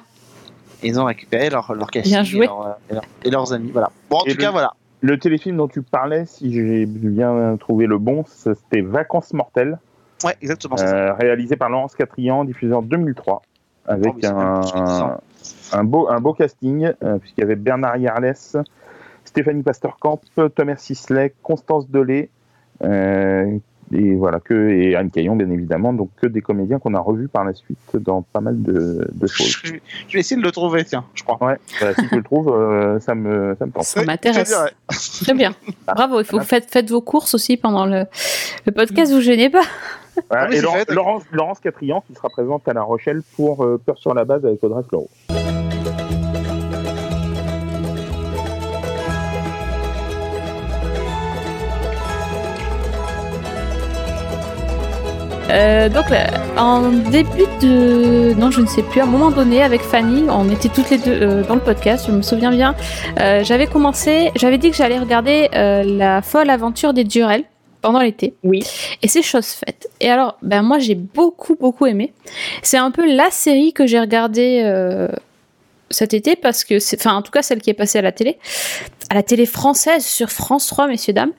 Ils 0.82 0.98
ont 0.98 1.04
récupéré 1.04 1.50
leur 1.50 1.72
leur 1.74 1.88
casting 1.90 2.12
Bien 2.12 2.24
joué. 2.24 2.44
Et, 2.44 2.48
leur, 2.48 2.76
et 2.90 2.94
leur- 2.94 3.04
et 3.24 3.30
leurs 3.30 3.52
amis. 3.52 3.70
Voilà. 3.70 3.92
Bon 4.10 4.16
en 4.16 4.24
Et 4.24 4.32
tout 4.32 4.38
le- 4.38 4.42
cas 4.42 4.50
voilà. 4.50 4.72
Le 5.00 5.16
téléfilm 5.16 5.56
dont 5.56 5.68
tu 5.68 5.82
parlais, 5.82 6.24
si 6.26 6.52
j'ai 6.52 6.84
bien 6.86 7.56
trouvé 7.60 7.86
le 7.86 7.98
bon, 7.98 8.24
ça, 8.26 8.54
c'était 8.56 8.80
Vacances 8.80 9.32
mortelles, 9.32 9.78
Ouais 10.24 10.34
exactement. 10.42 10.76
ça. 10.76 10.86
euh, 10.86 11.12
réalisé 11.14 11.54
par 11.54 11.68
Laurence 11.70 11.94
Catrian, 11.94 12.42
diffusé 12.44 12.74
en 12.74 12.82
2003, 12.82 13.42
avec 13.86 14.14
Oh, 14.24 14.26
un. 14.26 15.18
Un, 15.72 15.84
beau, 15.84 16.08
un 16.08 16.20
beau 16.20 16.34
casting, 16.34 16.92
euh, 17.02 17.18
puisqu'il 17.18 17.40
y 17.40 17.44
avait 17.44 17.56
Bernard 17.56 17.96
Yarles, 17.96 18.34
Stéphanie 19.24 19.62
Pasteur-Camp, 19.62 20.20
Thomas 20.54 20.76
Sisley, 20.76 21.34
Constance 21.42 21.88
Delay, 21.88 22.30
euh, 22.82 23.58
et 23.90 24.14
voilà, 24.16 24.38
que, 24.38 24.68
et 24.68 24.96
Anne 24.96 25.10
Caillon, 25.10 25.34
bien 25.34 25.50
évidemment, 25.50 25.94
donc 25.94 26.10
que 26.20 26.26
des 26.26 26.42
comédiens 26.42 26.78
qu'on 26.78 26.92
a 26.92 27.00
revus 27.00 27.28
par 27.28 27.44
la 27.44 27.54
suite 27.54 27.78
dans 27.94 28.20
pas 28.20 28.40
mal 28.40 28.62
de, 28.62 29.08
de 29.10 29.26
choses. 29.26 29.60
Je, 29.64 29.74
je 30.08 30.12
vais 30.12 30.20
essayer 30.20 30.38
de 30.38 30.44
le 30.44 30.52
trouver 30.52 30.84
tiens, 30.84 31.04
je 31.14 31.22
crois. 31.24 31.38
Ouais, 31.42 31.56
voilà, 31.78 31.94
si 31.94 32.06
tu 32.06 32.16
le 32.16 32.22
trouves, 32.22 32.50
euh, 32.50 33.00
ça, 33.00 33.14
me, 33.14 33.56
ça 33.58 33.64
me 33.64 33.72
tente. 33.72 33.84
Ça 33.84 34.04
m'intéresse. 34.04 34.54
Très 35.22 35.32
bien. 35.32 35.54
Bravo. 35.86 36.20
Il 36.20 36.26
faut 36.26 36.38
vous 36.38 36.44
faites, 36.44 36.70
faites 36.70 36.90
vos 36.90 37.00
courses 37.00 37.32
aussi 37.32 37.56
pendant 37.56 37.86
le, 37.86 38.04
le 38.66 38.72
podcast. 38.72 39.10
Vous 39.10 39.22
gênez 39.22 39.48
pas. 39.48 39.64
Voilà, 40.30 40.44
Ah 40.44 40.48
oui, 40.50 40.56
et 40.56 40.60
Laurence, 40.60 40.78
fait, 40.78 40.92
Laurence, 40.92 41.22
Laurence 41.32 41.60
Catrian 41.60 42.02
qui 42.06 42.14
sera 42.14 42.28
présente 42.28 42.66
à 42.68 42.72
La 42.72 42.82
Rochelle 42.82 43.22
pour 43.36 43.64
euh, 43.64 43.80
Peur 43.84 43.98
sur 43.98 44.14
la 44.14 44.24
base 44.24 44.44
avec 44.44 44.62
Audrey 44.62 44.82
Fleurot. 44.88 45.08
Euh, 55.50 55.88
donc, 55.88 56.10
là, 56.10 56.26
en 56.58 56.90
début 56.90 57.46
de. 57.62 58.34
Non, 58.34 58.50
je 58.50 58.60
ne 58.60 58.66
sais 58.66 58.82
plus. 58.82 59.00
À 59.00 59.04
un 59.04 59.06
moment 59.06 59.30
donné, 59.30 59.62
avec 59.62 59.80
Fanny, 59.80 60.24
on 60.28 60.48
était 60.50 60.68
toutes 60.68 60.90
les 60.90 60.98
deux 60.98 61.18
euh, 61.22 61.42
dans 61.42 61.54
le 61.54 61.60
podcast, 61.60 62.06
je 62.06 62.12
me 62.12 62.22
souviens 62.22 62.50
bien. 62.50 62.74
Euh, 63.20 63.42
j'avais 63.44 63.66
commencé. 63.66 64.30
J'avais 64.36 64.58
dit 64.58 64.70
que 64.70 64.76
j'allais 64.76 64.98
regarder 64.98 65.48
euh, 65.54 65.84
La 65.84 66.20
folle 66.20 66.50
aventure 66.50 66.92
des 66.92 67.04
Durel 67.04 67.44
pendant 67.80 68.00
l'été. 68.00 68.34
Oui. 68.42 68.64
Et 69.02 69.08
c'est 69.08 69.22
chose 69.22 69.46
faite. 69.46 69.88
Et 70.00 70.10
alors, 70.10 70.36
ben 70.42 70.62
moi, 70.62 70.78
j'ai 70.78 70.94
beaucoup, 70.94 71.56
beaucoup 71.56 71.86
aimé. 71.86 72.12
C'est 72.62 72.78
un 72.78 72.90
peu 72.90 73.06
la 73.12 73.30
série 73.30 73.72
que 73.72 73.86
j'ai 73.86 74.00
regardée. 74.00 74.62
euh, 74.64 75.08
cet 75.90 76.14
été 76.14 76.36
parce 76.36 76.64
que 76.64 76.76
enfin 76.96 77.14
en 77.14 77.22
tout 77.22 77.30
cas 77.30 77.42
celle 77.42 77.60
qui 77.60 77.70
est 77.70 77.74
passée 77.74 77.98
à 77.98 78.02
la 78.02 78.12
télé 78.12 78.38
à 79.10 79.14
la 79.14 79.22
télé 79.22 79.46
française 79.46 80.04
sur 80.04 80.30
France 80.30 80.66
3 80.66 80.86
messieurs 80.86 81.12
dames 81.12 81.32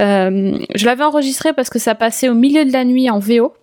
euh, 0.00 0.56
je 0.74 0.86
l'avais 0.86 1.04
enregistrée 1.04 1.52
parce 1.52 1.70
que 1.70 1.78
ça 1.78 1.94
passait 1.94 2.28
au 2.28 2.34
milieu 2.34 2.64
de 2.64 2.72
la 2.72 2.84
nuit 2.84 3.10
en 3.10 3.18
VO 3.18 3.54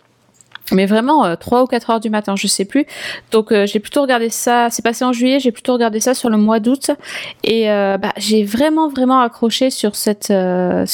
mais 0.72 0.86
vraiment 0.86 1.24
euh, 1.24 1.36
3 1.36 1.62
ou 1.62 1.66
4 1.66 1.90
heures 1.90 2.00
du 2.00 2.10
matin, 2.10 2.34
je 2.36 2.46
sais 2.46 2.64
plus. 2.64 2.86
Donc 3.30 3.52
euh, 3.52 3.66
j'ai 3.66 3.80
plutôt 3.80 4.02
regardé 4.02 4.28
ça, 4.28 4.68
c'est 4.70 4.82
passé 4.82 5.04
en 5.04 5.12
juillet, 5.12 5.40
j'ai 5.40 5.52
plutôt 5.52 5.72
regardé 5.72 6.00
ça 6.00 6.14
sur 6.14 6.30
le 6.30 6.36
mois 6.36 6.60
d'août 6.60 6.90
et 7.44 7.70
euh, 7.70 7.98
bah, 7.98 8.12
j'ai 8.16 8.44
vraiment 8.44 8.88
vraiment 8.88 9.20
accroché 9.20 9.70
sur 9.70 9.96
cette 9.96 10.30
euh, 10.30 10.84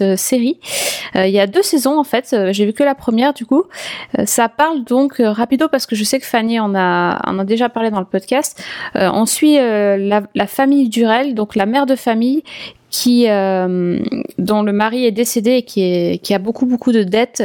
euh, 0.00 0.16
série. 0.16 0.58
Euh, 1.16 1.26
Il 1.26 1.32
y 1.32 1.40
a 1.40 1.46
deux 1.46 1.62
saisons 1.62 1.98
en 1.98 2.04
fait, 2.04 2.30
euh, 2.32 2.52
j'ai 2.52 2.66
vu 2.66 2.72
que 2.72 2.82
la 2.82 2.94
première 2.94 3.32
du 3.32 3.46
coup. 3.46 3.64
Euh, 4.18 4.24
ça 4.26 4.48
parle 4.48 4.84
donc 4.84 5.20
euh, 5.20 5.30
rapido 5.30 5.68
parce 5.68 5.86
que 5.86 5.96
je 5.96 6.04
sais 6.04 6.18
que 6.18 6.26
Fanny 6.26 6.60
en 6.60 6.74
a 6.74 7.44
déjà 7.44 7.68
parlé 7.68 7.90
dans 7.90 8.00
le 8.00 8.06
podcast. 8.06 8.62
Euh, 8.96 9.10
on 9.12 9.26
suit 9.26 9.58
euh, 9.58 9.96
la, 10.34 10.46
famille 10.46 10.88
Durel, 10.88 11.34
donc 11.34 11.56
la 11.56 11.66
mère 11.66 11.86
de 11.86 11.96
famille 11.96 12.42
euh, 13.06 13.98
dont 14.38 14.62
le 14.62 14.72
mari 14.72 15.06
est 15.06 15.12
décédé 15.12 15.64
et 15.76 16.18
qui 16.18 16.34
a 16.34 16.38
beaucoup 16.38 16.66
beaucoup 16.66 16.92
de 16.92 17.02
dettes 17.02 17.42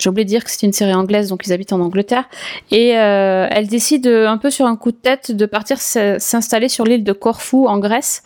j'ai 0.00 0.10
oublié 0.10 0.24
de 0.24 0.30
dire 0.30 0.42
que 0.44 0.50
c'était 0.50 0.66
une 0.66 0.72
série 0.72 0.94
anglaise, 0.94 1.28
donc 1.28 1.46
ils 1.46 1.52
habitent 1.52 1.72
en 1.72 1.80
Angleterre. 1.80 2.24
Et 2.70 2.98
euh, 2.98 3.46
elle 3.50 3.68
décide, 3.68 4.06
euh, 4.06 4.26
un 4.28 4.38
peu 4.38 4.50
sur 4.50 4.66
un 4.66 4.76
coup 4.76 4.90
de 4.90 4.96
tête, 4.96 5.32
de 5.32 5.46
partir 5.46 5.78
s'installer 5.78 6.68
sur 6.68 6.84
l'île 6.84 7.04
de 7.04 7.12
Corfou, 7.12 7.66
en 7.66 7.78
Grèce, 7.78 8.22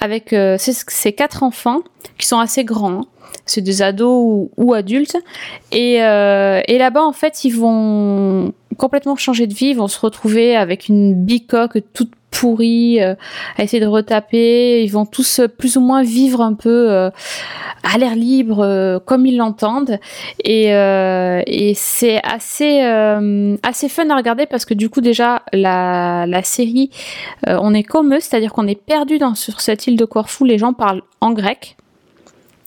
avec 0.00 0.32
euh, 0.32 0.58
ses, 0.58 0.72
ses 0.72 1.12
quatre 1.12 1.42
enfants, 1.42 1.80
qui 2.18 2.26
sont 2.26 2.38
assez 2.38 2.64
grands. 2.64 3.00
hein. 3.00 3.04
C'est 3.46 3.60
des 3.60 3.82
ados 3.82 4.22
ou, 4.24 4.50
ou 4.56 4.74
adultes. 4.74 5.16
Et, 5.72 6.02
euh, 6.02 6.60
et 6.68 6.78
là-bas, 6.78 7.02
en 7.02 7.12
fait, 7.12 7.44
ils 7.44 7.50
vont 7.56 8.52
complètement 8.76 9.16
changer 9.16 9.46
de 9.46 9.54
vie. 9.54 9.68
Ils 9.68 9.76
vont 9.76 9.88
se 9.88 9.98
retrouver 9.98 10.56
avec 10.56 10.88
une 10.88 11.14
bicoque 11.14 11.78
toute 11.92 12.12
pourrie, 12.32 13.00
euh, 13.00 13.14
à 13.56 13.62
essayer 13.62 13.80
de 13.80 13.86
retaper. 13.86 14.82
Ils 14.82 14.90
vont 14.90 15.06
tous 15.06 15.38
euh, 15.38 15.46
plus 15.46 15.76
ou 15.76 15.80
moins 15.80 16.02
vivre 16.02 16.40
un 16.40 16.54
peu 16.54 16.90
euh, 16.90 17.10
à 17.84 17.98
l'air 17.98 18.16
libre, 18.16 19.00
comme 19.06 19.26
ils 19.26 19.36
l'entendent. 19.36 20.00
Et, 20.42 20.72
c'est 21.76 22.20
assez 22.24 22.80
assez 23.62 23.88
fun 23.88 24.08
à 24.10 24.16
regarder 24.16 24.46
parce 24.46 24.64
que 24.64 24.74
du 24.74 24.88
coup 24.88 25.00
déjà 25.00 25.42
la, 25.52 26.26
la 26.26 26.42
série 26.42 26.90
on 27.46 27.74
est 27.74 27.82
comme 27.82 28.14
eux, 28.14 28.20
c'est-à-dire 28.20 28.52
qu'on 28.52 28.66
est 28.66 28.80
perdu 28.80 29.18
sur 29.34 29.60
cette 29.60 29.86
île 29.86 29.96
de 29.96 30.04
Corfou, 30.04 30.44
les 30.44 30.58
gens 30.58 30.72
parlent 30.72 31.02
en 31.20 31.32
grec 31.32 31.76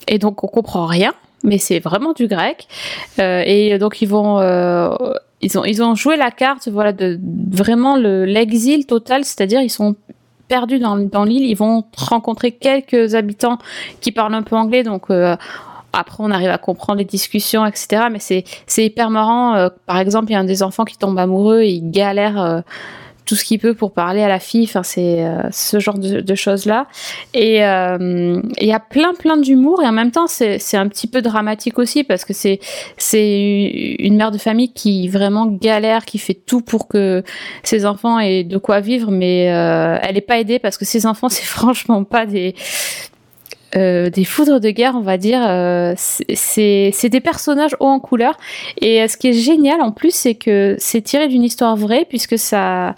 et 0.08 0.20
donc 0.20 0.44
on 0.44 0.48
comprend 0.48 0.86
rien, 0.86 1.14
mais 1.44 1.58
c'est 1.58 1.80
vraiment 1.80 2.14
du 2.14 2.28
grec 2.28 2.68
et 3.18 3.78
donc 3.80 4.02
ils 4.02 4.10
vont 4.10 4.40
ils 5.46 5.84
ont 5.84 5.96
joué 5.96 6.18
la 6.18 6.32
carte 6.32 6.68
voilà 6.70 6.92
de 6.92 7.20
vraiment 7.50 7.96
le 7.98 8.26
l'exil 8.26 8.86
total, 8.86 9.24
c'est-à-dire 9.26 9.62
ils 9.62 9.70
sont 9.70 9.96
perdus 10.48 10.80
dans, 10.80 11.24
l'île, 11.24 11.44
ils 11.44 11.56
vont 11.56 11.86
rencontrer 11.98 12.52
quelques 12.52 13.16
habitants 13.16 13.58
qui 14.02 14.12
parlent 14.12 14.34
un 14.34 14.44
peu 14.44 14.56
anglais, 14.56 14.84
donc 14.84 15.10
euh, 15.10 15.36
après 15.94 16.18
on 16.20 16.32
arrive 16.32 16.50
à 16.50 16.58
comprendre 16.58 17.00
les 17.00 17.06
discussions, 17.06 17.66
etc. 17.66 18.04
Mais 18.12 18.20
c'est 18.20 18.44
c'est 18.68 18.86
hyper 18.86 19.10
marrant. 19.10 19.56
euh, 19.56 19.70
par 19.86 19.98
exemple, 19.98 20.30
il 20.30 20.34
y 20.34 20.36
a 20.36 20.40
un 20.40 20.46
des 20.46 20.64
enfants 20.64 20.86
qui 20.86 20.98
tombe 20.98 21.18
amoureux 21.18 21.62
et 21.62 21.70
il 21.70 21.90
galère 21.90 22.42
euh, 22.42 22.62
tout 23.26 23.36
ce 23.36 23.44
qu'il 23.44 23.60
peut 23.60 23.74
pour 23.74 23.92
parler 23.92 24.22
à 24.22 24.28
la 24.28 24.40
fille. 24.40 24.66
Enfin, 24.66 24.84
c'est 24.84 25.26
euh, 25.26 25.42
ce 25.52 25.80
genre 25.80 25.98
de, 25.98 26.22
de 26.22 26.36
choses 26.36 26.66
là. 26.66 26.88
Et 27.34 27.66
euh, 27.66 28.42
il 28.60 28.68
y 28.68 28.74
a 28.74 28.80
plein 28.80 29.14
plein 29.14 29.38
d'humour 29.38 29.84
et 29.84 29.88
en 29.88 29.92
même 29.92 30.12
temps 30.12 30.28
c'est 30.28 30.78
un 30.78 30.88
petit 30.88 31.08
peu 31.08 31.22
dramatique 31.22 31.80
aussi 31.80 32.04
parce 32.04 32.26
que 32.26 32.34
c'est 32.34 32.60
une 34.00 34.18
mère 34.18 34.32
de 34.32 34.38
famille 34.38 34.72
qui 34.72 35.08
vraiment 35.08 35.48
galère, 35.48 36.06
qui 36.06 36.18
fait 36.18 36.34
tout 36.34 36.62
pour 36.62 36.88
que 36.88 37.24
ses 37.64 37.86
enfants 37.86 38.20
aient 38.20 38.44
de 38.44 38.58
quoi 38.58 38.80
vivre, 38.80 39.12
mais 39.12 39.52
euh, 39.52 39.98
elle 40.02 40.18
est 40.18 40.22
pas 40.22 40.40
aidée 40.40 40.60
parce 40.60 40.78
que 40.78 40.86
ses 40.86 41.06
enfants 41.06 41.30
c'est 41.36 41.46
franchement 41.46 42.04
pas 42.04 42.26
des 42.26 42.56
euh, 43.76 44.10
des 44.10 44.24
foudres 44.24 44.60
de 44.60 44.70
guerre, 44.70 44.94
on 44.96 45.02
va 45.02 45.18
dire. 45.18 45.42
Euh, 45.48 45.94
c'est 45.98 46.92
c'est 46.94 47.10
des 47.10 47.22
personnages 47.22 47.76
hauts 47.80 47.88
en 47.88 48.00
couleur. 48.00 48.38
Et 48.82 49.02
euh, 49.02 49.08
ce 49.08 49.18
qui 49.18 49.30
est 49.30 49.34
génial 49.34 49.82
en 49.82 49.92
plus, 49.92 50.14
c'est 50.14 50.36
que 50.36 50.76
c'est 50.80 51.02
tiré 51.02 51.28
d'une 51.28 51.44
histoire 51.44 51.76
vraie, 51.76 52.06
puisque 52.08 52.38
ça. 52.38 52.96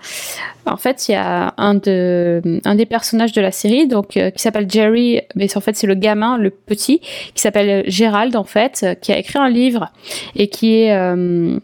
En 0.65 0.75
fait, 0.75 1.07
il 1.07 1.13
y 1.13 1.15
a 1.15 1.53
un, 1.57 1.75
de, 1.75 2.59
un 2.65 2.75
des 2.75 2.85
personnages 2.85 3.31
de 3.31 3.39
la 3.39 3.51
série, 3.51 3.87
donc 3.87 4.17
euh, 4.17 4.31
qui 4.31 4.41
s'appelle 4.41 4.69
Jerry, 4.69 5.21
mais 5.33 5.55
en 5.55 5.61
fait 5.61 5.77
c'est 5.77 5.87
le 5.87 5.95
gamin, 5.95 6.37
le 6.37 6.49
petit, 6.49 6.99
qui 6.99 7.41
s'appelle 7.41 7.89
Gérald 7.89 8.35
en 8.35 8.43
fait, 8.43 8.85
qui 9.01 9.13
a 9.13 9.17
écrit 9.17 9.39
un 9.39 9.47
livre 9.47 9.93
et 10.35 10.49
qui 10.49 10.81
est, 10.81 10.93
euh, 10.93 11.57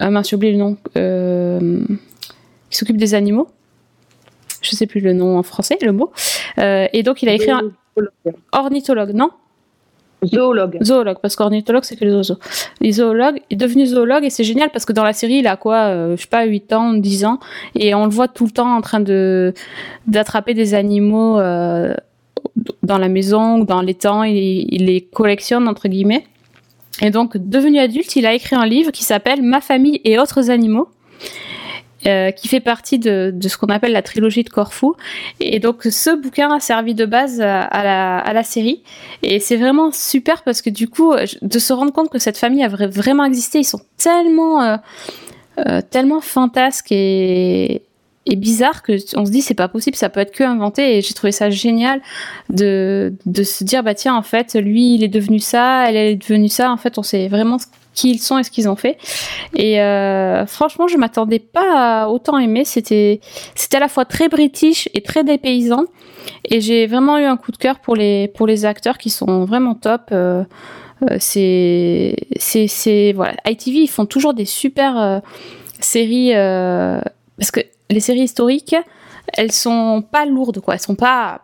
ah 0.00 0.10
mince, 0.10 0.30
j'ai 0.30 0.36
oublié 0.36 0.52
le 0.52 0.58
nom, 0.58 0.76
euh, 0.96 1.84
qui 2.70 2.78
s'occupe 2.78 2.96
des 2.96 3.14
animaux. 3.14 3.48
Je 4.60 4.76
sais 4.76 4.86
plus 4.86 5.00
le 5.00 5.12
nom 5.12 5.38
en 5.38 5.42
français, 5.42 5.76
le 5.82 5.92
mot. 5.92 6.12
Euh, 6.58 6.86
et 6.92 7.02
donc 7.02 7.22
il 7.22 7.28
a 7.28 7.34
écrit 7.34 7.50
un 7.50 7.72
ornithologue, 8.52 9.12
non? 9.12 9.30
Zoologue. 10.24 10.78
Zoologue, 10.82 11.18
parce 11.20 11.34
qu'ornithologue, 11.34 11.84
c'est 11.84 11.96
que 11.96 12.04
les 12.04 12.14
oiseaux. 12.14 12.38
Les 12.80 12.92
zoologues, 12.92 13.42
il 13.50 13.54
est 13.54 13.56
devenu 13.56 13.86
zoologue 13.86 14.24
et 14.24 14.30
c'est 14.30 14.44
génial 14.44 14.70
parce 14.70 14.84
que 14.84 14.92
dans 14.92 15.02
la 15.02 15.12
série, 15.12 15.38
il 15.38 15.46
a 15.46 15.56
quoi, 15.56 15.86
euh, 15.86 16.16
je 16.16 16.22
sais 16.22 16.28
pas, 16.28 16.44
8 16.44 16.72
ans, 16.72 16.92
10 16.92 17.24
ans, 17.24 17.40
et 17.74 17.94
on 17.94 18.04
le 18.04 18.10
voit 18.10 18.28
tout 18.28 18.44
le 18.44 18.52
temps 18.52 18.74
en 18.74 18.80
train 18.80 19.00
de 19.00 19.52
d'attraper 20.06 20.54
des 20.54 20.74
animaux 20.74 21.40
euh, 21.40 21.94
dans 22.82 22.98
la 22.98 23.08
maison 23.08 23.58
ou 23.60 23.64
dans 23.64 23.82
l'étang, 23.82 24.22
il, 24.22 24.66
il 24.72 24.86
les 24.86 25.00
collectionne, 25.00 25.66
entre 25.66 25.88
guillemets. 25.88 26.24
Et 27.00 27.10
donc, 27.10 27.36
devenu 27.36 27.78
adulte, 27.78 28.14
il 28.16 28.26
a 28.26 28.34
écrit 28.34 28.54
un 28.54 28.66
livre 28.66 28.92
qui 28.92 29.02
s'appelle 29.02 29.42
Ma 29.42 29.60
famille 29.60 30.00
et 30.04 30.18
autres 30.18 30.50
animaux. 30.50 30.88
Euh, 32.06 32.32
qui 32.32 32.48
fait 32.48 32.60
partie 32.60 32.98
de, 32.98 33.32
ce 33.40 33.56
qu'on 33.56 33.68
appelle 33.68 33.92
la 33.92 34.02
trilogie 34.02 34.42
de 34.42 34.48
Corfou. 34.48 34.96
Et 35.38 35.60
donc 35.60 35.84
ce 35.84 36.10
bouquin 36.20 36.52
a 36.52 36.58
servi 36.58 36.94
de 36.94 37.04
base 37.04 37.40
à, 37.40 38.32
la, 38.32 38.42
série. 38.42 38.82
Et 39.22 39.38
c'est 39.38 39.56
vraiment 39.56 39.92
super 39.92 40.42
parce 40.42 40.62
que 40.62 40.70
du 40.70 40.88
coup, 40.88 41.14
de 41.42 41.58
se 41.58 41.72
rendre 41.72 41.92
compte 41.92 42.10
que 42.10 42.18
cette 42.18 42.38
famille 42.38 42.64
a 42.64 42.68
vra- 42.68 42.90
vraiment 42.90 43.24
existé, 43.24 43.60
ils 43.60 43.64
sont 43.64 43.80
tellement, 43.98 44.62
euh, 44.62 44.76
euh, 45.66 45.80
tellement 45.88 46.20
fantasques 46.20 46.90
et, 46.90 47.82
et 48.26 48.36
bizarres 48.36 48.82
que 48.82 48.92
on 49.16 49.24
se 49.24 49.30
dit 49.30 49.42
c'est 49.42 49.54
pas 49.54 49.68
possible, 49.68 49.96
ça 49.96 50.08
peut 50.08 50.20
être 50.20 50.32
que 50.32 50.44
inventé. 50.44 50.98
Et 50.98 51.02
j'ai 51.02 51.14
trouvé 51.14 51.32
ça 51.32 51.50
génial 51.50 52.00
de, 52.50 53.14
de 53.26 53.42
se 53.42 53.64
dire 53.64 53.82
bah 53.82 53.94
tiens 53.94 54.14
en 54.14 54.22
fait 54.22 54.54
lui 54.54 54.94
il 54.94 55.04
est 55.04 55.08
devenu 55.08 55.38
ça, 55.38 55.88
elle 55.88 55.96
est 55.96 56.16
devenue 56.16 56.48
ça. 56.48 56.72
En 56.72 56.76
fait 56.76 56.98
on 56.98 57.02
sait 57.02 57.28
vraiment 57.28 57.58
qui 57.94 58.10
ils 58.12 58.18
sont 58.18 58.38
et 58.38 58.44
ce 58.44 58.50
qu'ils 58.50 58.68
ont 58.68 58.76
fait. 58.76 58.98
Et 59.54 59.80
euh, 59.80 60.46
franchement 60.46 60.88
je 60.88 60.96
m'attendais 60.96 61.38
pas 61.38 62.02
à 62.02 62.08
autant 62.08 62.38
aimer. 62.38 62.64
C'était 62.64 63.20
c'était 63.54 63.76
à 63.76 63.80
la 63.80 63.88
fois 63.88 64.04
très 64.04 64.28
british 64.28 64.88
et 64.94 65.02
très 65.02 65.24
dépaysant. 65.24 65.84
Et 66.44 66.60
j'ai 66.60 66.86
vraiment 66.86 67.18
eu 67.18 67.24
un 67.24 67.36
coup 67.36 67.52
de 67.52 67.56
cœur 67.56 67.78
pour 67.78 67.96
les 67.96 68.28
pour 68.28 68.46
les 68.46 68.64
acteurs 68.64 68.98
qui 68.98 69.10
sont 69.10 69.44
vraiment 69.44 69.74
top. 69.74 70.02
Euh, 70.12 70.44
euh, 71.10 71.16
c'est 71.18 72.14
c'est 72.38 73.12
voilà 73.12 73.34
ITV 73.46 73.78
ils 73.78 73.88
font 73.88 74.06
toujours 74.06 74.34
des 74.34 74.44
super 74.44 75.20
séries 75.80 76.32
parce 76.32 77.50
que 77.50 77.60
les 77.90 78.00
séries 78.00 78.22
historiques 78.22 78.76
elles 79.32 79.50
sont 79.50 80.04
pas 80.08 80.26
lourdes 80.26 80.60
quoi 80.60 80.74
elles 80.74 80.80
sont 80.80 80.94
pas 80.94 81.40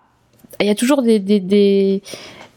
il 0.61 0.67
y 0.67 0.71
a 0.71 0.75
toujours 0.75 1.03
des, 1.03 2.03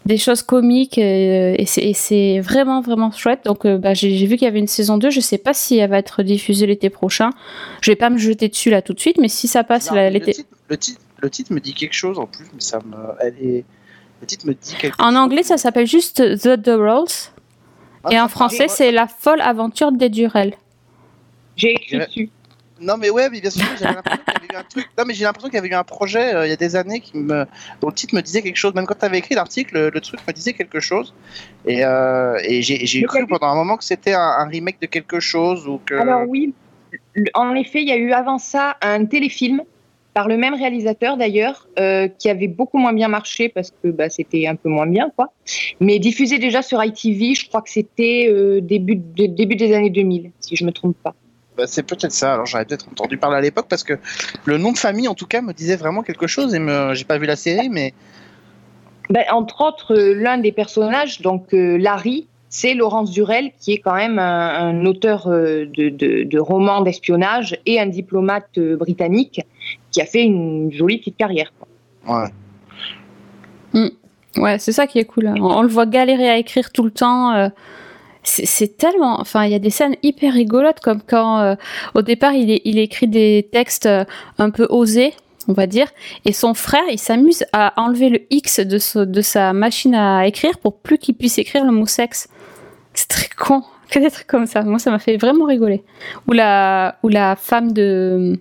des 0.05 0.17
choses 0.17 0.41
comiques 0.41 0.97
euh, 0.97 1.55
et 1.57 1.65
c'est 1.65 1.81
et 1.83 1.93
c'est 1.93 2.39
vraiment 2.39 2.81
vraiment 2.81 3.11
chouette 3.11 3.41
donc 3.45 3.65
euh, 3.65 3.77
bah, 3.77 3.93
j'ai 3.93 4.25
vu 4.25 4.35
qu'il 4.37 4.45
y 4.45 4.47
avait 4.47 4.59
une 4.59 4.67
saison 4.67 4.97
2 4.97 5.09
je 5.11 5.19
sais 5.19 5.37
pas 5.37 5.53
si 5.53 5.77
elle 5.77 5.89
va 5.89 5.99
être 5.99 6.23
diffusée 6.23 6.65
l'été 6.65 6.89
prochain 6.89 7.29
je 7.81 7.91
vais 7.91 7.95
pas 7.95 8.09
me 8.09 8.17
jeter 8.17 8.47
dessus 8.47 8.71
là 8.71 8.81
tout 8.81 8.93
de 8.93 8.99
suite 8.99 9.17
mais 9.19 9.27
si 9.27 9.47
ça 9.47 9.63
passe 9.63 9.91
le, 9.91 10.09
l'été 10.09 10.35
le, 10.69 10.77
titre, 10.77 11.01
le 11.21 11.29
titre 11.29 11.53
me 11.53 11.59
dit 11.59 11.73
quelque 11.73 11.93
chose 11.93 12.17
en 12.17 12.25
plus, 12.25 12.45
mais 12.53 12.61
ça 12.61 12.79
me. 12.79 12.95
Elle 13.19 13.35
est... 13.41 13.65
Le 14.21 14.27
titre 14.27 14.47
me 14.47 14.53
dit 14.53 14.73
quelque 14.79 14.95
en 15.01 15.09
chose. 15.09 15.15
anglais 15.17 15.43
ça 15.43 15.57
s'appelle 15.57 15.87
juste 15.87 16.17
The 16.37 16.57
Durrells 16.59 17.31
Ah, 18.03 18.09
et 18.11 18.19
en 18.19 18.23
ça 18.23 18.29
français 18.29 18.67
c'est 18.67 18.91
La 18.91 19.07
folle 19.07 19.41
aventure 19.41 19.91
des 19.91 20.09
Durrell 20.09 20.53
J'ai 21.55 21.71
écrit 21.73 21.97
dessus. 21.99 22.29
Non 22.81 22.97
mais 22.97 23.09
ouais, 23.09 23.29
mais 23.29 23.39
bien 23.41 23.49
sûr, 23.49 23.63
j'avais 23.79 23.93
l'impression 23.95 24.23
qu'il 24.25 24.33
y 24.33 24.37
avait 24.37 24.53
eu 24.53 24.57
un 24.57 24.63
truc. 24.63 24.87
Non 24.97 25.03
mais 25.05 25.13
j'ai 25.13 25.23
l'impression 25.23 25.49
qu'il 25.49 25.55
y 25.55 25.59
avait 25.59 25.69
eu 25.69 25.73
un 25.73 25.83
projet 25.83 26.33
euh, 26.33 26.45
il 26.47 26.49
y 26.49 26.53
a 26.53 26.57
des 26.57 26.75
années 26.75 26.99
qui 26.99 27.17
me, 27.17 27.45
dont 27.79 27.87
le 27.89 27.93
titre 27.93 28.15
me 28.15 28.21
disait 28.21 28.41
quelque 28.41 28.57
chose. 28.57 28.73
Même 28.73 28.85
quand 28.85 28.97
tu 28.99 29.05
avais 29.05 29.19
écrit 29.19 29.35
l'article, 29.35 29.75
le, 29.75 29.89
le 29.89 30.01
truc 30.01 30.19
me 30.27 30.33
disait 30.33 30.53
quelque 30.53 30.79
chose. 30.79 31.13
Et, 31.65 31.85
euh, 31.85 32.37
et 32.43 32.61
j'ai 32.61 33.03
cru 33.03 33.25
pendant 33.27 33.47
un 33.47 33.55
moment 33.55 33.77
que 33.77 33.83
c'était 33.83 34.13
un, 34.13 34.19
un 34.39 34.47
remake 34.47 34.81
de 34.81 34.87
quelque 34.87 35.19
chose 35.19 35.67
ou 35.67 35.79
que. 35.85 35.93
Alors 35.95 36.27
oui, 36.27 36.53
en 37.35 37.55
effet, 37.55 37.81
il 37.81 37.87
y 37.87 37.91
a 37.91 37.97
eu 37.97 38.11
avant 38.11 38.37
ça 38.37 38.77
un 38.81 39.05
téléfilm 39.05 39.61
par 40.13 40.27
le 40.27 40.35
même 40.35 40.53
réalisateur 40.55 41.15
d'ailleurs, 41.15 41.69
euh, 41.79 42.09
qui 42.09 42.29
avait 42.29 42.49
beaucoup 42.49 42.77
moins 42.77 42.91
bien 42.91 43.07
marché 43.07 43.47
parce 43.47 43.71
que 43.81 43.87
bah, 43.87 44.09
c'était 44.09 44.45
un 44.45 44.55
peu 44.55 44.67
moins 44.67 44.85
bien, 44.85 45.09
quoi. 45.15 45.31
Mais 45.79 45.99
diffusé 45.99 46.37
déjà 46.37 46.61
sur 46.61 46.83
ITV, 46.83 47.33
je 47.33 47.47
crois 47.47 47.61
que 47.61 47.69
c'était 47.69 48.27
euh, 48.29 48.59
début, 48.59 48.95
de- 48.97 49.27
début 49.27 49.55
des 49.55 49.73
années 49.73 49.89
2000, 49.89 50.31
si 50.41 50.57
je 50.57 50.65
me 50.65 50.71
trompe 50.73 50.97
pas. 51.01 51.15
Bah, 51.61 51.67
c'est 51.67 51.83
peut-être 51.83 52.11
ça. 52.11 52.33
Alors 52.33 52.47
j'aurais 52.47 52.65
peut-être 52.65 52.87
entendu 52.91 53.17
parler 53.17 53.37
à 53.37 53.41
l'époque 53.41 53.67
parce 53.69 53.83
que 53.83 53.93
le 54.45 54.57
nom 54.57 54.71
de 54.71 54.79
famille 54.79 55.07
en 55.07 55.13
tout 55.13 55.27
cas 55.27 55.41
me 55.43 55.53
disait 55.53 55.75
vraiment 55.75 56.01
quelque 56.01 56.25
chose 56.25 56.55
et 56.55 56.59
me... 56.59 56.95
j'ai 56.95 57.05
pas 57.05 57.19
vu 57.19 57.27
la 57.27 57.35
série 57.35 57.69
mais 57.69 57.93
Ben, 59.11 59.25
entre 59.31 59.61
autres, 59.61 59.93
euh, 59.95 60.15
l'un 60.15 60.39
des 60.39 60.51
personnages, 60.51 61.21
donc 61.21 61.53
euh, 61.53 61.77
Larry, 61.77 62.25
c'est 62.49 62.73
Laurence 62.73 63.11
Durel, 63.11 63.51
qui 63.59 63.73
est 63.73 63.77
quand 63.77 63.93
même 63.93 64.17
un, 64.17 64.47
un 64.69 64.85
auteur 64.85 65.27
euh, 65.27 65.65
de, 65.77 65.89
de, 65.89 66.23
de 66.23 66.39
romans 66.39 66.81
d'espionnage 66.81 67.59
et 67.67 67.79
un 67.79 67.85
diplomate 67.85 68.57
britannique 68.57 69.41
qui 69.91 70.01
a 70.01 70.05
fait 70.05 70.23
une 70.23 70.71
jolie 70.71 70.97
petite 70.97 71.17
carrière. 71.17 71.51
ouais. 72.07 72.31
Ouais, 74.37 74.57
c'est 74.59 74.71
ça 74.71 74.87
qui 74.87 74.97
est 74.97 75.05
cool. 75.05 75.27
hein. 75.27 75.35
On, 75.39 75.57
on 75.59 75.61
le 75.61 75.67
voit 75.67 75.85
galérer 75.85 76.29
à 76.29 76.37
écrire 76.37 76.71
tout 76.71 76.83
le 76.83 76.91
temps. 76.91 77.33
euh, 77.33 77.49
c'est 78.23 78.77
tellement, 78.77 79.19
enfin, 79.19 79.45
il 79.45 79.51
y 79.51 79.55
a 79.55 79.59
des 79.59 79.69
scènes 79.69 79.95
hyper 80.03 80.33
rigolotes, 80.33 80.79
comme 80.79 81.01
quand 81.01 81.39
euh, 81.39 81.55
au 81.95 82.01
départ 82.01 82.33
il, 82.33 82.77
écrit 82.77 83.07
des 83.07 83.49
textes 83.51 83.87
euh, 83.87 84.05
un 84.37 84.51
peu 84.51 84.67
osés, 84.69 85.13
on 85.47 85.53
va 85.53 85.65
dire, 85.65 85.87
et 86.25 86.31
son 86.31 86.53
frère 86.53 86.83
il 86.91 86.99
s'amuse 86.99 87.43
à 87.51 87.73
enlever 87.81 88.09
le 88.09 88.21
X 88.29 88.59
de, 88.59 88.77
sa 89.21 89.53
machine 89.53 89.95
à 89.95 90.27
écrire 90.27 90.59
pour 90.59 90.77
plus 90.77 90.99
qu'il 90.99 91.15
puisse 91.15 91.39
écrire 91.39 91.65
le 91.65 91.71
mot 91.71 91.87
sexe. 91.87 92.27
C'est 92.93 93.07
très 93.07 93.29
con, 93.35 93.63
que 93.89 93.99
des 93.99 94.09
comme 94.27 94.45
ça. 94.45 94.61
Moi, 94.61 94.77
ça 94.77 94.91
m'a 94.91 94.99
fait 94.99 95.17
vraiment 95.17 95.45
rigoler. 95.45 95.83
Ou 96.27 96.33
la, 96.33 96.97
ou 97.01 97.07
la 97.07 97.35
femme 97.35 97.71
de, 97.71 98.39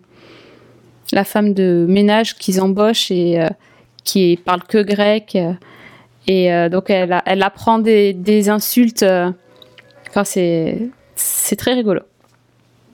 la 1.12 1.24
femme 1.24 1.54
de 1.54 1.86
ménage 1.88 2.36
qu'ils 2.36 2.60
embauchent 2.60 3.10
et 3.10 3.40
euh, 3.40 3.48
qui 4.04 4.38
parle 4.44 4.62
que 4.64 4.82
grec. 4.82 5.36
euh, 5.36 5.54
et 6.26 6.68
donc 6.68 6.90
elle, 6.90 7.20
elle 7.24 7.42
apprend 7.42 7.78
des, 7.78 8.12
des 8.12 8.50
insultes. 8.50 9.04
Enfin, 10.10 10.24
c'est 10.24 11.56
très 11.56 11.74
rigolo. 11.74 12.00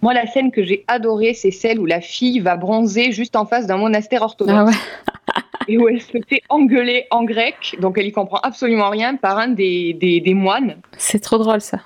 Moi, 0.03 0.15
la 0.15 0.27
scène 0.27 0.51
que 0.53 0.63
j'ai 0.63 0.85
adorée, 0.87 1.35
c'est 1.35 1.51
celle 1.51 1.81
où 1.81 1.87
la 1.87 2.01
fille 2.01 2.41
va 2.41 2.57
bronzer 2.57 3.13
juste 3.13 3.35
en 3.35 3.47
face 3.47 3.67
d'un 3.67 3.79
monastère 3.79 4.23
orthodoxe. 4.23 4.57
Ah 4.59 4.65
ouais. 4.65 5.43
Et 5.69 5.79
où 5.79 5.89
elle 5.89 6.01
se 6.01 6.19
fait 6.29 6.43
engueuler 6.49 7.07
en 7.11 7.25
grec, 7.25 7.77
donc 7.81 7.99
elle 7.99 8.07
y 8.07 8.13
comprend 8.13 8.39
absolument 8.39 8.89
rien, 8.89 9.17
par 9.17 9.37
un 9.39 9.49
des, 9.49 9.95
des, 9.95 10.21
des 10.21 10.35
moines. 10.35 10.77
C'est 10.97 11.19
trop 11.19 11.39
drôle 11.39 11.61
ça. 11.61 11.79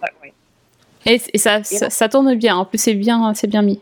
Ouais, 0.00 0.10
ouais. 0.22 0.32
Et, 1.06 1.20
et 1.32 1.38
ça, 1.38 1.64
ça, 1.64 1.90
ça 1.90 2.08
tourne 2.08 2.32
bien. 2.36 2.56
En 2.56 2.64
plus, 2.64 2.78
c'est 2.78 2.94
bien, 2.94 3.34
c'est 3.34 3.48
bien 3.48 3.62
mis. 3.62 3.80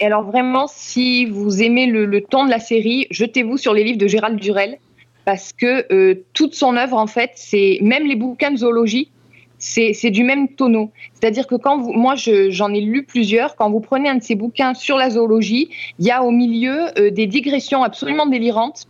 Et 0.00 0.06
alors 0.06 0.22
vraiment, 0.22 0.66
si 0.68 1.26
vous 1.26 1.62
aimez 1.62 1.84
le, 1.86 2.06
le 2.06 2.22
ton 2.22 2.46
de 2.46 2.50
la 2.50 2.60
série, 2.60 3.06
jetez-vous 3.10 3.58
sur 3.58 3.74
les 3.74 3.84
livres 3.84 3.98
de 3.98 4.06
Gérald 4.06 4.40
Durel, 4.40 4.78
parce 5.26 5.52
que 5.52 5.92
euh, 5.92 6.24
toute 6.32 6.54
son 6.54 6.76
œuvre, 6.76 6.96
en 6.96 7.06
fait, 7.06 7.32
c'est 7.34 7.78
même 7.82 8.06
les 8.06 8.16
bouquins 8.16 8.50
de 8.50 8.56
zoologie, 8.56 9.10
c'est 9.60 10.10
du 10.10 10.24
même 10.24 10.48
tonneau. 10.48 10.90
C'est-à-dire 11.14 11.46
que 11.46 11.54
quand 11.54 11.78
vous, 11.78 11.92
moi, 11.92 12.14
je- 12.16 12.50
j'en 12.50 12.72
ai 12.74 12.80
lu 12.80 13.04
plusieurs, 13.04 13.54
quand 13.56 13.70
vous 13.70 13.80
prenez 13.80 14.08
un 14.08 14.16
de 14.16 14.22
ces 14.22 14.34
bouquins 14.34 14.74
sur 14.74 14.96
la 14.96 15.10
zoologie, 15.10 15.70
il 15.98 16.06
y 16.06 16.10
a 16.10 16.22
au 16.24 16.30
milieu 16.32 16.88
euh, 16.98 17.10
des 17.10 17.26
digressions 17.26 17.82
absolument 17.84 18.26
délirantes, 18.26 18.86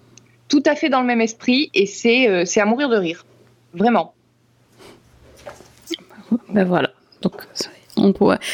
tout 0.48 0.62
à 0.66 0.74
fait 0.76 0.88
dans 0.88 1.00
le 1.00 1.06
même 1.06 1.20
esprit, 1.20 1.70
et 1.74 1.86
c'est 1.86 2.28
euh, 2.28 2.44
à 2.56 2.64
mourir 2.64 2.88
de 2.88 2.96
rire, 2.96 3.26
vraiment. 3.74 4.14
Ben 6.48 6.64
voilà. 6.64 6.90
Donc, 7.22 7.34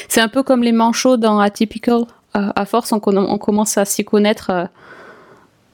c'est 0.09 0.21
un 0.21 0.29
peu 0.29 0.43
comme 0.43 0.63
les 0.63 0.73
manchots 0.73 1.17
dans 1.19 1.39
Atypical. 1.39 2.03
À, 2.35 2.61
à 2.61 2.65
force, 2.67 2.93
on, 2.93 3.01
on 3.05 3.39
commence 3.39 3.79
à 3.79 3.85
s'y 3.85 4.05
connaître. 4.05 4.51
euh, 4.51 4.65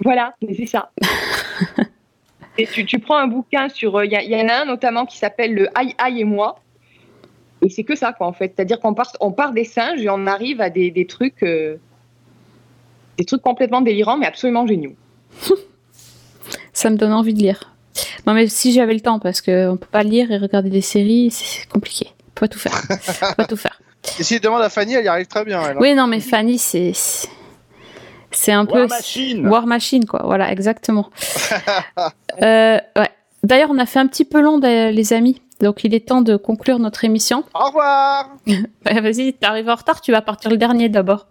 Voilà, 0.04 0.34
c'est 0.56 0.66
ça. 0.66 0.90
et 2.58 2.66
tu, 2.66 2.84
tu 2.86 2.98
prends 2.98 3.16
un 3.16 3.26
bouquin 3.28 3.68
sur. 3.68 4.02
Il 4.04 4.10
y, 4.12 4.16
a- 4.16 4.22
y 4.22 4.34
en 4.40 4.48
a 4.48 4.62
un 4.62 4.64
notamment 4.64 5.06
qui 5.06 5.18
s'appelle 5.18 5.54
Le 5.54 5.68
Aïe 5.78 5.94
Aïe 5.98 6.20
et 6.20 6.24
moi. 6.24 6.58
Et 7.64 7.68
c'est 7.70 7.84
que 7.84 7.94
ça, 7.94 8.12
quoi, 8.12 8.26
en 8.26 8.32
fait. 8.32 8.52
C'est-à-dire 8.56 8.80
qu'on 8.80 8.92
part, 8.94 9.12
on 9.20 9.30
part 9.32 9.52
des 9.52 9.64
singes 9.64 10.00
et 10.02 10.10
on 10.10 10.26
arrive 10.26 10.60
à 10.60 10.68
des, 10.70 10.90
des 10.90 11.06
trucs. 11.06 11.42
euh, 11.42 11.76
des 13.18 13.24
trucs 13.24 13.42
complètement 13.42 13.80
délirants, 13.82 14.16
mais 14.16 14.26
absolument 14.26 14.66
géniaux. 14.66 14.94
Ça 16.72 16.90
me 16.90 16.96
donne 16.96 17.12
envie 17.12 17.34
de 17.34 17.38
lire. 17.38 17.72
Non, 18.26 18.32
mais 18.34 18.46
si 18.48 18.72
j'avais 18.72 18.94
le 18.94 19.00
temps, 19.00 19.18
parce 19.18 19.40
qu'on 19.42 19.76
peut 19.78 19.86
pas 19.90 20.02
lire 20.02 20.30
et 20.32 20.38
regarder 20.38 20.70
des 20.70 20.80
séries, 20.80 21.30
c'est 21.30 21.68
compliqué. 21.68 22.06
On 22.10 22.30
peut 22.34 22.40
pas 22.40 22.48
tout 22.48 22.58
faire. 22.58 22.72
On 22.90 23.28
peut 23.28 23.34
pas 23.36 23.44
tout 23.44 23.56
faire. 23.56 23.80
Et 24.18 24.22
si 24.24 24.34
tu 24.36 24.40
demandes 24.40 24.62
à 24.62 24.68
Fanny, 24.70 24.94
elle 24.94 25.04
y 25.04 25.08
arrive 25.08 25.26
très 25.26 25.44
bien. 25.44 25.62
elle, 25.62 25.76
hein. 25.76 25.80
Oui, 25.80 25.94
non, 25.94 26.06
mais 26.08 26.18
Fanny, 26.20 26.58
c'est. 26.58 26.92
C'est- 28.36 28.52
un 28.52 28.66
peu. 28.66 28.80
War 28.80 28.88
Machine. 28.88 29.48
War 29.48 29.66
Machine, 29.66 30.04
quoi. 30.06 30.22
Voilà, 30.24 30.50
exactement. 30.52 31.10
Euh, 32.40 32.78
ouais. 32.96 33.10
D'ailleurs, 33.42 33.70
on 33.70 33.78
a 33.78 33.86
fait 33.86 33.98
un 33.98 34.06
petit 34.06 34.24
peu 34.24 34.40
long, 34.40 34.58
les 34.58 35.12
amis. 35.12 35.42
Donc, 35.60 35.84
il 35.84 35.94
est 35.94 36.08
temps 36.08 36.22
de 36.22 36.36
conclure 36.36 36.78
notre 36.78 37.04
émission. 37.04 37.44
Au 37.54 37.66
revoir 37.66 38.30
Ouais, 38.46 39.00
Vas-y, 39.00 39.34
t'arrives 39.34 39.68
en 39.68 39.74
retard, 39.74 40.00
tu 40.00 40.12
vas 40.12 40.22
partir 40.22 40.50
le 40.50 40.56
dernier 40.56 40.88
d'abord. 40.88 41.26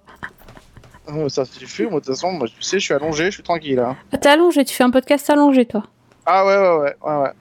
Oh, 1.14 1.28
Ça 1.28 1.44
suffit, 1.45 1.84
moi 1.84 1.94
de 1.99 2.06
toute 2.06 2.14
façon, 2.15 2.32
moi 2.32 2.48
tu 2.48 2.61
sais, 2.61 2.80
je 2.80 2.86
suis 2.86 2.94
allongé, 2.94 3.26
je 3.26 3.32
suis 3.32 3.44
tranquille. 3.44 3.80
hein. 3.80 3.98
Ah, 4.14 4.18
T'es 4.18 4.30
allongé, 4.30 4.64
tu 4.64 4.73
fais 4.76 4.84
un 4.84 4.91
podcast 4.91 5.30
allongé, 5.30 5.65
toi. 5.65 5.84
Ah 6.26 6.45
ouais, 6.45 6.56
ouais, 6.57 6.78
ouais, 6.78 6.95
ouais, 7.02 7.23
ouais. 7.23 7.32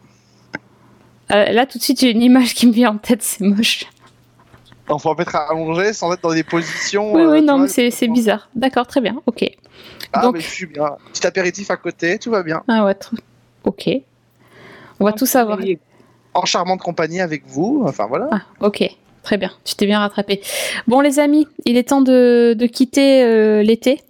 Euh, 1.32 1.52
là, 1.52 1.66
tout 1.66 1.78
de 1.78 1.82
suite, 1.82 2.00
j'ai 2.00 2.10
une 2.10 2.22
image 2.22 2.54
qui 2.54 2.66
me 2.66 2.72
vient 2.72 2.90
en 2.92 2.96
tête, 2.98 3.22
c'est 3.22 3.44
moche. 3.44 3.84
On 4.90 4.98
faut 4.98 5.14
mettre 5.14 5.36
allongé 5.36 5.92
sans 5.92 6.12
être 6.12 6.22
dans 6.22 6.34
des 6.34 6.42
positions. 6.42 7.12
Oui, 7.14 7.22
euh, 7.22 7.32
oui, 7.32 7.40
tu 7.40 7.46
non, 7.46 7.54
vois, 7.54 7.62
mais 7.62 7.68
c'est 7.68 7.90
c'est 7.90 8.08
bizarre. 8.08 8.48
D'accord, 8.54 8.86
très 8.86 9.00
bien, 9.00 9.16
ok. 9.26 9.44
Ah, 10.12 10.22
Donc- 10.22 10.34
mais 10.34 10.40
je 10.40 10.48
suis 10.48 10.66
bien. 10.66 10.96
Petit 11.12 11.26
apéritif 11.26 11.70
à 11.70 11.76
côté, 11.76 12.18
tout 12.18 12.30
va 12.30 12.42
bien. 12.42 12.62
Ah 12.68 12.84
ouais, 12.84 12.92
tr- 12.92 13.14
ok. 13.64 13.88
On 14.98 15.04
va 15.04 15.12
tout 15.12 15.26
savoir. 15.26 15.58
En 16.34 16.44
charmante 16.44 16.80
compagnie 16.80 17.20
avec 17.20 17.44
vous, 17.46 17.82
enfin 17.86 18.06
voilà. 18.06 18.28
Ah, 18.32 18.40
ok, 18.60 18.84
très 19.22 19.36
bien, 19.38 19.50
tu 19.64 19.74
t'es 19.76 19.86
bien 19.86 19.98
rattrapé. 20.00 20.40
Bon, 20.86 21.00
les 21.00 21.18
amis, 21.18 21.46
il 21.64 21.76
est 21.76 21.88
temps 21.88 22.02
de, 22.02 22.54
de 22.58 22.66
quitter 22.66 23.22
euh, 23.24 23.62
l'été. 23.62 24.00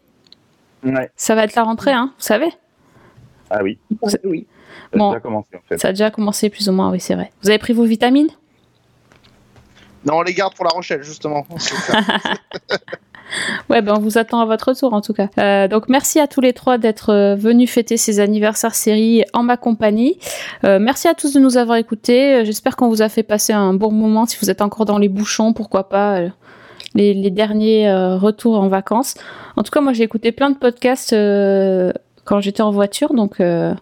Ouais. 0.84 1.10
Ça 1.16 1.34
va 1.34 1.44
être 1.44 1.54
la 1.54 1.62
rentrée, 1.62 1.92
hein, 1.92 2.12
vous 2.18 2.24
savez 2.24 2.48
Ah 3.50 3.62
oui, 3.62 3.78
Oui. 3.90 3.98
ça 4.10 4.18
a 4.94 4.96
Bon. 4.98 5.08
déjà 5.10 5.20
commencé 5.20 5.48
en 5.56 5.60
fait. 5.68 5.78
Ça 5.78 5.88
a 5.88 5.92
déjà 5.92 6.10
commencé 6.10 6.48
plus 6.50 6.68
ou 6.68 6.72
moins, 6.72 6.90
oui, 6.90 7.00
c'est 7.00 7.14
vrai. 7.14 7.30
Vous 7.42 7.50
avez 7.50 7.58
pris 7.58 7.72
vos 7.74 7.84
vitamines? 7.84 8.28
Non, 10.04 10.18
on 10.18 10.22
les 10.22 10.34
garde 10.34 10.54
pour 10.54 10.64
La 10.64 10.70
Rochelle, 10.70 11.02
justement. 11.02 11.46
Ouais, 13.68 13.80
ben 13.80 13.94
on 13.96 14.00
vous 14.00 14.18
attend 14.18 14.40
à 14.40 14.44
votre 14.44 14.70
retour 14.70 14.92
en 14.92 15.00
tout 15.00 15.12
cas. 15.12 15.28
Euh, 15.38 15.68
donc 15.68 15.88
merci 15.88 16.18
à 16.18 16.26
tous 16.26 16.40
les 16.40 16.52
trois 16.52 16.78
d'être 16.78 17.10
euh, 17.10 17.36
venus 17.36 17.70
fêter 17.70 17.96
ces 17.96 18.18
anniversaires 18.18 18.74
séries 18.74 19.24
en 19.32 19.44
ma 19.44 19.56
compagnie. 19.56 20.18
Euh, 20.64 20.80
merci 20.80 21.06
à 21.06 21.14
tous 21.14 21.32
de 21.32 21.38
nous 21.38 21.56
avoir 21.56 21.76
écoutés. 21.76 22.44
J'espère 22.44 22.74
qu'on 22.74 22.88
vous 22.88 23.02
a 23.02 23.08
fait 23.08 23.22
passer 23.22 23.52
un 23.52 23.72
bon 23.72 23.92
moment. 23.92 24.26
Si 24.26 24.36
vous 24.42 24.50
êtes 24.50 24.62
encore 24.62 24.84
dans 24.84 24.98
les 24.98 25.08
bouchons, 25.08 25.52
pourquoi 25.52 25.88
pas 25.88 26.16
euh, 26.18 26.28
les, 26.94 27.14
les 27.14 27.30
derniers 27.30 27.88
euh, 27.88 28.16
retours 28.16 28.60
en 28.60 28.68
vacances. 28.68 29.14
En 29.56 29.62
tout 29.62 29.70
cas, 29.70 29.80
moi 29.80 29.92
j'ai 29.92 30.02
écouté 30.02 30.32
plein 30.32 30.50
de 30.50 30.56
podcasts 30.56 31.12
euh, 31.12 31.92
quand 32.24 32.40
j'étais 32.40 32.62
en 32.62 32.70
voiture, 32.70 33.14
donc 33.14 33.40
euh, 33.40 33.74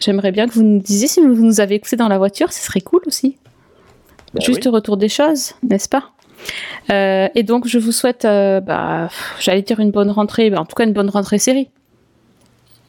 j'aimerais 0.00 0.32
bien 0.32 0.46
que 0.46 0.52
vous 0.52 0.62
nous 0.62 0.80
disiez 0.80 1.08
si 1.08 1.20
vous 1.20 1.34
nous 1.34 1.60
avez 1.60 1.76
écouté 1.76 1.96
dans 1.96 2.08
la 2.08 2.18
voiture, 2.18 2.52
ce 2.52 2.62
serait 2.62 2.80
cool 2.80 3.02
aussi. 3.06 3.38
Bah 4.34 4.40
Juste 4.44 4.64
oui. 4.66 4.70
retour 4.72 4.96
des 4.96 5.08
choses, 5.08 5.54
n'est-ce 5.62 5.88
pas? 5.88 6.04
Euh, 6.90 7.28
Et 7.34 7.42
donc 7.42 7.66
je 7.66 7.78
vous 7.78 7.92
souhaite, 7.92 8.24
euh, 8.24 8.60
bah, 8.60 9.08
j'allais 9.40 9.62
dire 9.62 9.78
une 9.80 9.90
bonne 9.90 10.10
rentrée, 10.10 10.50
bah, 10.50 10.60
en 10.60 10.64
tout 10.64 10.74
cas 10.74 10.84
une 10.84 10.92
bonne 10.92 11.10
rentrée 11.10 11.38
série. 11.38 11.70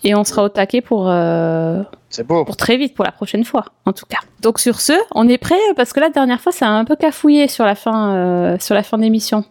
Et 0.05 0.15
on 0.15 0.23
sera 0.25 0.43
au 0.43 0.49
taquet 0.49 0.81
pour, 0.81 1.09
euh, 1.09 1.81
C'est 2.09 2.25
beau. 2.27 2.43
pour 2.43 2.57
très 2.57 2.75
vite, 2.77 2.93
pour 2.93 3.05
la 3.05 3.11
prochaine 3.13 3.45
fois, 3.45 3.65
en 3.85 3.93
tout 3.93 4.05
cas. 4.05 4.19
Donc 4.41 4.59
sur 4.59 4.81
ce, 4.81 4.93
on 5.15 5.27
est 5.29 5.37
prêt 5.37 5.55
parce 5.77 5.93
que 5.93 5.99
la 6.01 6.09
dernière 6.09 6.41
fois, 6.41 6.51
ça 6.51 6.67
a 6.67 6.71
un 6.71 6.83
peu 6.85 6.95
cafouillé 6.97 7.47
sur 7.47 7.63
la 7.65 7.75
fin, 7.75 8.13
euh, 8.15 8.57
sur 8.59 8.75
la 8.75 8.83
fin 8.83 8.97
d'émission. 8.97 9.45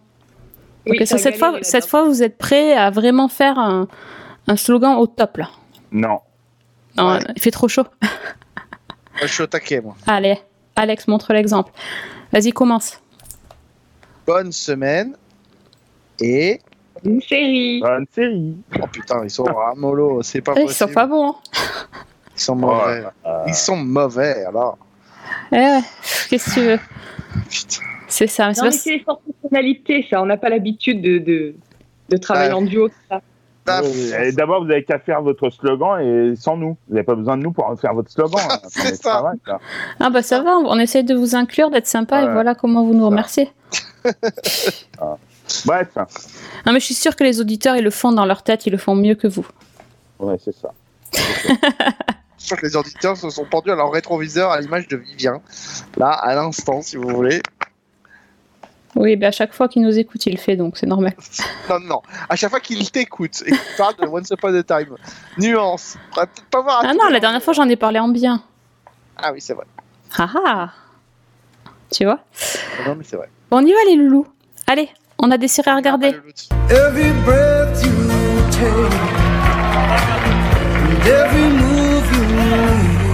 Oui, 0.85 1.07
cette 1.07 1.37
fois, 1.37 1.55
cette 1.61 1.85
fois, 1.87 2.03
vous 2.05 2.21
êtes 2.23 2.37
prêts 2.37 2.73
à 2.73 2.89
vraiment 2.91 3.29
faire 3.29 3.57
un, 3.57 3.87
un 4.47 4.55
slogan 4.57 4.97
au 4.97 5.07
top 5.07 5.37
là? 5.37 5.49
Non. 5.91 6.19
Non, 6.97 7.13
Ouais. 7.13 7.19
il 7.35 7.41
fait 7.41 7.49
trop 7.51 7.67
chaud. 7.67 7.85
Moi, 8.01 9.21
je 9.23 9.27
suis 9.27 9.43
au 9.43 9.47
taquet, 9.47 9.79
moi. 9.79 9.95
Allez, 10.07 10.37
Alex, 10.75 11.07
montre 11.07 11.33
l'exemple. 11.33 11.71
Vas-y, 12.31 12.51
commence. 12.51 12.99
Bonne 14.25 14.51
semaine. 14.51 15.15
Et. 16.19 16.59
Une 17.03 17.21
série. 17.21 17.81
Bonne 17.81 18.05
série. 18.13 18.55
Oh 18.81 18.87
putain, 18.91 19.21
ils 19.23 19.29
sont 19.29 19.45
à 19.45 19.73
mollo, 19.75 20.21
c'est 20.23 20.41
pas 20.41 20.53
Eh, 20.55 20.61
Ils 20.61 20.65
possible. 20.67 20.89
sont 20.89 20.93
pas 20.93 21.05
bons. 21.05 21.29
Hein 21.31 21.35
Ils 22.35 22.41
sont 22.41 22.53
Oh, 22.53 22.55
mauvais. 22.55 23.03
euh, 23.25 23.43
Ils 23.47 23.53
sont 23.53 23.75
mauvais, 23.77 24.45
alors. 24.45 24.77
Eh 25.51 25.55
ouais, 25.57 25.79
qu'est-ce 26.29 26.49
que 26.49 26.53
tu 26.53 26.65
veux? 26.65 26.79
Putain. 27.49 27.83
C'est 28.07 28.27
ça. 28.27 28.47
mais 28.47 28.53
c'est 28.53 28.61
Non, 28.61 28.67
pas- 28.67 28.71
c'est 28.77 28.89
les 28.91 28.99
fortes 28.99 29.21
personnalités, 29.41 30.07
ça. 30.09 30.21
On 30.21 30.25
n'a 30.25 30.37
pas 30.37 30.49
l'habitude 30.49 31.01
de, 31.01 31.17
de, 31.17 31.55
de 32.09 32.17
travailler 32.17 32.49
Ouais. 32.53 32.57
en 32.57 32.61
duo. 32.61 32.89
ça. 33.09 33.21
Ah, 33.67 33.81
D'abord, 34.33 34.63
vous 34.65 34.71
avez 34.71 34.83
qu'à 34.83 34.99
faire 34.99 35.21
votre 35.21 35.49
slogan 35.49 35.99
et 36.01 36.35
sans 36.35 36.57
nous. 36.57 36.77
Vous 36.87 36.93
n'avez 36.95 37.05
pas 37.05 37.15
besoin 37.15 37.37
de 37.37 37.43
nous 37.43 37.51
pour 37.51 37.73
faire 37.79 37.93
votre 37.93 38.11
slogan. 38.11 38.41
hein. 38.49 38.57
C'est 38.69 38.95
ça. 38.95 39.31
Ah 39.99 40.09
bah 40.09 40.21
ça 40.21 40.41
va, 40.41 40.57
on 40.57 40.77
essaie 40.79 41.03
de 41.03 41.13
vous 41.15 41.35
inclure, 41.35 41.69
d'être 41.69 41.87
sympa 41.87 42.21
et 42.23 42.31
voilà 42.31 42.55
comment 42.55 42.83
vous 42.83 42.93
nous 42.93 43.05
remerciez. 43.05 43.51
Bref, 45.65 45.87
Non 46.65 46.71
mais 46.73 46.79
je 46.79 46.85
suis 46.85 46.93
sûre 46.93 47.15
que 47.15 47.23
les 47.23 47.39
auditeurs 47.41 47.75
ils 47.75 47.83
le 47.83 47.89
font 47.91 48.11
dans 48.11 48.25
leur 48.25 48.43
tête, 48.43 48.65
ils 48.65 48.71
le 48.71 48.77
font 48.77 48.95
mieux 48.95 49.15
que 49.15 49.27
vous. 49.27 49.45
ouais, 50.19 50.37
c'est 50.43 50.55
ça. 50.55 50.69
Je 52.39 52.47
crois 52.47 52.57
que 52.57 52.65
les 52.65 52.75
auditeurs 52.75 53.15
se 53.15 53.29
sont 53.29 53.45
pendus 53.49 53.71
à 53.71 53.75
leur 53.75 53.89
rétroviseur 53.91 54.51
à 54.51 54.59
l'image 54.59 54.87
de 54.89 54.97
Vivien. 54.97 55.41
Là, 55.95 56.09
à 56.09 56.35
l'instant, 56.35 56.81
si 56.81 56.97
vous 56.97 57.07
voulez. 57.07 57.41
Oui, 58.95 59.15
bah 59.15 59.27
à 59.27 59.31
chaque 59.31 59.53
fois 59.53 59.67
qu'il 59.67 59.81
nous 59.81 59.97
écoute, 59.97 60.25
il 60.25 60.33
le 60.33 60.37
fait 60.39 60.55
donc 60.55 60.77
c'est 60.77 60.85
normal. 60.85 61.13
Non, 61.69 61.79
non. 61.79 62.01
À 62.29 62.35
chaque 62.35 62.49
fois 62.49 62.59
qu'il 62.59 62.91
t'écoute 62.91 63.41
et 63.45 63.51
qu'il 63.51 63.59
parle 63.77 63.95
de 63.95 64.05
Once 64.05 64.29
Upon 64.31 64.53
a 64.53 64.63
Time, 64.63 64.95
nuance. 65.37 65.97
Pas 66.13 66.27
voir. 66.61 66.83
Ah 66.85 66.93
non, 66.93 67.07
la 67.09 67.19
dernière 67.19 67.41
fois 67.41 67.53
j'en 67.53 67.67
ai 67.69 67.75
parlé 67.75 67.99
en 67.99 68.09
bien. 68.09 68.43
Ah 69.17 69.31
oui, 69.31 69.39
c'est 69.41 69.53
vrai. 69.53 69.65
Ah 70.17 70.29
ah 70.45 70.69
Tu 71.89 72.03
vois 72.03 72.19
Non, 72.85 72.95
mais 72.95 73.03
c'est 73.03 73.15
vrai. 73.15 73.29
Bon, 73.49 73.57
on 73.57 73.65
y 73.65 73.71
va 73.71 73.79
les 73.87 73.95
loulous. 73.95 74.27
Allez, 74.67 74.89
on 75.19 75.31
a 75.31 75.37
des 75.37 75.47
séries 75.47 75.69
à 75.71 75.75
regarder. 75.75 76.15
Every 76.69 77.11
breath 77.23 77.83
you 77.83 77.91
take, 78.51 78.93
and 80.83 81.07
every 81.07 81.49
move 81.49 82.05
you 82.13 82.23
make, 82.35 83.13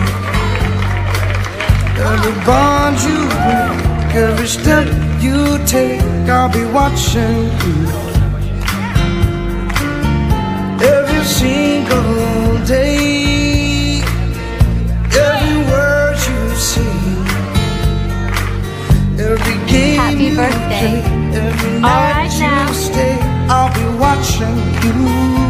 every 2.00 2.34
bond 2.46 2.96
bond 2.96 3.02
you 3.04 3.28
break, 3.28 3.89
every 4.16 4.48
step 4.48 4.88
you 5.22 5.58
take, 5.66 6.02
I'll 6.30 6.52
be 6.52 6.66
watching 6.66 7.44
you. 7.66 7.78
Every 10.82 11.24
single 11.26 12.66
day, 12.66 14.02
every 15.12 15.58
word 15.70 16.18
you 16.30 16.56
say, 16.56 16.96
every 19.20 19.58
game 19.70 19.98
Happy 20.00 20.24
you 20.26 20.36
birthday. 20.36 21.02
play, 21.02 21.38
every 21.38 21.76
All 21.76 21.82
night 21.82 22.14
right 22.14 22.34
you 22.34 22.40
now. 22.40 22.72
stay, 22.72 23.18
I'll 23.50 23.74
be 23.74 23.86
watching 24.00 25.49